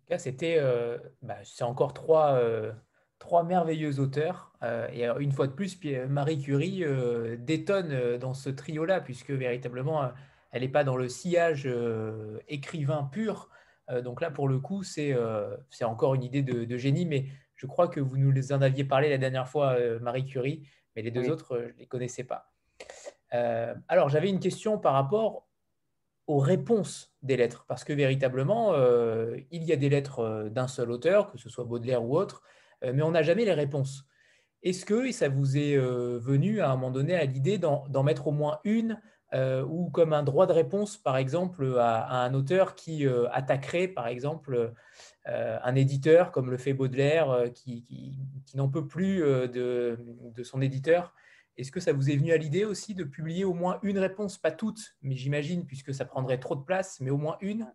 cas, 0.07 0.17
c'était, 0.17 0.57
euh, 0.59 0.97
bah, 1.21 1.37
c'est 1.43 1.63
encore 1.63 1.93
trois, 1.93 2.33
euh, 2.33 2.73
trois 3.19 3.43
merveilleux 3.43 3.99
auteurs. 3.99 4.53
Euh, 4.63 4.87
et 4.91 5.05
une 5.19 5.31
fois 5.31 5.47
de 5.47 5.53
plus, 5.53 5.79
Marie 6.09 6.39
Curie 6.39 6.83
détonne 7.37 8.17
dans 8.17 8.33
ce 8.33 8.49
trio-là, 8.49 9.01
puisque 9.01 9.31
véritablement, 9.31 10.11
elle 10.51 10.61
n'est 10.61 10.69
pas 10.69 10.83
dans 10.83 10.97
le 10.97 11.09
sillage 11.09 11.69
écrivain 12.47 13.09
pur. 13.11 13.49
donc 14.03 14.21
là, 14.21 14.31
pour 14.31 14.47
le 14.47 14.59
coup, 14.59 14.83
c'est 14.83 15.15
c'est 15.69 15.85
encore 15.85 16.15
une 16.15 16.23
idée 16.23 16.41
de, 16.41 16.77
génie, 16.77 17.05
mais 17.05 17.25
je 17.55 17.67
crois 17.67 17.87
que 17.87 17.99
vous 17.99 18.17
nous 18.17 18.51
en 18.51 18.61
aviez 18.61 18.83
parlé 18.83 19.09
la 19.09 19.17
dernière 19.17 19.47
fois, 19.47 19.77
Marie 20.01 20.25
Curie, 20.25 20.67
mais 20.95 21.01
les 21.01 21.11
deux 21.11 21.29
autres, 21.29 21.59
je 21.59 21.73
ne 21.73 21.79
les 21.79 21.87
connaissais 21.87 22.23
pas. 22.23 22.51
Euh, 23.33 23.73
alors, 23.87 24.09
j'avais 24.09 24.29
une 24.29 24.39
question 24.39 24.77
par 24.77 24.93
rapport 24.93 25.47
aux 26.27 26.39
réponses 26.39 27.13
des 27.21 27.37
lettres, 27.37 27.65
parce 27.67 27.83
que 27.83 27.93
véritablement, 27.93 28.73
euh, 28.73 29.37
il 29.51 29.63
y 29.63 29.71
a 29.71 29.75
des 29.75 29.89
lettres 29.89 30.19
euh, 30.19 30.49
d'un 30.49 30.67
seul 30.67 30.89
auteur, 30.89 31.31
que 31.31 31.37
ce 31.37 31.49
soit 31.49 31.65
Baudelaire 31.65 32.03
ou 32.03 32.17
autre, 32.17 32.41
mais 32.83 33.01
on 33.01 33.11
n'a 33.11 33.23
jamais 33.23 33.45
les 33.45 33.53
réponses. 33.53 34.05
Est-ce 34.63 34.85
que 34.85 35.11
ça 35.11 35.29
vous 35.29 35.57
est 35.57 35.77
venu 35.77 36.61
à 36.61 36.71
un 36.71 36.75
moment 36.75 36.91
donné 36.91 37.15
à 37.15 37.25
l'idée 37.25 37.57
d'en 37.57 38.03
mettre 38.03 38.27
au 38.27 38.31
moins 38.31 38.59
une 38.63 38.99
ou 39.33 39.89
comme 39.91 40.13
un 40.13 40.23
droit 40.23 40.47
de 40.47 40.53
réponse, 40.53 40.97
par 40.97 41.17
exemple, 41.17 41.77
à, 41.77 42.23
un 42.23 42.33
auteur 42.33 42.73
qui 42.73 43.05
attaquerait, 43.31 43.87
par 43.87 44.07
exemple, 44.07 44.73
un 45.25 45.75
éditeur, 45.75 46.31
comme 46.31 46.49
le 46.49 46.57
fait 46.57 46.73
Baudelaire, 46.73 47.45
qui, 47.53 48.17
n'en 48.55 48.69
peut 48.69 48.87
plus 48.87 49.19
de, 49.19 50.43
son 50.43 50.61
éditeur? 50.61 51.13
Est-ce 51.57 51.71
que 51.71 51.79
ça 51.79 51.93
vous 51.93 52.09
est 52.09 52.17
venu 52.17 52.33
à 52.33 52.37
l'idée 52.37 52.65
aussi 52.65 52.95
de 52.95 53.03
publier 53.03 53.45
au 53.45 53.53
moins 53.53 53.79
une 53.81 53.97
réponse, 53.97 54.37
pas 54.37 54.51
toutes, 54.51 54.95
mais 55.01 55.15
j'imagine, 55.15 55.65
puisque 55.65 55.93
ça 55.93 56.03
prendrait 56.03 56.39
trop 56.39 56.55
de 56.55 56.63
place, 56.63 56.99
mais 56.99 57.11
au 57.11 57.17
moins 57.17 57.37
une? 57.39 57.71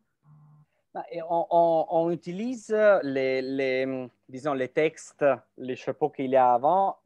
Bah, 0.93 1.05
on, 1.31 2.11
utilise 2.11 2.77
les, 3.05 4.11
disons, 4.31 4.55
les 4.55 4.69
textes, 4.69 5.25
les 5.59 5.77
chapeaux 5.77 6.11
qu'il 6.11 6.31
y 6.31 6.37
a 6.37 6.55
avant, 6.55 6.97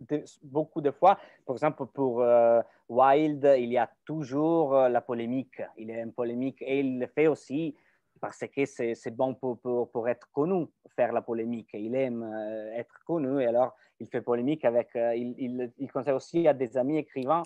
beaucoup 0.42 0.80
de 0.80 0.90
fois. 0.90 1.18
Par 1.46 1.56
exemple, 1.56 1.86
pour 1.86 2.22
euh, 2.22 2.60
Wilde, 2.88 3.54
il 3.58 3.72
y 3.72 3.78
a 3.78 3.90
toujours 4.04 4.76
euh, 4.76 4.88
la 4.88 5.00
polémique. 5.00 5.60
Il 5.76 5.90
est 5.90 6.00
une 6.00 6.12
polémique 6.12 6.62
et 6.62 6.80
il 6.80 6.98
le 6.98 7.06
fait 7.06 7.26
aussi 7.26 7.74
parce 8.20 8.44
que 8.46 8.64
c'est 8.64 9.10
bon 9.10 9.34
pour, 9.34 9.58
pour, 9.58 10.08
être 10.08 10.30
connu, 10.32 10.66
faire 10.96 11.12
la 11.12 11.20
polémique. 11.20 11.70
Il 11.74 11.94
aime 11.94 12.22
euh, 12.22 12.72
être 12.72 12.94
connu 13.04 13.42
et 13.42 13.46
alors 13.46 13.74
il 14.00 14.06
fait 14.06 14.22
polémique 14.22 14.64
avec. 14.64 14.90
Il, 14.94 15.34
il, 15.38 15.72
il, 15.78 15.92
conseille 15.92 16.14
aussi 16.14 16.46
à 16.48 16.54
des 16.54 16.76
amis 16.76 16.98
écrivains 16.98 17.42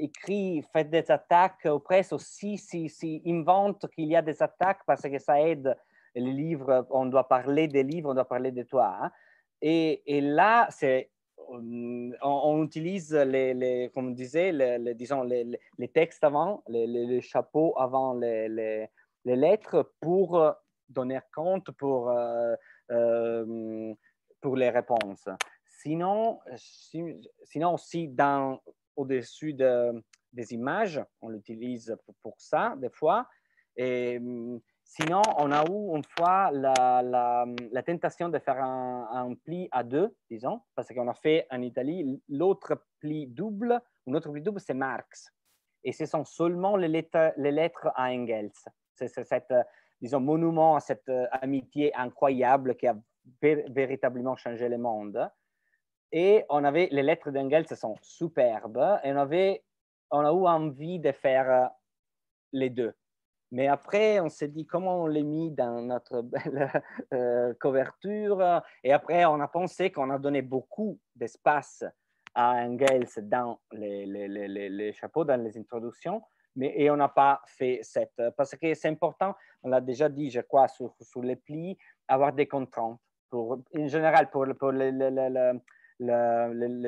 écrit, 0.00 0.62
fait 0.72 0.84
des 0.84 1.10
attaques 1.10 1.66
aux 1.66 1.78
presses 1.78 2.12
aussi, 2.12 2.56
si, 2.56 2.88
si 2.88 3.22
invente 3.26 3.86
qu'il 3.90 4.06
y 4.06 4.16
a 4.16 4.22
des 4.22 4.42
attaques 4.42 4.80
parce 4.86 5.02
que 5.02 5.18
ça 5.18 5.40
aide 5.40 5.76
les 6.14 6.32
livres, 6.32 6.86
on 6.90 7.06
doit 7.06 7.28
parler 7.28 7.68
des 7.68 7.82
livres, 7.82 8.10
on 8.10 8.14
doit 8.14 8.28
parler 8.28 8.52
de 8.52 8.62
toi. 8.62 8.96
Hein. 9.00 9.10
Et, 9.62 10.20
là, 10.20 10.68
c'est, 10.70 11.10
on, 11.48 12.62
utilise, 12.64 13.14
les, 13.14 13.90
comme 13.94 14.08
on 14.08 14.10
disait, 14.10 14.52
les, 14.52 14.94
disons, 14.94 15.22
les, 15.22 15.88
textes 15.92 16.24
avant, 16.24 16.62
les, 16.68 17.20
chapeaux 17.20 17.74
avant 17.78 18.14
les, 18.14 18.88
lettres 19.24 19.92
pour 20.00 20.54
donner 20.88 21.20
compte, 21.34 21.70
pour, 21.72 22.10
euh, 22.10 22.54
euh, 22.90 23.94
pour 24.40 24.56
les 24.56 24.70
réponses. 24.70 25.28
Sinon, 25.82 26.40
sinon 27.44 27.74
aussi, 27.74 28.08
dans, 28.08 28.60
au-dessus 28.96 29.54
de, 29.54 30.02
des 30.32 30.52
images, 30.52 31.00
on 31.20 31.28
l'utilise 31.28 31.96
pour, 32.22 32.34
ça, 32.38 32.74
des 32.78 32.90
fois. 32.90 33.26
Et, 33.76 34.18
sinon, 34.90 35.22
on 35.38 35.52
a 35.52 35.64
eu 35.64 35.96
une 35.96 36.04
fois 36.04 36.50
la, 36.50 37.82
tentation 37.86 38.28
de 38.28 38.38
faire 38.38 38.62
un, 38.62 39.34
pli 39.44 39.68
à 39.70 39.82
deux, 39.82 40.14
disons, 40.28 40.60
parce 40.74 40.88
qu'on 40.88 41.08
a 41.08 41.14
fait 41.14 41.46
en 41.50 41.62
Italie 41.62 42.20
l'autre 42.28 42.84
pli 42.98 43.26
double. 43.26 43.80
Un 44.06 44.14
autre 44.14 44.30
pli 44.30 44.42
double, 44.42 44.60
c'est 44.60 44.74
Marx. 44.74 45.32
Et 45.84 45.92
ce 45.92 46.06
sont 46.06 46.24
seulement 46.24 46.76
les 46.76 46.88
lettres, 46.88 47.92
à 47.94 48.10
Engels. 48.10 48.52
C'est 48.94 49.08
cette, 49.08 49.54
disons, 50.00 50.20
monument 50.20 50.76
à 50.76 50.80
cette 50.80 51.10
amitié 51.32 51.94
incroyable 51.96 52.76
qui 52.76 52.86
a 52.86 52.96
véritablement 53.40 54.36
changé 54.36 54.68
le 54.68 54.78
monde. 54.78 55.30
Et 56.12 56.44
on 56.48 56.64
avait 56.64 56.88
les 56.90 57.02
lettres 57.02 57.30
d'Engels 57.30 57.68
sont 57.68 57.94
superbes 58.02 58.98
et 59.04 59.12
on 59.12 59.16
avait 59.16 59.62
on 60.10 60.26
a 60.26 60.32
eu 60.32 60.46
envie 60.48 60.98
de 60.98 61.12
faire 61.12 61.50
euh, 61.50 61.66
les 62.52 62.70
deux. 62.70 62.92
Mais 63.52 63.66
après, 63.66 64.20
on 64.20 64.28
s'est 64.28 64.48
dit 64.48 64.64
comment 64.64 65.02
on 65.02 65.06
les 65.06 65.24
mis 65.24 65.50
dans 65.50 65.82
notre 65.82 66.22
belle 66.22 66.70
euh, 67.12 67.52
couverture? 67.60 68.62
Et 68.84 68.92
après, 68.92 69.24
on 69.24 69.40
a 69.40 69.48
pensé 69.48 69.90
qu'on 69.90 70.10
a 70.10 70.18
donné 70.18 70.42
beaucoup 70.42 70.98
d'espace 71.16 71.84
à 72.34 72.64
Engels 72.64 73.08
dans 73.22 73.58
les, 73.72 74.92
chapeaux, 74.92 75.24
dans 75.24 75.40
les 75.42 75.58
introductions. 75.58 76.22
Mais, 76.56 76.72
et 76.76 76.90
on 76.90 76.96
n'a 76.96 77.08
pas 77.08 77.40
fait 77.46 77.80
cette. 77.82 78.20
Parce 78.36 78.54
que 78.56 78.74
c'est 78.74 78.88
important, 78.88 79.34
on 79.62 79.68
l'a 79.68 79.80
déjà 79.80 80.08
dit, 80.08 80.30
je 80.30 80.40
crois, 80.40 80.68
sur, 80.68 80.94
les 81.22 81.36
plis, 81.36 81.76
avoir 82.08 82.32
des 82.32 82.46
contraintes. 82.46 82.98
En 83.32 83.86
général, 83.86 84.30
pour, 84.30 84.46
le, 84.46 84.52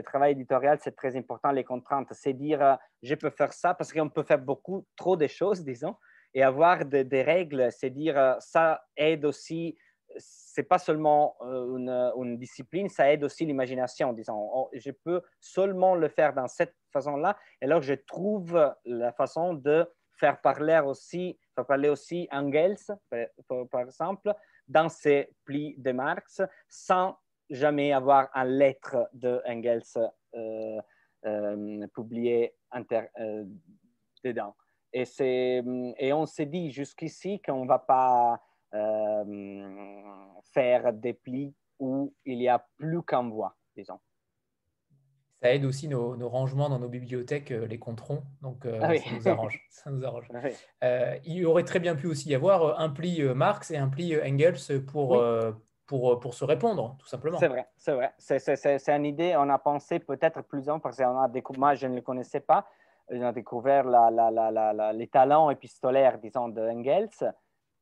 travail 0.02 0.32
éditorial, 0.32 0.78
c'est 0.80 0.96
très 0.96 1.16
important, 1.16 1.52
les 1.52 1.62
contraintes. 1.64 2.08
C'est 2.12 2.32
dire, 2.32 2.78
je 3.02 3.14
peux 3.14 3.30
faire 3.30 3.52
ça 3.52 3.74
parce 3.74 3.92
qu'on 3.92 4.08
peut 4.08 4.24
faire 4.24 4.40
beaucoup, 4.40 4.84
trop 4.96 5.16
de 5.16 5.28
choses, 5.28 5.64
disons, 5.64 5.94
et 6.34 6.42
avoir 6.42 6.84
des 6.84 7.22
règles, 7.22 7.68
c'est 7.70 7.90
dire, 7.90 8.18
euh, 8.18 8.34
ça 8.40 8.84
aide 8.96 9.24
aussi, 9.24 9.76
c'est 10.16 10.62
pas 10.62 10.78
seulement 10.78 11.36
euh, 11.42 12.12
une, 12.16 12.36
discipline, 12.36 12.88
ça 12.88 13.12
aide 13.12 13.24
aussi 13.24 13.44
l'imagination, 13.46 14.12
disons. 14.12 14.68
Je 14.72 14.90
peux 14.90 15.22
seulement 15.40 15.94
le 15.94 16.08
faire 16.08 16.32
dans 16.34 16.48
cette 16.48 16.74
façon-là, 16.92 17.36
et 17.60 17.64
alors 17.66 17.82
je 17.82 17.94
trouve 17.94 18.74
la 18.84 19.12
façon 19.12 19.54
de 19.54 19.86
faire 20.18 20.40
parler 20.40 20.80
aussi, 20.84 21.38
faire 21.54 21.66
parler 21.66 21.88
aussi 21.88 22.28
Engels, 22.30 22.76
par, 23.70 23.80
exemple, 23.80 24.32
dans 24.68 24.88
ces 24.88 25.30
plis 25.44 25.74
de 25.78 25.92
Marx, 25.92 26.42
sans 26.68 27.16
jamais 27.50 27.92
avoir 27.92 28.28
un 28.34 28.44
lettre 28.44 29.08
de 29.12 29.42
Engels 29.46 29.82
euh, 31.24 31.86
publié 31.94 32.52
euh, 32.74 33.44
dedans. 34.24 34.56
Et, 34.92 35.04
et 35.98 36.12
on 36.12 36.26
s'est 36.26 36.46
dit 36.46 36.70
jusqu'ici 36.70 37.40
qu'on 37.40 37.64
ne 37.64 37.68
va 37.68 37.78
pas 37.78 38.40
faire 40.52 40.92
des 40.92 41.12
plis 41.12 41.54
où 41.78 42.14
il 42.24 42.40
y 42.40 42.48
a 42.48 42.64
plus 42.76 43.02
qu'un 43.02 43.28
voix, 43.28 43.56
disons. 43.76 43.98
Ça 45.42 45.52
aide 45.52 45.64
aussi 45.64 45.88
nos, 45.88 46.28
rangements 46.28 46.68
dans 46.68 46.78
nos 46.78 46.88
bibliothèques, 46.88 47.50
les 47.50 47.78
compterons, 47.78 48.22
donc 48.40 48.64
ah 48.66 48.96
ça 48.96 49.10
nous 49.12 49.28
arrange. 49.28 49.66
Ça 49.70 49.90
nous 49.90 50.04
arrange. 50.04 50.28
il 51.24 51.44
aurait 51.46 51.64
très 51.64 51.80
bien 51.80 51.96
pu 51.96 52.06
aussi 52.06 52.28
y 52.30 52.34
avoir 52.34 52.80
un 52.80 52.88
pli 52.88 53.22
Marx 53.34 53.70
et 53.70 53.76
un 53.76 53.88
pli 53.88 54.16
Engels 54.16 54.84
pour, 54.86 55.20
pour, 55.92 56.10
euh, 56.10 56.18
pour 56.18 56.32
se 56.32 56.44
répondre, 56.44 56.96
tout 56.98 57.06
simplement. 57.06 57.38
C'est 57.38 57.48
vrai, 57.48 57.66
c'est 57.76 57.92
vrai. 57.92 58.12
C'est 58.18 58.88
une 58.88 59.04
idée, 59.04 59.34
on 59.36 59.48
a 59.50 59.58
pensé 59.58 59.98
peut-être 59.98 60.40
plus 60.42 60.70
en 60.70 60.80
parce 60.80 60.96
qu'on 60.96 61.20
a 61.20 61.28
découvert, 61.28 61.60
moi 61.60 61.74
je 61.74 61.86
ne 61.86 61.96
le 61.96 62.00
connaissais 62.00 62.40
pas, 62.40 62.66
on 63.08 63.22
a 63.22 63.32
découvert 63.32 63.84
les 64.94 65.08
talents 65.08 65.50
épistolaires, 65.50 66.18
disons, 66.18 66.48
de 66.48 66.60
Engels, 66.60 67.34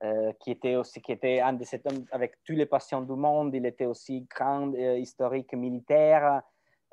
euh, 0.02 0.32
qui 0.40 0.50
était 0.50 0.76
aussi 0.76 1.02
qui 1.02 1.12
était 1.12 1.40
un 1.40 1.52
de 1.52 1.64
ces 1.64 1.80
hommes 1.84 2.06
avec 2.10 2.42
tous 2.44 2.54
les 2.54 2.66
passions 2.66 3.02
du 3.02 3.12
monde. 3.12 3.54
Il 3.54 3.66
était 3.66 3.86
aussi 3.86 4.26
grand 4.34 4.72
euh, 4.74 4.96
historique 4.96 5.52
militaire. 5.52 6.42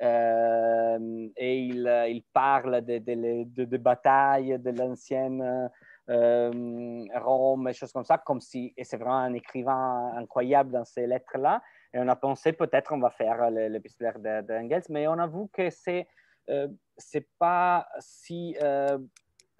et 0.02 1.58
il, 1.58 2.24
parle 2.34 2.82
de, 2.82 3.00
de, 3.00 3.66
de, 3.66 3.78
batailles 3.78 4.60
de 4.60 4.70
l'ancienne 4.70 5.70
euh, 6.10 7.06
Rome, 7.16 7.68
et 7.68 7.74
choses 7.74 7.92
comme 7.92 8.06
ça, 8.06 8.18
comme 8.18 8.40
si, 8.40 8.74
et 8.78 8.84
c'est 8.84 8.98
vraiment 8.98 9.18
un 9.18 9.34
écrivain 9.34 10.14
incroyable 10.16 10.72
dans 10.72 10.86
ces 10.86 11.08
lettres-là. 11.08 11.62
Et 11.94 12.00
on 12.00 12.08
a 12.08 12.16
pensé 12.16 12.54
peut-être 12.54 12.94
on 12.94 13.00
va 13.00 13.10
faire 13.10 13.50
l'épistolaire 13.50 14.20
d'Engels, 14.44 14.84
mais 14.90 15.08
on 15.08 15.18
avoue 15.20 15.48
que 15.52 15.70
c'est 15.70 16.08
euh, 16.50 16.68
c'est 16.98 17.28
pas 17.38 17.88
si 18.00 18.56
euh, 18.62 18.98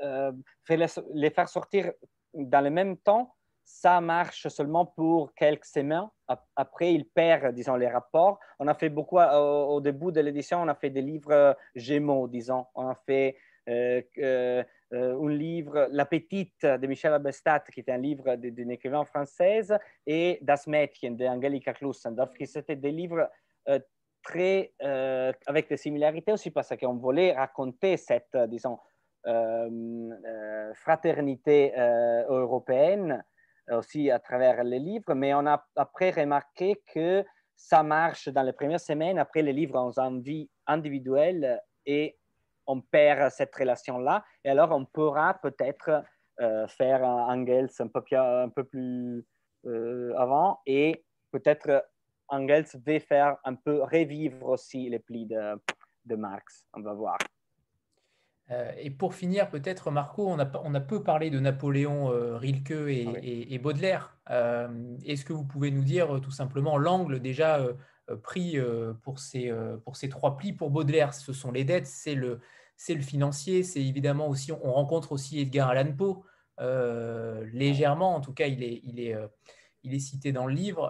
euh 0.02 0.32
les, 0.70 1.30
faire 1.30 1.50
sortir 1.50 1.92
dans 2.34 2.62
le 2.62 2.70
même 2.70 2.98
temps, 2.98 3.36
ça 3.64 4.00
marche 4.00 4.48
seulement 4.48 4.86
pour 4.86 5.34
quelques 5.34 5.66
semaines. 5.66 6.08
Après, 6.56 6.94
il 6.94 7.06
perd, 7.06 7.54
disons, 7.54 7.76
les 7.76 7.88
rapports. 7.88 8.40
On 8.60 8.68
a 8.68 8.74
fait 8.74 8.90
beaucoup 8.90 9.18
au, 9.18 9.82
début 9.82 10.12
de 10.12 10.22
l'édition, 10.22 10.62
on 10.62 10.68
a 10.68 10.76
fait 10.76 10.90
des 10.90 11.02
livres 11.02 11.58
Gémeaux, 11.76 12.28
disons. 12.28 12.66
On 12.76 12.88
a 12.88 12.96
fait 12.96 13.38
un 13.68 14.64
livre, 15.30 15.88
La 15.92 16.06
Petite 16.06 16.66
de 16.66 16.88
Michel 16.88 17.14
Abestat, 17.14 17.62
qui 17.74 17.82
est 17.82 17.90
un 17.90 17.98
livre 17.98 18.36
d'une 18.36 18.72
écrivain 18.72 19.04
française, 19.04 19.78
et 20.06 20.40
Das 20.42 20.68
Mädchen 20.68 21.18
d'Angelika 21.18 21.74
Klussendorf, 21.74 22.34
qui 22.34 22.48
c'était 22.48 22.76
des 22.76 22.92
livres 22.92 23.30
très, 24.28 24.74
avec 25.48 25.70
des 25.70 25.78
similarités 25.78 26.34
aussi 26.34 26.52
parce 26.52 26.76
qu'on 26.76 26.96
voulait 26.96 27.34
raconter 27.34 27.96
cette, 27.98 28.36
disons, 28.48 28.78
fraternité 30.76 31.74
européenne 32.28 33.24
aussi 33.72 34.12
à 34.12 34.20
travers 34.20 34.64
les 34.64 34.80
livres, 34.80 35.14
mais 35.14 35.34
on 35.34 35.46
a 35.46 35.66
après 35.76 36.12
remarqué 36.12 36.82
que 36.94 37.26
ça 37.56 37.84
marche 37.84 38.30
dans 38.30 38.44
les 38.44 38.54
premières 38.54 38.80
semaines. 38.80 39.18
Après, 39.18 39.42
les 39.42 39.54
livres 39.54 39.80
ont 39.80 39.98
une 40.00 40.22
vie 40.22 40.50
individuelle 40.68 41.60
et 41.86 42.18
on 42.68 42.82
perd 42.82 43.32
cette 43.32 43.56
relation-là. 43.56 44.24
Et 44.44 44.50
alors, 44.50 44.72
on 44.72 44.86
pourra 44.86 45.34
peut-être 45.42 46.04
euh, 46.40 46.68
faire 46.68 47.04
un 47.04 47.34
Engels 47.34 47.70
un 47.80 47.88
peu, 47.88 48.02
un 48.16 48.50
peu 48.50 48.64
plus 48.64 49.26
euh, 49.66 50.14
avant 50.18 50.60
et 50.66 51.04
peut-être 51.32 51.84
Engels 52.30 52.68
va 52.86 53.00
faire 53.00 53.38
un 53.44 53.56
peu 53.56 53.84
revivre 53.84 54.50
aussi 54.50 54.90
les 54.90 55.00
plis 55.00 55.26
de, 55.26 55.60
de 56.06 56.16
Marx. 56.16 56.66
On 56.74 56.82
va 56.82 56.94
voir. 56.94 57.18
Euh, 58.52 58.72
et 58.78 58.90
pour 58.90 59.14
finir, 59.14 59.50
peut-être, 59.50 59.92
Marco, 59.92 60.28
on 60.28 60.40
a, 60.40 60.50
on 60.64 60.74
a, 60.74 60.80
peu 60.80 61.04
parlé 61.04 61.30
de 61.30 61.40
Napoléon, 61.40 62.12
euh, 62.12 62.38
Rilke 62.38 62.72
et, 62.72 63.60
Baudelaire. 63.60 64.18
Euh, 64.30 64.96
est-ce 65.06 65.26
que 65.26 65.34
vous 65.34 65.44
pouvez 65.44 65.72
nous 65.72 65.84
dire 65.84 66.22
tout 66.22 66.32
simplement 66.32 66.78
l'angle 66.78 67.20
déjà 67.20 67.62
pris 68.24 68.58
pour, 69.04 69.20
ces, 69.20 69.52
pour 69.84 69.98
ces 69.98 70.08
trois 70.10 70.38
plis? 70.38 70.54
Pour 70.54 70.70
Baudelaire, 70.70 71.14
ce 71.14 71.34
sont 71.34 71.52
les 71.52 71.66
dettes, 71.66 71.88
c'est 71.88 72.16
le, 72.16 72.40
le 72.88 73.02
financier, 73.02 73.64
c'est 73.64 73.84
évidemment 73.84 74.30
aussi, 74.30 74.52
on 74.52 74.72
rencontre 74.72 75.12
aussi 75.12 75.42
Edgar 75.42 75.70
Allan 75.70 75.94
Poe, 75.94 76.24
légèrement, 77.52 78.16
en 78.16 78.22
tout 78.22 78.34
cas, 78.34 78.48
il 78.48 78.64
est, 78.64 78.80
il 78.84 79.02
est, 79.02 79.16
il 79.84 79.94
est 79.94 80.00
cité 80.00 80.32
dans 80.32 80.48
le 80.48 80.54
livre. 80.54 80.90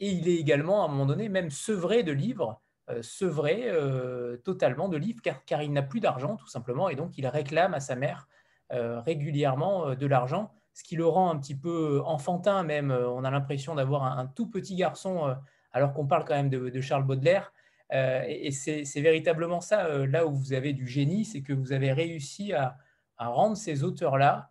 Et 0.00 0.10
il 0.10 0.28
est 0.28 0.36
également, 0.36 0.82
à 0.82 0.84
un 0.86 0.88
moment 0.88 1.06
donné, 1.06 1.28
même 1.28 1.50
sevré 1.50 2.02
de 2.02 2.12
livres 2.12 2.60
euh, 2.90 3.02
sevré 3.02 3.64
euh, 3.66 4.38
totalement 4.38 4.88
de 4.88 4.96
livres 4.96 5.20
car, 5.22 5.62
il 5.62 5.72
n'a 5.74 5.82
plus 5.82 6.00
d'argent 6.00 6.36
tout 6.36 6.46
simplement 6.46 6.88
et 6.88 6.94
donc 6.94 7.18
il 7.18 7.26
réclame 7.26 7.74
à 7.74 7.80
sa 7.80 7.96
mère 7.96 8.28
euh, 8.72 9.00
régulièrement 9.00 9.94
de 9.94 10.06
l'argent, 10.06 10.54
ce 10.72 10.84
qui 10.84 10.96
le 10.96 11.06
rend 11.06 11.30
un 11.30 11.38
petit 11.38 11.54
peu 11.54 12.00
enfantin 12.06 12.62
même. 12.62 12.90
On 12.90 13.24
a 13.24 13.30
l'impression 13.30 13.74
d'avoir 13.74 14.04
un, 14.04 14.26
tout 14.26 14.48
petit 14.48 14.74
garçon 14.74 15.36
alors 15.72 15.92
qu'on 15.92 16.06
parle 16.06 16.24
quand 16.24 16.34
même 16.34 16.48
de, 16.48 16.80
Charles 16.80 17.04
Baudelaire. 17.04 17.52
et, 17.90 18.50
c'est 18.52 19.00
véritablement 19.00 19.60
ça, 19.60 20.06
là 20.06 20.26
où 20.26 20.32
vous 20.32 20.54
avez 20.54 20.72
du 20.72 20.86
génie, 20.86 21.26
c'est 21.26 21.42
que 21.42 21.52
vous 21.52 21.72
avez 21.72 21.92
réussi 21.92 22.54
à, 22.54 22.78
rendre 23.18 23.56
ces 23.56 23.84
auteurs-là 23.84 24.50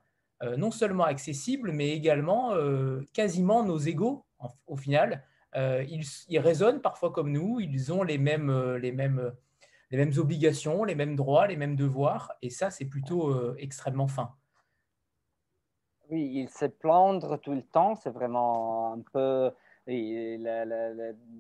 non 0.58 0.70
seulement 0.70 1.06
accessibles, 1.06 1.72
mais 1.72 1.90
également 1.90 2.54
quasiment 3.14 3.64
nos 3.64 3.80
égaux 3.80 4.26
au 4.68 4.76
final. 4.76 5.24
Euh, 5.56 5.84
ils, 5.88 6.40
raisonnent 6.40 6.82
parfois 6.82 7.12
comme 7.12 7.32
nous, 7.32 7.60
ils 7.60 7.92
ont 7.94 8.04
les 8.04 8.18
mêmes, 8.18 8.50
euh, 8.50 8.78
les, 8.78 8.92
mêmes, 8.92 9.20
euh, 9.20 9.32
les 9.92 9.98
mêmes 9.98 10.14
obligations, 10.18 10.84
les 10.84 10.96
mêmes 10.96 11.16
droits, 11.16 11.48
les 11.48 11.56
mêmes 11.56 11.76
devoirs, 11.76 12.34
et 12.42 12.50
ça, 12.50 12.70
c'est 12.70 12.86
plutôt 12.86 13.56
extrêmement 13.58 14.08
fin. 14.08 14.36
Oui, 16.10 16.32
il 16.36 16.50
se 16.50 16.66
plaindre 16.66 17.40
tout 17.40 17.54
le 17.54 17.64
temps, 17.64 17.96
c'est 17.96 18.12
vraiment 18.12 18.94
un 18.94 19.02
peu 19.14 19.52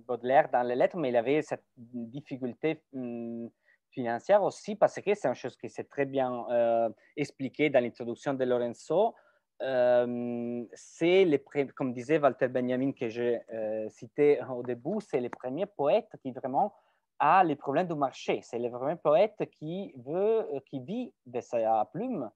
Baudelaire 0.08 0.50
dans 0.50 0.64
les 0.64 0.76
lettres, 0.76 0.96
mais 0.96 1.10
il 1.10 1.18
avait 1.18 1.42
cette 1.42 1.66
difficulté 1.76 2.82
hum, 2.94 3.50
financière 3.98 4.44
aussi 4.44 4.76
parce 4.76 5.02
que 5.02 5.14
c'est 5.16 5.28
une 5.28 5.34
chose 5.34 5.58
qui 5.58 5.70
s'est 5.70 5.84
très 5.84 6.06
bien 6.06 6.46
euh, 6.50 6.90
expliqué 7.16 7.70
dans 7.70 7.82
l'introduction 7.84 8.34
de 8.34 8.46
Lorenzo. 8.46 9.16
Euh, 9.62 10.66
c'est 10.74 11.44
comme 11.76 11.92
disait 11.92 12.20
Walter 12.20 12.48
Benjamin 12.48 12.92
que 12.92 13.10
j'ai 13.10 13.42
euh, 13.52 13.90
cité 13.90 14.40
au 14.50 14.62
début, 14.62 15.00
c'est 15.00 15.20
le 15.20 15.30
premier 15.30 15.66
poète 15.66 16.10
qui 16.22 16.32
vraiment 16.32 16.74
a 17.20 17.44
les 17.44 17.56
problèmes 17.56 17.88
du 17.88 17.96
marché. 17.96 18.42
C'est 18.44 18.60
le 18.60 18.70
premier 18.70 18.98
poète 18.98 19.50
qui 19.52 19.94
veut, 19.98 20.48
euh, 20.54 20.60
qui 20.68 20.80
vit 20.80 21.12
de 21.26 21.42
sa 21.42 21.86
plume 21.86 22.30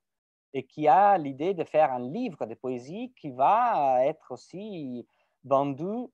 et 0.54 0.66
qui 0.66 0.88
a 0.88 1.18
l'idée 1.18 1.54
de 1.54 1.64
faire 1.64 1.94
un 1.94 2.00
livre 2.00 2.46
de 2.46 2.56
poésie 2.56 3.14
qui 3.16 3.30
va 3.30 4.04
être 4.04 4.32
aussi 4.32 5.08
vendu, 5.44 6.08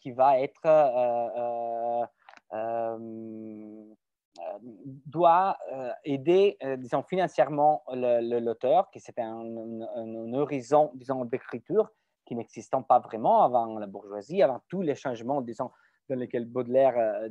qui 0.00 0.12
va 0.12 0.40
être 0.40 0.62
doit 5.06 5.56
euh, 5.72 5.92
aider, 6.04 6.56
euh, 6.62 6.76
disons, 6.76 7.02
financièrement 7.02 7.82
l'auteur, 7.92 8.90
qui 8.90 9.00
c'était 9.00 9.22
un, 9.22 10.32
horizon, 10.32 10.90
disons, 10.94 11.24
d'écriture 11.24 11.90
qui 12.26 12.34
n'existait 12.34 12.76
pas 12.88 13.00
vraiment 13.00 13.42
avant 13.42 13.78
la 13.78 13.86
bourgeoisie, 13.86 14.42
avant 14.42 14.60
tous 14.68 14.82
les 14.82 14.94
changements, 14.94 15.40
disons, 15.40 15.70
dans 16.08 16.16
lesquels 16.16 16.44
Baudelaire, 16.44 17.28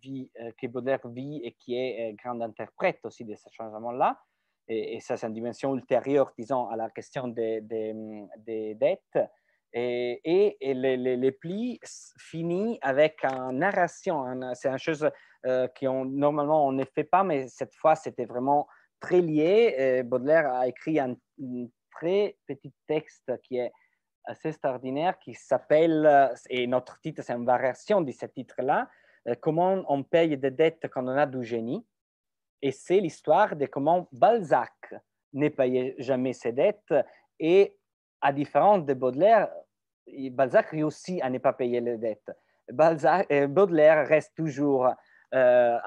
vit, 0.00 0.30
que 0.60 0.66
Baudelaire 0.66 1.06
vit 1.06 1.40
et 1.44 1.52
qui 1.52 1.76
est 1.76 2.14
grand 2.14 2.40
interprète 2.40 3.00
aussi 3.04 3.24
de 3.24 3.34
ces 3.34 3.50
changements-là. 3.50 4.18
Et, 4.66 4.98
ça, 5.00 5.16
c'est 5.16 5.26
une 5.26 5.34
dimension 5.34 5.74
ultérieure, 5.74 6.32
disons, 6.38 6.68
à 6.68 6.76
la 6.76 6.90
question 6.90 7.28
des, 7.28 7.60
dettes. 7.60 9.18
Et, 9.72 10.56
les, 10.60 10.96
les, 10.96 11.32
plis 11.32 11.78
finissent 12.18 12.78
avec 12.80 13.24
une 13.24 13.58
narration. 13.58 14.24
C'est 14.54 14.68
une 14.68 14.78
chose 14.78 15.08
euh, 15.46 15.68
qui 15.68 15.86
ont, 15.88 16.04
normalement 16.04 16.66
on 16.66 16.72
ne 16.72 16.84
fait 16.84 17.04
pas, 17.04 17.24
mais 17.24 17.48
cette 17.48 17.74
fois 17.74 17.94
c'était 17.94 18.24
vraiment 18.24 18.66
très 19.00 19.20
lié. 19.20 20.02
Baudelaire 20.04 20.52
a 20.52 20.66
écrit 20.66 20.98
un, 20.98 21.16
très 21.90 22.36
petit 22.46 22.72
texte 22.86 23.32
qui 23.42 23.58
est 23.58 23.72
assez 24.24 24.48
extraordinaire 24.48 25.18
qui 25.18 25.34
s'appelle, 25.34 26.34
et 26.48 26.66
notre 26.66 27.00
titre 27.00 27.22
c'est 27.22 27.34
une 27.34 27.44
variation 27.44 28.00
de 28.00 28.10
ce 28.10 28.26
titre-là, 28.26 28.88
euh, 29.28 29.34
Comment 29.40 29.82
on 29.88 30.02
paye 30.02 30.36
des 30.36 30.50
dettes 30.50 30.86
quand 30.90 31.04
on 31.04 31.16
a 31.16 31.26
du 31.26 31.44
génie. 31.44 31.84
Et 32.62 32.72
c'est 32.72 33.00
l'histoire 33.00 33.56
de 33.56 33.66
comment 33.66 34.08
Balzac 34.12 34.94
ne 35.34 35.48
payait 35.48 35.94
jamais 35.98 36.32
ses 36.32 36.52
dettes 36.52 36.94
et 37.38 37.76
à 38.20 38.32
différence 38.32 38.86
de 38.86 38.94
Baudelaire, 38.94 39.50
Balzac 40.30 40.68
réussit 40.68 41.22
à 41.22 41.28
ne 41.28 41.38
pas 41.38 41.52
payer 41.52 41.80
les 41.80 41.98
dettes. 41.98 42.30
Balzac, 42.72 43.30
euh, 43.30 43.46
Baudelaire 43.46 44.06
reste 44.08 44.34
toujours 44.34 44.88
euh, 45.34 45.78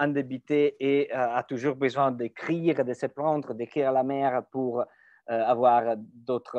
et 0.79 1.09
euh, 1.13 1.35
a 1.35 1.43
toujours 1.43 1.75
besoin 1.75 2.11
d'écrire, 2.11 2.83
de 2.83 2.93
se 2.93 3.05
prendre, 3.05 3.53
d'écrire 3.53 3.89
à 3.89 3.91
la 3.91 4.03
mer 4.03 4.43
pour 4.51 4.81
euh, 4.81 4.83
avoir 5.27 5.95
d'autres 5.97 6.57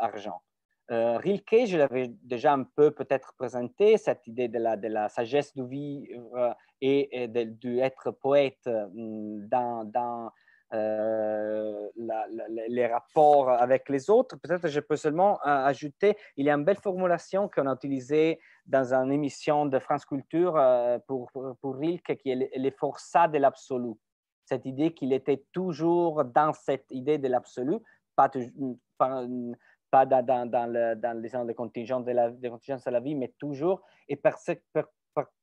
argent. 0.00 0.40
Rilke, 0.88 1.64
je 1.66 1.78
l'avais 1.78 2.08
déjà 2.22 2.52
un 2.52 2.64
peu 2.64 2.90
peut-être 2.90 3.32
présenté, 3.38 3.96
cette 3.96 4.26
idée 4.26 4.48
de 4.48 4.58
la, 4.58 4.76
de 4.76 4.88
la 4.88 5.08
sagesse 5.08 5.54
du 5.54 5.66
vivre 5.66 6.54
et, 6.82 7.28
d'être 7.28 8.10
poète 8.10 8.68
dans, 8.68 9.84
dans 9.84 10.30
les 10.72 12.86
rapports 12.86 13.50
avec 13.50 13.88
les 13.88 14.10
autres. 14.10 14.36
Peut-être 14.36 14.68
je 14.68 14.80
peux 14.80 14.96
seulement 14.96 15.38
ajouter, 15.42 16.16
il 16.36 16.46
y 16.46 16.50
a 16.50 16.54
une 16.54 16.64
belle 16.64 16.76
formulation 16.76 17.48
qu'on 17.48 17.66
a 17.66 17.74
utilisée 17.74 18.40
dans 18.66 18.94
une 18.94 19.12
émission 19.12 19.66
de 19.66 19.78
France 19.78 20.04
Culture 20.04 20.56
euh, 20.56 20.98
pour, 21.06 21.30
pour, 21.32 21.76
Rilke 21.76 22.16
qui 22.16 22.30
est 22.30 22.50
les 22.56 22.70
forçats 22.70 23.28
de 23.28 23.38
l'absolu. 23.38 23.94
Cette 24.44 24.66
idée 24.66 24.92
qu'il 24.94 25.12
était 25.12 25.44
toujours 25.52 26.24
dans 26.24 26.52
cette 26.52 26.86
idée 26.90 27.18
de 27.18 27.28
l'absolu, 27.28 27.78
pas, 28.16 28.28
dans, 28.28 30.48
dans, 30.48 30.72
le, 30.72 30.96
dans 30.96 31.20
les, 31.20 31.30
les 31.46 31.54
contingences 31.54 32.04
de 32.04 32.12
la, 32.12 32.30
la 32.30 33.00
vie, 33.00 33.14
mais 33.14 33.32
toujours. 33.38 33.82
Et 34.08 34.16
parce, 34.16 34.50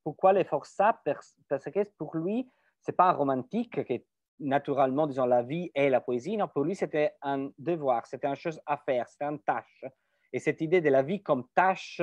pourquoi 0.03 0.33
les 0.33 0.43
forçats? 0.43 0.99
Parce 1.05 1.35
que 1.49 1.83
pour 1.97 2.17
lui, 2.17 2.49
ce 2.81 2.91
n'est 2.91 2.95
pas 2.95 3.09
un 3.09 3.13
romantique 3.13 3.85
qui 3.85 4.03
naturellement, 4.39 5.07
disons, 5.07 5.25
la 5.25 5.43
vie 5.43 5.71
et 5.75 5.89
la 5.89 6.01
poésie. 6.01 6.37
Non, 6.37 6.47
pour 6.47 6.63
lui, 6.63 6.75
c'était 6.75 7.13
un 7.21 7.49
devoir, 7.57 8.05
c'était 8.05 8.27
une 8.27 8.35
chose 8.35 8.59
à 8.65 8.77
faire, 8.77 9.07
c'était 9.07 9.25
une 9.25 9.39
tâche. 9.39 9.85
Et 10.31 10.39
cette 10.39 10.61
idée 10.61 10.81
de 10.81 10.89
la 10.89 11.01
vie 11.01 11.21
comme 11.21 11.45
tâche 11.55 12.01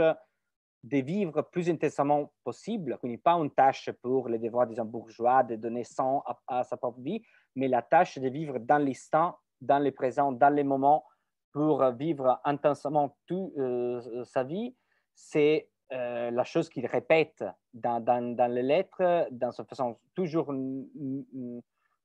de 0.87 0.99
vivre 0.99 1.43
plus 1.43 1.69
intensément 1.69 2.33
possible, 2.45 2.99
n'est 3.03 3.19
pas 3.19 3.33
une 3.35 3.51
tâche 3.51 3.91
pour 4.03 4.29
les 4.29 4.39
devoirs 4.39 4.69
des 4.69 4.81
bourgeois 4.85 5.43
de 5.43 5.57
donner 5.57 5.83
sang 5.83 6.23
à, 6.47 6.63
sa 6.63 6.77
propre 6.77 7.01
vie, 7.01 7.23
mais 7.57 7.67
la 7.67 7.83
tâche 7.83 8.19
de 8.19 8.29
vivre 8.29 8.59
dans 8.59 8.79
l'instant, 8.79 9.37
dans 9.61 9.81
le 9.81 9.91
présent, 9.91 10.31
dans 10.31 10.55
les 10.55 10.63
moments, 10.63 11.05
pour 11.53 11.83
vivre 11.93 12.41
intensément 12.45 13.17
toute 13.27 13.57
euh, 13.57 14.25
sa 14.25 14.45
vie, 14.45 14.77
c'est 15.15 15.71
euh, 15.93 16.31
la 16.31 16.45
chose 16.45 16.69
qu'il 16.69 16.87
répète 16.87 17.45
dans, 17.73 18.01
dans, 18.01 18.53
les 18.53 18.63
lettres, 18.63 19.27
dans 19.31 19.53
sa 19.53 19.65
façon 19.65 19.99
toujours 20.15 20.53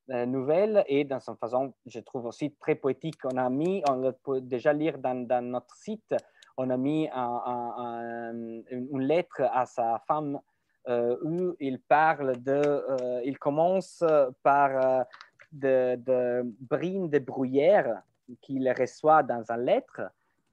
nouvelle 0.07 0.83
et 0.87 1.03
dans 1.03 1.19
sa 1.19 1.35
façon, 1.35 1.73
je 1.85 1.99
trouve 1.99 2.25
aussi 2.25 2.53
très 2.55 2.75
poétique. 2.75 3.19
On 3.23 3.37
a 3.37 3.49
mis, 3.49 3.83
on 3.89 4.13
peut 4.23 4.41
déjà 4.41 4.73
lire 4.73 4.97
dans, 4.97 5.25
dans 5.25 5.43
notre 5.43 5.75
site, 5.75 6.15
on 6.57 6.69
a 6.69 6.77
mis 6.77 7.07
une 7.09 9.01
lettre 9.01 9.41
à 9.53 9.65
sa 9.65 10.01
femme 10.07 10.39
euh, 10.87 11.15
où 11.23 11.55
il 11.59 11.79
parle 11.79 12.41
de, 12.41 12.51
euh, 12.51 13.21
il 13.23 13.37
commence 13.37 14.03
par 14.41 15.05
de, 15.51 15.95
de 15.95 16.41
brine 16.59 17.09
de 17.09 17.19
bruyère 17.19 18.01
qu'il 18.41 18.67
reçoit 18.71 19.23
dans 19.23 19.43
un 19.51 19.57
lettre. 19.57 20.01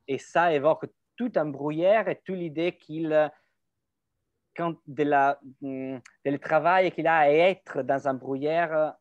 Et 0.06 0.18
ça 0.18 0.52
évoque 0.52 0.86
tout 1.16 1.32
un 1.36 1.46
bruyère 1.46 2.08
et 2.08 2.20
toute 2.24 2.36
l'idée 2.36 2.76
qu'il 2.76 3.30
quand 4.54 4.74
de, 4.86 5.04
la, 5.04 5.38
de 5.62 6.00
le 6.24 6.38
travail 6.38 6.90
qu'il 6.90 7.06
a 7.06 7.18
à 7.18 7.28
être 7.28 7.82
dans 7.82 8.08
un 8.08 8.14
bruyère 8.14 8.94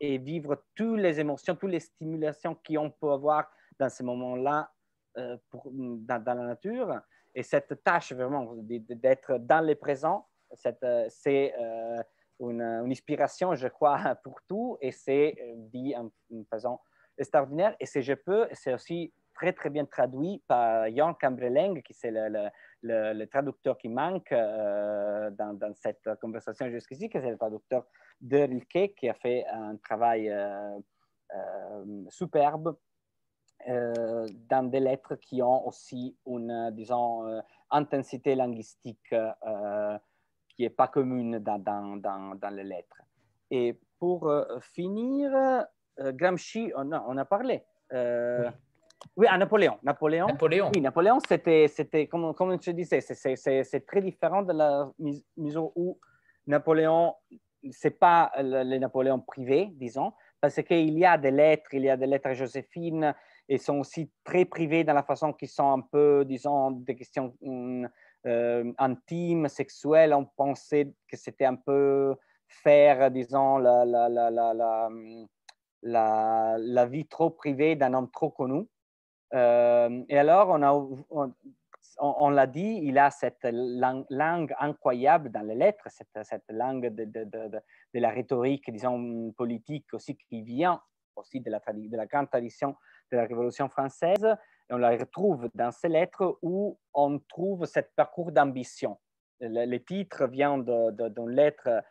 et 0.00 0.18
vivre 0.18 0.64
toutes 0.74 0.98
les 0.98 1.20
émotions, 1.20 1.54
toutes 1.56 1.70
les 1.70 1.80
stimulations 1.80 2.56
qu'on 2.66 2.90
peut 2.90 3.10
avoir 3.10 3.50
dans 3.78 3.88
ce 3.88 4.02
moment-là 4.02 4.70
euh, 5.18 5.36
dans, 5.52 6.22
la 6.26 6.34
nature. 6.34 7.00
Et 7.34 7.42
cette 7.42 7.82
tâche 7.82 8.12
vraiment 8.12 8.54
d'être 8.56 9.38
dans 9.38 9.66
le 9.66 9.74
présent, 9.74 10.26
euh, 10.84 11.06
c'est 11.08 11.54
euh, 11.58 12.02
une, 12.40 12.62
inspiration, 12.62 13.54
je 13.54 13.68
crois, 13.68 13.98
pour 14.24 14.40
tout. 14.48 14.78
Et 14.80 14.92
c'est 14.92 15.36
dit 15.72 15.94
en, 15.96 16.10
façon 16.50 16.78
extraordinaire. 17.18 17.74
Et 17.80 17.86
si 17.86 18.02
je 18.02 18.14
peux, 18.14 18.46
c'est 18.52 18.74
aussi 18.74 19.12
très, 19.34 19.52
très 19.52 19.70
bien 19.70 19.84
traduit 19.84 20.42
par 20.46 20.90
Jan 20.94 21.14
Cambreleng, 21.14 21.82
qui 21.82 21.94
c'est 21.94 22.10
le, 22.10 22.48
traducteur 23.30 23.78
qui 23.78 23.88
manque 23.88 24.30
dans, 24.32 25.72
cette 25.74 26.08
conversation 26.20 26.70
jusqu'ici, 26.70 27.08
qui 27.08 27.16
est 27.16 27.30
le 27.30 27.36
traducteur 27.36 27.86
de 28.20 28.38
Rilke, 28.38 28.94
qui 28.94 29.08
a 29.08 29.14
fait 29.14 29.44
un 29.46 29.76
travail 29.76 30.32
superbe 32.08 32.76
euh, 33.68 34.26
dans 34.48 34.70
des 34.70 34.78
lettres 34.78 35.16
qui 35.16 35.42
ont 35.42 35.66
aussi 35.66 36.16
une, 36.26 36.70
disons, 36.72 37.26
euh, 37.26 37.40
intensité 37.70 38.36
linguistique 38.36 39.12
euh, 39.12 39.98
qui 40.48 40.62
n'est 40.62 40.70
pas 40.70 40.86
commune 40.86 41.40
dans, 41.40 41.58
dans, 41.58 41.96
dans, 42.36 42.54
les 42.54 42.62
lettres. 42.62 43.02
Et 43.50 43.76
pour 43.98 44.32
finir, 44.60 45.64
Gramsci, 45.98 46.72
on 46.76 46.92
a, 46.92 47.20
a 47.20 47.24
parlé. 47.24 47.64
À 49.26 49.38
Napoléon. 49.38 49.78
Napoléon. 49.82 50.26
Napoléon. 50.26 50.70
Oui, 50.74 50.80
Napoléon, 50.80 51.18
c'était, 51.26 51.68
c'était 51.68 52.06
comme, 52.06 52.34
comme 52.34 52.56
je 52.60 52.70
disais, 52.70 53.00
c'est, 53.00 53.86
très 53.86 54.00
différent 54.00 54.42
de 54.42 54.52
la 54.52 54.90
mise 54.98 55.24
où 55.74 55.98
Napoléon, 56.46 57.14
c'est 57.70 57.98
pas 57.98 58.32
le, 58.38 58.62
le, 58.62 58.78
Napoléon 58.78 59.20
privé, 59.20 59.70
disons, 59.72 60.12
parce 60.40 60.62
qu'il 60.62 60.98
y 60.98 61.04
a 61.04 61.18
des 61.18 61.30
lettres, 61.30 61.72
il 61.72 61.82
y 61.82 61.90
a 61.90 61.96
des 61.96 62.06
lettres 62.06 62.28
à 62.28 62.34
Joséphine, 62.34 63.14
et 63.48 63.58
sont 63.58 63.78
aussi 63.78 64.10
très 64.24 64.44
privés 64.44 64.84
dans 64.84 64.94
la 64.94 65.02
façon 65.02 65.32
qu'ils 65.32 65.48
sont 65.48 65.72
un 65.72 65.80
peu, 65.80 66.24
disons, 66.24 66.72
des 66.72 66.96
questions 66.96 67.34
hum, 67.42 67.88
euh, 68.26 68.72
intimes, 68.78 69.48
sexuelles. 69.48 70.12
On 70.14 70.24
pensait 70.24 70.92
que 71.08 71.16
c'était 71.16 71.44
un 71.44 71.54
peu 71.54 72.14
faire, 72.48 73.10
disons, 73.10 73.58
la, 73.58 73.84
la, 73.84 74.08
la, 74.08 74.30
la, 74.30 74.86
hum, 74.86 75.26
la 75.82 76.86
vie 76.86 77.06
trop 77.06 77.30
privée 77.30 77.76
d'un 77.76 77.94
homme 77.94 78.10
trop 78.10 78.30
connu. 78.30 78.66
Euh, 79.34 80.04
et 80.08 80.18
alors, 80.18 80.48
on, 80.50 80.62
a, 80.62 81.32
on, 81.98 82.30
l'a 82.30 82.46
dit, 82.46 82.80
il 82.82 82.98
a 82.98 83.10
cette 83.10 83.46
langue, 83.50 84.54
incroyable 84.58 85.30
dans 85.30 85.42
les 85.42 85.54
lettres, 85.54 85.88
cette, 85.90 86.44
langue 86.48 86.88
de, 86.88 87.60
la 87.94 88.10
rhétorique, 88.10 88.70
disons, 88.70 89.32
politique 89.32 89.92
aussi 89.92 90.16
qui 90.16 90.42
vient 90.42 90.80
aussi 91.16 91.40
de 91.40 91.50
la, 91.50 91.60
de 91.66 91.96
la 91.96 92.06
grande 92.06 92.28
tradition 92.28 92.76
de 93.10 93.16
la 93.16 93.24
Révolution 93.24 93.68
française. 93.68 94.26
On 94.68 94.78
la 94.78 94.90
retrouve 94.90 95.48
dans 95.54 95.70
ces 95.70 95.88
lettres 95.88 96.38
où 96.42 96.78
on 96.92 97.18
trouve 97.20 97.66
ce 97.66 97.80
parcours 97.94 98.32
d'ambition. 98.32 98.98
Le, 99.40 99.78
titre 99.78 100.26
vient 100.26 100.58
d'une 100.58 101.30
lettre 101.30 101.82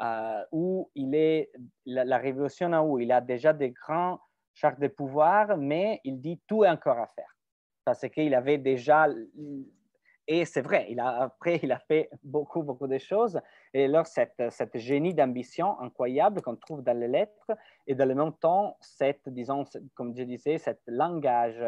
euh, 0.00 0.42
où 0.52 0.90
il 0.94 1.14
est 1.14 1.50
la, 1.86 2.18
Révolution 2.18 2.70
où 2.80 2.98
il 2.98 3.10
a 3.10 3.20
déjà 3.20 3.52
des 3.52 3.70
grands 3.70 4.20
charges 4.54 4.78
de 4.78 4.88
pouvoir, 4.88 5.56
mais 5.56 6.00
il 6.04 6.20
dit 6.20 6.40
tout 6.46 6.64
est 6.64 6.70
encore 6.70 6.98
à 6.98 7.06
faire. 7.06 7.36
Parce 7.84 8.08
qu'il 8.08 8.34
avait 8.34 8.58
déjà 8.58 9.08
et 10.32 10.44
c'est 10.44 10.60
vrai, 10.60 10.86
après, 10.96 11.58
il 11.60 11.72
a 11.72 11.80
fait 11.80 12.08
beaucoup, 12.22 12.62
beaucoup 12.62 12.86
de 12.86 12.98
choses. 12.98 13.40
Et 13.74 13.86
alors, 13.86 14.06
cette, 14.06 14.40
cette 14.50 14.78
génie 14.78 15.12
d'ambition 15.12 15.80
incroyable 15.80 16.40
qu'on 16.40 16.54
trouve 16.54 16.84
dans 16.84 16.96
les 16.96 17.08
lettres, 17.08 17.50
et 17.88 17.96
dans 17.96 18.06
le 18.06 18.14
même 18.14 18.32
temps, 18.34 18.76
cette, 18.80 19.28
disons, 19.28 19.64
comme 19.94 20.16
je 20.16 20.22
disais, 20.22 20.58
cet 20.58 20.82
langage 20.86 21.60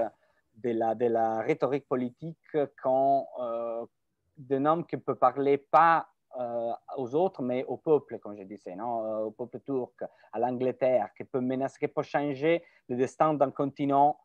de 0.55 0.71
la, 0.71 0.95
de 0.95 1.07
la 1.07 1.41
rhétorique 1.41 1.89
politique 1.89 2.39
euh, 2.55 3.87
d'un 4.37 4.65
homme 4.65 4.87
qui 4.87 4.97
peut 4.97 5.17
parler 5.17 5.59
pas 5.59 6.07
aux 6.97 7.15
autres, 7.15 7.43
mais 7.43 7.65
au 7.65 7.77
peuple, 7.77 8.19
comme 8.19 8.37
je 8.37 8.43
disais, 8.45 8.75
non? 8.75 9.05
Euh, 9.05 9.25
au 9.25 9.31
peuple 9.31 9.61
turc, 9.61 10.03
à 10.33 10.39
l'Angleterre, 10.39 11.11
qui 11.17 11.25
peut 11.25 11.41
menacer, 11.41 11.79
qui 11.79 11.89
peut 11.89 12.03
changer 12.03 12.63
le 12.89 12.97
destin 12.97 13.35
d'un 13.35 13.51
continent 13.51 14.19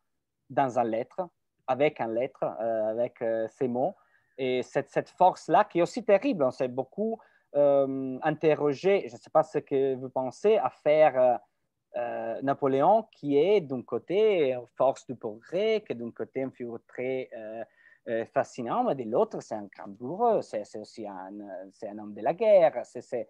dans 0.49 0.79
un 0.79 0.83
lettre, 0.83 1.27
avec 1.67 1.99
un 1.99 2.07
lettre, 2.07 2.43
avec 2.43 3.21
ces 3.49 3.67
mots. 3.67 3.95
Et 4.37 4.63
cette, 4.63 4.89
cette 4.89 5.09
force-là, 5.09 5.65
qui 5.65 5.79
est 5.79 5.81
aussi 5.81 6.05
terrible, 6.05 6.43
on 6.43 6.51
s'est 6.51 6.67
beaucoup 6.69 7.19
euh, 7.55 8.19
interrogé, 8.21 9.05
je 9.07 9.13
ne 9.13 9.19
sais 9.19 9.29
pas 9.29 9.43
ce 9.43 9.57
que 9.59 9.95
vous 9.95 10.09
pensez, 10.09 10.57
à 10.57 10.69
faire 10.69 11.19
euh, 11.19 11.37
euh, 11.97 12.41
Napoléon, 12.41 13.07
qui 13.11 13.37
est 13.37 13.61
d'un 13.61 13.81
côté 13.81 14.55
force 14.75 15.07
du 15.07 15.15
progrès, 15.15 15.81
qui 15.85 15.93
est 15.93 15.95
d'un 15.95 16.11
côté 16.11 16.41
une 16.41 16.51
figure 16.51 16.79
très 16.87 17.29
fascinant, 18.33 18.83
mais 18.83 18.95
de 18.95 19.03
l'autre, 19.03 19.41
c'est 19.41 19.55
un 19.55 19.65
grand 19.65 20.41
c'est 20.41 20.77
aussi 20.77 21.05
un, 21.07 21.31
un, 21.83 21.97
homme 21.97 22.13
de 22.13 22.21
la 22.21 22.33
guerre, 22.33 22.81
c'est 22.83 23.27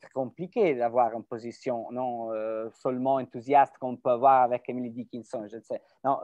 très 0.00 0.10
compliqué 0.14 0.74
d'avoir 0.74 1.12
une 1.12 1.24
position 1.24 1.90
non 1.90 2.30
seulement 2.70 3.16
enthousiaste 3.16 3.76
qu'on 3.78 3.96
peut 3.96 4.10
avoir 4.10 4.42
avec 4.42 4.68
Emily 4.68 4.90
Dickinson, 4.90 5.46
je 5.46 5.58
sais. 5.60 5.82
Non, 6.04 6.18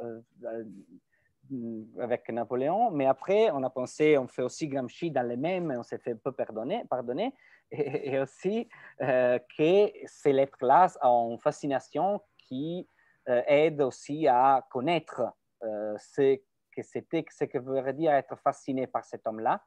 avec 1.98 2.28
Napoléon, 2.30 2.90
mais 2.90 3.06
après, 3.06 3.50
on 3.50 3.62
a 3.62 3.70
pensé, 3.70 4.18
on 4.18 4.28
fait 4.28 4.42
aussi 4.42 4.68
Gramsci 4.68 5.10
dans 5.10 5.26
les 5.26 5.36
mêmes, 5.36 5.74
on 5.76 5.82
s'est 5.82 5.98
fait 5.98 6.12
un 6.12 6.16
peu 6.16 6.32
pardonner, 6.32 6.84
pardonner 6.88 7.34
et, 7.70 8.18
aussi 8.18 8.68
euh, 9.00 9.38
que 9.56 9.90
ces 10.06 10.32
lettres-là 10.32 10.88
ont 11.02 11.32
une 11.32 11.38
fascination 11.38 12.20
qui 12.36 12.86
euh, 13.28 13.42
aide 13.46 13.80
aussi 13.80 14.26
à 14.26 14.66
connaître 14.70 15.22
euh, 15.62 15.96
ce 15.98 16.38
que 16.82 16.86
c'était, 16.86 17.24
ce 17.30 17.44
que 17.44 17.58
veut 17.58 17.92
dire 17.92 18.12
être 18.12 18.36
fasciné 18.36 18.86
par 18.86 19.04
cet 19.04 19.26
homme-là. 19.26 19.62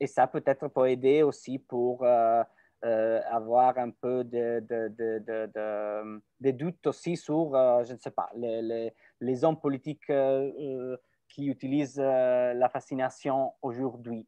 Et 0.00 0.06
ça 0.06 0.26
peut-être 0.26 0.68
peut 0.68 0.90
aider 0.90 1.22
aussi 1.22 1.58
pour 1.58 2.04
avoir 2.04 3.78
un 3.78 3.90
peu 3.90 4.24
de, 4.24 4.60
de, 4.60 6.50
doutes 6.50 6.86
aussi 6.86 7.16
sur, 7.16 7.52
je 7.84 7.92
ne 7.92 7.98
sais 7.98 8.10
pas, 8.10 8.28
les 8.34 8.92
les 9.24 9.44
hommes 9.44 9.58
politiques 9.58 10.10
euh, 10.10 10.52
euh, 10.60 10.96
qui 11.28 11.46
utilisent 11.46 12.00
euh, 12.00 12.54
la 12.54 12.68
fascination 12.68 13.52
aujourd'hui 13.62 14.26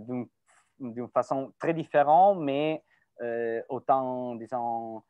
d'une 0.00 1.08
façon 1.12 1.52
très 1.58 1.74
différente, 1.74 2.38
mais 2.40 2.82
autant, 3.68 4.34
disons, 4.36 5.02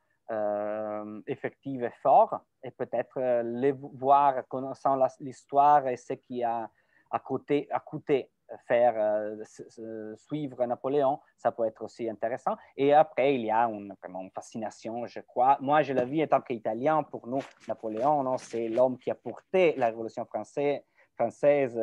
effective 1.25 1.83
et 1.83 1.93
fort, 2.01 2.41
et 2.63 2.71
peut-être 2.71 3.41
les 3.43 3.71
voir 3.71 4.47
connaissant 4.47 4.97
l'histoire 5.19 5.87
et 5.87 5.97
ce 5.97 6.13
qui 6.13 6.43
a 6.43 6.69
à, 7.11 7.19
côté, 7.19 7.67
à 7.71 7.79
coûté 7.79 8.29
faire 8.67 8.93
euh, 8.97 10.15
suivre 10.15 10.65
Napoléon, 10.65 11.19
ça 11.37 11.51
peut 11.51 11.65
être 11.65 11.83
aussi 11.83 12.09
intéressant. 12.09 12.55
Et 12.75 12.93
après, 12.93 13.35
il 13.35 13.45
y 13.45 13.51
a 13.51 13.63
une, 13.65 13.93
vraiment 14.01 14.21
une 14.21 14.31
fascination, 14.31 15.05
je 15.05 15.19
crois. 15.19 15.57
Moi, 15.61 15.81
je 15.81 15.93
la 15.93 16.05
vis 16.05 16.23
en 16.23 16.27
tant 16.27 16.41
qu'Italien. 16.41 17.03
Pour 17.03 17.27
nous, 17.27 17.41
Napoléon, 17.67 18.37
c'est 18.37 18.69
l'homme 18.69 18.97
qui 18.97 19.11
a 19.11 19.15
porté 19.15 19.75
la 19.77 19.87
Révolution 19.87 20.25
française, 20.25 21.77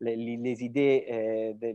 les, 0.00 0.64
idées 0.64 1.06
euh, 1.10 1.72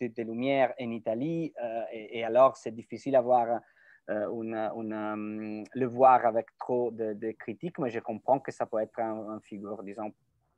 des 0.00 0.24
Lumières 0.24 0.74
en 0.80 0.90
Italie. 0.90 1.52
Euh, 1.62 1.82
et, 1.92 2.24
alors, 2.24 2.56
c'est 2.56 2.72
difficile 2.72 3.12
d'avoir 3.12 3.60
une, 4.08 5.64
le 5.74 5.86
voir 5.86 6.24
avec 6.24 6.46
trop 6.58 6.90
de, 6.90 7.32
critiques, 7.32 7.78
mais 7.78 7.90
je 7.90 8.00
comprends 8.00 8.40
que 8.40 8.50
ça 8.50 8.66
peut 8.66 8.80
être 8.80 8.98
une 8.98 9.40
figure, 9.42 9.82
disons, 9.82 10.12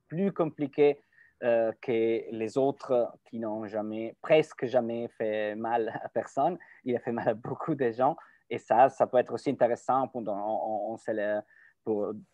plus 0.08 0.32
compliquée 0.32 1.00
euh, 1.42 1.72
que 1.80 2.30
les 2.30 2.58
autres 2.58 3.12
qui 3.24 3.38
n'ont 3.38 3.66
jamais, 3.66 4.16
presque 4.20 4.66
jamais 4.66 5.08
fait 5.08 5.54
mal 5.54 6.00
à 6.02 6.08
personne. 6.08 6.58
Il 6.84 6.94
a 6.96 7.00
fait 7.00 7.12
mal 7.12 7.28
à 7.28 7.34
beaucoup 7.34 7.74
de 7.74 7.90
gens. 7.90 8.16
Et 8.50 8.58
ça, 8.58 8.88
ça 8.88 9.06
peut 9.06 9.18
être 9.18 9.32
aussi 9.32 9.50
intéressant 9.50 10.08
pour 10.08 10.22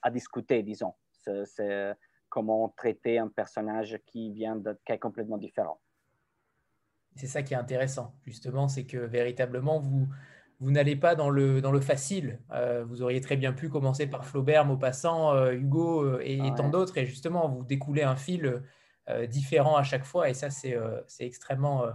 à 0.03 0.11
discuter, 0.11 0.63
disons. 0.63 0.95
C'est 1.11 1.95
comment 2.29 2.69
traiter 2.71 3.19
un 3.19 3.29
personnage 3.29 3.99
qui 4.07 4.33
vient 4.33 4.57
de 4.57 4.79
qui 4.85 4.93
est 4.93 4.99
complètement 4.99 5.39
différent. 5.39 5.81
C'est 7.15 7.27
ça 7.27 7.43
qui 7.43 7.55
est 7.55 7.57
intéressant, 7.57 8.15
justement, 8.25 8.69
c'est 8.69 8.87
que 8.87 8.99
véritablement, 8.99 9.79
vous, 9.79 10.07
vous 10.59 10.71
n'allez 10.71 10.97
pas 10.97 11.15
dans 11.15 11.29
le, 11.29 11.61
dans 11.61 11.73
le 11.73 11.81
facile. 11.81 12.41
Euh, 12.53 12.85
vous 12.89 13.03
auriez 13.03 13.21
très 13.21 13.37
bien 13.37 13.53
pu 13.53 13.69
commencer 13.69 14.07
par 14.07 14.25
Flaubert, 14.25 14.65
Maupassant, 14.65 15.35
euh, 15.35 15.53
Hugo 15.53 16.19
et, 16.21 16.39
et 16.39 16.55
tant 16.57 16.71
d'autres, 16.71 16.97
et 16.99 17.05
justement, 17.05 17.49
vous 17.49 17.63
découlez 17.63 18.03
un 18.03 18.17
fil 18.17 18.63
euh, 19.09 19.27
différents 19.27 19.77
à 19.77 19.83
chaque 19.83 20.05
fois 20.05 20.29
et 20.31 20.35
ça, 20.35 20.51
c'est 20.51 20.75
euh, 20.75 21.01
extrêmement 21.21 21.85
euh, 21.85 21.93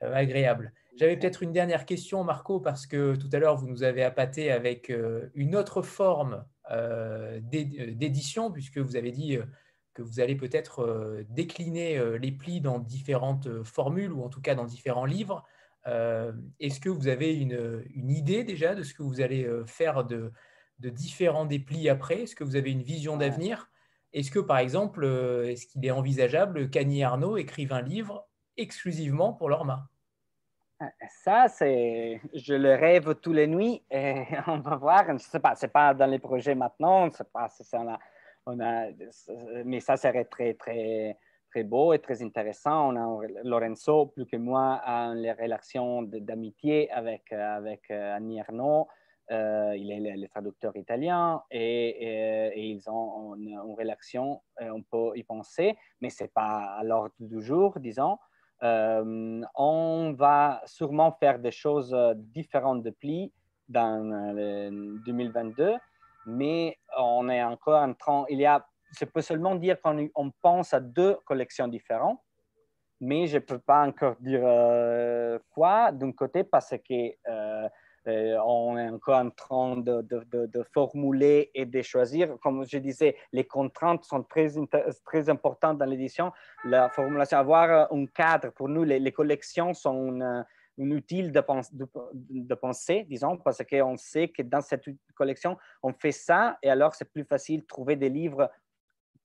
agréable. 0.00 0.72
J'avais 0.98 1.16
peut-être 1.16 1.42
une 1.42 1.52
dernière 1.52 1.86
question, 1.86 2.24
Marco, 2.24 2.60
parce 2.60 2.86
que 2.86 3.16
tout 3.16 3.30
à 3.32 3.38
l'heure, 3.38 3.56
vous 3.56 3.68
nous 3.68 3.82
avez 3.82 4.02
appâté 4.02 4.50
avec 4.50 4.90
euh, 4.90 5.30
une 5.34 5.56
autre 5.56 5.80
forme 5.80 6.44
euh, 6.70 7.40
d'édition, 7.40 8.50
puisque 8.50 8.78
vous 8.78 8.96
avez 8.96 9.10
dit 9.10 9.38
que 9.94 10.02
vous 10.02 10.20
allez 10.20 10.36
peut-être 10.36 11.22
décliner 11.28 12.00
les 12.18 12.32
plis 12.32 12.60
dans 12.60 12.78
différentes 12.78 13.62
formules, 13.62 14.12
ou 14.12 14.22
en 14.22 14.28
tout 14.28 14.40
cas 14.40 14.54
dans 14.54 14.64
différents 14.64 15.04
livres. 15.04 15.44
Est-ce 15.84 16.80
que 16.80 16.88
vous 16.88 17.08
avez 17.08 17.34
une, 17.34 18.10
idée 18.10 18.44
déjà 18.44 18.74
de 18.74 18.82
ce 18.82 18.94
que 18.94 19.02
vous 19.02 19.20
allez 19.20 19.48
faire 19.66 20.04
de, 20.04 20.32
de 20.78 20.88
différents 20.90 21.44
déplis 21.44 21.88
après? 21.88 22.22
Est-ce 22.22 22.36
que 22.36 22.44
vous 22.44 22.56
avez 22.56 22.70
une 22.70 22.82
vision 22.82 23.16
d'avenir? 23.16 23.68
Est-ce 24.12 24.30
que, 24.30 24.38
par 24.38 24.58
exemple, 24.58 25.04
est-ce 25.46 25.66
qu'il 25.66 25.84
est 25.84 25.90
envisageable 25.90 26.70
qu'Annie 26.70 27.02
Arnaud 27.02 27.36
écrive 27.36 27.72
un 27.72 27.82
livre 27.82 28.28
exclusivement 28.56 29.32
pour 29.32 29.48
l'ORMA 29.48 29.88
ça, 31.08 31.48
c'est, 31.48 32.20
je 32.34 32.54
le 32.54 32.74
rêve 32.74 33.14
tous 33.16 33.32
les 33.32 33.46
nuits. 33.46 33.82
Et 33.90 34.24
on 34.46 34.58
va 34.58 34.76
voir. 34.76 35.04
Je 35.06 35.12
ne 35.12 35.18
sais 35.18 35.40
pas, 35.40 35.54
c'est 35.54 35.72
pas 35.72 35.94
dans 35.94 36.06
les 36.06 36.18
projets 36.18 36.54
maintenant, 36.54 37.06
on 37.06 37.10
pas 37.32 37.48
on 38.44 38.58
a, 38.58 38.88
mais 39.64 39.78
ça 39.78 39.96
serait 39.96 40.24
très, 40.24 40.54
très, 40.54 41.16
très 41.52 41.64
beau 41.64 41.92
et 41.92 41.98
très 41.98 42.22
intéressant. 42.22 42.92
On 42.92 42.96
a 42.96 43.26
Lorenzo, 43.44 44.06
plus 44.06 44.26
que 44.26 44.36
moi, 44.36 44.80
a 44.84 45.14
les 45.14 45.32
relations 45.32 46.02
d'amitié 46.02 46.90
avec, 46.90 47.32
avec 47.32 47.82
euh, 47.90 48.16
Annie 48.16 48.40
Arnaud. 48.40 48.88
Euh, 49.30 49.74
il 49.76 49.90
est 49.92 50.16
le, 50.16 50.28
traducteur 50.28 50.76
italien 50.76 51.42
et, 51.50 52.70
ils 52.70 52.90
ont 52.90 53.34
une, 53.36 53.48
une 53.48 53.74
relation, 53.78 54.42
euh, 54.60 54.70
on 54.70 54.82
peut 54.82 55.16
y 55.16 55.22
penser, 55.22 55.76
mais 56.00 56.10
ce 56.10 56.24
n'est 56.24 56.28
pas 56.28 56.76
à 56.78 56.82
l'ordre 56.82 57.14
du 57.20 57.40
jour, 57.40 57.78
disons. 57.78 58.18
Euh, 58.62 59.42
on 59.56 60.14
va 60.16 60.62
sûrement 60.66 61.12
faire 61.12 61.40
des 61.40 61.50
choses 61.50 61.92
euh, 61.92 62.14
différentes 62.16 62.84
de 62.84 62.90
pli 62.90 63.32
dans 63.68 64.34
2022, 65.04 65.62
euh, 65.62 65.78
mais 66.26 66.78
on 66.96 67.28
est 67.28 67.42
encore 67.42 67.82
en 67.82 67.94
train, 67.94 68.24
il 68.28 68.38
y 68.38 68.46
a, 68.46 68.64
je 68.98 69.04
peux 69.04 69.22
seulement 69.22 69.54
dire 69.54 69.80
qu'on 69.80 70.32
pense 70.40 70.74
à 70.74 70.80
deux 70.80 71.16
collections 71.24 71.68
différentes, 71.68 72.20
mais 73.00 73.26
je 73.26 73.36
ne 73.36 73.40
peux 73.40 73.58
pas 73.58 73.86
encore 73.86 74.16
dire 74.20 74.42
quoi 75.50 75.90
d'un 75.92 76.12
côté 76.12 76.44
parce 76.44 76.74
que 76.88 77.14
euh, 78.08 78.36
on 78.44 78.76
est 78.76 78.88
encore 78.88 79.18
en 79.18 79.30
train 79.30 79.76
de, 79.76 80.64
formuler 80.72 81.50
et 81.54 81.66
de 81.66 81.82
choisir. 81.82 82.36
Comme 82.40 82.64
je 82.66 82.78
disais, 82.78 83.16
les 83.32 83.44
contraintes 83.44 84.04
sont 84.04 84.24
très, 84.24 84.48
très 85.04 85.28
importantes 85.28 85.78
dans 85.78 85.84
l'édition. 85.86 86.32
La 86.64 86.88
formulation, 86.88 87.38
avoir 87.38 87.92
un 87.92 88.06
cadre, 88.06 88.50
pour 88.50 88.68
nous, 88.68 88.82
les, 88.82 89.12
collections 89.12 89.72
sont 89.72 90.20
une, 90.78 90.92
utile 90.92 91.30
de, 91.30 91.44
de, 92.12 92.54
penser, 92.54 93.06
disons, 93.08 93.36
parce 93.36 93.62
qu'on 93.62 93.96
sait 93.96 94.28
que 94.28 94.42
dans 94.42 94.62
cette 94.62 94.84
collection, 95.14 95.56
on 95.82 95.92
fait 95.92 96.12
ça, 96.12 96.58
et 96.62 96.70
alors 96.70 96.94
c'est 96.94 97.10
plus 97.12 97.24
facile 97.24 97.60
de 97.60 97.66
trouver 97.66 97.94
des 97.94 98.08
livres 98.08 98.50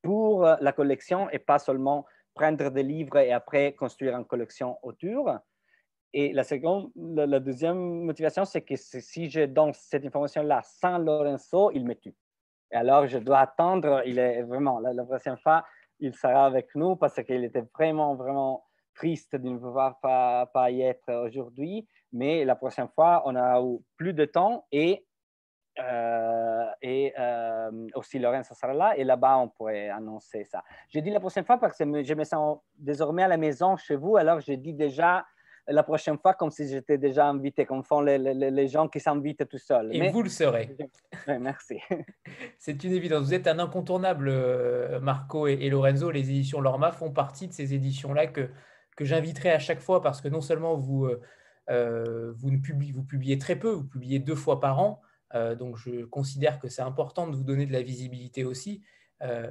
pour 0.08 0.46
la 0.62 0.72
collection 0.72 1.30
et 1.32 1.40
pas 1.40 1.60
seulement 1.60 2.06
prendre 2.34 2.70
des 2.70 2.84
livres 2.84 3.18
et 3.18 3.34
après 3.34 3.74
construire 3.74 4.16
une 4.16 4.24
collection 4.24 4.78
autour. 4.82 5.38
Et 6.14 6.32
la 6.32 6.46
seconde, 6.46 6.92
la, 6.96 7.42
deuxième 7.42 8.06
motivation, 8.06 8.46
c'est 8.46 8.62
que 8.62 8.76
si 8.78 9.30
je 9.30 9.42
donne 9.42 9.74
cette 9.74 10.06
information-là 10.06 10.62
sans 10.64 10.98
Lorenzo, 10.98 11.72
il 11.74 11.84
me 11.84 11.94
tue. 11.94 12.16
Et 12.72 12.78
alors, 12.78 13.06
je 13.06 13.18
dois 13.18 13.40
attendre. 13.40 14.02
Il 14.06 14.18
est 14.18 14.44
vraiment, 14.44 14.80
la, 14.80 15.04
prochaine 15.04 15.38
fois, 15.40 15.66
il 16.00 16.14
sera 16.14 16.46
avec 16.46 16.74
nous 16.74 16.96
parce 16.96 17.22
qu'il 17.22 17.44
était 17.44 17.66
vraiment, 17.76 18.16
vraiment 18.16 18.64
triste 18.96 19.36
de 19.36 19.50
ne 19.50 19.58
pouvoir 19.58 20.00
pas, 20.00 20.46
pas 20.46 20.72
y 20.72 20.84
être 20.84 21.14
aujourd'hui. 21.26 21.86
Mais 22.14 22.46
la 22.46 22.56
prochaine 22.56 22.88
fois, 22.96 23.24
on 23.26 23.36
a 23.36 23.62
eu 23.62 23.80
plus 23.98 24.14
de 24.14 24.24
temps 24.24 24.66
et, 24.72 24.94
euh, 24.94 25.07
et 26.82 27.14
euh, 27.20 27.88
aussi 27.96 28.20
Lorenzo 28.20 28.54
sera 28.54 28.74
là. 28.74 28.98
Et 28.98 29.04
là-bas, 29.04 29.38
on 29.38 29.50
pourrait 29.50 29.90
annoncer 29.90 30.44
ça. 30.44 30.64
Je 30.90 31.00
dis 31.00 31.10
la 31.10 31.20
prochaine 31.20 31.46
fois 31.46 31.58
parce 31.58 31.78
que 31.78 32.04
je 32.04 32.14
me 32.14 32.24
sens 32.24 32.60
désormais 32.78 33.24
à 33.24 33.28
la 33.28 33.38
maison 33.38 33.78
chez 33.78 33.96
vous. 33.96 34.18
Alors, 34.18 34.40
je 34.40 34.54
dis 34.54 34.74
déjà 34.74 35.26
la 35.68 35.84
prochaine 35.84 36.18
fois 36.18 36.34
comme 36.34 36.50
si 36.50 36.68
j'étais 36.68 36.98
déjà 36.98 37.28
invité, 37.28 37.66
comme 37.66 37.84
font 37.84 38.02
les, 38.02 38.18
les, 38.18 38.68
gens 38.68 38.88
qui 38.88 39.00
s'invitent 39.00 39.48
tout 39.50 39.58
seuls. 39.58 39.94
Et 39.94 40.10
vous 40.10 40.24
le 40.24 40.30
serez. 40.30 40.76
merci. 41.28 41.80
C'est 42.58 42.84
une 42.84 42.94
évidence. 42.94 43.26
Vous 43.26 43.34
êtes 43.34 43.48
un 43.48 43.60
incontournable, 43.60 44.30
euh, 44.30 45.00
Marco 45.00 45.48
et, 45.48 45.70
Lorenzo. 45.70 46.10
Les 46.10 46.30
éditions 46.30 46.62
Lorma 46.62 46.92
font 46.92 47.12
partie 47.12 47.48
de 47.48 47.54
ces 47.54 47.74
éditions-là 47.74 48.28
que, 48.28 48.50
que 48.96 49.04
j'inviterai 49.04 49.52
à 49.52 49.60
chaque 49.60 49.82
fois 49.82 50.02
parce 50.02 50.22
que 50.22 50.30
non 50.30 50.42
seulement 50.42 50.76
vous, 50.76 51.06
euh, 51.06 51.22
euh, 51.70 52.32
vous, 52.38 52.52
ne 52.52 52.58
publiez, 52.58 52.94
vous 52.94 53.04
publiez 53.04 53.38
très 53.38 53.58
peu, 53.58 53.72
vous 53.72 53.88
publiez 53.88 54.20
deux 54.20 54.36
fois 54.36 54.60
par 54.60 54.80
an. 54.80 55.02
Donc 55.34 55.78
je 55.78 56.06
considère 56.06 56.60
que 56.60 56.70
c'est 56.70 56.82
important 56.82 57.28
de 57.28 57.36
vous 57.36 57.44
donner 57.44 57.66
de 57.66 57.74
la 57.74 57.82
visibilité 57.82 58.44
aussi. 58.44 58.82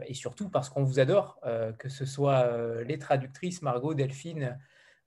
et 0.07 0.15
surtout 0.15 0.49
parce 0.49 0.71
qu'on 0.71 0.85
vous 0.85 1.01
adore, 1.01 1.41
que 1.79 1.89
ce 1.89 2.07
soit 2.07 2.83
les 2.85 2.99
traductrices 2.99 3.63
Margot, 3.63 3.95
Delphine, 3.95 4.59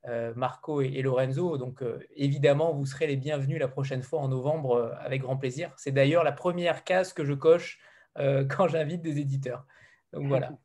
euh, 0.07 0.33
Marco 0.35 0.81
et, 0.81 1.01
Lorenzo. 1.01 1.57
Donc 1.57 1.81
euh, 1.81 1.99
évidemment, 2.15 2.73
vous 2.73 2.85
serez 2.85 3.07
les 3.07 3.17
bienvenus 3.17 3.59
la 3.59 3.67
prochaine 3.67 4.01
fois 4.01 4.21
en 4.21 4.29
novembre 4.29 4.75
euh, 4.75 4.93
avec 4.99 5.21
grand 5.21 5.35
plaisir. 5.35 5.73
C'est 5.75 5.91
d'ailleurs 5.91 6.23
la 6.23 6.31
première 6.31 6.85
case 6.85 7.11
que 7.11 7.25
je 7.25 7.33
coche 7.33 7.79
quand 8.49 8.67
j'invite 8.67 9.01
des 9.01 9.19
éditeurs. 9.19 9.65
Donc 10.13 10.27
voilà. 10.27 10.51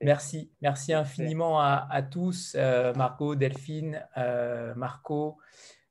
Merci, 0.00 0.52
merci 0.60 0.92
infiniment 0.92 1.58
à, 1.58 2.02
tous, 2.02 2.54
Marco, 2.54 3.34
Delphine, 3.34 4.06
Marco, 4.76 5.38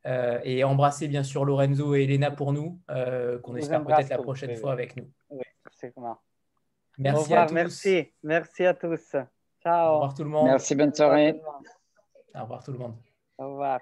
et 0.06 0.64
embrassez 0.64 1.08
bien 1.08 1.24
sûr 1.24 1.46
Lorenzo 1.46 1.96
et 1.96 2.04
Elena 2.04 2.32
pour 2.32 2.54
nous, 2.54 2.80
qu'on 3.44 3.56
espère 3.56 3.84
peut-être 3.84 4.10
la 4.10 4.18
prochaine 4.18 4.56
fois 4.56 4.72
avec 4.72 4.96
nous. 4.98 5.10
Merci 6.98 7.34
à 7.34 7.46
tous. 7.48 7.54
Merci, 7.54 8.14
merci 8.22 8.66
à 8.66 8.74
tous. 8.74 9.16
Ciao. 9.62 9.90
Au 9.90 9.94
revoir 9.94 10.14
tout 10.14 10.24
le 10.24 10.30
monde. 10.30 10.46
Merci, 10.48 10.76
bonne 10.76 10.94
soirée. 10.94 11.42
Au 12.36 12.42
revoir 12.42 12.64
tout 12.64 12.72
le 12.72 12.78
monde. 12.78 12.96
Au 13.38 13.50
revoir. 13.50 13.80